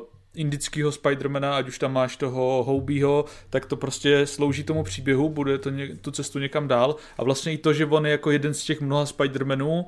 [0.00, 5.28] uh, indického Spidermana, ať už tam máš toho Houbího, tak to prostě slouží tomu příběhu,
[5.28, 6.96] bude to ně, tu cestu někam dál.
[7.18, 9.86] A vlastně i to, že on je jako jeden z těch mnoha Spidermanů,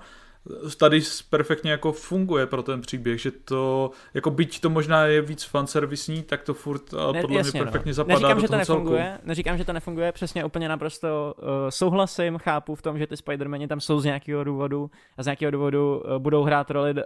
[0.78, 5.44] tady perfektně jako funguje pro ten příběh, že to, jako byť to možná je víc
[5.44, 7.64] fanservisní, tak to furt ne, podle jasně, mě no.
[7.64, 7.94] perfektně no.
[7.94, 9.28] zapadá neříkám, do že to nefunguje, celku.
[9.28, 13.68] Neříkám, že to nefunguje, přesně úplně naprosto uh, souhlasím, chápu v tom, že ty Spider-Mani
[13.68, 17.00] tam jsou z nějakého důvodu a z nějakého důvodu uh, budou hrát roli uh,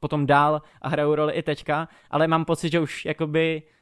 [0.00, 3.75] potom dál a hrajou roli i teďka, ale mám pocit, že už jakoby uh,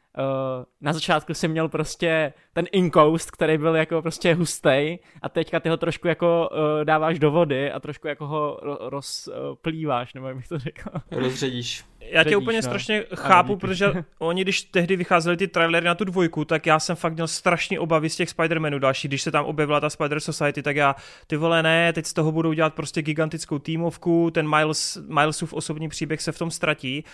[0.80, 5.68] na začátku si měl prostě ten inkoust, který byl jako prostě hustý a teďka ty
[5.68, 10.36] ho trošku jako uh, dáváš do vody a trošku jako ho rozplýváš, uh, nebo jak
[10.36, 10.90] bych to řekl.
[11.10, 11.84] Rozředíš.
[12.00, 12.62] Já tě úplně no.
[12.62, 16.96] strašně chápu, protože oni, když tehdy vycházeli ty trailery na tu dvojku, tak já jsem
[16.96, 19.08] fakt měl strašně obavy z těch Spider-Manů další.
[19.08, 22.32] Když se tam objevila ta Spider Society, tak já, ty vole, ne, teď z toho
[22.32, 27.04] budou dělat prostě gigantickou týmovku, ten Miles, Milesův osobní příběh se v tom ztratí.
[27.04, 27.10] Uh,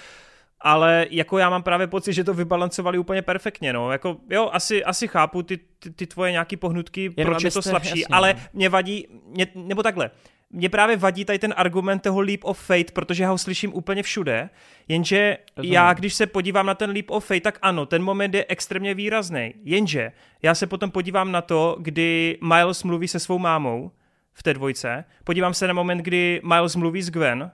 [0.61, 4.85] ale jako já mám právě pocit, že to vybalancovali úplně perfektně, no, jako jo, asi,
[4.85, 8.35] asi chápu ty, ty, ty tvoje nějaký pohnutky, Jenom proč je to slabší, jasně, ale
[8.35, 8.41] no.
[8.53, 10.11] mě vadí, mě, nebo takhle,
[10.51, 14.03] mě právě vadí tady ten argument toho leap of fate, protože já ho slyším úplně
[14.03, 14.51] všude,
[14.89, 15.73] jenže Rozumím.
[15.73, 18.95] já, když se podívám na ten leap of fate, tak ano, ten moment je extrémně
[18.95, 23.91] výrazný, jenže já se potom podívám na to, kdy Miles mluví se svou mámou
[24.33, 27.51] v té dvojce, podívám se na moment, kdy Miles mluví s Gwen,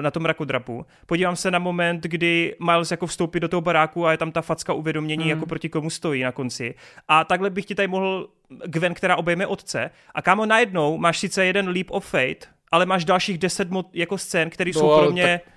[0.00, 0.86] na tom mrakodrapu.
[1.06, 4.42] Podívám se na moment, kdy Miles jako vstoupí do toho baráku a je tam ta
[4.42, 5.30] facka uvědomění, mm.
[5.30, 6.74] jako proti komu stojí na konci.
[7.08, 8.28] A takhle bych ti tady mohl
[8.66, 9.90] Gwen, která obejme otce.
[10.14, 14.18] A kámo, najednou máš sice jeden leap of fate, ale máš dalších deset mo- jako
[14.18, 15.40] scén, které no, jsou pro mě...
[15.44, 15.53] Tak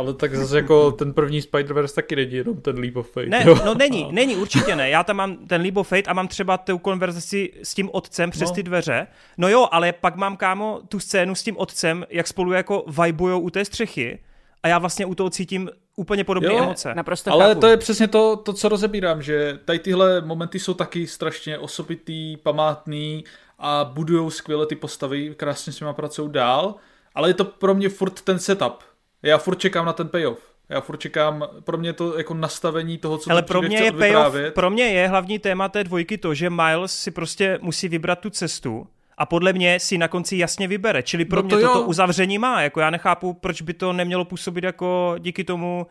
[0.00, 3.26] ale tak zase jako ten první Spider-Verse taky není jenom ten Leap of Fate.
[3.26, 3.58] Ne, jo?
[3.64, 4.90] no není, není, určitě ne.
[4.90, 8.30] Já tam mám ten Leap of Fate a mám třeba tu konverzaci s tím otcem
[8.30, 8.54] přes no.
[8.54, 9.06] ty dveře.
[9.38, 13.40] No jo, ale pak mám, kámo, tu scénu s tím otcem, jak spolu jako vibujou
[13.40, 14.18] u té střechy
[14.62, 16.94] a já vlastně u toho cítím úplně podobné emoce.
[16.94, 17.60] Naprosto Ale chápu.
[17.60, 22.36] to je přesně to, to, co rozebírám, že tady tyhle momenty jsou taky strašně osobitý,
[22.36, 23.24] památný
[23.58, 26.74] a budujou skvěle ty postavy, krásně s nimi pracují dál,
[27.14, 28.89] ale je to pro mě furt ten setup
[29.22, 30.38] já furt čekám na ten payoff.
[30.68, 34.34] Já furt čekám, pro mě to jako nastavení toho, co Ale pro mě je payoff,
[34.54, 38.30] pro mě je hlavní téma té dvojky to, že Miles si prostě musí vybrat tu
[38.30, 38.86] cestu
[39.18, 41.02] a podle mě si na konci jasně vybere.
[41.02, 42.62] Čili pro no mě to toto uzavření má.
[42.62, 45.86] Jako já nechápu, proč by to nemělo působit jako díky tomu.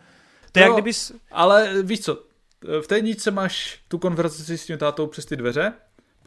[0.51, 1.11] To je jak kdybys...
[1.32, 2.24] Ale víš co,
[2.82, 5.74] v té níčce máš tu konverzaci s tím tátou přes ty dveře,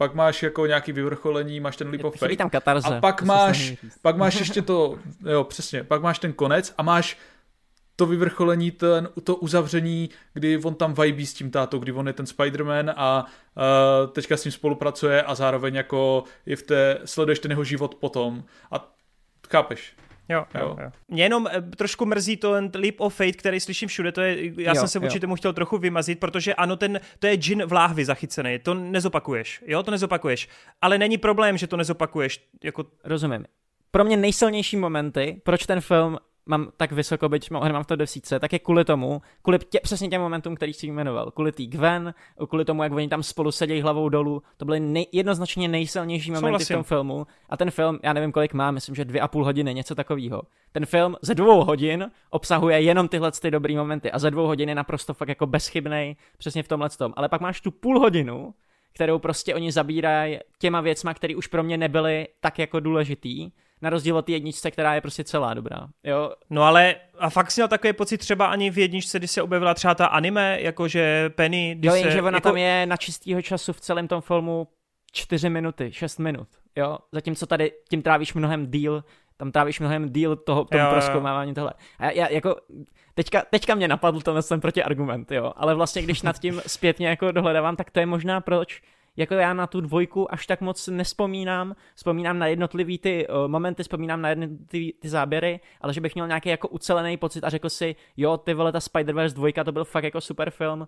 [0.03, 2.37] pak máš jako nějaký vyvrcholení, máš ten leap of faith.
[2.37, 6.73] Tam katarze, a pak máš, pak máš ještě to, jo přesně, pak máš ten konec
[6.77, 7.17] a máš
[7.95, 12.13] to vyvrcholení, ten, to uzavření, kdy on tam vibí s tím tátou, kdy on je
[12.13, 17.39] ten Spider-Man a uh, teďka s ním spolupracuje a zároveň jako je v té, sleduješ
[17.39, 18.93] ten jeho život potom a
[19.49, 19.95] chápeš.
[20.29, 20.91] Jo, jo, jo.
[21.07, 24.61] Mě jenom eh, trošku mrzí to ten leap of fate, který slyším všude, to je,
[24.61, 27.65] já jo, jsem se vůči tomu chtěl trochu vymazit, protože ano, ten, to je džin
[27.65, 30.49] v láhvi zachycený, to nezopakuješ, jo, to nezopakuješ,
[30.81, 32.85] ale není problém, že to nezopakuješ, jako...
[33.03, 33.45] Rozumím.
[33.91, 38.39] Pro mě nejsilnější momenty, proč ten film mám tak vysoko, byť mám v to desítce,
[38.39, 41.31] tak je kvůli tomu, kvůli tě, přesně těm momentům, který jsi jmenoval.
[41.31, 42.13] Kvůli tý Gwen,
[42.49, 44.43] kvůli tomu, jak oni tam spolu sedějí hlavou dolů.
[44.57, 46.73] To byly nej, jednoznačně nejsilnější momenty Souhlasím.
[46.73, 47.27] v tom filmu.
[47.49, 50.41] A ten film, já nevím, kolik má, myslím, že dvě a půl hodiny, něco takového.
[50.71, 54.69] Ten film ze dvou hodin obsahuje jenom tyhle ty dobrý momenty a ze dvou hodin
[54.69, 57.13] je naprosto fakt jako bezchybný přesně v tomhle tom.
[57.15, 58.53] Ale pak máš tu půl hodinu,
[58.93, 63.51] kterou prostě oni zabírají těma věcma, které už pro mě nebyly tak jako důležitý
[63.83, 65.87] na rozdíl od jedničce, která je prostě celá dobrá.
[66.03, 66.33] Jo?
[66.49, 69.73] No ale a fakt si měl takový pocit třeba ani v jedničce, kdy se objevila
[69.73, 71.79] třeba ta anime, jakože Penny.
[71.81, 72.49] Jo, jenže ona jako...
[72.49, 74.67] tam je na čistýho času v celém tom filmu
[75.11, 76.47] čtyři minuty, šest minut.
[76.75, 79.03] Jo, zatímco tady tím trávíš mnohem díl,
[79.37, 81.73] tam trávíš mnohem díl toho, tomu proskoumávání tohle.
[81.99, 82.55] A já, já jako,
[83.13, 87.07] teďka, teďka mě napadl tenhle jsem proti argument, jo, ale vlastně když nad tím zpětně
[87.07, 88.81] jako dohledávám, tak to je možná proč
[89.17, 93.83] jako já na tu dvojku až tak moc nespomínám, vzpomínám na jednotlivý ty uh, momenty,
[93.83, 97.69] vzpomínám na jednotlivý ty záběry, ale že bych měl nějaký jako ucelený pocit a řekl
[97.69, 100.87] si, jo, ty vole, ta Spider-Verse dvojka, to byl fakt jako super film,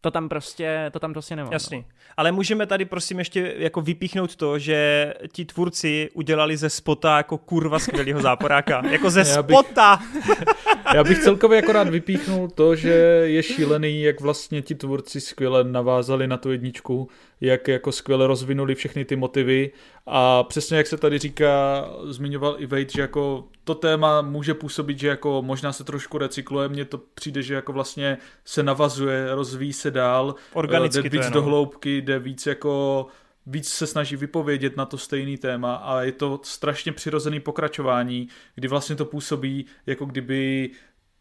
[0.00, 1.52] to tam prostě, to tam prostě nemám.
[1.52, 1.78] Jasný.
[1.78, 1.84] No.
[2.16, 7.38] Ale můžeme tady prosím ještě jako vypíchnout to, že ti tvůrci udělali ze spota jako
[7.38, 8.86] kurva skvělého záporáka.
[8.90, 10.00] jako ze já bych, spota!
[10.94, 12.90] já bych celkově jako rád vypíchnul to, že
[13.24, 17.08] je šílený, jak vlastně ti tvůrci skvěle navázali na tu jedničku,
[17.40, 19.70] jak jako skvěle rozvinuli všechny ty motivy.
[20.06, 24.98] A přesně jak se tady říká, zmiňoval i Wade, že jako to téma může působit,
[24.98, 29.72] že jako možná se trošku recykluje, mně to přijde, že jako vlastně se navazuje, rozvíjí
[29.72, 31.34] se dál, Organicky jde víc je, no.
[31.34, 33.06] do hloubky, jde víc jako
[33.46, 35.74] víc se snaží vypovědět na to stejný téma.
[35.74, 40.70] A je to strašně přirozený pokračování, kdy vlastně to působí, jako kdyby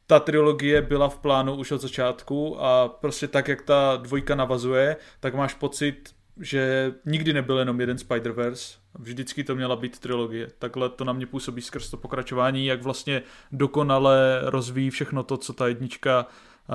[0.09, 4.97] ta trilogie byla v plánu už od začátku a prostě tak, jak ta dvojka navazuje,
[5.19, 10.47] tak máš pocit, že nikdy nebyl jenom jeden Spider-Verse, vždycky to měla být trilogie.
[10.59, 13.21] Takhle to na mě působí skrz to pokračování, jak vlastně
[13.51, 16.25] dokonale rozvíjí všechno to, co ta jednička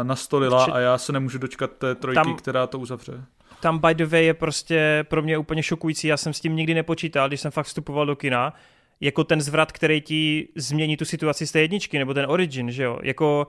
[0.02, 3.24] nastolila a já se nemůžu dočkat té trojky, tam, která to uzavře.
[3.60, 6.74] Tam by the way je prostě pro mě úplně šokující, já jsem s tím nikdy
[6.74, 8.54] nepočítal, když jsem fakt vstupoval do kina,
[9.00, 12.82] jako ten zvrat, který ti změní tu situaci z té jedničky, nebo ten origin, že
[12.82, 13.46] jo, jako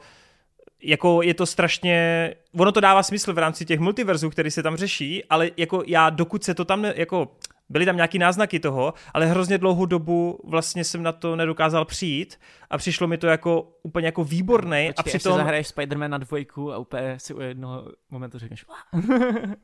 [0.82, 4.76] jako je to strašně, ono to dává smysl v rámci těch multiverzů, který se tam
[4.76, 7.32] řeší, ale jako já, dokud se to tam, ne, jako
[7.70, 12.40] byly tam nějaký náznaky toho, ale hrozně dlouhou dobu vlastně jsem na to nedokázal přijít
[12.70, 14.88] a přišlo mi to jako úplně jako výborný.
[14.88, 15.34] Počkej, a přitom...
[15.34, 18.66] Až zahraješ Spider-Man na dvojku a úplně si u jednoho momentu řekneš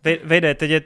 [0.24, 0.82] Vejde, teď je,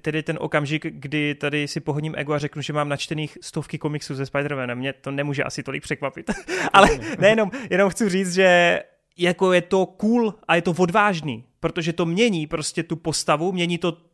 [0.00, 3.78] teď je ten okamžik, kdy tady si pohodím ego a řeknu, že mám načtených stovky
[3.78, 4.74] komiksů ze Spider-Manem.
[4.74, 6.30] Mě to nemůže asi tolik překvapit.
[6.72, 8.80] ale nejenom, jenom chci říct, že
[9.18, 13.78] jako je to cool a je to odvážný, protože to mění prostě tu postavu, mění
[13.78, 14.09] to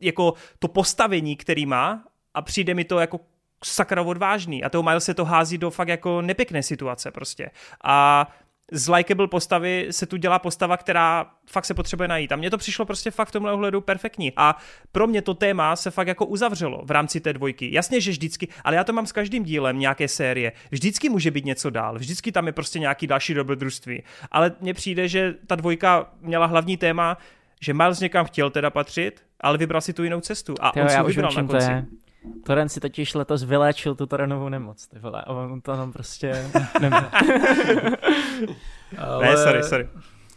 [0.00, 3.20] jako to postavení, který má a přijde mi to jako
[3.64, 7.50] sakra odvážný a toho Miles se to hází do fakt jako nepěkné situace prostě.
[7.84, 8.26] A
[8.72, 12.32] z likeable postavy se tu dělá postava, která fakt se potřebuje najít.
[12.32, 14.32] A mně to přišlo prostě fakt v tomhle ohledu perfektní.
[14.36, 14.56] A
[14.92, 17.72] pro mě to téma se fakt jako uzavřelo v rámci té dvojky.
[17.72, 20.52] Jasně, že vždycky, ale já to mám s každým dílem nějaké série.
[20.70, 24.02] Vždycky může být něco dál, vždycky tam je prostě nějaký další dobrodružství.
[24.30, 27.18] Ale mně přijde, že ta dvojka měla hlavní téma,
[27.60, 30.54] že Miles někam chtěl teda patřit, ale vybral si tu jinou cestu.
[30.60, 31.72] A Tyjo, on si ho vybral na konci.
[32.44, 36.32] Toren si totiž letos vyléčil tu Torenovou nemoc, ty vole, a on to tam prostě
[38.98, 39.26] Ale...
[39.26, 39.88] Ne, sorry, sorry.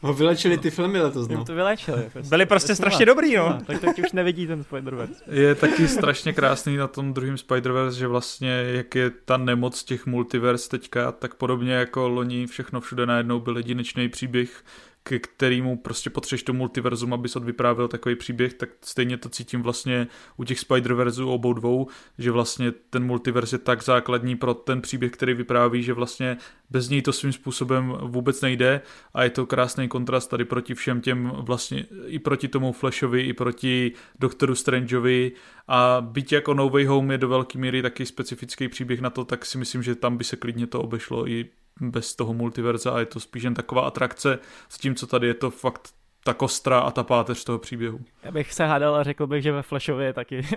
[0.01, 1.45] Ho vylečili ty filmy letos, no.
[1.45, 2.09] to vylečili.
[2.13, 2.29] Prostě.
[2.29, 3.49] Byli prostě strašně dobrý, no.
[3.49, 3.61] no.
[3.65, 5.15] Tak teď už nevidí ten Spider-Verse.
[5.31, 10.05] Je taky strašně krásný na tom druhém Spider-Verse, že vlastně jak je ta nemoc těch
[10.05, 14.63] multiverse teďka, tak podobně jako loni všechno všude najednou byl jedinečný příběh
[15.03, 20.07] k kterému prostě potřebuješ to multiverzum, abys odvyprávěl takový příběh, tak stejně to cítím vlastně
[20.37, 21.87] u těch Spider-Verzů obou dvou,
[22.17, 26.37] že vlastně ten multiverz je tak základní pro ten příběh, který vypráví, že vlastně
[26.69, 28.81] bez něj to svým způsobem vůbec nejde
[29.13, 33.33] a je to krásný kontrast tady proti všem těm vlastně i proti tomu Flashovi, i
[33.33, 35.31] proti Doktoru Strangeovi.
[35.67, 39.25] A byť jako No Way Home je do velké míry taky specifický příběh na to,
[39.25, 41.49] tak si myslím, že tam by se klidně to obešlo i
[41.81, 45.33] bez toho multiverza a je to spíš jen taková atrakce s tím, co tady je
[45.33, 45.89] to fakt
[46.23, 47.99] ta kostra a ta páteř toho příběhu.
[48.23, 50.41] Já bych se hádal a řekl bych, že ve Flashově je taky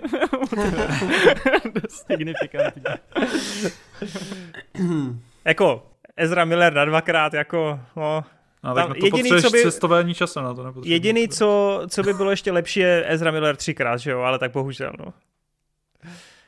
[1.81, 2.83] dost signifikantní.
[5.45, 5.87] jako
[6.17, 8.23] Ezra Miller na dvakrát, jako, no,
[8.63, 12.13] No, tak tam, to jediný, co by, cestování časem na to Jediný, co, co by
[12.13, 15.13] bylo ještě lepší, je Ezra Miller třikrát, že jo, ale tak bohužel, no.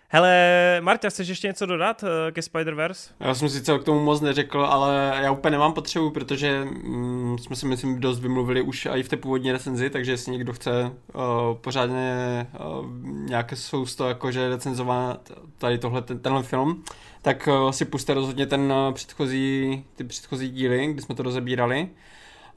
[0.07, 3.11] Hele, Marta, chceš ještě něco dodat uh, ke Spider-Verse?
[3.19, 7.37] Já jsem si celk k tomu moc neřekl, ale já úplně nemám potřebu, protože mm,
[7.37, 10.91] jsme si myslím dost vymluvili už i v té původní recenzi, takže jestli někdo chce
[11.13, 11.21] uh,
[11.61, 16.83] pořádně uh, nějaké sousto jakože recenzovat tady tohle, ten, tenhle film,
[17.21, 21.89] tak uh, si puste rozhodně ten uh, předchozí, ty předchozí díly, kdy jsme to rozebírali.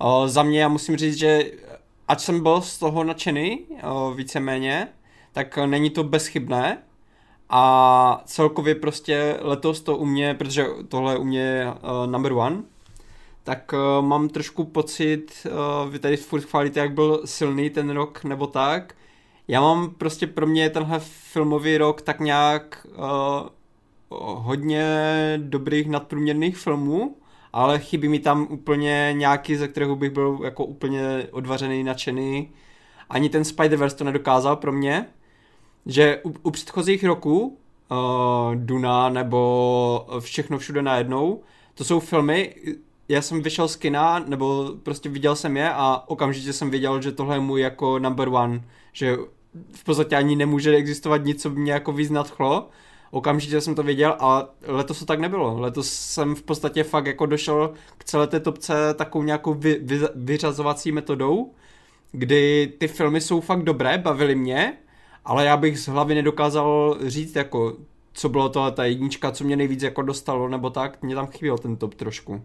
[0.04, 1.44] Uh, za mě já musím říct, že
[2.08, 4.88] ať jsem byl z toho nadšený, uh, víceméně,
[5.32, 6.78] tak není to bezchybné,
[7.50, 12.62] a celkově prostě letos to u mě, protože tohle je u mě uh, number one,
[13.44, 18.24] tak uh, mám trošku pocit, uh, vy tady furt chválíte, jak byl silný ten rok
[18.24, 18.94] nebo tak.
[19.48, 23.48] Já mám prostě pro mě tenhle filmový rok tak nějak uh,
[24.18, 24.84] hodně
[25.42, 27.16] dobrých nadprůměrných filmů,
[27.52, 32.50] ale chybí mi tam úplně nějaký, ze kterého bych byl jako úplně odvařený, nadšený.
[33.10, 35.06] Ani ten Spider-Verse to nedokázal pro mě
[35.88, 37.58] že u, u předchozích roků
[37.90, 41.42] uh, Duna nebo Všechno všude najednou.
[41.74, 42.54] To jsou filmy,
[43.08, 47.12] já jsem vyšel z kina, nebo prostě viděl jsem je a okamžitě jsem věděl, že
[47.12, 49.16] tohle je můj jako number one, že
[49.72, 52.68] v podstatě ani nemůže existovat nic, co by mě jako víc nadchlo.
[53.10, 55.60] Okamžitě jsem to věděl a letos to tak nebylo.
[55.60, 60.00] Letos jsem v podstatě fakt jako došel k celé té topce takovou nějakou vy, vy,
[60.14, 61.50] vyřazovací metodou,
[62.12, 64.76] kdy ty filmy jsou fakt dobré, bavily mě,
[65.28, 67.76] ale já bych z hlavy nedokázal říct jako
[68.12, 71.58] co bylo to ta jednička, co mě nejvíc jako dostalo, nebo tak, mě tam chyběl
[71.58, 72.44] ten top trošku.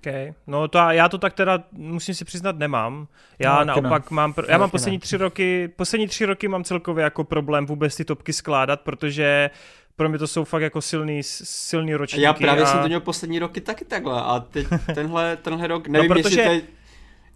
[0.00, 0.32] Okay.
[0.46, 3.08] No to já to tak teda musím si přiznat nemám.
[3.38, 4.14] Já no, naopak ne.
[4.14, 8.04] mám, já mám poslední tři roky, poslední tři roky mám celkově jako problém vůbec ty
[8.04, 9.50] topky skládat, protože
[9.96, 12.22] pro mě to jsou fakt jako silný, silný ročníky.
[12.22, 12.66] Já právě a...
[12.66, 16.14] jsem to měl poslední roky taky takhle a teď tenhle, tenhle rok, no, nevím, no,
[16.14, 16.40] protože...
[16.40, 16.77] jestli to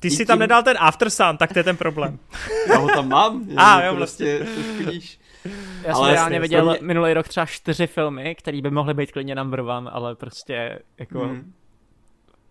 [0.03, 0.27] ty jsi tím...
[0.27, 2.19] tam nedal ten After Sun, tak to je ten problém.
[2.69, 3.47] Já ho tam mám.
[3.57, 5.09] A jo, prostě trošku
[5.85, 6.79] Já jsem reálně viděl mě...
[6.83, 11.19] minulý rok třeba čtyři filmy, které by mohly být klidně number one, ale prostě jako...
[11.19, 11.53] Hmm.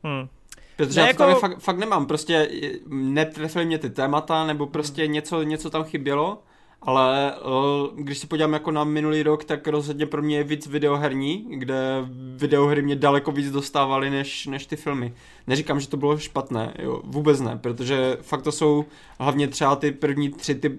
[0.03, 0.27] Hmm.
[0.75, 1.39] Protože ne, já to jako...
[1.39, 2.49] tam fakt, fakt nemám, prostě
[2.87, 5.11] netrefili mě ty témata, nebo prostě hmm.
[5.11, 6.43] něco, něco tam chybělo,
[6.81, 10.67] ale uh, když se podívám jako na minulý rok, tak rozhodně pro mě je víc
[10.67, 15.13] videoherní, kde videohry mě daleko víc dostávaly než, než ty filmy.
[15.47, 18.85] Neříkám, že to bylo špatné, jo, vůbec ne, protože fakt to jsou
[19.19, 20.77] hlavně třeba ty první tři, ty uh,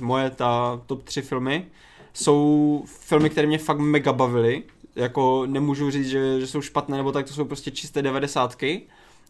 [0.00, 1.66] moje ta top tři filmy,
[2.12, 4.62] jsou filmy, které mě fakt mega bavily
[4.96, 8.82] jako nemůžu říct, že, že jsou špatné nebo tak, to jsou prostě čisté devadesátky,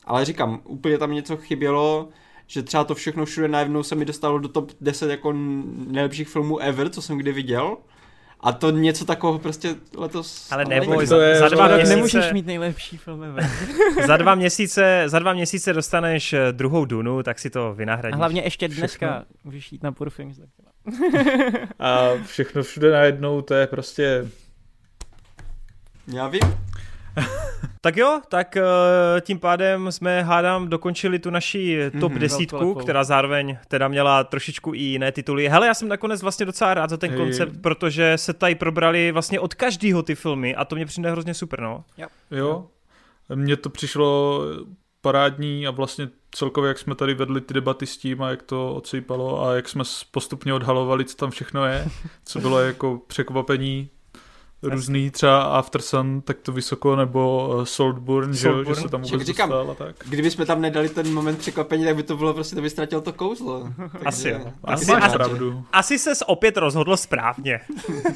[0.05, 2.09] ale říkám, úplně tam něco chybělo,
[2.47, 5.33] že třeba to všechno všude najednou se mi dostalo do top 10 jako
[5.87, 7.77] nejlepších filmů ever, co jsem kdy viděl.
[8.41, 10.53] A to něco takového prostě letos...
[10.53, 11.97] Ale neboj, za, je, za dva měsíce...
[11.97, 13.51] Nemůžeš mít nejlepší film ever.
[14.07, 18.15] za, dva měsíce, za dva měsíce dostaneš eh, druhou Dunu, tak si to vynahradíš.
[18.15, 19.25] A hlavně ještě dneska všechno.
[19.45, 20.41] můžeš jít na Poor Things.
[21.79, 24.27] A všechno všude najednou, to je prostě
[26.13, 26.43] já vím.
[27.81, 28.63] tak jo, tak eh,
[29.21, 34.75] tím pádem jsme, hádám, dokončili tu naši top mm-hmm, desítku, která zároveň teda měla trošičku
[34.75, 35.49] i jiné tituly.
[35.49, 37.19] Hele, já jsem nakonec vlastně docela rád za ten hey.
[37.19, 41.35] koncept, protože se tady probrali vlastně od každého ty filmy a to mě přijde hrozně
[41.35, 41.85] super, no.
[41.99, 42.07] Jo.
[42.31, 42.67] jo.
[43.35, 44.41] Mně to přišlo
[45.01, 48.75] parádní a vlastně celkově, jak jsme tady vedli ty debaty s tím a jak to
[48.75, 51.89] odsýpalo a jak jsme postupně odhalovali, co tam všechno je,
[52.25, 53.89] co bylo jako překvapení,
[54.65, 58.67] různý třeba After Sun, tak to vysoko, nebo uh, Saltburn, Saltburn.
[58.67, 59.97] Že, že se tam vůbec říkám, dostal a tak.
[60.09, 63.01] Kdyby jsme tam nedali ten moment překvapení, tak by to bylo prostě, to by ztratilo
[63.01, 63.69] to kouzlo.
[63.93, 64.53] Takže, asi jo.
[64.65, 65.65] Asi, máš asi, pravdu.
[65.73, 67.61] Asi ses opět rozhodl správně.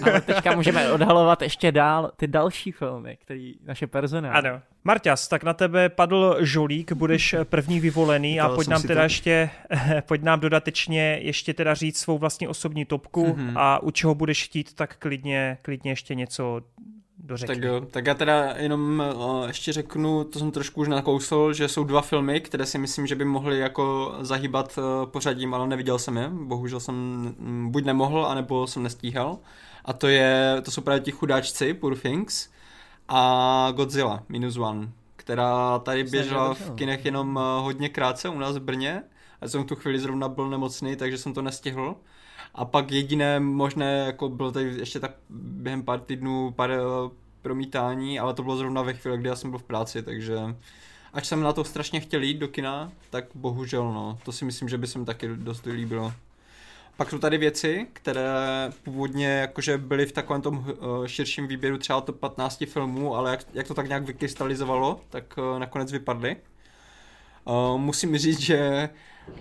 [0.03, 4.49] Ale teďka můžeme odhalovat ještě dál ty další filmy, který naše personály.
[4.49, 4.61] Ano.
[4.85, 9.05] Marťas, tak na tebe padl žolík, budeš první vyvolený a pojď nám teda to...
[9.05, 9.51] ještě,
[10.07, 13.53] pojď nám dodatečně ještě teda říct svou vlastní osobní topku mm-hmm.
[13.57, 16.61] a u čeho budeš chtít, tak klidně, klidně ještě něco
[17.19, 17.55] dořekni.
[17.55, 21.69] Tak jo, tak já teda jenom uh, ještě řeknu, to jsem trošku už nakousl, že
[21.69, 25.99] jsou dva filmy, které si myslím, že by mohly jako zahýbat uh, pořadím, ale neviděl
[25.99, 27.35] jsem je, bohužel jsem
[27.69, 29.39] buď nemohl, anebo jsem nestíhal.
[29.85, 32.49] A to je, to jsou právě ti chudáčci, Poor Things,
[33.09, 38.57] a Godzilla Minus One, která tady běžela v kinech jenom eh, hodně krátce u nás
[38.57, 39.03] v Brně.
[39.41, 41.97] Já jsem tu chvíli zrovna byl nemocný, takže jsem to nestihl.
[42.55, 46.79] A pak jediné možné, jako bylo tady ještě tak během pár týdnů pár eh,
[47.43, 50.39] promítání, ale to bylo zrovna ve chvíli, kdy já jsem byl v práci, takže
[51.13, 54.69] až jsem na to strašně chtěl jít do kina, tak bohužel no, to si myslím,
[54.69, 56.13] že by se mi taky dost líbilo.
[56.99, 58.27] Pak jsou tady věci, které
[58.83, 63.41] původně jakože byly v takovém tom eh, širším výběru třeba to 15 filmů, ale jak,
[63.55, 66.37] jak to tak nějak vykrystalizovalo, tak eh, nakonec vypadly.
[67.45, 68.89] Uh, musím říct, že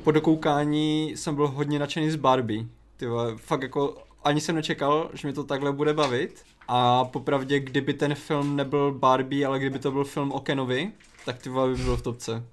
[0.03, 2.66] po dokoukání jsem byl hodně nadšený z Barbie.
[2.98, 6.44] Tyva, fakt jako ani jsem nečekal, že mi to takhle bude bavit.
[6.68, 10.92] A popravdě, kdyby ten film nebyl Barbie, ale kdyby to byl film o Kenovi,
[11.27, 12.43] tak ty by byl v topce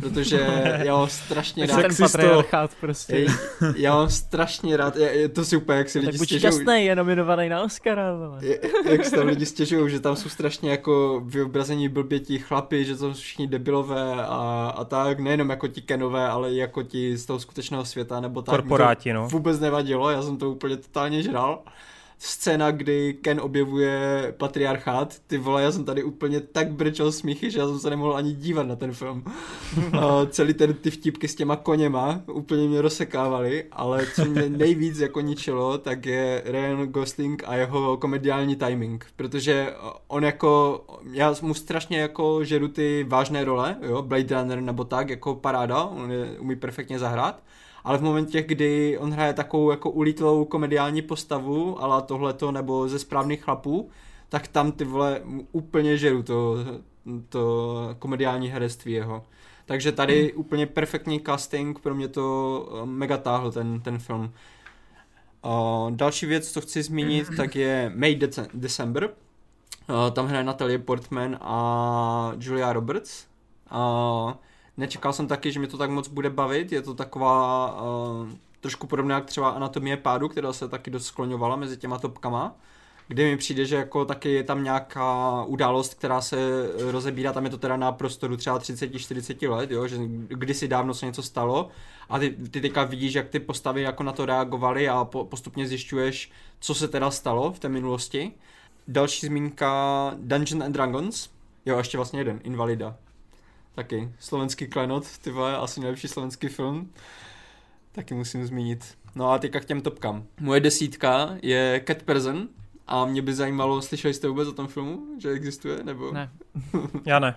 [0.00, 0.46] protože
[0.84, 1.82] já mám strašně rád.
[1.82, 3.26] Ten patriarchát prostě.
[3.76, 6.38] Já mám strašně rád, je, to si úplně, jak si lidi stěžují.
[6.38, 8.04] šťastný, je nominovaný na Oscara.
[8.40, 8.60] Je,
[8.90, 12.96] jak se tam lidi stěžují, že tam jsou strašně jako vyobrazení blbě ti chlapi, že
[12.96, 17.16] to jsou všichni debilové a, a tak, nejenom jako ti kenové, ale i jako ti
[17.16, 18.54] z toho skutečného světa, nebo tak.
[18.54, 19.28] Korporáti, no.
[19.28, 21.62] Vůbec nevadilo, já jsem to úplně totálně žral
[22.18, 27.58] scéna, kdy Ken objevuje patriarchát, ty vole, já jsem tady úplně tak brčel smíchy, že
[27.58, 29.24] já jsem se nemohl ani dívat na ten film.
[29.92, 34.98] A celý ten ty vtipky s těma koněma úplně mě rozsekávali, ale co mě nejvíc
[34.98, 39.74] jako ničilo, tak je Ryan Gosling a jeho komediální timing, protože
[40.08, 45.10] on jako, já mu strašně jako žeru ty vážné role, jo, Blade Runner nebo tak,
[45.10, 47.42] jako paráda, on je umí perfektně zahrát,
[47.84, 52.98] ale v momentě, kdy on hraje takovou jako ulítlou komediální postavu, ale tohleto, nebo ze
[52.98, 53.88] správných chlapů,
[54.28, 55.20] tak tam ty vole
[55.52, 56.56] úplně žeru to,
[57.28, 59.24] to komediální herectví jeho.
[59.66, 60.40] Takže tady hmm.
[60.40, 64.32] úplně perfektní casting, pro mě to eh, mega táhl ten, ten film.
[65.44, 69.10] Uh, další věc, co chci zmínit, tak je May De- December.
[69.88, 73.26] Uh, tam hraje Natalie Portman a Julia Roberts.
[73.72, 74.32] Uh,
[74.76, 76.72] nečekal jsem taky, že mi to tak moc bude bavit.
[76.72, 78.28] Je to taková uh,
[78.60, 82.54] trošku podobná jak třeba Anatomie pádu, která se taky dost skloňovala mezi těma topkama
[83.08, 86.36] kde mi přijde, že jako taky je tam nějaká událost, která se
[86.78, 89.96] rozebírá, tam je to teda na prostoru třeba 30-40 let, jo, že
[90.28, 91.68] kdysi dávno se něco stalo
[92.08, 95.68] a ty, ty teďka vidíš, jak ty postavy jako na to reagovaly a po, postupně
[95.68, 96.30] zjišťuješ,
[96.60, 98.32] co se teda stalo v té minulosti.
[98.88, 101.28] Další zmínka Dungeon and Dragons,
[101.66, 102.96] jo, ještě vlastně jeden, Invalida.
[103.74, 106.92] Taky, slovenský klenot, ty vole, asi nejlepší slovenský film.
[107.92, 108.98] Taky musím zmínit.
[109.14, 110.24] No a teďka k těm topkám.
[110.40, 112.48] Moje desítka je Cat Person,
[112.86, 116.12] a mě by zajímalo, slyšeli jste vůbec o tom filmu, že existuje, nebo?
[116.12, 116.30] Ne,
[117.06, 117.36] já ne.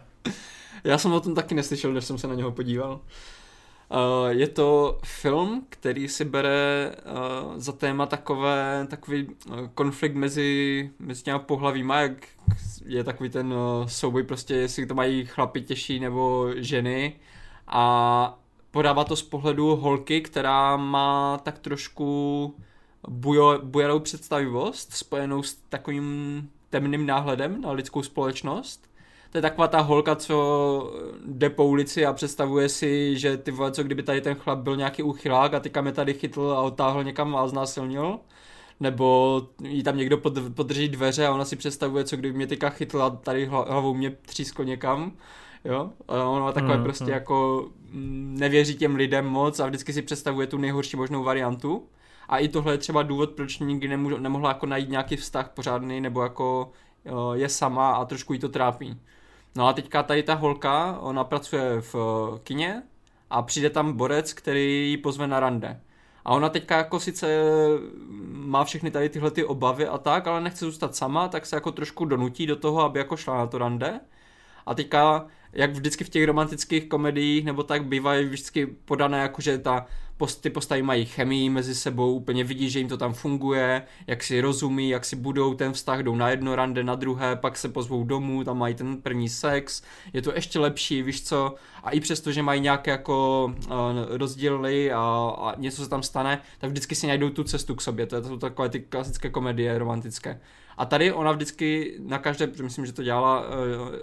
[0.83, 3.01] já jsem o tom taky neslyšel, než jsem se na něho podíval.
[3.89, 10.91] Uh, je to film, který si bere uh, za téma takové, takový uh, konflikt mezi,
[10.99, 12.27] mezi těma pohlavíma, jak
[12.85, 13.53] je takový ten
[13.85, 17.19] souboj prostě, jestli to mají chlapi těžší nebo ženy
[17.67, 18.39] a
[18.71, 22.55] podává to z pohledu holky, která má tak trošku
[23.63, 28.89] bujelou představivost spojenou s takovým temným náhledem na lidskou společnost.
[29.37, 30.93] To je taková ta holka, co
[31.25, 34.75] jde po ulici a představuje si, že ty vole, co kdyby tady ten chlap byl
[34.75, 38.19] nějaký uchylák a teďka mě tady chytl a otáhl někam a znásilnil.
[38.79, 42.69] Nebo jí tam někdo pod, podrží dveře a ona si představuje, co kdyby mě teďka
[42.69, 45.11] chytl a tady hlavou mě třísko někam.
[45.65, 45.89] Jo?
[46.07, 47.11] A ona takové mm, prostě mm.
[47.11, 51.87] jako mm, nevěří těm lidem moc a vždycky si představuje tu nejhorší možnou variantu.
[52.29, 56.01] A i tohle je třeba důvod, proč nikdy nemůžu, nemohla jako najít nějaký vztah pořádný,
[56.01, 56.71] nebo jako
[57.33, 58.99] je sama a trošku jí to trápí.
[59.57, 62.83] No a teďka tady ta holka, ona pracuje v eh, kině
[63.29, 65.81] a přijde tam borec, který ji pozve na rande.
[66.25, 67.27] A ona teďka jako sice
[68.31, 71.71] má všechny tady tyhle ty obavy a tak, ale nechce zůstat sama, tak se jako
[71.71, 73.99] trošku donutí do toho, aby jako šla na to rande.
[74.65, 79.57] A teďka, jak vždycky v těch romantických komediích, nebo tak bývají vždycky podané, jako že
[79.57, 79.85] ta
[80.17, 84.23] post, ty postavy mají chemii mezi sebou, úplně vidí, že jim to tam funguje, jak
[84.23, 87.69] si rozumí, jak si budou ten vztah, jdou na jedno rande, na druhé, pak se
[87.69, 91.99] pozvou domů, tam mají ten první sex, je to ještě lepší, víš co, a i
[91.99, 93.71] přesto, že mají nějaké jako uh,
[94.09, 98.05] rozdíly a, a něco se tam stane, tak vždycky si najdou tu cestu k sobě,
[98.05, 100.39] to, je, to jsou takové ty klasické komedie romantické.
[100.77, 103.45] A tady ona vždycky na každé, myslím, že to dělala uh,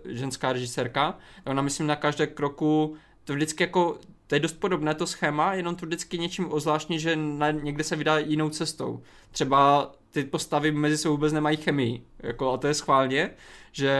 [0.05, 5.07] ženská režisérka, ona myslím na každé kroku to vždycky jako to je dost podobné to
[5.07, 9.03] schéma, jenom to vždycky něčím ozvláštní, že na, někde se vydá jinou cestou.
[9.31, 13.31] Třeba ty postavy mezi sebou vůbec nemají chemii, jako, a to je schválně,
[13.73, 13.97] že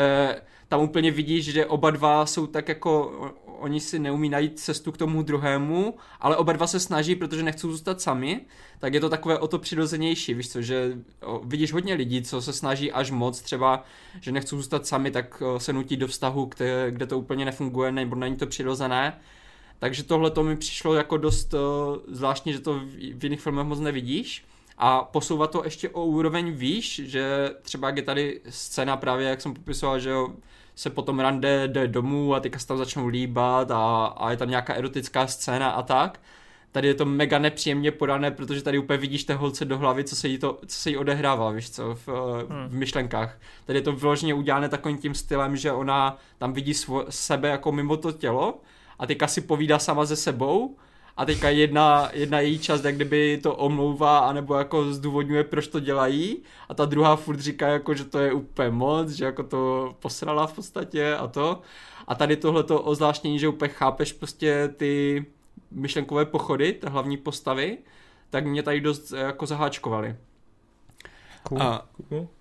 [0.69, 3.13] tam úplně vidíš, že oba dva jsou tak jako,
[3.59, 7.71] oni si neumí najít cestu k tomu druhému, ale oba dva se snaží, protože nechcou
[7.71, 8.41] zůstat sami,
[8.79, 10.99] tak je to takové o to přirozenější, víš co, že
[11.45, 13.85] vidíš hodně lidí, co se snaží až moc, třeba,
[14.21, 18.17] že nechcou zůstat sami, tak se nutí do vztahu, kde, kde to úplně nefunguje, nebo
[18.17, 19.21] není to přirozené,
[19.79, 21.61] takže tohle to mi přišlo jako dost uh,
[22.09, 24.45] zvláštní, že to v, v jiných filmech moc nevidíš.
[24.79, 29.41] A posouvat to ještě o úroveň výš, že třeba jak je tady scéna právě, jak
[29.41, 30.29] jsem popisoval, že jo,
[30.75, 34.51] se potom rande jde domů a teďka se tam začnou líbat a, a je tam
[34.51, 36.21] nějaká erotická scéna a tak.
[36.73, 40.17] Tady je to mega nepříjemně podané, protože tady úplně vidíš té holce do hlavy, co
[40.17, 42.09] se jí, to, co se jí odehrává, víš co, v,
[42.49, 42.69] hmm.
[42.69, 43.39] v myšlenkách.
[43.65, 47.73] Tady je to vyloženě udělané takovým tím stylem, že ona tam vidí svo, sebe jako
[47.73, 48.61] mimo to tělo
[48.99, 50.77] a teďka si povídá sama ze sebou
[51.17, 55.81] a teďka jedna, jedna její část jak kdyby to omlouvá anebo jako zdůvodňuje, proč to
[55.81, 59.95] dělají a ta druhá furt říká jako, že to je úplně moc, že jako to
[60.01, 61.61] posrala v podstatě a to.
[62.07, 65.25] A tady tohle to ozvláštnění, že úplně chápeš prostě ty
[65.71, 67.79] myšlenkové pochody, ty hlavní postavy,
[68.31, 70.17] tak mě tady dost jako zaháčkovali.
[71.43, 71.63] Cool.
[71.63, 71.89] A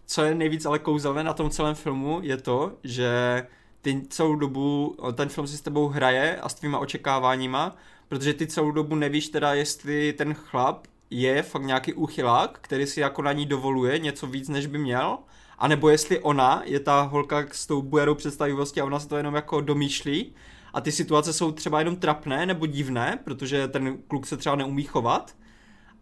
[0.06, 3.44] co je nejvíc ale kouzelné na tom celém filmu, je to, že
[3.84, 7.76] ty celou dobu, ten film si s tebou hraje a s tvýma očekáváníma,
[8.10, 13.00] protože ty celou dobu nevíš teda, jestli ten chlap je fakt nějaký úchylák, který si
[13.00, 15.18] jako na ní dovoluje něco víc, než by měl,
[15.60, 19.36] anebo jestli ona je ta holka s tou bujarou představivostí a ona se to jenom
[19.36, 20.36] jako domýšlí
[20.74, 24.84] a ty situace jsou třeba jenom trapné nebo divné, protože ten kluk se třeba neumí
[24.84, 25.36] chovat,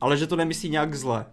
[0.02, 1.26] ale že to nemyslí nějak zle.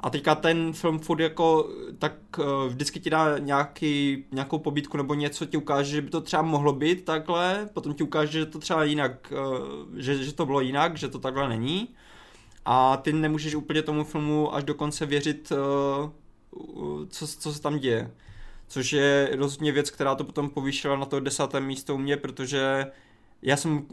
[0.00, 5.14] A teďka ten film furt jako, tak uh, vždycky ti dá nějaký, nějakou pobídku nebo
[5.14, 8.58] něco ti ukáže, že by to třeba mohlo být takhle, potom ti ukáže, že to
[8.58, 11.88] třeba jinak, uh, že, že to bylo jinak, že to takhle není.
[12.64, 16.10] A ty nemůžeš úplně tomu filmu až do konce věřit, uh,
[17.08, 18.10] co, co se tam děje.
[18.68, 22.86] Což je rozhodně věc, která to potom povýšila na to desáté místo u mě, protože
[23.42, 23.86] já jsem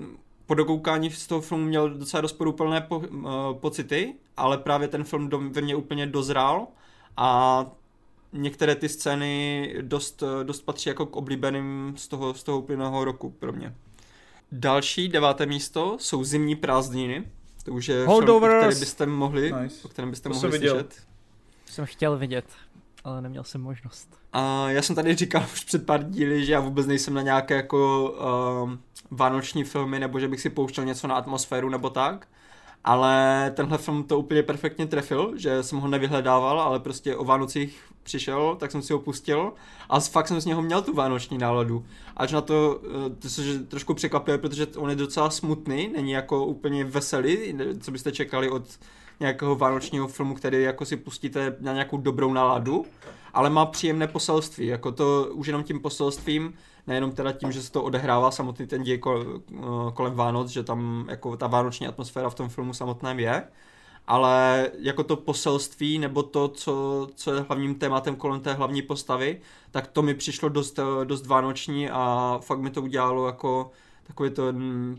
[0.53, 3.23] po dokoukání z toho filmu měl docela rozporuplné po, uh,
[3.53, 6.67] pocity, ale právě ten film do, ve mně úplně dozrál
[7.17, 7.65] a
[8.33, 13.29] některé ty scény dost, dost patří jako k oblíbeným z toho, z toho úplného roku
[13.29, 13.75] pro mě.
[14.51, 17.23] Další, deváté místo, jsou Zimní prázdniny.
[17.63, 19.85] To už je film, o který byste mohli, nice.
[19.85, 21.01] o kterém byste to mohli slyšet.
[21.65, 22.45] Jsem chtěl vidět,
[23.03, 24.17] ale neměl jsem možnost.
[24.33, 27.55] A já jsem tady říkal už před pár díly, že já vůbec nejsem na nějaké
[27.55, 28.11] jako
[28.63, 28.73] uh,
[29.11, 32.27] vánoční filmy, nebo že bych si pouštěl něco na atmosféru nebo tak.
[32.83, 37.83] Ale tenhle film to úplně perfektně trefil, že jsem ho nevyhledával, ale prostě o Vánocích
[38.03, 39.53] přišel, tak jsem si ho pustil
[39.89, 41.85] a fakt jsem z něho měl tu vánoční náladu.
[42.17, 42.81] Až na to,
[43.25, 48.11] eh, se trošku překvapuje, protože on je docela smutný, není jako úplně veselý, co byste
[48.11, 48.63] čekali od
[49.23, 52.85] nějakého vánočního filmu, který jako si pustíte na nějakou dobrou náladu,
[53.33, 56.53] ale má příjemné poselství, jako to už jenom tím poselstvím,
[56.87, 58.97] nejenom teda tím, že se to odehrává samotný ten děj
[59.93, 63.43] kolem Vánoc, že tam jako ta vánoční atmosféra v tom filmu samotném je,
[64.07, 69.41] ale jako to poselství nebo to, co, co je hlavním tématem kolem té hlavní postavy,
[69.71, 73.71] tak to mi přišlo dost, dost vánoční a fakt mi to udělalo jako
[74.03, 74.43] takový to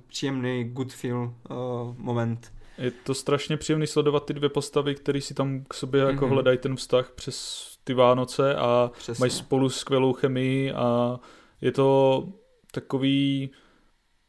[0.09, 1.19] příjemný good feel
[1.51, 1.57] uh,
[1.99, 2.54] moment.
[2.79, 6.11] Je to strašně příjemný sledovat ty dvě postavy, které si tam k sobě mm-hmm.
[6.11, 6.35] jako mhm.
[6.35, 9.23] hledají ten vztah přes ty Vánoce a Přesně.
[9.23, 11.21] mají spolu skvělou chemii a
[11.61, 12.29] je to
[12.73, 13.51] takový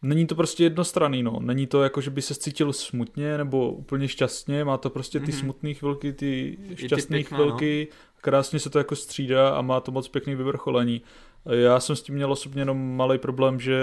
[0.01, 1.39] není to prostě jednostranný, no.
[1.39, 5.25] Není to jako, že by se cítil smutně nebo úplně šťastně, má to prostě ty
[5.25, 5.39] mm-hmm.
[5.39, 7.97] smutné chvilky, ty šťastné chvilky, no.
[8.21, 11.01] krásně se to jako střídá a má to moc pěkný vyvrcholení.
[11.45, 13.79] Já jsem s tím měl osobně jenom malý problém, že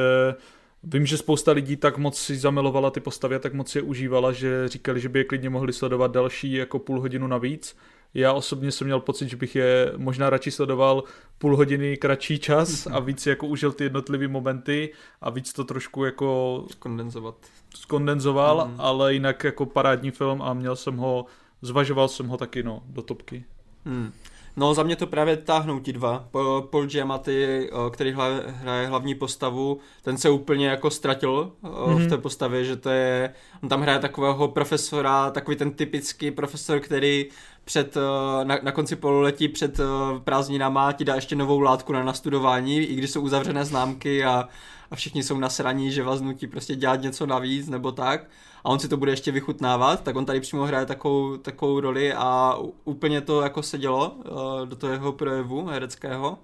[0.84, 4.32] Vím, že spousta lidí tak moc si zamilovala ty postavy a tak moc je užívala,
[4.32, 7.76] že říkali, že by je klidně mohli sledovat další jako půl hodinu navíc.
[8.14, 11.04] Já osobně jsem měl pocit, že bych je možná radši sledoval
[11.38, 16.04] půl hodiny kratší čas a víc jako užil ty jednotlivé momenty a víc to trošku
[16.04, 17.34] jako skondenzovat.
[17.76, 18.74] Skondenzoval, mm.
[18.78, 21.26] ale jinak jako parádní film a měl jsem ho,
[21.62, 23.44] zvažoval jsem ho taky no, do topky.
[23.84, 24.12] Mm.
[24.56, 26.28] No za mě to právě táhnou ti dva.
[26.70, 28.14] Paul Giamatti, který
[28.46, 31.94] hraje hlavní postavu, ten se úplně jako ztratil mm-hmm.
[31.94, 32.08] v mhm.
[32.08, 37.26] té postavě, že to je, on tam hraje takového profesora, takový ten typický profesor, který
[37.64, 37.96] před,
[38.44, 39.80] na, na konci pololetí před
[40.24, 44.48] prázdninama ti dá ještě novou látku na nastudování, i když jsou uzavřené známky a,
[44.92, 48.24] a všichni jsou nasraní, že vás nutí prostě dělat něco navíc nebo tak
[48.64, 52.12] a on si to bude ještě vychutnávat, tak on tady přímo hraje takovou, takovou roli
[52.12, 56.38] a úplně to jako sedělo uh, do toho jeho projevu hereckého.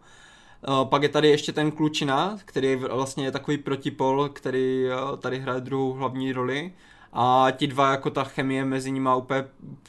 [0.68, 5.38] Uh, pak je tady ještě ten Klučina, který vlastně je takový protipol, který uh, tady
[5.38, 6.72] hraje druhou hlavní roli
[7.12, 9.44] a ti dva, jako ta chemie mezi nimi úplně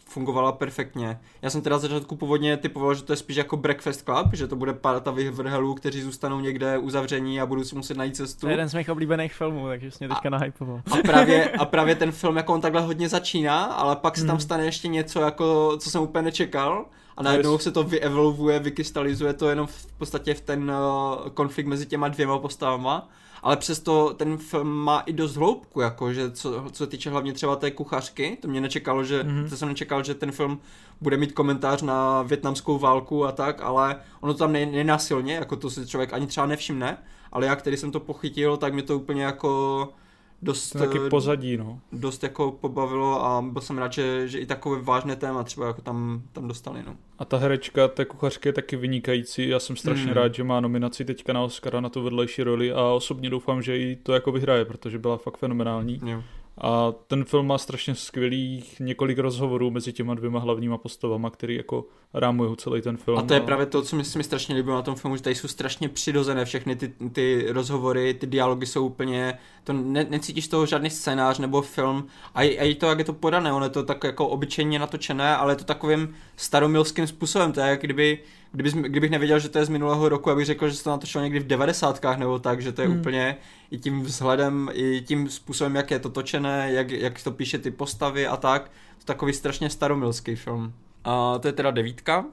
[0.05, 1.19] fungovala perfektně.
[1.41, 4.47] Já jsem teda za začátku původně typoval, že to je spíš jako Breakfast Club, že
[4.47, 8.41] to bude parta vyvrhelů, kteří zůstanou někde uzavření a budou si muset najít cestu.
[8.41, 10.81] To je jeden z mých oblíbených filmů, takže jsi mě teďka nahypoval.
[10.91, 14.35] A právě, a právě ten film jako on takhle hodně začíná, ale pak se tam
[14.35, 14.41] hmm.
[14.41, 16.85] stane ještě něco, jako, co jsem úplně nečekal
[17.17, 21.85] a najednou se to vyevolvuje, vykystalizuje to jenom v podstatě v ten uh, konflikt mezi
[21.85, 23.09] těma dvěma postavama
[23.43, 27.55] ale přesto ten film má i dost hloubku, jako, že co, co týče hlavně třeba
[27.55, 29.49] té kuchařky, to mě nečekalo, že, mm-hmm.
[29.49, 30.59] to jsem nečekal, že ten film
[31.01, 35.69] bude mít komentář na větnamskou válku a tak, ale ono to tam nenásilně, jako to
[35.69, 36.97] si člověk ani třeba nevšimne,
[37.31, 39.93] ale já, který jsem to pochytil, tak mě to úplně jako
[40.41, 40.71] dost...
[40.71, 41.79] Taky eh, pozadí, no.
[41.91, 45.81] Dost jako pobavilo a byl jsem rád, že, že i takové vážné téma třeba jako
[45.81, 46.95] tam, tam dostali, no.
[47.19, 49.49] A ta herečka té kuchařky je taky vynikající.
[49.49, 50.13] Já jsem strašně mm.
[50.13, 53.77] rád, že má nominaci teďka na Oscara na tu vedlejší roli a osobně doufám, že
[53.77, 56.01] i to jako vyhraje, protože byla fakt fenomenální.
[56.05, 56.23] Jo.
[56.61, 61.85] A ten film má strašně skvělých několik rozhovorů mezi těma dvěma hlavníma postavama, který jako
[62.13, 63.17] rámují celý ten film.
[63.17, 63.43] A to je a...
[63.43, 66.45] právě to, co mi, mi strašně líbilo na tom filmu, že tady jsou strašně přirozené
[66.45, 71.61] všechny ty, ty rozhovory, ty dialogy jsou úplně, to ne, necítíš toho žádný scénář nebo
[71.61, 74.79] film a, a i to, jak je to podané, ono je to tak jako obyčejně
[74.79, 78.19] natočené, ale je to takovým staromilským způsobem, to je jak kdyby
[78.51, 81.23] kdybych, kdybych nevěděl, že to je z minulého roku, abych řekl, že se to natočilo
[81.23, 82.99] někdy v devadesátkách nebo tak, že to je hmm.
[82.99, 83.37] úplně
[83.71, 87.71] i tím vzhledem, i tím způsobem, jak je to točené, jak, jak to píše ty
[87.71, 88.71] postavy a tak.
[88.97, 90.73] To takový strašně staromilský film.
[91.03, 92.25] A to je teda devítka.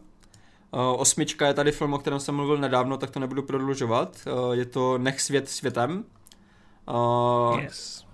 [0.96, 4.28] Osmička je tady film, o kterém jsem mluvil nedávno, tak to nebudu prodlužovat.
[4.52, 6.04] Je to Nech svět světem.
[7.60, 8.06] Yes.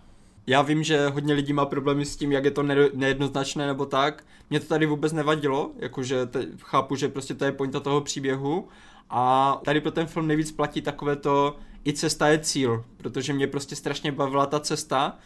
[0.47, 2.63] Já vím, že hodně lidí má problémy s tím, jak je to
[2.95, 4.25] nejednoznačné nebo tak.
[4.51, 8.69] mě to tady vůbec nevadilo, jakože te, chápu, že prostě to je pointa toho příběhu
[9.11, 13.47] a tady pro ten film nejvíc platí takové to, i cesta je cíl, protože mě
[13.47, 15.19] prostě strašně bavila ta cesta,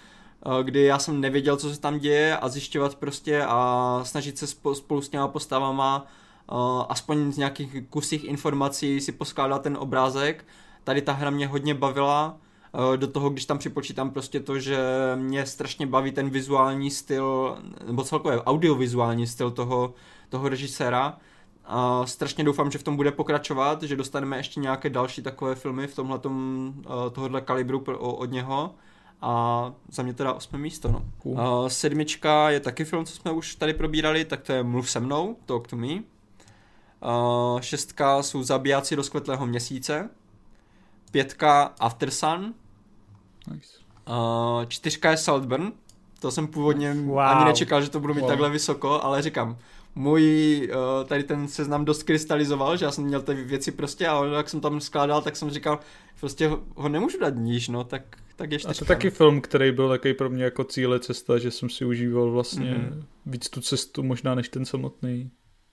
[0.46, 4.46] eh, kdy já jsem nevěděl, co se tam děje a zjišťovat prostě a snažit se
[4.46, 6.06] spolu s těma postavama
[6.52, 10.44] uh, aspoň z nějakých kusích informací si poskládat ten obrázek.
[10.84, 12.36] Tady ta hra mě hodně bavila,
[12.96, 14.78] do toho, když tam připočítám prostě to, že
[15.16, 19.94] mě strašně baví ten vizuální styl, nebo celkově audiovizuální styl toho,
[20.28, 21.18] toho režiséra,
[21.66, 25.86] a strašně doufám, že v tom bude pokračovat, že dostaneme ještě nějaké další takové filmy
[25.86, 26.32] v tomhle uh,
[27.12, 28.74] tohohle kalibru od něho.
[29.20, 30.88] A za mě teda osmé místo.
[30.88, 31.04] No.
[31.24, 35.00] Uh, sedmička je taky film, co jsme už tady probírali, tak to je Mluv se
[35.00, 35.92] mnou, Talk to me.
[35.92, 40.10] Uh, šestka jsou Zabijáci do skvětlého měsíce.
[41.10, 42.54] Pětka After Sun.
[43.52, 43.68] Nice.
[44.08, 45.72] Uh, čtyřka je Saltburn.
[46.20, 47.18] To jsem původně wow.
[47.18, 48.30] ani nečekal, že to budu mít wow.
[48.30, 49.58] takhle vysoko, ale říkám,
[49.94, 54.24] můj uh, tady ten seznam dost krystalizoval, že já jsem měl ty věci prostě a
[54.24, 55.78] jak jsem tam skládal, tak jsem říkal,
[56.20, 58.02] prostě ho, ho nemůžu dát níž, no, tak,
[58.36, 58.68] tak ještě.
[58.68, 61.84] A to taky film, který byl takový pro mě jako cíle cesta, že jsem si
[61.84, 63.04] užíval vlastně mm-hmm.
[63.26, 65.30] víc tu cestu možná než ten samotný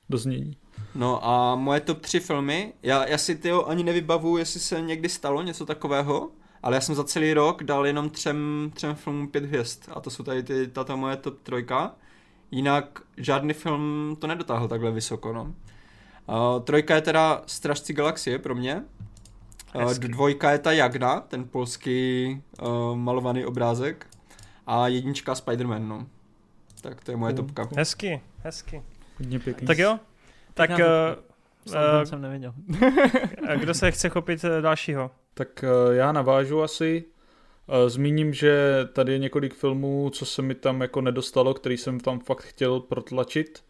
[0.10, 0.58] doznění.
[0.96, 5.10] No a moje top tři filmy, já, já si tyjo ani nevybavu, jestli se někdy
[5.10, 6.32] stalo něco takového,
[6.64, 10.10] ale já jsem za celý rok dal jenom třem, třem filmům pět hvězd a to
[10.10, 11.96] jsou tady ty, tato moje top trojka.
[12.52, 15.44] Jinak žádný film to nedotáhl takhle vysoko, no.
[15.44, 18.84] Uh, trojka je teda Stražci galaxie pro mě.
[19.76, 24.08] Uh, dvojka je ta Jagna, ten polský uh, malovaný obrázek.
[24.68, 26.08] A jednička Spider-Man, no.
[26.82, 27.70] Tak to je moje topka.
[27.78, 28.84] Hezky, hezky.
[29.18, 29.68] Hodně pěkný.
[29.68, 30.00] Tak jo,
[30.54, 30.70] tak...
[30.70, 30.76] Uh,
[31.68, 32.54] uh, jsem nevěděl.
[33.60, 35.12] kdo se chce chopit dalšího?
[35.34, 37.04] Tak uh, já navážu asi.
[37.88, 42.20] Zmíním, že tady je několik filmů, co se mi tam jako nedostalo, který jsem tam
[42.20, 43.64] fakt chtěl protlačit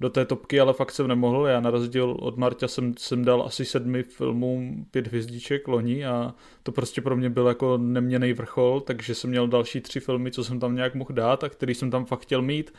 [0.00, 1.46] do té topky, ale fakt jsem nemohl.
[1.46, 6.34] Já na rozdíl od Marta jsem, jsem dal asi sedmi filmům pět hvězdiček loni a
[6.62, 10.44] to prostě pro mě byl jako neměný vrchol, takže jsem měl další tři filmy, co
[10.44, 12.74] jsem tam nějak mohl dát a který jsem tam fakt chtěl mít.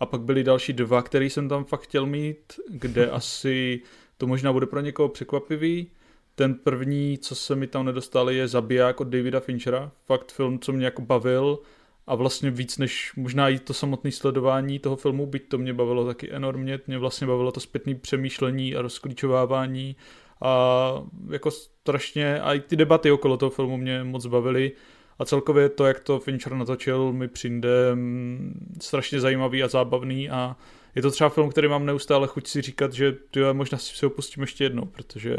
[0.00, 3.80] A pak byly další dva, který jsem tam fakt chtěl mít, kde asi
[4.18, 5.90] to možná bude pro někoho překvapivý
[6.34, 9.92] ten první, co se mi tam nedostali, je Zabiják od Davida Finchera.
[10.06, 11.58] Fakt film, co mě jako bavil.
[12.06, 16.06] A vlastně víc než možná i to samotné sledování toho filmu, byť to mě bavilo
[16.06, 19.96] taky enormně, mě vlastně bavilo to zpětné přemýšlení a rozklíčovávání.
[20.42, 24.72] A jako strašně, a i ty debaty okolo toho filmu mě moc bavily.
[25.18, 30.30] A celkově to, jak to Fincher natočil, mi přijde mm, strašně zajímavý a zábavný.
[30.30, 30.56] A
[30.94, 34.10] je to třeba film, který mám neustále chuť si říkat, že tyjo, možná si ho
[34.10, 35.36] pustím ještě jednou, protože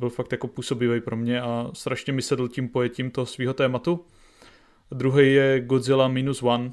[0.00, 4.04] byl fakt jako působivý pro mě a strašně mi sedl tím pojetím toho svého tématu.
[4.90, 6.72] Druhý je Godzilla Minus One,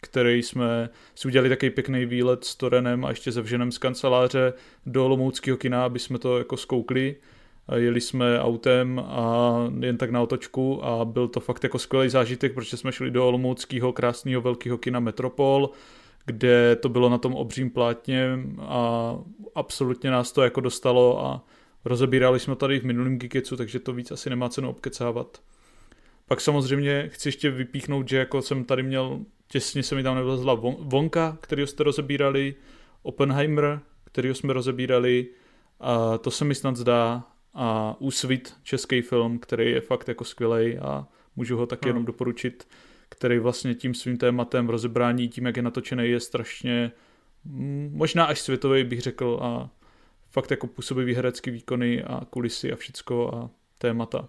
[0.00, 4.52] který jsme si udělali takový pěkný výlet s Torenem a ještě se vženem z kanceláře
[4.86, 7.16] do Olomouckého kina, aby jsme to jako zkoukli.
[7.76, 12.54] Jeli jsme autem a jen tak na otočku a byl to fakt jako skvělý zážitek,
[12.54, 15.70] protože jsme šli do Olomouckého krásného velkého kina Metropol,
[16.26, 19.14] kde to bylo na tom obřím plátně a
[19.54, 21.44] absolutně nás to jako dostalo a
[21.84, 25.42] Rozebírali jsme tady v minulém Geeketsu, takže to víc asi nemá cenu obkecávat.
[26.26, 30.54] Pak samozřejmě chci ještě vypíchnout, že jako jsem tady měl, těsně se mi tam nevlezla
[30.78, 32.54] Vonka, který jste rozebírali,
[33.02, 35.26] Oppenheimer, který jsme rozebírali,
[35.80, 40.78] a to se mi snad zdá, a Úsvit, český film, který je fakt jako skvělý
[40.78, 41.90] a můžu ho taky hmm.
[41.90, 42.68] jenom doporučit,
[43.08, 46.92] který vlastně tím svým tématem rozebrání, tím, jak je natočený, je strašně
[47.90, 49.70] možná až světový, bych řekl, a
[50.30, 54.28] fakt jako působivý herecký výkony a kulisy a všecko a témata.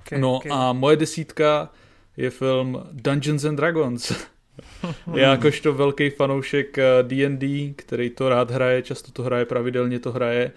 [0.00, 0.52] Okay, no okay.
[0.54, 1.72] a moje desítka
[2.16, 4.12] je film Dungeons and Dragons.
[5.14, 10.12] Já jakožto velký fanoušek D&D, eh, který to rád hraje, často to hraje, pravidelně to
[10.12, 10.52] hraje,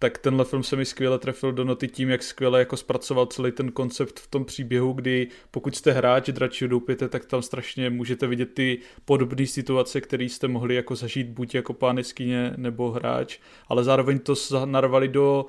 [0.00, 3.52] tak tenhle film se mi skvěle trefil do noty tím, jak skvěle jako zpracoval celý
[3.52, 8.26] ten koncept v tom příběhu, kdy pokud jste hráč dračího doupěte, tak tam strašně můžete
[8.26, 13.38] vidět ty podobné situace, které jste mohli jako zažít buď jako pán jeskyně nebo hráč,
[13.68, 15.46] ale zároveň to narvali do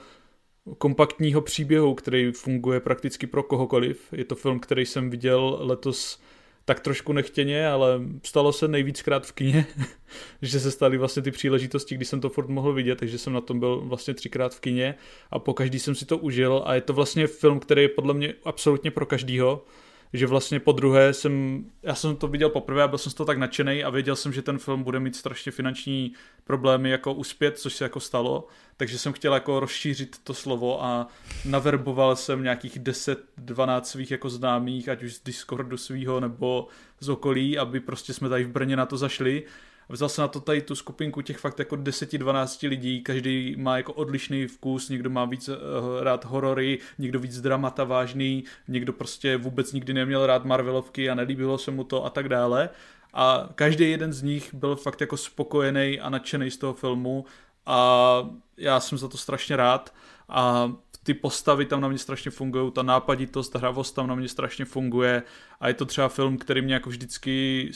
[0.78, 4.14] kompaktního příběhu, který funguje prakticky pro kohokoliv.
[4.14, 6.22] Je to film, který jsem viděl letos
[6.66, 9.66] tak trošku nechtěně, ale stalo se nejvíckrát v kině,
[10.42, 13.42] že se staly vlastně ty příležitosti, kdy jsem to furt mohl vidět, takže jsem na
[13.42, 14.96] tom byl vlastně třikrát v kině
[15.32, 18.14] a po každý jsem si to užil a je to vlastně film, který je podle
[18.14, 19.66] mě absolutně pro každýho,
[20.14, 23.28] že vlastně po druhé jsem, já jsem to viděl poprvé a byl jsem z toho
[23.28, 27.60] tak nadšený a věděl jsem, že ten film bude mít strašně finanční problémy jako uspět,
[27.60, 31.08] což se jako stalo, takže jsem chtěl jako rozšířit to slovo a
[31.46, 36.68] naverboval jsem nějakých 10-12 svých jako známých, ať už z Discordu svýho nebo
[37.00, 39.44] z okolí, aby prostě jsme tady v Brně na to zašli
[39.92, 43.94] vzal se na to tady tu skupinku těch fakt jako 10-12 lidí, každý má jako
[43.94, 45.56] odlišný vkus, někdo má víc uh,
[46.02, 51.58] rád horory, někdo víc dramata vážný, někdo prostě vůbec nikdy neměl rád Marvelovky a nelíbilo
[51.58, 52.70] se mu to a tak dále.
[53.14, 57.26] A každý jeden z nich byl fakt jako spokojený a nadšený z toho filmu
[57.66, 59.94] a já jsem za to strašně rád
[60.30, 60.72] a
[61.04, 64.66] ty postavy tam na mě strašně fungují, ta nápaditost, ta hravost tam na mě strašně
[64.66, 65.24] funguje
[65.60, 67.72] a je to třeba film, který mě jako vždycky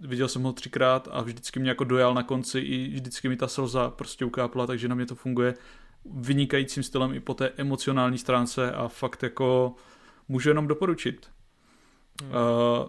[0.00, 3.48] viděl jsem ho třikrát a vždycky mě jako dojal na konci i vždycky mi ta
[3.48, 5.54] slza prostě ukápla, takže na mě to funguje
[6.04, 9.74] vynikajícím stylem i po té emocionální stránce a fakt jako
[10.28, 11.26] můžu jenom doporučit.
[12.22, 12.30] Hmm.
[12.30, 12.88] Uh,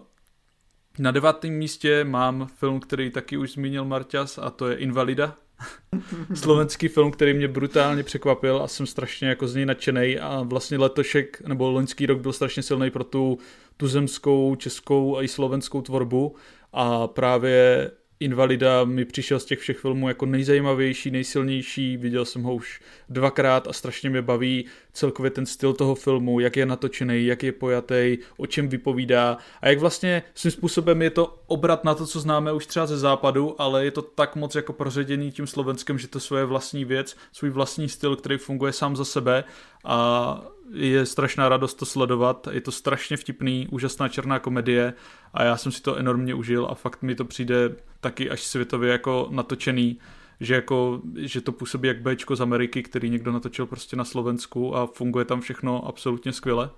[0.98, 5.36] na devátém místě mám film, který taky už zmínil Marťas a to je Invalida.
[6.34, 10.78] Slovenský film, který mě brutálně překvapil a jsem strašně jako z něj nadšený a vlastně
[10.78, 13.38] letošek nebo loňský rok byl strašně silný pro tu
[13.76, 16.36] tuzemskou, českou a i slovenskou tvorbu.
[16.72, 22.54] A právě Invalida mi přišel z těch všech filmů jako nejzajímavější, nejsilnější, viděl jsem ho
[22.54, 27.42] už dvakrát a strašně mě baví celkově ten styl toho filmu, jak je natočený, jak
[27.42, 29.38] je pojatý, o čem vypovídá.
[29.60, 32.98] A jak vlastně svým způsobem je to obrat na to, co známe už třeba ze
[32.98, 37.16] západu, ale je to tak moc jako proředěný tím Slovenskem, že to svoje vlastní věc,
[37.32, 39.44] svůj vlastní styl, který funguje sám za sebe.
[39.84, 44.94] A je strašná radost to sledovat, je to strašně vtipný, úžasná černá komedie
[45.34, 48.92] a já jsem si to enormně užil a fakt mi to přijde taky až světově
[48.92, 49.98] jako natočený,
[50.40, 54.76] že, jako, že to působí jak Bčko z Ameriky, který někdo natočil prostě na Slovensku
[54.76, 56.70] a funguje tam všechno absolutně skvěle.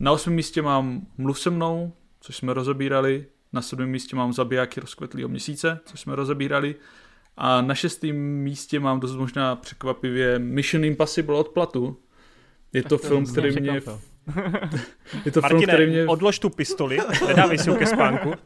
[0.00, 4.80] Na osmém místě mám Mluv se mnou, což jsme rozebírali, na sedmém místě mám Zabijáky
[4.80, 6.74] rozkvetlého měsíce, což jsme rozebírali,
[7.36, 11.96] a na šestém místě mám dost možná překvapivě Mission Impossible odplatu,
[12.72, 13.72] je to, to film, který mě...
[15.24, 16.06] je to Martine, film, který mě...
[16.06, 18.32] odlož tu pistoli, nedávej si ke spánku.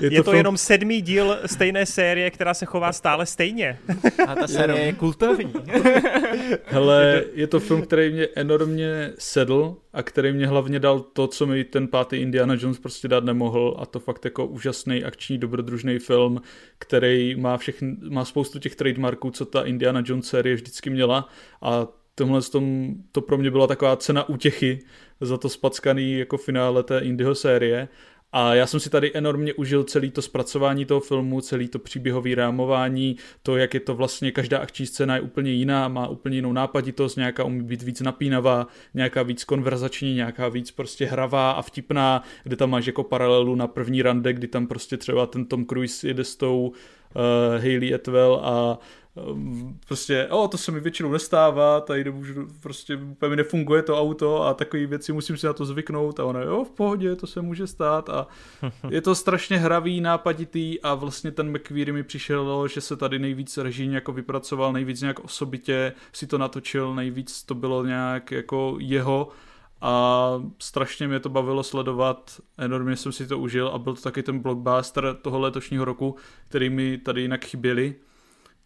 [0.00, 0.36] Je to, je to film...
[0.36, 3.78] jenom sedmý díl stejné série, která se chová stále stejně.
[4.28, 5.52] A ta série je kultovní.
[6.64, 11.46] Hele, je to film, který mě enormně sedl a který mě hlavně dal to, co
[11.46, 15.98] mi ten pátý Indiana Jones prostě dát nemohl a to fakt jako úžasný akční dobrodružný
[15.98, 16.42] film,
[16.78, 21.28] který má, všechny, má spoustu těch trademarků, co ta Indiana Jones série vždycky měla
[21.62, 24.78] a tomhle tom, to pro mě byla taková cena útěchy
[25.20, 27.88] za to spackaný jako finále té Indiho série.
[28.34, 32.34] A já jsem si tady enormně užil celý to zpracování toho filmu, celý to příběhový
[32.34, 36.52] rámování, to, jak je to vlastně, každá akční scéna je úplně jiná, má úplně jinou
[36.52, 42.22] nápaditost, nějaká umí být víc napínavá, nějaká víc konverzační, nějaká víc prostě hravá a vtipná,
[42.44, 46.08] kde tam máš jako paralelu na první rande, kdy tam prostě třeba ten Tom Cruise
[46.08, 46.74] jede s tou uh,
[47.58, 48.78] Hayley Atwell a
[49.16, 54.00] Ehm, prostě, o, to se mi většinou nestává, tady nemůžu, prostě úplně mi nefunguje to
[54.00, 57.26] auto a takové věci, musím si na to zvyknout a ono, jo, v pohodě, to
[57.26, 58.26] se může stát a
[58.90, 63.58] je to strašně hravý, nápaditý a vlastně ten McQueary mi přišel, že se tady nejvíc
[63.58, 69.28] režijně jako vypracoval, nejvíc nějak osobitě si to natočil, nejvíc to bylo nějak jako jeho
[69.82, 74.22] a strašně mě to bavilo sledovat, enormně jsem si to užil a byl to taky
[74.22, 76.16] ten blockbuster toho letošního roku,
[76.48, 77.94] který mi tady jinak chyběli.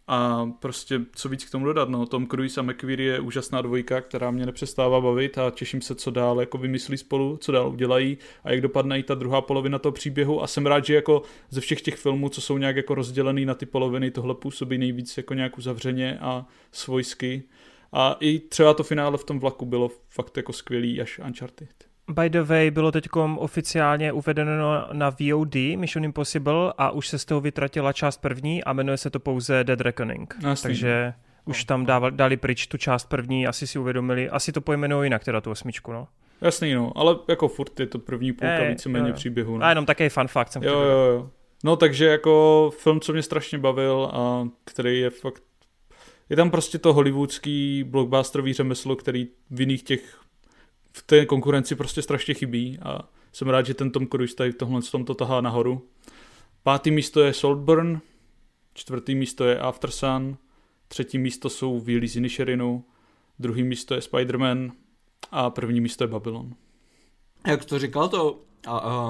[0.07, 4.01] A prostě co víc k tomu dodat, no, Tom Cruise a McQuarrie je úžasná dvojka,
[4.01, 8.17] která mě nepřestává bavit a těším se, co dál jako vymyslí spolu, co dál udělají
[8.43, 10.43] a jak dopadne i ta druhá polovina toho příběhu.
[10.43, 13.53] A jsem rád, že jako ze všech těch filmů, co jsou nějak jako rozdělený na
[13.53, 17.43] ty poloviny, tohle působí nejvíc jako nějak uzavřeně a svojsky
[17.93, 21.69] a i třeba to finále v tom vlaku bylo fakt jako skvělý až Uncharted.
[22.11, 23.07] By the way, bylo teď
[23.37, 28.73] oficiálně uvedeno na VOD Mission Impossible a už se z toho vytratila část první a
[28.73, 30.35] jmenuje se to pouze Dead Reckoning.
[30.43, 30.67] Jasný.
[30.67, 31.13] Takže
[31.45, 35.23] už tam dávali, dali pryč tu část první, asi si uvědomili, asi to pojmenují jinak,
[35.23, 36.07] teda tu osmičku, no.
[36.41, 39.57] Jasný, no, ale jako furt je to první půlka e, víceméně příběhu.
[39.57, 39.65] No.
[39.65, 41.29] A jenom takový fun fact jsem jo, jo, jo.
[41.63, 45.43] No takže jako film, co mě strašně bavil a který je fakt
[46.29, 50.19] je tam prostě to hollywoodský blockbusterový řemeslo, který v jiných těch
[50.91, 54.57] v té konkurenci prostě strašně chybí a jsem rád, že ten Tom Cruise tady v
[54.57, 55.87] tomhle tom to tahá nahoru.
[56.63, 58.01] Pátý místo je Saltburn,
[58.73, 60.37] čtvrtý místo je After Sun,
[60.87, 62.85] třetí místo jsou z Inisherinu,
[63.39, 64.71] druhý místo je Spider-Man
[65.31, 66.53] a první místo je Babylon.
[67.47, 68.39] Jak to říkal to uh,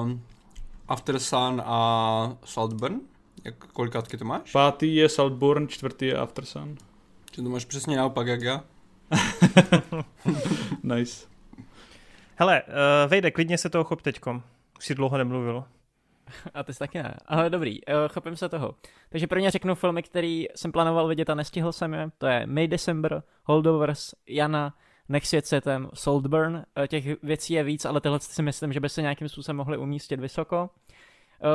[0.02, 0.22] um,
[0.88, 3.00] After Sun a Saltburn?
[3.44, 4.52] Jak, kolikátky to máš?
[4.52, 6.44] Pátý je Saltburn, čtvrtý je After
[7.38, 8.64] Či to máš přesně naopak jak já?
[10.82, 11.26] nice.
[12.36, 14.42] Hele, uh, Vejde, klidně se toho chop teďkom.
[14.78, 15.64] Už si dlouho nemluvil.
[16.54, 17.14] A ty jsi taky ne.
[17.26, 18.74] Ale dobrý, uh, chopím se toho.
[19.08, 22.10] Takže prvně řeknu filmy, který jsem plánoval vidět a nestihl jsem je.
[22.18, 24.74] To je May December, Holdovers, Jana,
[25.08, 26.54] Next Svět světem, Saltburn.
[26.54, 29.78] Uh, těch věcí je víc, ale tyhle si myslím, že by se nějakým způsobem mohly
[29.78, 30.70] umístit vysoko.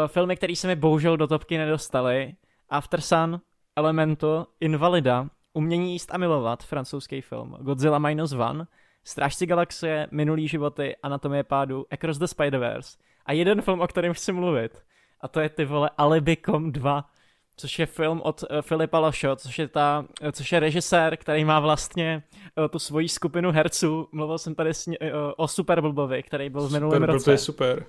[0.07, 2.35] filmy, které se mi bohužel do topky nedostaly.
[2.69, 3.41] After Sun,
[3.75, 8.65] Elemento, Invalida, Umění jíst a milovat, francouzský film, Godzilla Minus One,
[9.03, 14.31] Strážci galaxie, Minulý životy, Anatomie pádu, Across the Spider-Verse a jeden film, o kterém chci
[14.31, 14.83] mluvit.
[15.21, 17.09] A to je ty vole Alibicom 2,
[17.57, 21.45] což je film od uh, Filipa Lašo, což je, ta, uh, což je režisér, který
[21.45, 22.23] má vlastně
[22.57, 24.07] uh, tu svoji skupinu herců.
[24.11, 24.93] Mluvil jsem tady s, uh,
[25.37, 27.31] o Super Blbovi, který byl v minulém super, roce.
[27.31, 27.85] je super.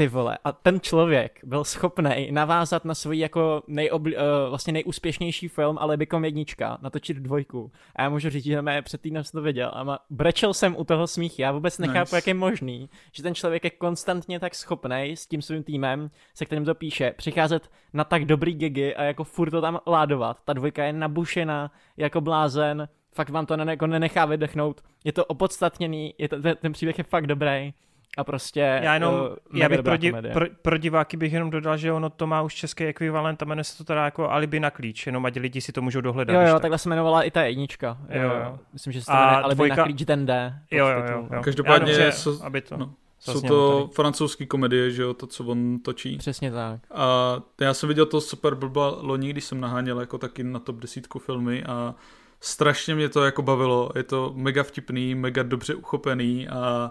[0.00, 5.48] Ty vole, a ten člověk byl schopný navázat na svůj jako nejobli, uh, vlastně nejúspěšnější
[5.48, 7.72] film, ale bychom jednička, natočit dvojku.
[7.96, 10.76] A já můžu říct, že mé před týdnem jsem to viděl a má, brečel jsem
[10.76, 11.38] u toho smích.
[11.38, 12.16] Já vůbec nechápu, nice.
[12.16, 16.44] jak je možný, že ten člověk je konstantně tak schopný s tím svým týmem, se
[16.44, 20.36] kterým to píše, přicházet na tak dobrý gigy a jako furt to tam ládovat.
[20.44, 24.80] Ta dvojka je nabušená jako blázen, fakt vám to ne, jako nenechá vydechnout.
[25.04, 27.72] Je to opodstatněný, je to, ten příběh je fakt dobrý.
[28.16, 31.76] A prostě já jenom, uh, já bych pro, div, pro, pro, diváky bych jenom dodal,
[31.76, 34.70] že ono to má už český ekvivalent a jmenuje se to teda jako Alibi na
[34.70, 36.34] klíč, jenom ať lidi si to můžou dohledat.
[36.34, 36.62] Jo, jo, tak.
[36.62, 37.98] takhle se jmenovala i ta jednička.
[38.08, 38.58] Jo, jo.
[38.72, 39.76] Myslím, že se to jmenuje Alibi dvojka...
[39.76, 40.60] na klíč den D.
[40.70, 41.42] Jo, jo, jo, jo.
[41.42, 42.76] Každopádně já, so, aby to...
[42.76, 42.94] No.
[43.18, 46.16] Jsou to francouzské komedie, že jo, to, co on točí.
[46.16, 46.80] Přesně tak.
[46.94, 50.76] A já jsem viděl to super blba loni, když jsem naháněl jako taky na top
[50.76, 51.94] desítku filmy a
[52.40, 53.90] strašně mě to jako bavilo.
[53.96, 56.90] Je to mega vtipný, mega dobře uchopený a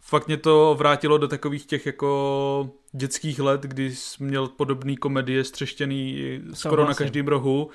[0.00, 5.44] fakt mě to vrátilo do takových těch jako dětských let, kdy jsi měl podobný komedie
[5.44, 7.70] střeštěný skoro na každém rohu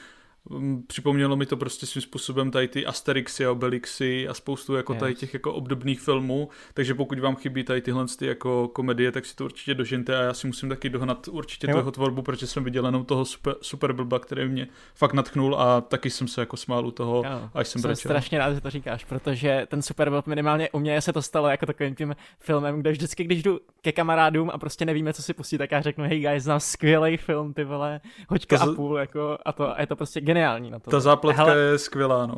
[0.88, 5.16] připomnělo mi to prostě svým způsobem tady ty Asterixy a Obelixy a spoustu jako tady
[5.16, 9.36] těch jako obdobných filmů, takže pokud vám chybí tady tyhle ty jako komedie, tak si
[9.36, 11.78] to určitě dožente a já si musím taky dohnat určitě jo.
[11.78, 15.82] toho tvorbu, protože jsem viděl jenom toho super, super blba, který mě fakt natchnul a
[15.82, 17.50] taky jsem se jako smál u toho, jo.
[17.54, 21.02] až jsem, jsem strašně rád, že to říkáš, protože ten super blb minimálně u mě
[21.02, 24.86] se to stalo jako takovým tím filmem, kde vždycky, když jdu ke kamarádům a prostě
[24.86, 28.58] nevíme, co si pustit, tak já řeknu, hej guys, znám skvělý film, ty vole, hoďka
[28.58, 30.92] to a půl, jako, a to a je to prostě geniální na to.
[30.92, 32.36] Ta zápletka Hele, je skvělá, no.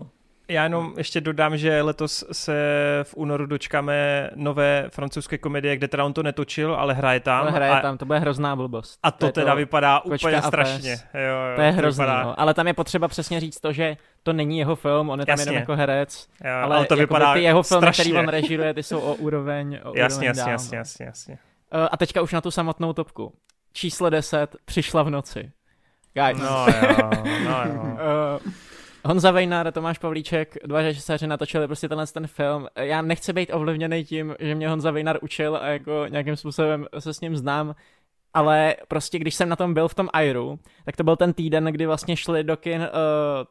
[0.48, 2.53] Já jenom ještě dodám, že letos se
[3.03, 7.41] v únoru dočkáme nové francouzské komedie, kde teda on to netočil, ale hraje tam.
[7.41, 7.80] Ale hraje a...
[7.80, 8.99] tam, to bude hrozná blbost.
[9.03, 10.91] A to, to teda to vypadá úplně strašně.
[10.91, 12.24] Jo, jo, to je hrozný, vypadá...
[12.24, 12.40] no.
[12.40, 15.33] ale tam je potřeba přesně říct to, že to není jeho film, on je tam
[15.33, 15.49] jasně.
[15.49, 18.03] jenom jako herec, jo, ale, ale to vypadá ty jeho filmy, strašně.
[18.03, 21.38] který on režiruje, ty jsou o úroveň, o jasně, úroveň jasně, dál, jasně, jasně, jasně.
[21.74, 23.33] Uh, a teďka už na tu samotnou topku.
[23.74, 25.51] Číslo 10, přišla v noci.
[26.16, 26.40] Guys.
[26.40, 27.10] No jo,
[27.44, 27.82] no jo.
[28.45, 28.52] uh,
[29.06, 32.68] Honza Vejnar, Tomáš Pavlíček, dva režiséři natočili prostě tenhle ten film.
[32.76, 37.14] Já nechci být ovlivněný tím, že mě Honza Vejnar učil a jako nějakým způsobem se
[37.14, 37.76] s ním znám,
[38.34, 41.66] ale prostě když jsem na tom byl v tom Airu, tak to byl ten týden,
[41.66, 42.88] kdy vlastně šli do kin uh,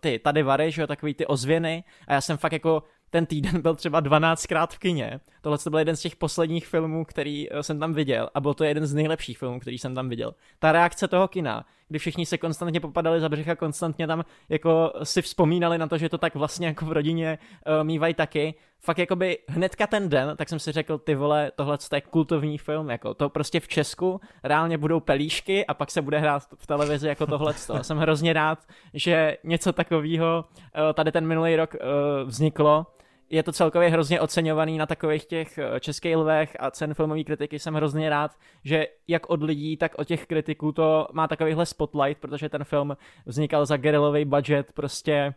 [0.00, 2.82] ty tady vary, že jo, takový ty ozvěny a já jsem fakt jako
[3.14, 5.20] ten týden byl třeba 12krát v kině.
[5.40, 8.54] Tohle to byl jeden z těch posledních filmů, který eh, jsem tam viděl a byl
[8.54, 10.34] to jeden z nejlepších filmů, který jsem tam viděl.
[10.58, 14.92] Ta reakce toho kina, kdy všichni se konstantně popadali za břeh a konstantně tam jako
[15.02, 18.54] si vzpomínali na to, že to tak vlastně jako v rodině uh, mývají taky.
[18.80, 22.90] Fakt jakoby hnedka ten den, tak jsem si řekl, ty vole, tohle je kultovní film,
[22.90, 27.08] jako to prostě v Česku reálně budou pelíšky a pak se bude hrát v televizi
[27.08, 27.54] jako tohle.
[27.82, 28.58] jsem hrozně rád,
[28.94, 32.86] že něco takového uh, tady ten minulý rok uh, vzniklo
[33.30, 37.58] je to celkově hrozně oceňovaný na takových těch eh, českých lvech a cen filmové kritiky.
[37.58, 38.30] Jsem hrozně rád,
[38.64, 42.96] že jak od lidí, tak od těch kritiků to má takovýhle spotlight, protože ten film
[43.26, 45.34] vznikal za gerilový budget, prostě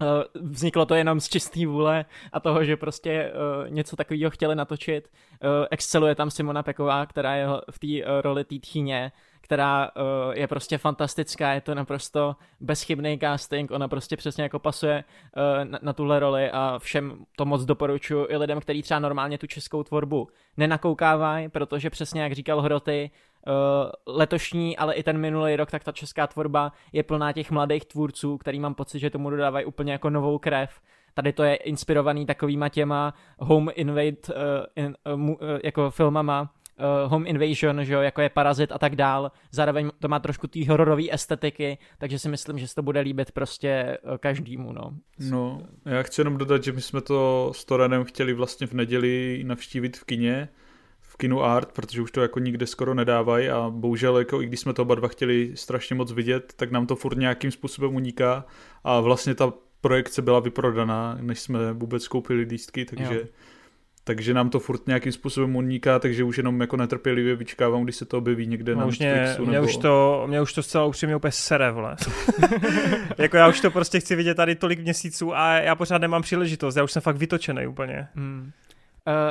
[0.00, 4.54] Uh, vzniklo to jenom z čistý vůle a toho, že prostě uh, něco takového chtěli
[4.54, 5.08] natočit.
[5.70, 9.12] Exceluje tam Simona Peková, která je v té roli té tchýně,
[9.46, 15.04] která uh, je prostě fantastická, je to naprosto bezchybný casting, ona prostě přesně jako pasuje
[15.36, 19.38] uh, na, na tuhle roli a všem to moc doporučuji i lidem, kteří třeba normálně
[19.38, 23.10] tu českou tvorbu nenakoukávají, protože přesně jak říkal Hroty,
[23.46, 27.84] uh, letošní, ale i ten minulý rok, tak ta česká tvorba je plná těch mladých
[27.84, 30.80] tvůrců, který mám pocit, že tomu dodávají úplně jako novou krev.
[31.14, 37.10] Tady to je inspirovaný takovýma těma home invade uh, in, uh, uh, jako filmama, uh,
[37.10, 39.32] Home Invasion, že jo, jako je Parazit a tak dál.
[39.50, 43.32] Zároveň to má trošku té hororové estetiky, takže si myslím, že se to bude líbit
[43.32, 44.94] prostě uh, každému, no.
[45.30, 49.42] No, já chci jenom dodat, že my jsme to s Torenem chtěli vlastně v neděli
[49.46, 50.48] navštívit v kině,
[51.00, 54.60] v kinu Art, protože už to jako nikde skoro nedávají a bohužel jako i když
[54.60, 58.44] jsme to oba dva chtěli strašně moc vidět, tak nám to furt nějakým způsobem uniká
[58.84, 63.26] a vlastně ta projekce byla vyprodaná, než jsme vůbec koupili lístky, takže jo
[64.08, 68.04] takže nám to furt nějakým způsobem uniká, takže už jenom jako netrpělivě vyčkávám, když se
[68.04, 69.42] to objeví někde no, na už mě, Netflixu.
[69.42, 69.64] Mě, nebo...
[69.64, 71.96] už to, mě už to zcela upřímně úplně sere, vole.
[73.18, 76.76] jako já už to prostě chci vidět tady tolik měsíců a já pořád nemám příležitost,
[76.76, 78.08] já už jsem fakt vytočený úplně.
[78.14, 78.50] Hmm.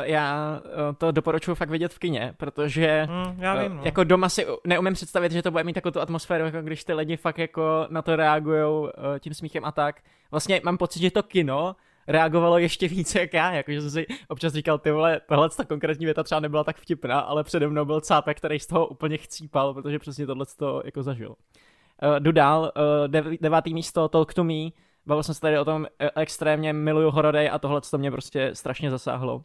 [0.04, 3.80] já uh, to doporučuji fakt vidět v kině, protože mm, já vím, no.
[3.80, 6.84] uh, jako doma si neumím představit, že to bude mít takovou tu atmosféru, jako když
[6.84, 8.90] ty lidi fakt jako na to reagují uh,
[9.20, 9.96] tím smíchem a tak.
[10.32, 11.76] Vlastně mám pocit, že to kino
[12.08, 16.06] reagovalo ještě více jak já, jakože jsem si občas říkal, ty vole, tohle ta konkrétní
[16.06, 19.74] věta třeba nebyla tak vtipná, ale přede mnou byl cápek, který z toho úplně chcípal,
[19.74, 21.30] protože přesně tohle to jako zažil.
[21.30, 24.70] Uh, jdu dál, uh, dev, devátý místo, Talk to Me,
[25.06, 28.92] bavil jsem se tady o tom, extrémně miluju horory a tohle to mě prostě strašně
[28.92, 29.44] zasáhlo.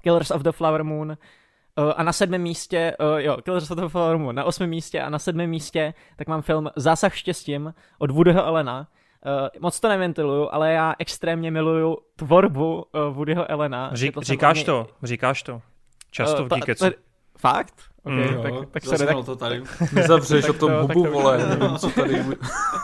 [0.00, 1.16] Killers of the Flower Moon,
[1.96, 5.18] a na sedmém místě, jo, Killers of the Flower Moon, na osmém místě a na
[5.18, 8.88] sedmém místě, tak mám film Zásah štěstím od Woodyho Elena.
[9.24, 13.90] Uh, moc to neventiluju, ale já extrémně miluju tvorbu uh, Woodyho Elena.
[13.92, 15.08] Řík, to říkáš to, mě...
[15.08, 15.62] říkáš to.
[16.10, 16.84] Často uh, v Geekecu.
[17.38, 17.74] Fakt?
[18.06, 18.42] Okay, mm.
[18.42, 19.24] tak, jo, tak se redak...
[19.26, 19.62] to tady.
[19.92, 22.24] Nezavřeš o tom to, hubu, to, vole, nevím, co tady...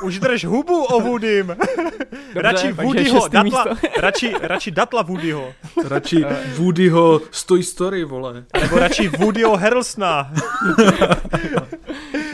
[0.02, 1.56] Už drž hubu o Woodym.
[2.34, 3.64] radši Woodyho, datla,
[4.00, 5.52] radši, radši datla Woodyho.
[5.88, 6.24] Radši
[6.56, 8.44] Woodyho Story Story, vole.
[8.60, 10.32] Nebo radši Woodyho Harrelsona.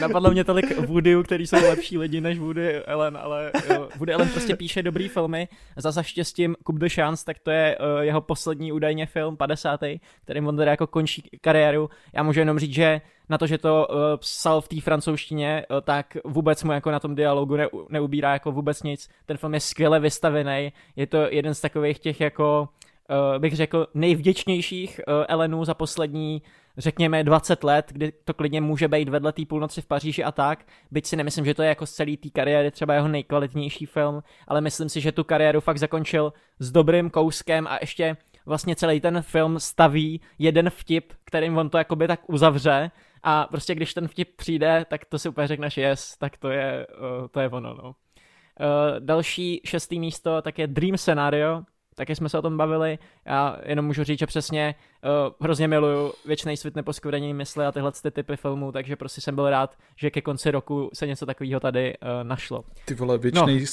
[0.01, 4.29] Napadlo mě tolik Woodyů, který jsou lepší lidi než Woody Allen, ale jo, Woody Allen
[4.29, 5.47] prostě píše dobrý filmy.
[5.77, 9.79] Za zaštěstím Coupe de Chance, tak to je uh, jeho poslední údajně film, 50.
[10.23, 11.89] kterým on teda jako končí kariéru.
[12.13, 15.81] Já můžu jenom říct, že na to, že to uh, psal v té francouzštině, uh,
[15.81, 19.09] tak vůbec mu jako na tom dialogu ne, neubírá jako vůbec nic.
[19.25, 22.69] Ten film je skvěle vystavený, je to jeden z takových těch jako
[23.09, 26.41] uh, bych řekl, nejvděčnějších uh, Elenů za poslední,
[26.77, 30.65] řekněme, 20 let, kdy to klidně může být vedle té půlnoci v Paříži a tak,
[30.91, 34.23] byť si nemyslím, že to je jako z celý té kariéry třeba jeho nejkvalitnější film,
[34.47, 39.01] ale myslím si, že tu kariéru fakt zakončil s dobrým kouskem a ještě vlastně celý
[39.01, 42.91] ten film staví jeden vtip, kterým on to jakoby tak uzavře.
[43.23, 46.87] A prostě když ten vtip přijde, tak to si úplně řekneš yes, tak to je,
[46.87, 47.83] uh, to je ono, no.
[47.83, 51.61] Uh, další šestý místo tak je Dream Scenario,
[51.97, 52.99] taky jsme se o tom bavili.
[53.25, 57.91] Já jenom můžu říct, že přesně uh, hrozně miluju věčný svět neposkvrnění mysli a tyhle
[57.91, 61.59] ty typy filmů, takže prostě jsem byl rád, že ke konci roku se něco takového
[61.59, 62.63] tady uh, našlo.
[62.85, 63.65] Ty vole, věčný no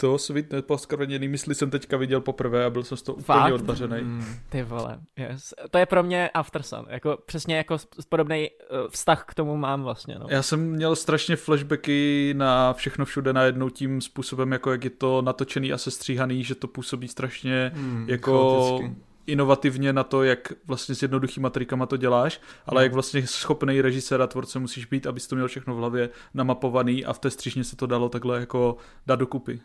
[0.00, 3.52] to svít neposkvrněný mysli jsem teďka viděl poprvé a byl jsem z toho úplně Fakt?
[3.52, 4.02] odbařený.
[4.02, 5.54] Mm, ty vole, yes.
[5.70, 7.76] To je pro mě Aftersun, jako přesně jako
[8.08, 10.16] podobný uh, vztah k tomu mám vlastně.
[10.18, 10.26] No.
[10.28, 15.22] Já jsem měl strašně flashbacky na všechno všude najednou tím způsobem, jako jak je to
[15.22, 18.30] natočený a sestříhaný, že to působí strašně mm, jako...
[18.32, 22.82] Chaoticky inovativně na to, jak vlastně s jednoduchýma trikama to děláš, ale no.
[22.82, 27.04] jak vlastně schopný režisér a tvorce musíš být, abys to měl všechno v hlavě namapovaný
[27.04, 29.60] a v té střížně se to dalo takhle jako dát dokupy.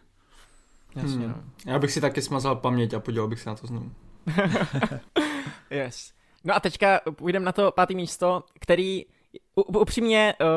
[0.96, 1.28] Jasně, hmm.
[1.66, 1.72] no.
[1.72, 3.92] Já bych si taky smazal paměť a podíval bych se na to znovu.
[5.70, 6.14] yes.
[6.44, 9.06] No a teďka půjdeme na to pátý místo, který
[9.56, 10.48] upřímně uh,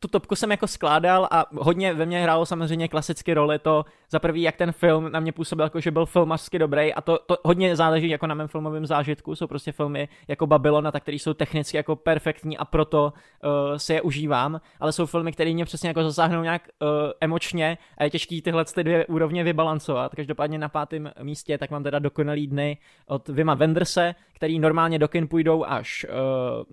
[0.00, 4.18] tu topku jsem jako skládal a hodně ve mně hrálo samozřejmě klasicky roli to za
[4.18, 7.36] prvý, jak ten film na mě působil, jako že byl filmařsky dobrý a to, to
[7.44, 11.34] hodně záleží jako na mém filmovém zážitku, jsou prostě filmy jako Babylon, tak který jsou
[11.34, 13.12] technicky jako perfektní a proto
[13.44, 16.88] uh, si je užívám, ale jsou filmy, které mě přesně jako zasáhnou nějak uh,
[17.20, 20.14] emočně a je těžký tyhle ty dvě úrovně vybalancovat.
[20.14, 25.08] Každopádně na pátém místě tak mám teda dokonalý dny od Vima Wenderse, který normálně do
[25.08, 26.64] kin půjdou až, uh,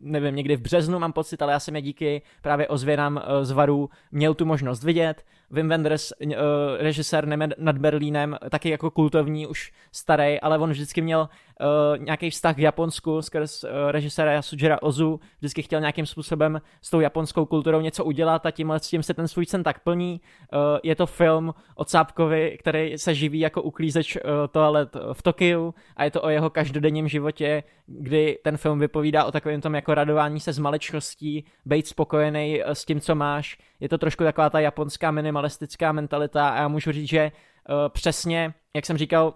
[0.00, 3.50] nevím, někdy v březnu mám pocit, ale já jsem je díky právě ozvěnám uh, z
[3.50, 5.24] Varu měl tu možnost vidět.
[5.50, 6.32] Wim Wenders, uh,
[6.78, 7.26] režisér
[7.58, 11.28] nad Berlínem, taky jako kultovní, už starý, ale on vždycky měl
[11.60, 16.90] uh, nějaký vztah k Japonsku skrz uh, režiséra Yasujira Ozu, vždycky chtěl nějakým způsobem s
[16.90, 20.20] tou japonskou kulturou něco udělat a tímhle s tím se ten svůj sen tak plní.
[20.52, 25.74] Uh, je to film o Cápkovi, který se živí jako uklízeč uh, toalet v Tokiu
[25.96, 29.94] a je to o jeho každodenním životě, kdy ten film vypovídá o takovém tom jako
[29.94, 33.58] radování se z maličkostí, být spokojený s tím, co máš.
[33.80, 37.32] Je to trošku taková ta japonská minimalistická mentalita a já můžu říct, že
[37.68, 39.34] uh, přesně, jak jsem říkal,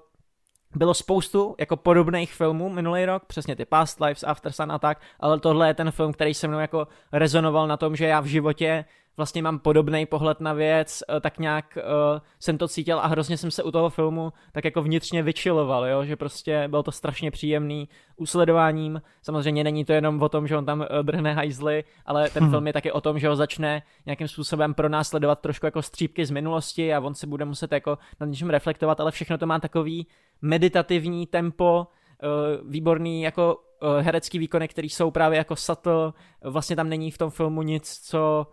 [0.75, 5.01] bylo spoustu jako podobných filmů minulý rok, přesně ty Past Lives, After Sun a tak,
[5.21, 8.27] ale tohle je ten film, který se mnou jako rezonoval na tom, že já v
[8.27, 8.85] životě
[9.17, 13.37] vlastně mám podobný pohled na věc, eh, tak nějak uh, jsem to cítil a hrozně
[13.37, 16.05] jsem se u toho filmu tak jako vnitřně vyčiloval, jo?
[16.05, 19.03] že prostě bylo to strašně příjemný usledováním.
[19.23, 22.53] Samozřejmě není to jenom o tom, že on tam uh, drhne hajzly, ale ten hmm.
[22.53, 25.83] film je taky o tom, že ho začne nějakým způsobem pro nás sledovat trošku jako
[25.83, 29.47] střípky z minulosti a on se bude muset jako nad něčím reflektovat, ale všechno to
[29.47, 30.07] má takový
[30.43, 31.87] meditativní tempo,
[32.23, 33.59] uh, výborný jako
[34.01, 36.13] herecký výkony, který jsou právě jako subtle,
[36.45, 38.47] vlastně tam není v tom filmu nic, co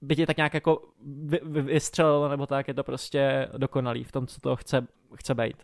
[0.00, 0.82] by tě tak nějak jako
[1.24, 5.34] vy, vy, vystřelilo nebo tak, je to prostě dokonalý v tom, co to chce, chce
[5.34, 5.56] být.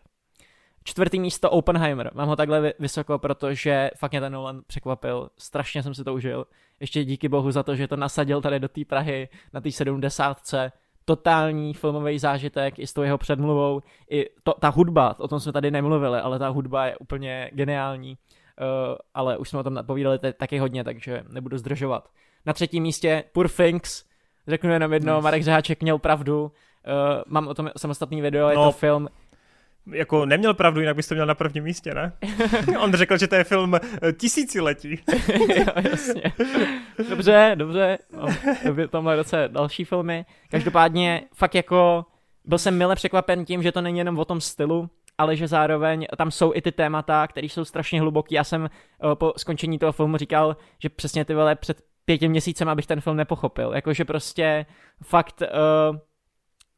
[0.85, 2.11] Čtvrtý místo Oppenheimer.
[2.15, 5.31] Mám ho takhle vysoko, protože fakt mě ten Nolan překvapil.
[5.39, 6.47] Strašně jsem si to užil.
[6.81, 10.73] Ještě díky bohu za to, že to nasadil tady do té Prahy na té sedmdesátce.
[11.05, 13.81] Totální filmový zážitek i s tou jeho předmluvou.
[14.11, 18.19] I to, ta hudba, o tom jsme tady nemluvili, ale ta hudba je úplně geniální.
[18.61, 22.09] Uh, ale už jsme o tom napovídali taky hodně, takže nebudu zdržovat.
[22.47, 24.05] Na třetím místě Poor Things,
[24.49, 25.25] řeknu jenom jedno, nice.
[25.25, 26.51] Marek Řeháček měl pravdu, uh,
[27.27, 29.09] mám o tom samostatný video, je no, to film,
[29.87, 32.13] jako neměl pravdu, jinak bys to měl na prvním místě, ne?
[32.79, 34.91] On řekl, že to je film eh, tisíciletí.
[35.57, 36.23] jo, jasně.
[37.09, 37.99] Dobře, dobře.
[38.17, 38.27] No,
[38.91, 40.25] tomhle roce další filmy.
[40.51, 42.07] Každopádně fakt jako
[42.45, 46.07] byl jsem mile překvapen tím, že to není jenom o tom stylu, ale že zároveň
[46.17, 48.35] tam jsou i ty témata, které jsou strašně hluboké.
[48.35, 52.69] Já jsem uh, po skončení toho filmu říkal, že přesně ty vole před pěti měsícem,
[52.69, 53.73] abych ten film nepochopil.
[53.75, 54.67] Jakože prostě
[55.03, 55.97] fakt uh,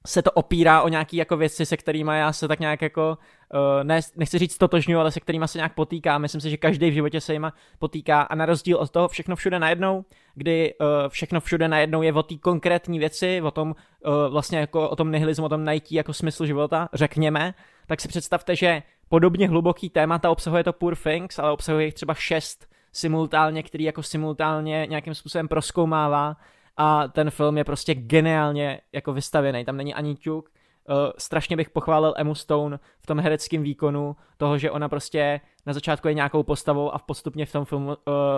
[0.06, 3.18] se to opírá o nějaký jako věci, se kterými já se tak nějak jako,
[3.54, 6.18] uh, ne, nechci říct totožňuji, ale se kterými se nějak potýká.
[6.18, 9.36] Myslím si, že každý v životě se jima potýká a na rozdíl od toho všechno
[9.36, 14.12] všude najednou, kdy uh, všechno všude najednou je o té konkrétní věci, o tom uh,
[14.30, 17.54] vlastně jako o tom nihilismu, o tom najítí jako smysl života, řekněme,
[17.86, 22.14] tak si představte, že podobně hluboký témata obsahuje to Poor Things, ale obsahuje jich třeba
[22.14, 26.36] šest simultánně, který jako simultánně nějakým způsobem proskoumává
[26.76, 30.50] a ten film je prostě geniálně jako vystavěný, tam není ani ťuk.
[30.88, 35.72] Uh, strašně bych pochválil Emu Stone v tom hereckém výkonu, toho, že ona prostě na
[35.72, 37.94] začátku je nějakou postavou a postupně v tom filmu uh,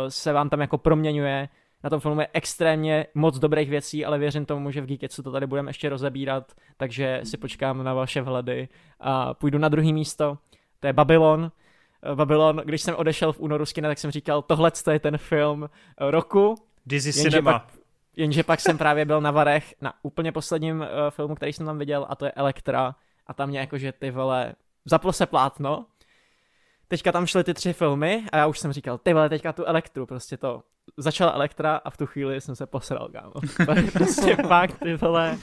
[0.08, 1.48] se vám tam jako proměňuje.
[1.84, 5.32] Na tom filmu je extrémně moc dobrých věcí, ale věřím tomu, že v Geeketsu to
[5.32, 8.68] tady budeme ještě rozebírat, takže si počkám na vaše vhledy
[9.00, 10.38] a půjdu na druhý místo.
[10.80, 11.52] To je Babylon.
[12.02, 15.18] Eh, Babylon, když jsem odešel v únoru z kina, tak jsem říkal, tohle je ten
[15.18, 16.54] film roku.
[16.90, 17.52] Is cinema.
[17.52, 17.75] Pak,
[18.16, 21.78] Jenže pak jsem právě byl na Varech na úplně posledním uh, filmu, který jsem tam
[21.78, 22.94] viděl, a to je Elektra.
[23.26, 24.54] A tam mě jakože ty vole,
[24.84, 25.86] zaplo se plátno.
[26.88, 29.64] Teďka tam šly ty tři filmy a já už jsem říkal, ty vole, teďka tu
[29.64, 30.62] Elektru, prostě to.
[30.96, 33.32] Začala Elektra a v tu chvíli jsem se posral, kámo.
[33.92, 35.38] prostě fakt, ty vole,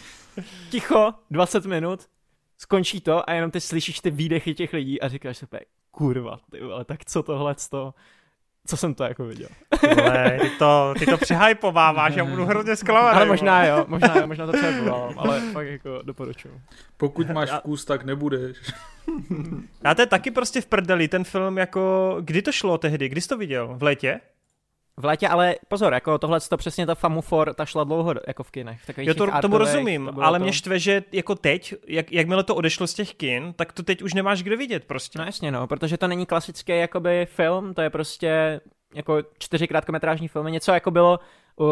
[0.70, 2.10] ticho, 20 minut,
[2.58, 5.48] skončí to a jenom ty slyšíš ty výdechy těch lidí a říkáš si,
[5.92, 7.94] kurva, ty vole, tak co tohle to
[8.68, 9.50] co jsem to jako viděl.
[10.06, 13.16] Ale ty to, ty to přehypováváš, já budu hrozně zklamaný.
[13.16, 16.62] Ale možná jo, možná, jo, možná to přehypovávám, ale fakt jako doporučuju.
[16.98, 18.58] Pokud máš vkus, tak nebudeš.
[19.84, 23.22] Já to je taky prostě v prdeli, ten film jako, kdy to šlo tehdy, kdy
[23.22, 23.76] jsi to viděl?
[23.78, 24.20] V létě?
[24.98, 28.52] V létě, ale pozor, jako tohle to přesně ta Famufor, ta šla dlouho jako v
[28.52, 28.82] kinech.
[28.82, 30.44] V jo, to, tomu rozumím, to ale to...
[30.44, 34.02] mě štve, že jako teď, jak, jakmile to odešlo z těch kin, tak to teď
[34.02, 35.20] už nemáš kde vidět prostě.
[35.20, 38.62] No jasně, no, protože to není klasický jakoby film, to je prostě
[38.96, 41.20] jako čtyři krátkometrážní filmy, něco jako bylo
[41.56, 41.68] uh,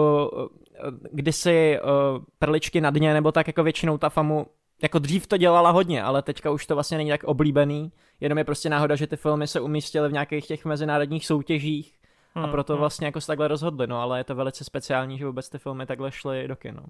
[1.11, 4.45] kdysi uh, Perličky na dně, nebo tak jako většinou ta Famu
[4.83, 8.43] jako dřív to dělala hodně, ale teďka už to vlastně není tak oblíbený, jenom je
[8.43, 12.00] prostě náhoda, že ty filmy se umístily v nějakých těch mezinárodních soutěžích
[12.35, 12.79] Hmm, a proto hmm.
[12.79, 15.85] vlastně jako se takhle rozhodli, no ale je to velice speciální, že vůbec ty filmy
[15.85, 16.81] takhle šly do kino.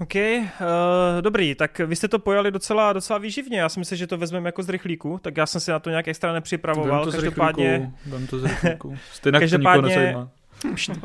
[0.00, 4.06] OK, uh, dobrý, tak vy jste to pojali docela, docela výživně, já si myslím, že
[4.06, 7.04] to vezmeme jako z rychlíku, tak já jsem si na to nějak extra nepřipravoval, Vem
[7.04, 7.92] to každopádně...
[8.04, 10.30] Z rychlíku, to z rychlíku, stejně každopádně, to nezajímá.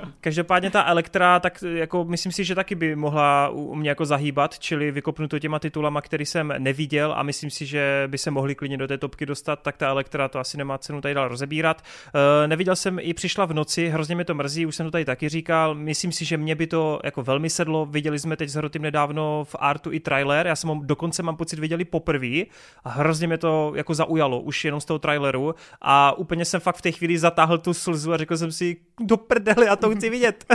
[0.22, 4.60] Každopádně ta Elektra, tak jako myslím si, že taky by mohla u mě jako zahýbat,
[4.60, 8.56] čili vykopnu to těma titulama, který jsem neviděl a myslím si, že by se mohli
[8.56, 11.82] klidně do té topky dostat, tak ta Elektra to asi nemá cenu tady dál rozebírat.
[11.82, 15.06] Uh, neviděl jsem i Přišla v noci, hrozně mi to mrzí, už jsem to tady
[15.06, 18.56] taky říkal, myslím si, že mě by to jako velmi sedlo, viděli jsme teď s
[18.56, 22.44] Hrotým nedávno v Artu i trailer, já jsem ho dokonce mám pocit viděli poprvé
[22.84, 26.76] a hrozně mě to jako zaujalo, už jenom z toho traileru a úplně jsem fakt
[26.76, 30.09] v té chvíli zatáhl tu slzu a řekl jsem si, do prdeli, a to chci
[30.09, 30.45] vidět.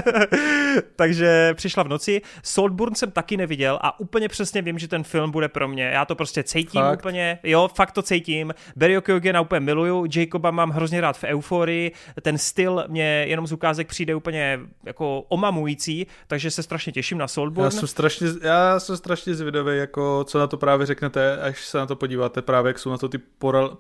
[0.97, 2.23] Takže přišla v noci.
[2.43, 5.85] Saltburn jsem taky neviděl a úplně přesně vím, že ten film bude pro mě.
[5.85, 6.99] Já to prostě cítím fakt?
[6.99, 8.55] úplně, jo, fakt to cítím.
[8.77, 13.53] Barry Kyogena úplně miluju, Jacoba mám hrozně rád v euforii, ten styl mě jenom z
[13.53, 17.65] ukázek přijde úplně jako omamující, takže se strašně těším na Saltburn.
[17.65, 21.79] Já jsem strašně, já jsem strašně zvědavý, jako co na to právě řeknete, až se
[21.79, 23.19] na to podíváte, právě jak jsou na to ty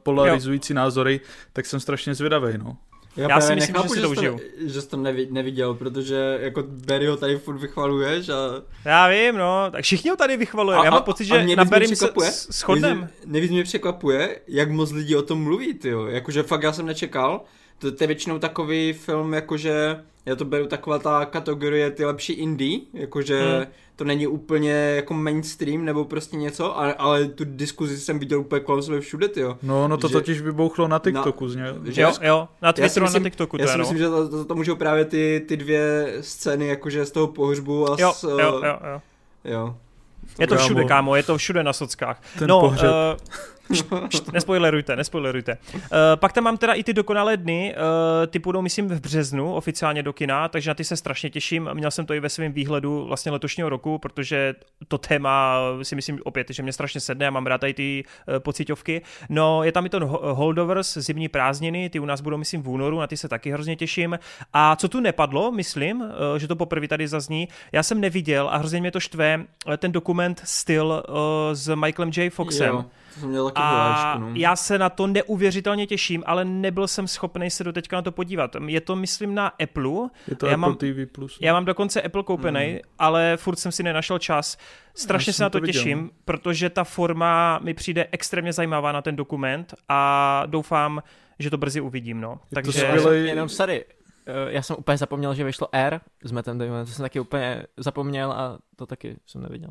[0.02, 0.76] polarizující jo.
[0.76, 1.20] názory,
[1.52, 2.76] tak jsem strašně zvědavý, no.
[3.16, 4.40] Já, já si myslím, nechápu, že si to užiju.
[4.66, 8.62] Že jsi to nevi, neviděl, protože jako Barry ho tady furt vychvaluješ a...
[8.84, 10.84] Já vím, no, tak všichni ho tady vychvalujeme.
[10.84, 12.12] Já mám pocit, že na Barry se
[12.52, 13.08] shodnem.
[13.26, 16.06] Nejvíc mě překvapuje, jak moc lidí o tom mluví, jo.
[16.06, 17.40] Jakože fakt já jsem nečekal.
[17.78, 22.32] To, to je většinou takový film, jakože já to beru taková ta kategorie ty lepší
[22.32, 23.66] indie, jakože hmm.
[23.96, 28.60] to není úplně jako mainstream nebo prostě něco, ale, ale tu diskuzi jsem viděl úplně
[28.60, 29.58] kolem sebe všude, jo.
[29.62, 31.52] No, no to že, totiž vybouchlo na TikToku, na,
[31.84, 34.54] že, jo, jo, na Twitteru a na TikToku Já si myslím, že to, to, to,
[34.54, 38.22] můžou právě ty, ty dvě scény, jakože z toho pohřbu a jo, z...
[38.22, 39.00] Jo, jo, jo.
[39.44, 39.76] jo.
[40.38, 42.22] Je to všude, kámo, je to všude na sockách.
[42.38, 42.90] Ten no, pohřeb.
[42.90, 43.16] Uh,
[44.32, 45.58] nespoilerujte, nespoilerujte.
[45.74, 45.78] Uh,
[46.14, 50.02] pak tam mám teda i ty dokonalé dny, uh, ty půjdou, myslím, v březnu oficiálně
[50.02, 51.70] do kina, takže na ty se strašně těším.
[51.72, 54.54] Měl jsem to i ve svém výhledu vlastně letošního roku, protože
[54.88, 58.38] to téma si myslím opět, že mě strašně sedne a mám rád i ty uh,
[58.38, 59.02] pocitovky.
[59.28, 63.00] No, je tam i to Holdovers, zimní prázdniny, ty u nás budou, myslím, v únoru,
[63.00, 64.18] na ty se taky hrozně těším.
[64.52, 68.56] A co tu nepadlo, myslím, uh, že to poprvé tady zazní, já jsem neviděl a
[68.56, 69.44] hrozně mě to štve,
[69.78, 71.14] ten dokument Styl uh,
[71.52, 72.30] s Michaelem J.
[72.30, 72.68] Foxem.
[72.68, 72.84] Jo.
[73.14, 74.30] To jsem měl taky a no.
[74.34, 78.12] já se na to neuvěřitelně těším, ale nebyl jsem schopný se do teďka na to
[78.12, 78.56] podívat.
[78.66, 80.08] Je to, myslím, na Apple.
[80.28, 81.06] Je to já Apple mám, TV+.
[81.12, 81.38] Plus.
[81.40, 82.78] Já mám dokonce Apple koupený, mm.
[82.98, 84.56] ale furt jsem si nenašel čas.
[84.94, 89.02] Strašně já se na to, to těším, protože ta forma mi přijde extrémně zajímavá na
[89.02, 91.02] ten dokument a doufám,
[91.38, 92.20] že to brzy uvidím.
[92.20, 92.40] No.
[92.50, 92.72] Je Takže...
[92.72, 93.26] To skvělej...
[93.26, 93.84] Jenom sorry,
[94.26, 97.66] eh, já jsem úplně zapomněl, že vyšlo R s Mattem Damonem, to jsem taky úplně
[97.76, 99.70] zapomněl a to taky jsem neviděl.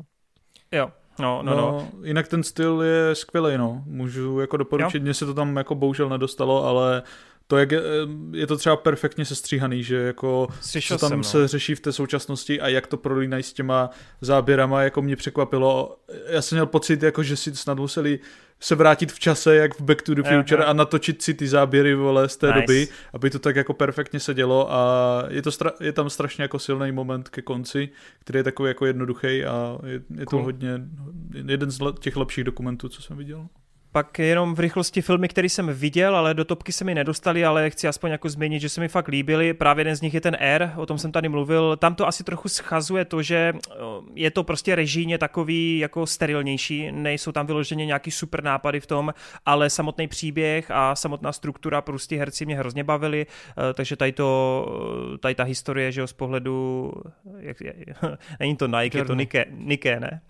[0.72, 1.88] Jo, No, no, no, no.
[2.02, 3.82] Jinak ten styl je skvělý, no.
[3.86, 7.02] Můžu jako doporučit, mně se to tam jako bohužel nedostalo, ale
[7.46, 7.80] to, jak je,
[8.32, 11.24] je to třeba perfektně sestříhaný, že jako Slyšel co tam jsem, no.
[11.24, 13.90] se řeší v té současnosti a jak to prolínají s těma
[14.20, 15.96] záběrama, jako mě překvapilo.
[16.26, 18.18] Já jsem měl pocit, jako že si snad museli
[18.62, 21.94] se vrátit v čase, jak v Back to the Future a natočit si ty záběry
[21.94, 22.60] vole z té nice.
[22.60, 26.58] doby, aby to tak jako perfektně sedělo a je, to stra- je tam strašně jako
[26.58, 27.88] silný moment ke konci,
[28.18, 30.40] který je takový jako jednoduchý a je, je cool.
[30.40, 30.80] to hodně
[31.46, 33.48] jeden z těch lepších dokumentů, co jsem viděl.
[33.92, 37.70] Pak jenom v rychlosti filmy, které jsem viděl, ale do topky se mi nedostali, ale
[37.70, 39.54] chci aspoň jako změnit, že se mi fakt líbily.
[39.54, 41.76] Právě jeden z nich je ten R, o tom jsem tady mluvil.
[41.76, 43.52] Tam to asi trochu schazuje to, že
[44.14, 49.14] je to prostě režijně takový jako sterilnější, nejsou tam vyloženě nějaký super nápady v tom,
[49.46, 53.26] ale samotný příběh a samotná struktura prostě herci mě hrozně bavili,
[53.70, 56.92] e, takže tady, to, tady ta historie, že jo, z pohledu,
[57.38, 57.56] jak,
[58.40, 60.20] není to Nike, je to Nike, Nike ne?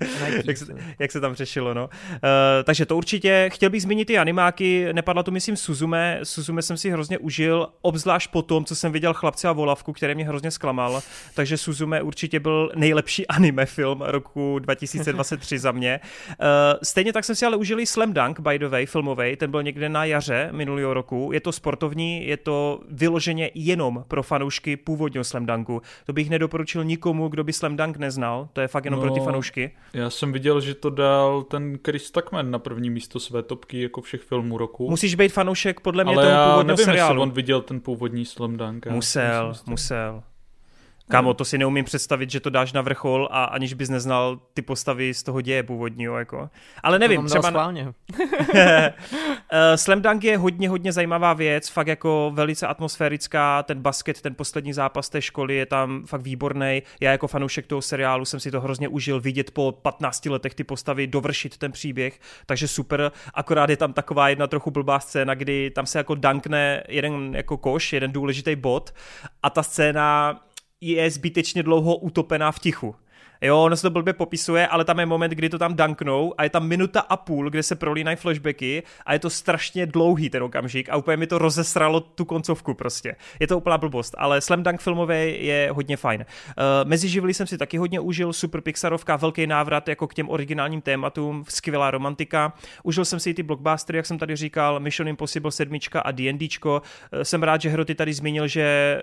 [0.00, 0.42] Nike.
[0.46, 0.66] jak, se,
[0.98, 1.84] jak se tam řešilo, no.
[1.84, 2.18] Uh,
[2.64, 3.50] takže to určitě.
[3.52, 8.30] Chtěl bych zmínit i animáky, nepadla to myslím Suzume, Suzume jsem si hrozně užil, obzvlášť
[8.30, 11.00] po tom, co jsem viděl Chlapce a volavku, který mě hrozně zklamal,
[11.34, 16.00] takže Suzume určitě byl nejlepší anime film roku 2023 za mě.
[16.28, 16.36] Uh,
[16.82, 19.62] stejně tak jsem si ale užil i Slam Dunk, by the way, filmový, ten byl
[19.62, 21.30] někde na jaře minulého roku.
[21.32, 25.82] Je to sportovní, je to vyloženě jenom pro fanoušky původního Slam Dunku.
[26.06, 29.14] To bych nedoporučil nikomu, kdo by Slam Dunk neznal, to je fakt jenom no, pro
[29.14, 29.70] ty no, fanoušky.
[29.94, 34.00] Já jsem viděl, že to dal ten Chris Tuckman na první místo své topky jako
[34.00, 34.90] všech filmů roku.
[34.90, 37.12] Musíš být fanoušek podle mě Ale toho původního nevím, seriálu.
[37.12, 38.86] jestli on viděl ten původní Slam Dunk.
[38.86, 40.22] Musel, musel.
[41.08, 44.62] Kámo, to si neumím představit, že to dáš na vrchol a aniž bys neznal ty
[44.62, 46.50] postavy z toho děje původního, jako.
[46.82, 47.50] Ale nevím, třeba...
[47.50, 47.72] Na...
[49.54, 54.34] Eh, Slam Dunk je hodně, hodně zajímavá věc, fakt jako velice atmosférická, ten basket, ten
[54.34, 56.82] poslední zápas té školy je tam fakt výborný.
[57.00, 60.64] Já jako fanoušek toho seriálu jsem si to hrozně užil vidět po 15 letech ty
[60.64, 63.12] postavy, dovršit ten příběh, takže super.
[63.34, 67.56] Akorát je tam taková jedna trochu blbá scéna, kdy tam se jako dankne jeden jako
[67.56, 68.94] koš, jeden důležitý bod
[69.42, 70.40] a ta scéna
[70.82, 72.94] je zbytečně dlouho utopená v tichu.
[73.42, 76.44] Jo, ono se to blbě popisuje, ale tam je moment, kdy to tam danknou a
[76.44, 80.42] je tam minuta a půl, kde se prolínají flashbacky a je to strašně dlouhý ten
[80.42, 83.16] okamžik a úplně mi to rozesralo tu koncovku prostě.
[83.40, 86.20] Je to úplná blbost, ale Slam Dunk filmový je hodně fajn.
[86.20, 90.28] Uh, mezi živly jsem si taky hodně užil, super Pixarovka, velký návrat jako k těm
[90.28, 92.52] originálním tématům, skvělá romantika.
[92.82, 96.82] Užil jsem si i ty blockbustery, jak jsem tady říkal, Mission Impossible 7 a D&Dčko.
[97.12, 98.98] Uh, jsem rád, že Hroty tady zmínil, že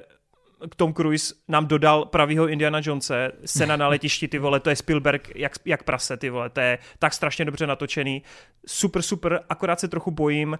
[0.76, 5.36] Tom Cruise nám dodal pravýho Indiana Jonese, scéna na letišti, ty vole, to je Spielberg
[5.36, 8.24] jak, jak prase, ty vole, to je tak strašně dobře natočený.
[8.68, 10.58] Super, super, akorát se trochu bojím,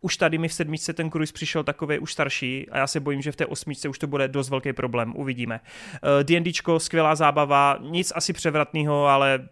[0.00, 3.22] už tady mi v sedmičce ten Cruise přišel takový už starší a já se bojím,
[3.22, 5.60] že v té osmičce už to bude dost velký problém, uvidíme.
[5.60, 9.48] Uh, D&Dčko, skvělá zábava, nic asi převratného, ale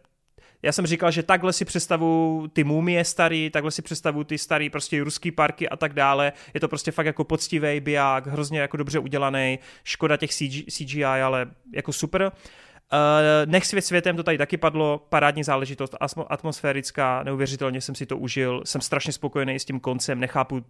[0.65, 4.71] já jsem říkal, že takhle si představu ty mumie starý, takhle si představu ty starý
[4.71, 6.33] prostě ruský parky a tak dále.
[6.55, 11.05] Je to prostě fakt jako poctivý biják, hrozně jako dobře udělaný, škoda těch CG, CGI,
[11.05, 12.23] ale jako super.
[12.23, 15.95] Uh, Nech svět světem, to tady taky padlo, parádní záležitost,
[16.29, 20.65] atmosférická, neuvěřitelně jsem si to užil, jsem strašně spokojený s tím koncem, nechápu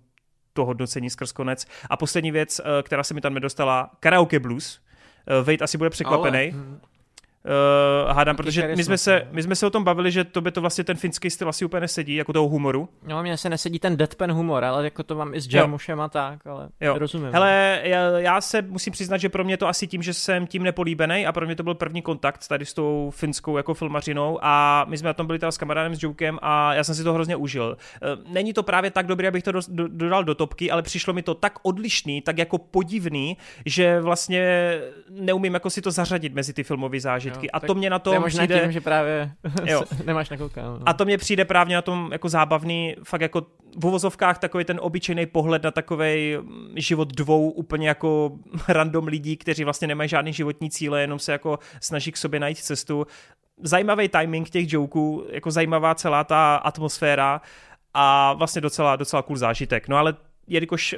[0.52, 1.66] to hodnocení skrz konec.
[1.90, 4.80] A poslední věc, uh, která se mi tam nedostala, karaoke blues.
[5.40, 6.52] Uh, Vejt asi bude překvapený.
[6.52, 6.93] Ale...
[7.46, 10.50] Uh, hádám, protože my jsme, se, my jsme se o tom bavili, že to by
[10.50, 12.88] to vlastně ten finský styl asi úplně nesedí, jako toho humoru.
[13.06, 16.08] No, mně se nesedí ten deadpan humor, ale jako to mám i s Jarmušem a
[16.08, 16.98] tak, ale jo.
[16.98, 17.32] rozumím.
[17.32, 20.62] Hele, já, já, se musím přiznat, že pro mě to asi tím, že jsem tím
[20.62, 24.84] nepolíbený a pro mě to byl první kontakt tady s tou finskou jako filmařinou a
[24.88, 27.12] my jsme na tom byli teda s kamarádem s Jokem a já jsem si to
[27.12, 27.76] hrozně užil.
[28.02, 31.12] Eh, není to právě tak dobré, abych to do, do, dodal do topky, ale přišlo
[31.12, 34.74] mi to tak odlišný, tak jako podivný, že vlastně
[35.10, 37.46] neumím jako si to zařadit mezi ty filmové zážitky zážitky.
[37.46, 38.60] Jo, a to mě na tom to přijde...
[38.60, 39.32] tím, že právě
[39.64, 39.82] jo.
[40.04, 40.78] nemáš nakoukáno.
[40.78, 40.82] No.
[40.86, 43.46] A to mě přijde právě na tom jako zábavný, fakt jako
[43.78, 46.36] v uvozovkách takový ten obyčejný pohled na takový
[46.76, 48.32] život dvou úplně jako
[48.68, 52.58] random lidí, kteří vlastně nemají žádný životní cíle, jenom se jako snaží k sobě najít
[52.58, 53.06] cestu.
[53.62, 57.40] Zajímavý timing těch joků, jako zajímavá celá ta atmosféra
[57.94, 59.88] a vlastně docela, docela cool zážitek.
[59.88, 60.14] No ale
[60.46, 60.94] jelikož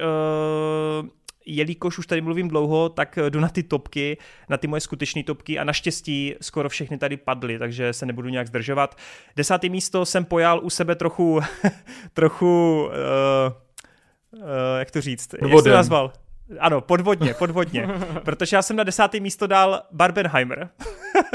[1.01, 1.07] uh,
[1.47, 4.17] jelikož už tady mluvím dlouho, tak jdu na ty topky,
[4.49, 8.47] na ty moje skutečné topky a naštěstí skoro všechny tady padly, takže se nebudu nějak
[8.47, 8.97] zdržovat.
[9.35, 11.39] Desátý místo jsem pojal u sebe trochu,
[12.13, 16.13] trochu, uh, uh, jak to říct, jak jsi to nazval?
[16.59, 17.87] Ano, podvodně, podvodně.
[18.23, 20.69] Protože já jsem na desátý místo dal Barbenheimer.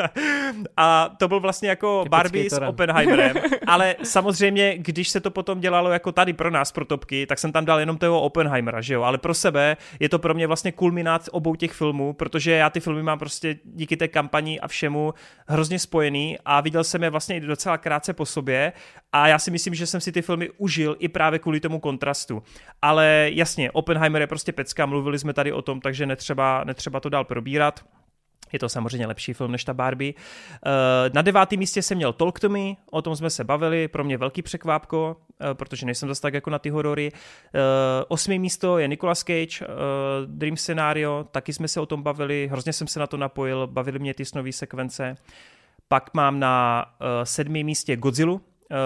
[0.77, 3.37] a to byl vlastně jako Typický Barbie s Oppenheimerem.
[3.67, 7.53] Ale samozřejmě, když se to potom dělalo jako tady pro nás, pro topky, tak jsem
[7.53, 9.03] tam dal jenom toho Oppenheimera, že jo?
[9.03, 12.81] Ale pro sebe je to pro mě vlastně kulminát obou těch filmů, protože já ty
[12.81, 15.15] filmy mám prostě díky té kampani a všemu
[15.47, 18.73] hrozně spojený a viděl jsem je vlastně i docela krátce po sobě
[19.13, 22.43] a já si myslím, že jsem si ty filmy užil i právě kvůli tomu kontrastu.
[22.83, 27.09] Ale jasně, Oppenheimer je prostě pecka, mluvili jsme tady o tom, takže netřeba, netřeba to
[27.09, 27.85] dál probírat.
[28.53, 30.13] Je to samozřejmě lepší film než ta Barbie.
[30.67, 34.05] Eh, na devátém místě jsem měl Talk to Me, o tom jsme se bavili, pro
[34.05, 37.13] mě velký překvápko, eh, protože nejsem zase tak jako na ty horory.
[37.15, 37.59] Eh,
[38.09, 39.67] osmý místo je Nicolas Cage,
[40.27, 43.99] Dream Scenario, taky jsme se o tom bavili, hrozně jsem se na to napojil, bavili
[43.99, 45.17] mě ty snové sekvence.
[45.89, 46.87] Pak mám na
[47.25, 48.41] sedmém místě Godzilla,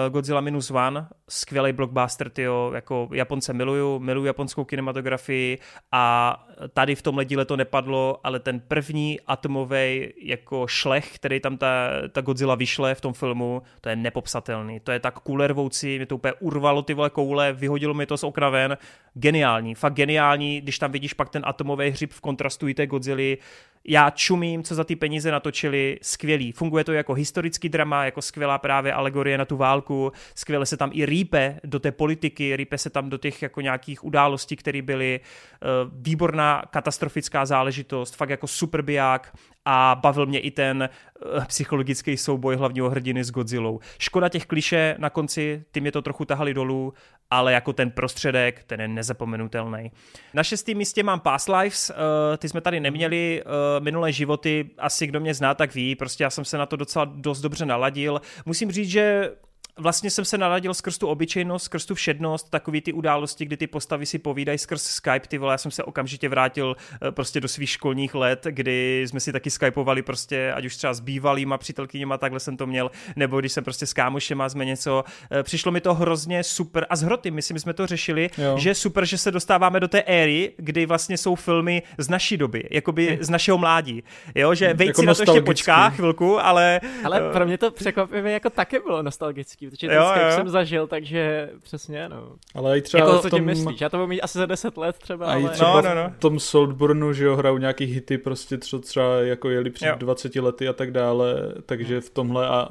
[0.09, 5.59] Godzilla Minus One, skvělý blockbuster, tyjo, jako Japonce miluju, miluju japonskou kinematografii
[5.91, 11.57] a tady v tomhle díle to nepadlo, ale ten první atomový jako šlech, který tam
[11.57, 16.05] ta, ta Godzilla vyšle v tom filmu, to je nepopsatelný, to je tak kulervoucí, mě
[16.05, 18.77] to úplně urvalo ty vole koule, vyhodilo mi to z okna ven,
[19.13, 23.37] geniální, fakt geniální, když tam vidíš pak ten atomový hřib v kontrastu i té Godzilla,
[23.85, 26.51] já čumím, co za ty peníze natočili, skvělý.
[26.51, 30.89] Funguje to jako historický drama, jako skvělá právě alegorie na tu válku, skvěle se tam
[30.93, 35.19] i rýpe do té politiky, rýpe se tam do těch jako nějakých událostí, které byly
[35.19, 39.37] uh, výborná katastrofická záležitost, fakt jako super biják
[39.69, 40.89] a bavil mě i ten
[41.25, 43.79] uh, psychologický souboj hlavního hrdiny s Godzillou.
[43.99, 46.93] Škoda těch kliše na konci, ty mě to trochu tahali dolů,
[47.29, 49.91] ale jako ten prostředek, ten je nezapomenutelný.
[50.33, 51.95] Na šestém místě mám Past Lives, uh,
[52.37, 56.29] ty jsme tady neměli, uh, minulé životy, asi kdo mě zná, tak ví, prostě já
[56.29, 58.21] jsem se na to docela dost dobře naladil.
[58.45, 59.31] Musím říct, že
[59.77, 63.67] vlastně jsem se naladil skrz tu obyčejnost, skrz tu všednost, takový ty události, kdy ty
[63.67, 67.47] postavy si povídají skrz Skype, ty vole, já jsem se okamžitě vrátil eh, prostě do
[67.47, 72.17] svých školních let, kdy jsme si taky skypovali prostě, ať už třeba s bývalýma přítelkyněma,
[72.17, 75.81] takhle jsem to měl, nebo když jsem prostě s kámošema jsme něco, eh, přišlo mi
[75.81, 76.85] to hrozně super.
[76.89, 78.57] A z hroty, myslím, jsme to řešili, jo.
[78.57, 82.37] že je super, že se dostáváme do té éry, kdy vlastně jsou filmy z naší
[82.37, 84.03] doby, jakoby z našeho mládí,
[84.35, 86.81] jo, že vejci jako na to ještě počká chvilku, ale...
[87.03, 90.35] Ale pro mě to překvapivě jako taky bylo nostalgický, protože ten jo, Skype jo.
[90.35, 92.31] jsem zažil, takže přesně, no.
[92.55, 93.39] Ale i třeba jako, co tom...
[93.39, 93.81] tím myslíš?
[93.81, 95.49] Já to budu mít asi za 10 let třeba, a ale...
[95.49, 96.09] třeba no, no, no.
[96.09, 99.95] v tom Saltburnu, že jo, hrajou nějaký hity prostě, co třeba jako jeli před jo.
[99.97, 102.69] 20 lety a tak dále, takže v tomhle a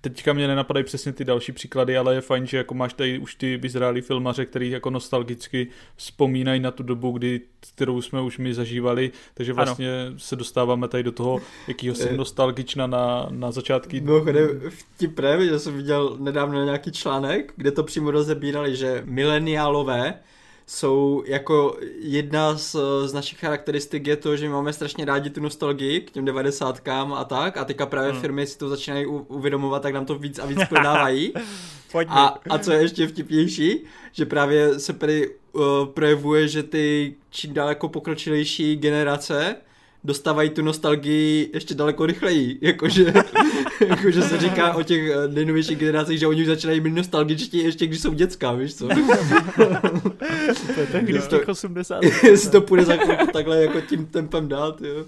[0.00, 3.34] teďka mě nenapadají přesně ty další příklady, ale je fajn, že jako máš tady už
[3.34, 5.66] ty vyzrálí filmaře, který jako nostalgicky
[5.96, 10.18] vzpomínají na tu dobu, kdy, kterou jsme už my zažívali, takže vlastně ano.
[10.18, 14.00] se dostáváme tady do toho, jakýho jsem nostalgična na, na začátky.
[14.00, 14.24] No,
[14.68, 20.14] vtipné, že jsem viděl nedávno nějaký článek, kde to přímo rozebírali, že mileniálové
[20.66, 26.00] jsou jako jedna z, z našich charakteristik je to, že máme strašně rádi tu nostalgii
[26.00, 28.20] k těm devadesátkám a tak a teďka právě hmm.
[28.20, 31.32] firmy si to začínají uvědomovat, tak nám to víc a víc prodávají.
[32.08, 37.54] a, a co je ještě vtipnější, že právě se tady uh, projevuje, že ty čím
[37.54, 39.56] dál jako pokročilejší generace
[40.06, 42.58] dostávají tu nostalgii ještě daleko rychleji.
[42.60, 43.12] Jakože,
[43.88, 47.86] jakože se říká o těch eh, nejnovějších generacích, že oni už začínají být nostalgičtí ještě
[47.86, 48.88] když jsou dětská, víš co?
[50.74, 52.04] to je tak z těch 80.
[52.22, 55.04] Jestli to půjde za chvilku takhle jako tím tempem dát, jo.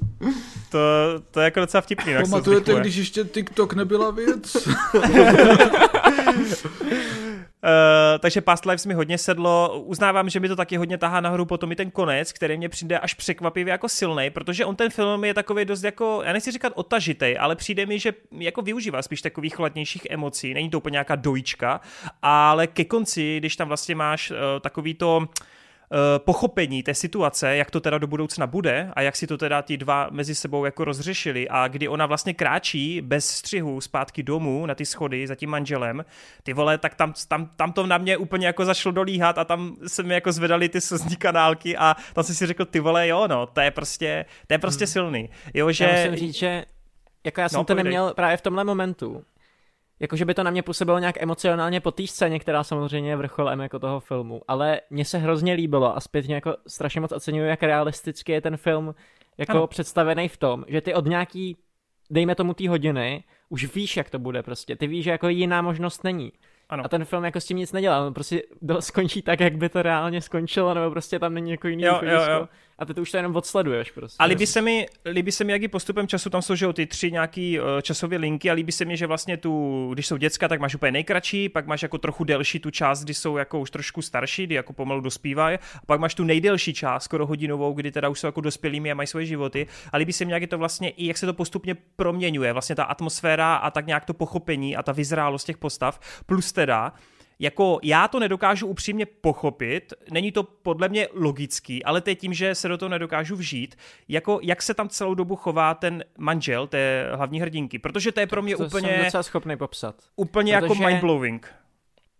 [0.70, 0.78] To,
[1.30, 2.12] to je jako docela vtipný.
[2.22, 4.56] Pamatujete, když ještě TikTok nebyla věc?
[6.38, 9.80] Uh, takže Past Lives mi hodně sedlo.
[9.80, 12.98] Uznávám, že mi to taky hodně tahá nahoru potom i ten konec, který mě přijde
[12.98, 16.72] až překvapivě jako silný, protože on ten film je takový dost jako, já nechci říkat
[16.76, 20.54] otažitej, ale přijde mi, že jako využívá spíš takových chladnějších emocí.
[20.54, 21.80] Není to úplně nějaká dojička,
[22.22, 25.28] ale ke konci, když tam vlastně máš uh, takový to
[26.18, 29.76] pochopení té situace, jak to teda do budoucna bude a jak si to teda ti
[29.76, 34.74] dva mezi sebou jako rozřešili a kdy ona vlastně kráčí bez střihu zpátky domů na
[34.74, 36.04] ty schody za tím manželem,
[36.42, 39.76] ty vole, tak tam, tam, tam to na mě úplně jako zašlo dolíhat a tam
[39.86, 43.28] se mi jako zvedali ty slzní kanálky a tam jsem si řekl, ty vole, jo,
[43.28, 44.92] no, to je prostě, to je prostě hmm.
[44.92, 45.30] silný.
[45.54, 45.84] Jo, že...
[45.84, 46.64] Já musím říct, že
[47.24, 49.24] jako já jsem no, to neměl právě v tomhle momentu.
[50.00, 53.60] Jakože by to na mě působilo nějak emocionálně po té scéně, která samozřejmě je vrcholem
[53.60, 54.42] jako toho filmu.
[54.48, 58.56] Ale mně se hrozně líbilo a zpětně jako strašně moc oceňuju, jak realisticky je ten
[58.56, 58.94] film
[59.38, 59.66] jako ano.
[59.66, 61.56] představený v tom, že ty od nějaký,
[62.10, 64.76] dejme tomu té hodiny, už víš, jak to bude prostě.
[64.76, 66.32] Ty víš, že jako jiná možnost není.
[66.68, 66.84] Ano.
[66.84, 68.42] A ten film jako s tím nic nedělá, on prostě
[68.80, 72.22] skončí tak, jak by to reálně skončilo, nebo prostě tam není jako jiný jo, jo,
[72.30, 72.48] jo.
[72.78, 74.16] A ty to už to jenom odsleduješ prostě.
[74.18, 77.12] A líbí se mi, líbí se mi, jak i postupem času tam jsou, ty tři
[77.12, 80.60] nějaký uh, časové linky a líbí se mi, že vlastně tu, když jsou děcka, tak
[80.60, 84.02] máš úplně nejkratší, pak máš jako trochu delší tu část, kdy jsou jako už trošku
[84.02, 88.08] starší, kdy jako pomalu dospívají, a pak máš tu nejdelší část, skoro hodinovou, kdy teda
[88.08, 89.66] už jsou jako dospělými a mají svoje životy.
[89.92, 92.76] A líbí se mi, jak je to vlastně i jak se to postupně proměňuje, vlastně
[92.76, 96.92] ta atmosféra a tak nějak to pochopení a ta vyzrálost těch postav, plus teda
[97.38, 102.34] jako já to nedokážu upřímně pochopit, není to podle mě logický, ale to je tím,
[102.34, 103.76] že se do toho nedokážu vžít,
[104.08, 108.26] jako jak se tam celou dobu chová ten manžel té hlavní hrdinky, protože to je
[108.26, 108.88] pro mě to úplně...
[108.88, 109.94] jsem docela schopný popsat.
[110.16, 110.82] Úplně jako protože...
[110.82, 111.54] jako mindblowing.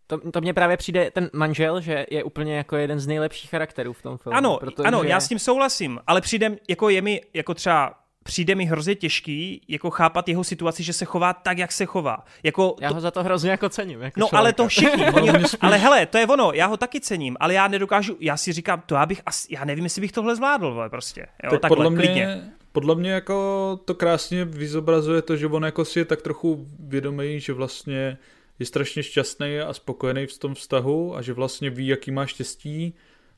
[0.06, 3.92] To, to mně právě přijde ten manžel, že je úplně jako jeden z nejlepších charakterů
[3.92, 4.36] v tom filmu.
[4.36, 4.86] Ano, protože...
[4.88, 7.94] ano, já s tím souhlasím, ale přijde, jako je mi, jako třeba
[8.28, 12.24] přijde mi hrozně těžký jako chápat jeho situaci, že se chová tak, jak se chová.
[12.42, 12.94] Jako já to...
[12.94, 14.00] ho za to hrozně jako cením.
[14.02, 14.38] Jako no člověka.
[14.38, 15.10] ale to všichni.
[15.12, 18.52] oni, ale hele, to je ono, já ho taky cením, ale já nedokážu, já si
[18.52, 21.20] říkám, to já bych asi, já nevím, jestli bych tohle zvládl, vole, prostě.
[21.20, 22.52] Jo, tak takhle, podle mě, klidně.
[22.72, 27.40] podle mě jako to krásně vyzobrazuje to, že on jako si je tak trochu vědomý,
[27.40, 28.18] že vlastně
[28.58, 32.94] je strašně šťastný a spokojený v tom vztahu a že vlastně ví, jaký má štěstí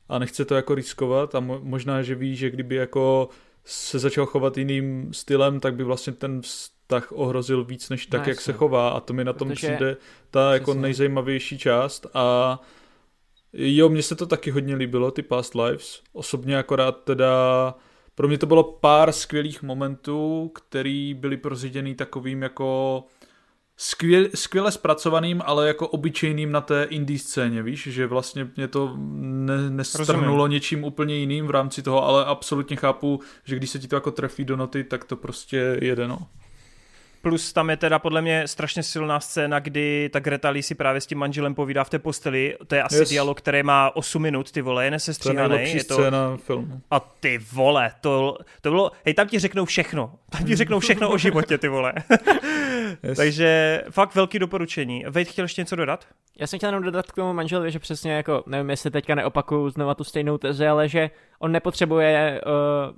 [0.08, 3.28] a nechce to jako riskovat a možná, že ví, že kdyby jako
[3.64, 8.30] se začal chovat jiným stylem, tak by vlastně ten vztah ohrozil víc než tak, no,
[8.30, 8.88] jak se chová.
[8.90, 9.66] A to mi na tom Protože...
[9.66, 9.96] přijde
[10.30, 12.06] ta jako nejzajímavější část.
[12.14, 12.58] A
[13.52, 17.74] jo, mně se to taky hodně líbilo, ty Past Lives, osobně akorát teda
[18.14, 23.04] pro mě to bylo pár skvělých momentů, který byly proziděný takovým jako
[23.82, 28.94] skvěl, skvěle zpracovaným, ale jako obyčejným na té indie scéně, víš, že vlastně mě to
[28.96, 33.88] ne, nestrnulo něčím úplně jiným v rámci toho, ale absolutně chápu, že když se ti
[33.88, 36.18] to jako trefí do noty, tak to prostě jede, no.
[37.22, 41.00] Plus tam je teda podle mě strašně silná scéna, kdy ta Greta Lee si právě
[41.00, 42.56] s tím manželem povídá v té posteli.
[42.66, 43.08] To je asi yes.
[43.08, 45.54] dialog, který má 8 minut, ty vole, je nesestříhaný.
[45.54, 45.94] To je je to...
[45.94, 46.80] scéna filmu.
[46.90, 50.12] A ty vole, to, to bylo, hej, tam ti řeknou všechno.
[50.30, 51.92] Tam ti řeknou všechno o životě, ty vole.
[53.02, 53.16] yes.
[53.16, 55.04] Takže fakt velký doporučení.
[55.08, 56.06] Vejt, chtěl ještě něco dodat?
[56.38, 59.70] Já jsem chtěl jenom dodat k tomu manželovi, že přesně jako, nevím, jestli teďka neopakuju
[59.70, 62.52] znova tu stejnou tezi, ale že on nepotřebuje uh,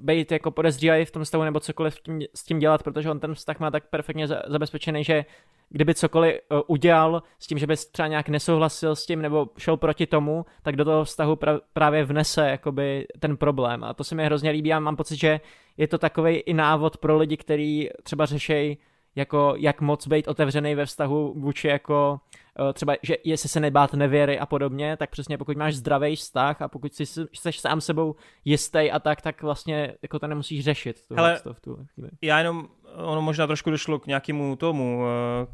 [0.05, 3.35] být jako podezřívavý v tom stavu nebo cokoliv tím, s tím dělat, protože on ten
[3.35, 5.25] vztah má tak perfektně za, zabezpečený, že
[5.69, 9.77] kdyby cokoliv uh, udělal s tím, že by třeba nějak nesouhlasil s tím nebo šel
[9.77, 13.85] proti tomu, tak do toho vztahu pra, právě vnese jakoby ten problém.
[13.85, 15.41] A to se mi hrozně líbí a mám pocit, že
[15.77, 18.79] je to takový i návod pro lidi, kteří třeba řešejí
[19.17, 22.21] jako jak moc být otevřený ve vztahu vůči jako
[22.59, 26.63] Eh, třeba, že jestli se nebát nevěry a podobně, tak přesně pokud máš zdravý vztah
[26.63, 31.03] a pokud jsi, jsi sám sebou jistý a tak, tak vlastně jako to nemusíš řešit.
[31.09, 32.11] Tu Hele, v tu chvíli.
[32.23, 35.05] já jenom ono možná trošku došlo k nějakému tomu,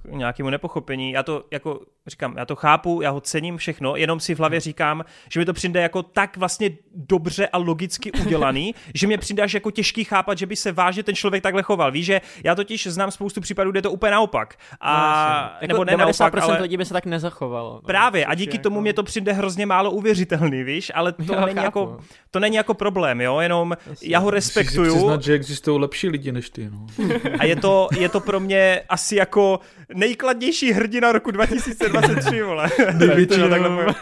[0.09, 1.13] eh, k nějakému nepochopení.
[1.13, 4.61] Já to jako říkám, já to chápu, já ho cením všechno, jenom si v hlavě
[4.61, 9.43] říkám, že mi to přijde jako tak vlastně dobře a logicky udělaný, že mě přijde
[9.43, 11.93] až jako těžký chápat, že by se vážně ten člověk takhle choval.
[11.93, 14.57] Víš, že já totiž znám spoustu případů, kde je to úplně naopak.
[14.81, 16.63] A, no, nebo jako ne naopak, ale...
[16.63, 17.75] lidí by se tak nezachovalo.
[17.75, 17.81] No.
[17.81, 18.83] Právě, a díky tomu jako...
[18.83, 21.99] mě to přijde hrozně málo uvěřitelný, víš, ale to, jo, není, jako,
[22.31, 24.09] to není jako problém, jo, jenom Jasně.
[24.09, 24.95] já ho respektuju.
[24.95, 26.87] Přiznat, že existují lepší lidi než ty, no.
[27.39, 29.61] A je to, je to pro mě asi jako
[29.95, 32.71] nejkladnější hrdina roku 2023, vole.
[32.95, 33.95] Největší, takhle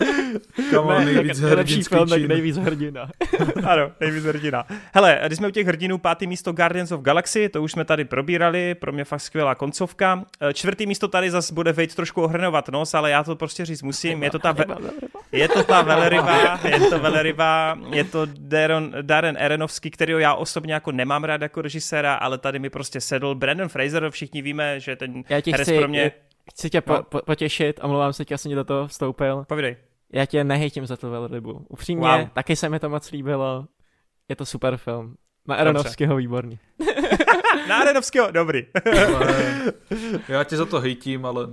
[0.70, 3.08] Kamo, nejvíc lepší film, tak nejvíc hrdina.
[3.64, 4.66] ano, nejvíc hrdina.
[4.94, 8.04] Hele, když jsme u těch hrdinů, pátý místo Guardians of Galaxy, to už jsme tady
[8.04, 10.24] probírali, pro mě fakt skvělá koncovka.
[10.40, 13.82] Eh, čtvrtý místo tady zase bude Vejt trošku ohrnovat nos, ale já to prostě říct
[13.82, 14.22] musím.
[14.22, 14.64] Je to ta, ve...
[15.32, 20.74] je to ta veleryba, je to veleryba, je to Darren, Darren Aronofsky, kterého já osobně
[20.74, 24.96] jako nemám rád jako režiséra, ale tady mi prostě sedl Brandon Fraser, všichni víme, že
[24.96, 26.12] ten já ti chci, pro mě...
[26.50, 27.02] Chci tě no.
[27.02, 29.44] po, potěšit, omlouvám se, já jsem do toho vstoupil.
[29.48, 29.76] Povídej.
[30.12, 31.66] Já tě nehejtím za tu velrybu.
[31.68, 32.28] Upřímně, wow.
[32.32, 33.66] taky se mi to moc líbilo.
[34.28, 35.16] Je to super film.
[35.48, 36.58] Na Aronovského výborný.
[37.68, 38.66] Na Aronovského, dobrý.
[40.28, 41.46] já tě za to hejtím, ale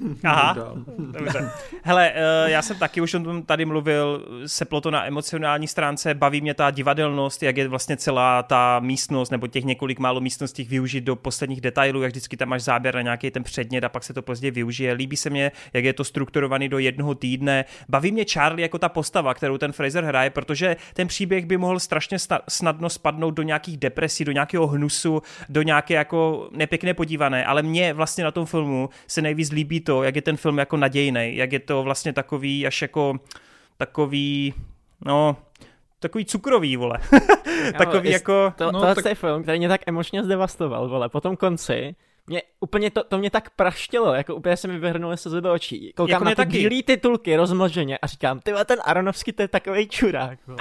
[0.24, 1.50] Aha, dobře.
[1.82, 6.14] Hele, eh, já jsem taky už o tom tady mluvil, seplo to na emocionální stránce,
[6.14, 10.64] baví mě ta divadelnost, jak je vlastně celá ta místnost, nebo těch několik málo místností
[10.64, 14.04] využít do posledních detailů, jak vždycky tam máš záběr na nějaký ten předmět a pak
[14.04, 14.92] se to později využije.
[14.92, 17.64] Líbí se mě, jak je to strukturovaný do jednoho týdne.
[17.88, 21.78] Baví mě Charlie jako ta postava, kterou ten Fraser hraje, protože ten příběh by mohl
[21.78, 22.16] strašně
[22.48, 27.94] snadno spadnout do nějakých depresí, do nějakého hnusu, do nějaké jako nepěkné podívané, ale mě
[27.94, 31.52] vlastně na tom filmu se nejvíc líbí to, jak je ten film jako nadějný, jak
[31.52, 33.20] je to vlastně takový až jako
[33.76, 34.54] takový,
[35.04, 35.36] no,
[35.98, 36.98] takový cukrový, vole.
[37.78, 38.52] takový jo, jako...
[38.56, 39.04] To, no, tohle tak...
[39.04, 41.08] je film, který mě tak emočně zdevastoval, vole.
[41.08, 41.94] Po tom konci
[42.26, 45.92] mě úplně to, to mě tak praštilo, jako úplně se mi vyhrnuly se do očí.
[45.96, 46.50] Koukám jako na ty taky.
[46.50, 50.38] bílý titulky rozmlženě a říkám, ty ten Aronovský to je takový čurák.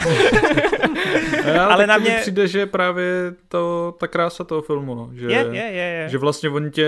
[1.46, 5.50] ale, ale na mě přijde, že právě to, ta krása toho filmu, no, že, je,
[5.52, 6.10] je, je, je.
[6.10, 6.88] že vlastně oni tě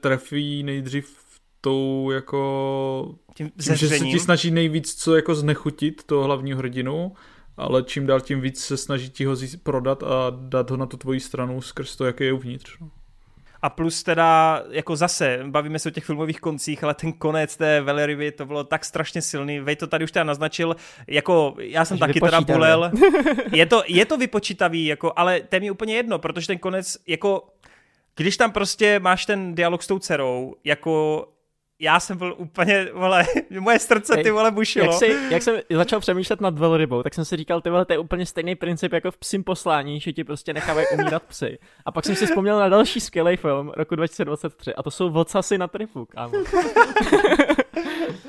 [0.00, 1.23] trefí nejdřív
[1.64, 7.12] tou jako tím, tím že se ti snaží nejvíc co jako znechutit toho hlavního hrdinu,
[7.56, 10.96] ale čím dál tím víc se snaží ti ho prodat a dát ho na tu
[10.96, 12.78] tvoji stranu skrz to, jak je uvnitř.
[12.80, 12.90] No.
[13.62, 17.80] A plus teda, jako zase, bavíme se o těch filmových koncích, ale ten konec té
[17.80, 19.60] Valerivy, to bylo tak strašně silný.
[19.60, 20.76] Vej to tady už teda naznačil,
[21.06, 22.90] jako já jsem taky teda bolel.
[23.52, 26.96] Je to, je to vypočítavý, jako, ale to je mi úplně jedno, protože ten konec,
[27.06, 27.46] jako,
[28.16, 31.26] když tam prostě máš ten dialog s tou dcerou, jako
[31.78, 33.26] já jsem byl úplně, vole,
[33.60, 34.86] moje srdce, ty vole, bušilo.
[34.86, 37.92] Jak, si, jak jsem začal přemýšlet nad velrybou, tak jsem si říkal, ty vole, to
[37.92, 41.58] je úplně stejný princip jako v psím poslání, že ti prostě nechávají umírat psy.
[41.84, 45.58] A pak jsem si vzpomněl na další skvělý film roku 2023 a to jsou Vocasy
[45.58, 46.32] na tripu, kámo.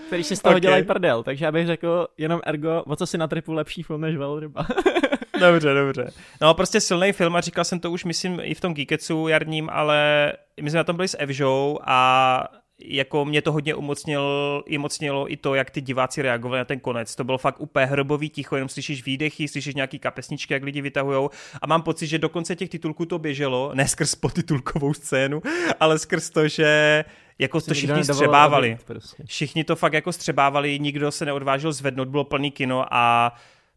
[0.08, 0.62] Který si z toho okay.
[0.62, 4.68] dělají prdel, takže já bych řekl jenom ergo, Vocasy na tripu lepší film než velryba.
[5.40, 6.12] dobře, dobře.
[6.42, 9.70] No prostě silný film a říkal jsem to už, myslím, i v tom Geeketsu jarním,
[9.70, 12.48] ale my jsme na tom byli s Evžou a
[12.80, 17.16] jako mě to hodně umocnilo, umocnilo i to, jak ty diváci reagovali na ten konec.
[17.16, 21.30] To bylo fakt úplně hrobový ticho, jenom slyšíš výdechy, slyšíš nějaký kapesničky, jak lidi vytahujou
[21.62, 25.42] a mám pocit, že dokonce těch titulků to běželo, ne skrz potitulkovou scénu,
[25.80, 27.06] ale skrz to, že
[27.40, 28.78] jako to všichni střebávali.
[28.86, 29.24] Prostě.
[29.26, 33.34] Všichni to fakt jako střebávali, nikdo se neodvážil zvednout, bylo plný kino a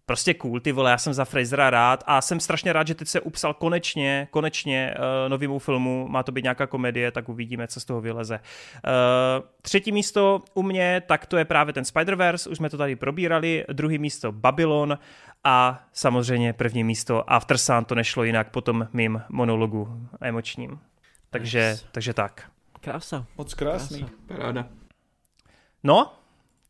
[0.09, 3.09] prostě cool, ty vole, já jsem za Frasera rád a jsem strašně rád, že teď
[3.09, 7.81] se upsal konečně, konečně uh, novýmu filmu, má to být nějaká komedie, tak uvidíme, co
[7.81, 8.35] z toho vyleze.
[8.39, 12.97] Uh, třetí místo u mě, tak to je právě ten Spider-Verse, už jsme to tady
[12.97, 14.99] probírali, druhý místo Babylon
[15.45, 20.81] a samozřejmě první místo After Sun, to nešlo jinak po tom mým monologu emočním.
[21.31, 21.87] Takže, yes.
[21.93, 22.51] takže tak.
[22.81, 23.27] Krása.
[23.39, 23.99] Moc krásný.
[23.99, 24.15] Krása.
[24.27, 24.67] Paráda.
[25.85, 26.13] No,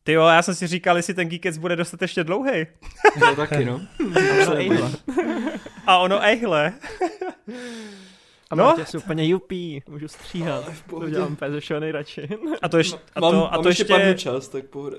[0.09, 2.67] ty jo, já jsem si říkal, jestli ten Geekets bude dostatečně dlouhý.
[3.19, 3.81] To taky, no.
[5.87, 6.73] A ono ejhle.
[8.49, 8.63] A no?
[8.63, 10.65] Martě, úplně jupí, můžu stříhat.
[10.89, 12.29] To dělám ze nejradši.
[12.61, 13.85] A to, ještě, a to, mám, a to ještě...
[13.89, 14.97] Mám čas, tak pohoda.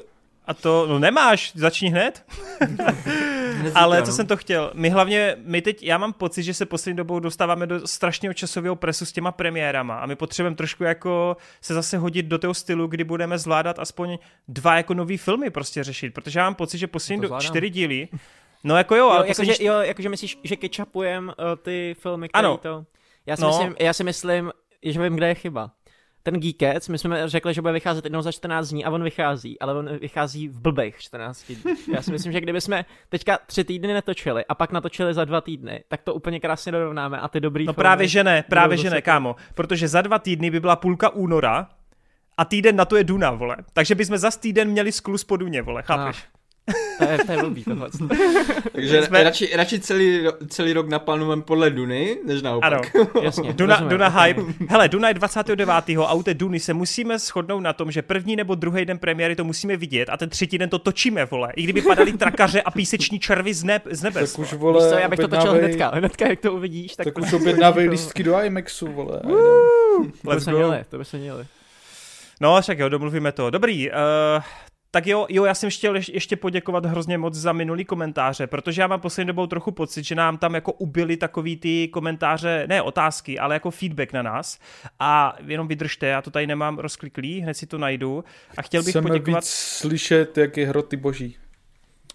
[0.51, 2.25] A to, no nemáš, začni hned.
[3.75, 6.97] Ale co jsem to chtěl, my hlavně, my teď, já mám pocit, že se poslední
[6.97, 11.75] dobou dostáváme do strašného časového presu s těma premiérama a my potřebujeme trošku jako se
[11.75, 16.15] zase hodit do toho stylu, kdy budeme zvládat aspoň dva jako nový filmy prostě řešit,
[16.15, 18.09] protože já mám pocit, že poslední do, čtyři díly,
[18.65, 19.51] no jako jo, jo ale poslední...
[19.51, 22.57] jakože, jo, jakože myslíš, že kečapujem uh, ty filmy, které ano.
[22.57, 22.85] to...
[23.27, 23.49] Já si, no.
[23.49, 25.71] myslím, já si myslím, že vím, kde je chyba
[26.23, 29.61] ten Geekec, my jsme řekli, že bude vycházet jednou za 14 dní a on vychází,
[29.61, 31.63] ale on vychází v blbých 14 dní.
[31.95, 35.41] Já si myslím, že kdyby jsme teďka tři týdny netočili a pak natočili za dva
[35.41, 38.91] týdny, tak to úplně krásně dorovnáme a ty dobrý No právě že ne, právě že
[38.91, 41.69] ne, kámo, protože za dva týdny by byla půlka února
[42.37, 43.57] a týden na to je Duna, vole.
[43.73, 46.17] Takže bychom za týden měli sklus po Duně, vole, chápeš?
[46.35, 46.40] No.
[46.99, 47.89] To je, to je blbý tohle.
[48.73, 49.23] Takže jsme...
[49.23, 52.73] radši, radši celý, celý rok naplánujeme podle Duny, než naopak.
[52.73, 52.83] Ano,
[53.23, 53.53] jasně.
[53.53, 54.43] Duna, Duna hype.
[54.69, 55.69] Hele, Duna je 29.
[56.07, 59.37] a u té Duny se musíme shodnout na tom, že první nebo druhý den premiéry
[59.37, 61.53] to musíme vidět a ten třetí den to točíme, vole.
[61.57, 64.33] I kdyby padaly trakaře a píseční červy z, neb, z nebes.
[64.33, 65.91] Tak už, vole, co, já bych to točil hnedka.
[65.95, 66.97] Hnedka, jak to uvidíš.
[66.97, 69.21] Tak, tak už objednávej lístky do IMAXu, vole.
[70.25, 71.47] to by se měli, to by se měli.
[72.41, 73.51] No, však jo, domluvíme to.
[73.51, 73.97] Dobrý, uh,
[74.91, 78.87] tak jo, jo, já jsem chtěl ještě poděkovat hrozně moc za minulý komentáře, protože já
[78.87, 83.39] mám poslední dobou trochu pocit, že nám tam jako ubili takový ty komentáře, ne otázky,
[83.39, 84.59] ale jako feedback na nás.
[85.01, 88.25] A jenom vydržte, já to tady nemám rozkliklý, hned si to najdu.
[88.57, 89.45] A chtěl bych Chceme poděkovat...
[89.45, 91.37] víc slyšet, jak je hroty boží.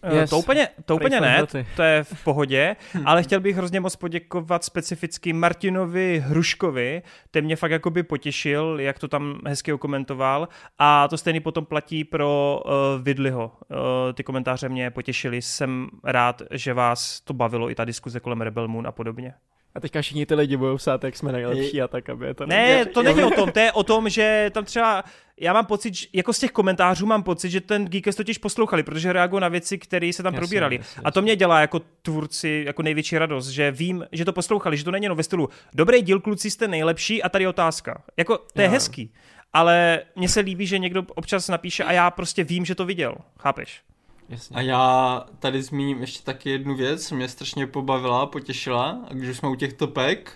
[0.05, 0.29] Eh, yes.
[0.29, 1.43] To úplně, to úplně ne,
[1.75, 2.75] to je v pohodě,
[3.05, 7.01] ale chtěl bych hrozně moc poděkovat specificky Martinovi Hruškovi,
[7.31, 12.03] ten mě fakt jakoby potěšil, jak to tam hezky okomentoval a to stejný potom platí
[12.03, 12.71] pro uh,
[13.03, 13.51] Vidliho.
[13.69, 13.77] Uh,
[14.13, 18.67] ty komentáře mě potěšily, jsem rád, že vás to bavilo i ta diskuze kolem Rebel
[18.67, 19.33] Moon a podobně.
[19.75, 22.45] A teďka všichni ty lidi budou psát, jak jsme nejlepší a tak, aby to...
[22.45, 25.03] Ne, to není o tom, to je o tom, že tam třeba,
[25.39, 29.13] já mám pocit, jako z těch komentářů mám pocit, že ten Geekest totiž poslouchali, protože
[29.13, 30.75] reagují na věci, které se tam jasně, probírali.
[30.75, 34.77] Jasně, a to mě dělá jako tvůrci jako největší radost, že vím, že to poslouchali,
[34.77, 38.03] že to není jenom ve stylu, dobrý díl, kluci jste nejlepší a tady je otázka.
[38.17, 38.71] Jako, to je jo.
[38.71, 39.13] hezký,
[39.53, 43.15] ale mně se líbí, že někdo občas napíše a já prostě vím, že to viděl,
[43.39, 43.81] chápeš?
[44.29, 44.55] Jasně.
[44.55, 49.55] A já tady zmíním ještě taky jednu věc, mě strašně pobavila, potěšila, když jsme u
[49.55, 50.31] těch topek.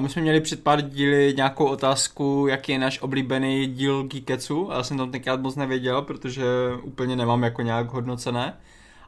[0.00, 4.72] My jsme měli před pár díly nějakou otázku, jaký je náš oblíbený díl Geeketsu.
[4.72, 6.44] A já jsem tam tenkrát moc nevěděl, protože
[6.82, 8.56] úplně nemám jako nějak hodnocené.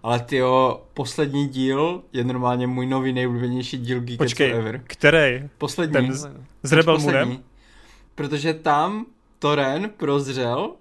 [0.03, 4.81] Ale tyjo, poslední díl je normálně můj nový nejoblíbenější díl Geeketsu Počkej, ever.
[4.87, 5.49] který?
[5.59, 5.93] Poslední.
[5.93, 6.31] Ten z,
[6.63, 7.39] s Rebel Moonem?
[8.15, 9.07] Protože tam
[9.39, 10.73] Toren prozřel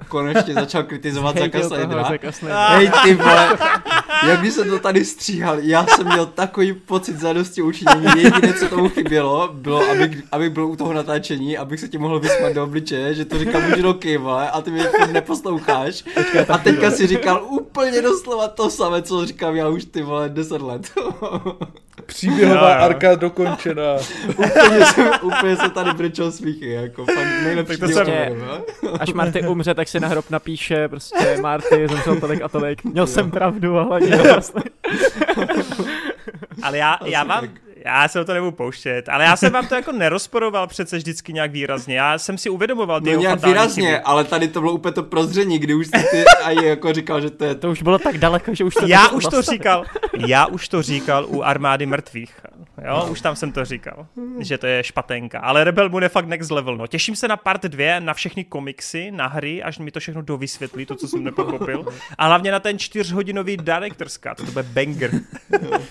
[0.00, 1.58] a konečně začal kritizovat Zaka
[2.32, 2.68] Snydera.
[2.68, 3.48] Hej ty vole,
[4.28, 8.68] jak by se to tady stříhal, já jsem měl takový pocit zadosti učinění, jediné, co
[8.68, 12.64] tomu chybělo, bylo, aby, aby byl u toho natáčení, abych se ti mohl vysmat do
[12.64, 16.04] obličeje, že to říkám už roky, vole, a ty mě neposloucháš.
[16.48, 20.62] A teďka si říkal úplně doslova to samé, co říkám já už ty vole 10
[20.62, 20.92] let.
[22.06, 23.96] Příběhová arka dokončená.
[24.28, 28.06] úplně, jsem, úplně se tady brečel smíchy, jako fakt nejlepší tak to jsem,
[29.00, 32.84] Až Marty umře, tak si na hrob napíše prostě Marty, zemřel tolik a tolik.
[32.84, 34.62] Měl jsem pravdu, ale vlastně.
[36.62, 37.48] Ale já, já mám,
[37.84, 41.32] já se o to nebudu pouštět, ale já jsem vám to jako nerozporoval přece vždycky
[41.32, 41.96] nějak výrazně.
[41.96, 44.00] Já jsem si uvědomoval ty no nějak výrazně, chyby.
[44.00, 47.30] ale tady to bylo úplně to prozření, kdy už jsi ty a jako říkal, že
[47.30, 47.54] to je...
[47.54, 49.84] To už bylo tak daleko, že už to Já už to říkal,
[50.26, 52.40] já už to říkal u armády mrtvých.
[52.84, 53.12] Jo, no.
[53.12, 54.06] už tam jsem to říkal,
[54.38, 55.40] že to je špatenka.
[55.40, 56.76] Ale Rebel Moon je fakt next level.
[56.76, 56.86] No.
[56.86, 60.86] Těším se na part 2, na všechny komiksy, na hry, až mi to všechno dovysvětlí,
[60.86, 61.84] to, co jsem nepochopil.
[62.18, 65.10] A hlavně na ten čtyřhodinový director's cut, to bude banger.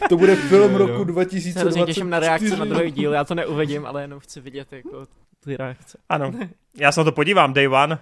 [0.10, 3.86] to bude film roku 2020 hrozně těším na reakci na druhý díl, já to neuvidím,
[3.86, 5.06] ale jenom chci vidět jako
[5.44, 5.98] ty reakce.
[6.10, 6.32] Ano,
[6.76, 8.00] já se na to podívám, day one.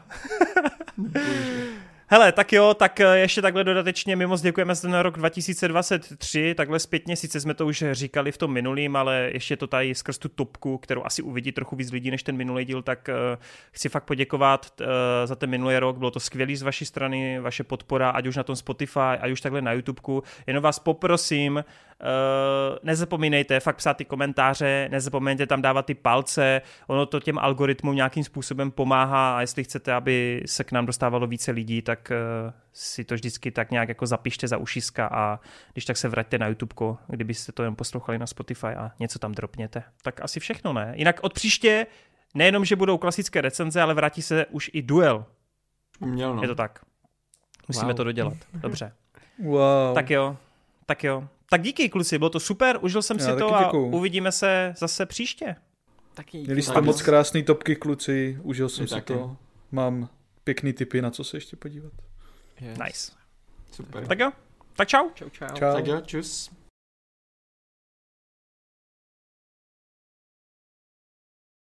[2.10, 6.54] Hele, tak jo, tak eh, ještě takhle dodatečně my moc děkujeme za ten rok 2023,
[6.56, 10.18] takhle zpětně, sice jsme to už říkali v tom minulým, ale ještě to tady skrz
[10.18, 13.90] tu topku, kterou asi uvidí trochu víc lidí než ten minulý díl, tak uh, chci
[13.90, 14.88] fakt poděkovat uh,
[15.26, 18.44] za ten minulý rok, bylo to skvělý z vaší strany, vaše podpora, ať už na
[18.44, 21.64] tom Spotify, ať už takhle na YouTubeku, jenom vás poprosím,
[22.84, 28.24] nezapomínejte fakt psát ty komentáře, nezapomeňte tam dávat ty palce, ono to těm algoritmům nějakým
[28.24, 33.04] způsobem pomáhá a jestli chcete, aby se k nám dostávalo více lidí, tak uh, si
[33.04, 35.40] to vždycky tak nějak jako zapište za ušiska a
[35.74, 36.74] když tak se vraťte na YouTube,
[37.08, 39.84] kdybyste to jen poslouchali na Spotify a něco tam dropněte.
[40.02, 40.94] Tak asi všechno, ne?
[40.96, 41.88] Jinak od příště
[42.36, 45.26] nejenom, že budou klasické recenze, ale vrátí se už i duel.
[46.00, 46.42] Měl, no.
[46.42, 46.80] Je to tak.
[47.68, 47.96] Musíme wow.
[47.96, 48.38] to dodělat.
[48.54, 48.92] Dobře.
[49.44, 49.96] Wow.
[49.96, 50.38] Tak jo,
[50.86, 51.28] tak jo.
[51.50, 55.06] Tak díky kluci, bylo to super, užil jsem Já si to a uvidíme se zase
[55.06, 55.56] příště.
[56.14, 59.14] Taky Měli jste moc krásný topky kluci, užil jsem si taky.
[59.14, 59.38] to.
[59.72, 60.10] Mám
[60.48, 61.94] pěkný tipy, na co se ještě podívat.
[62.62, 62.78] Yes.
[62.86, 63.12] Nice.
[63.72, 64.08] Super.
[64.08, 64.32] Tak jo,
[64.76, 65.10] tak čau.
[65.14, 65.48] Čau, čau.
[65.48, 65.74] čau.
[65.74, 66.52] Tak jo, čus.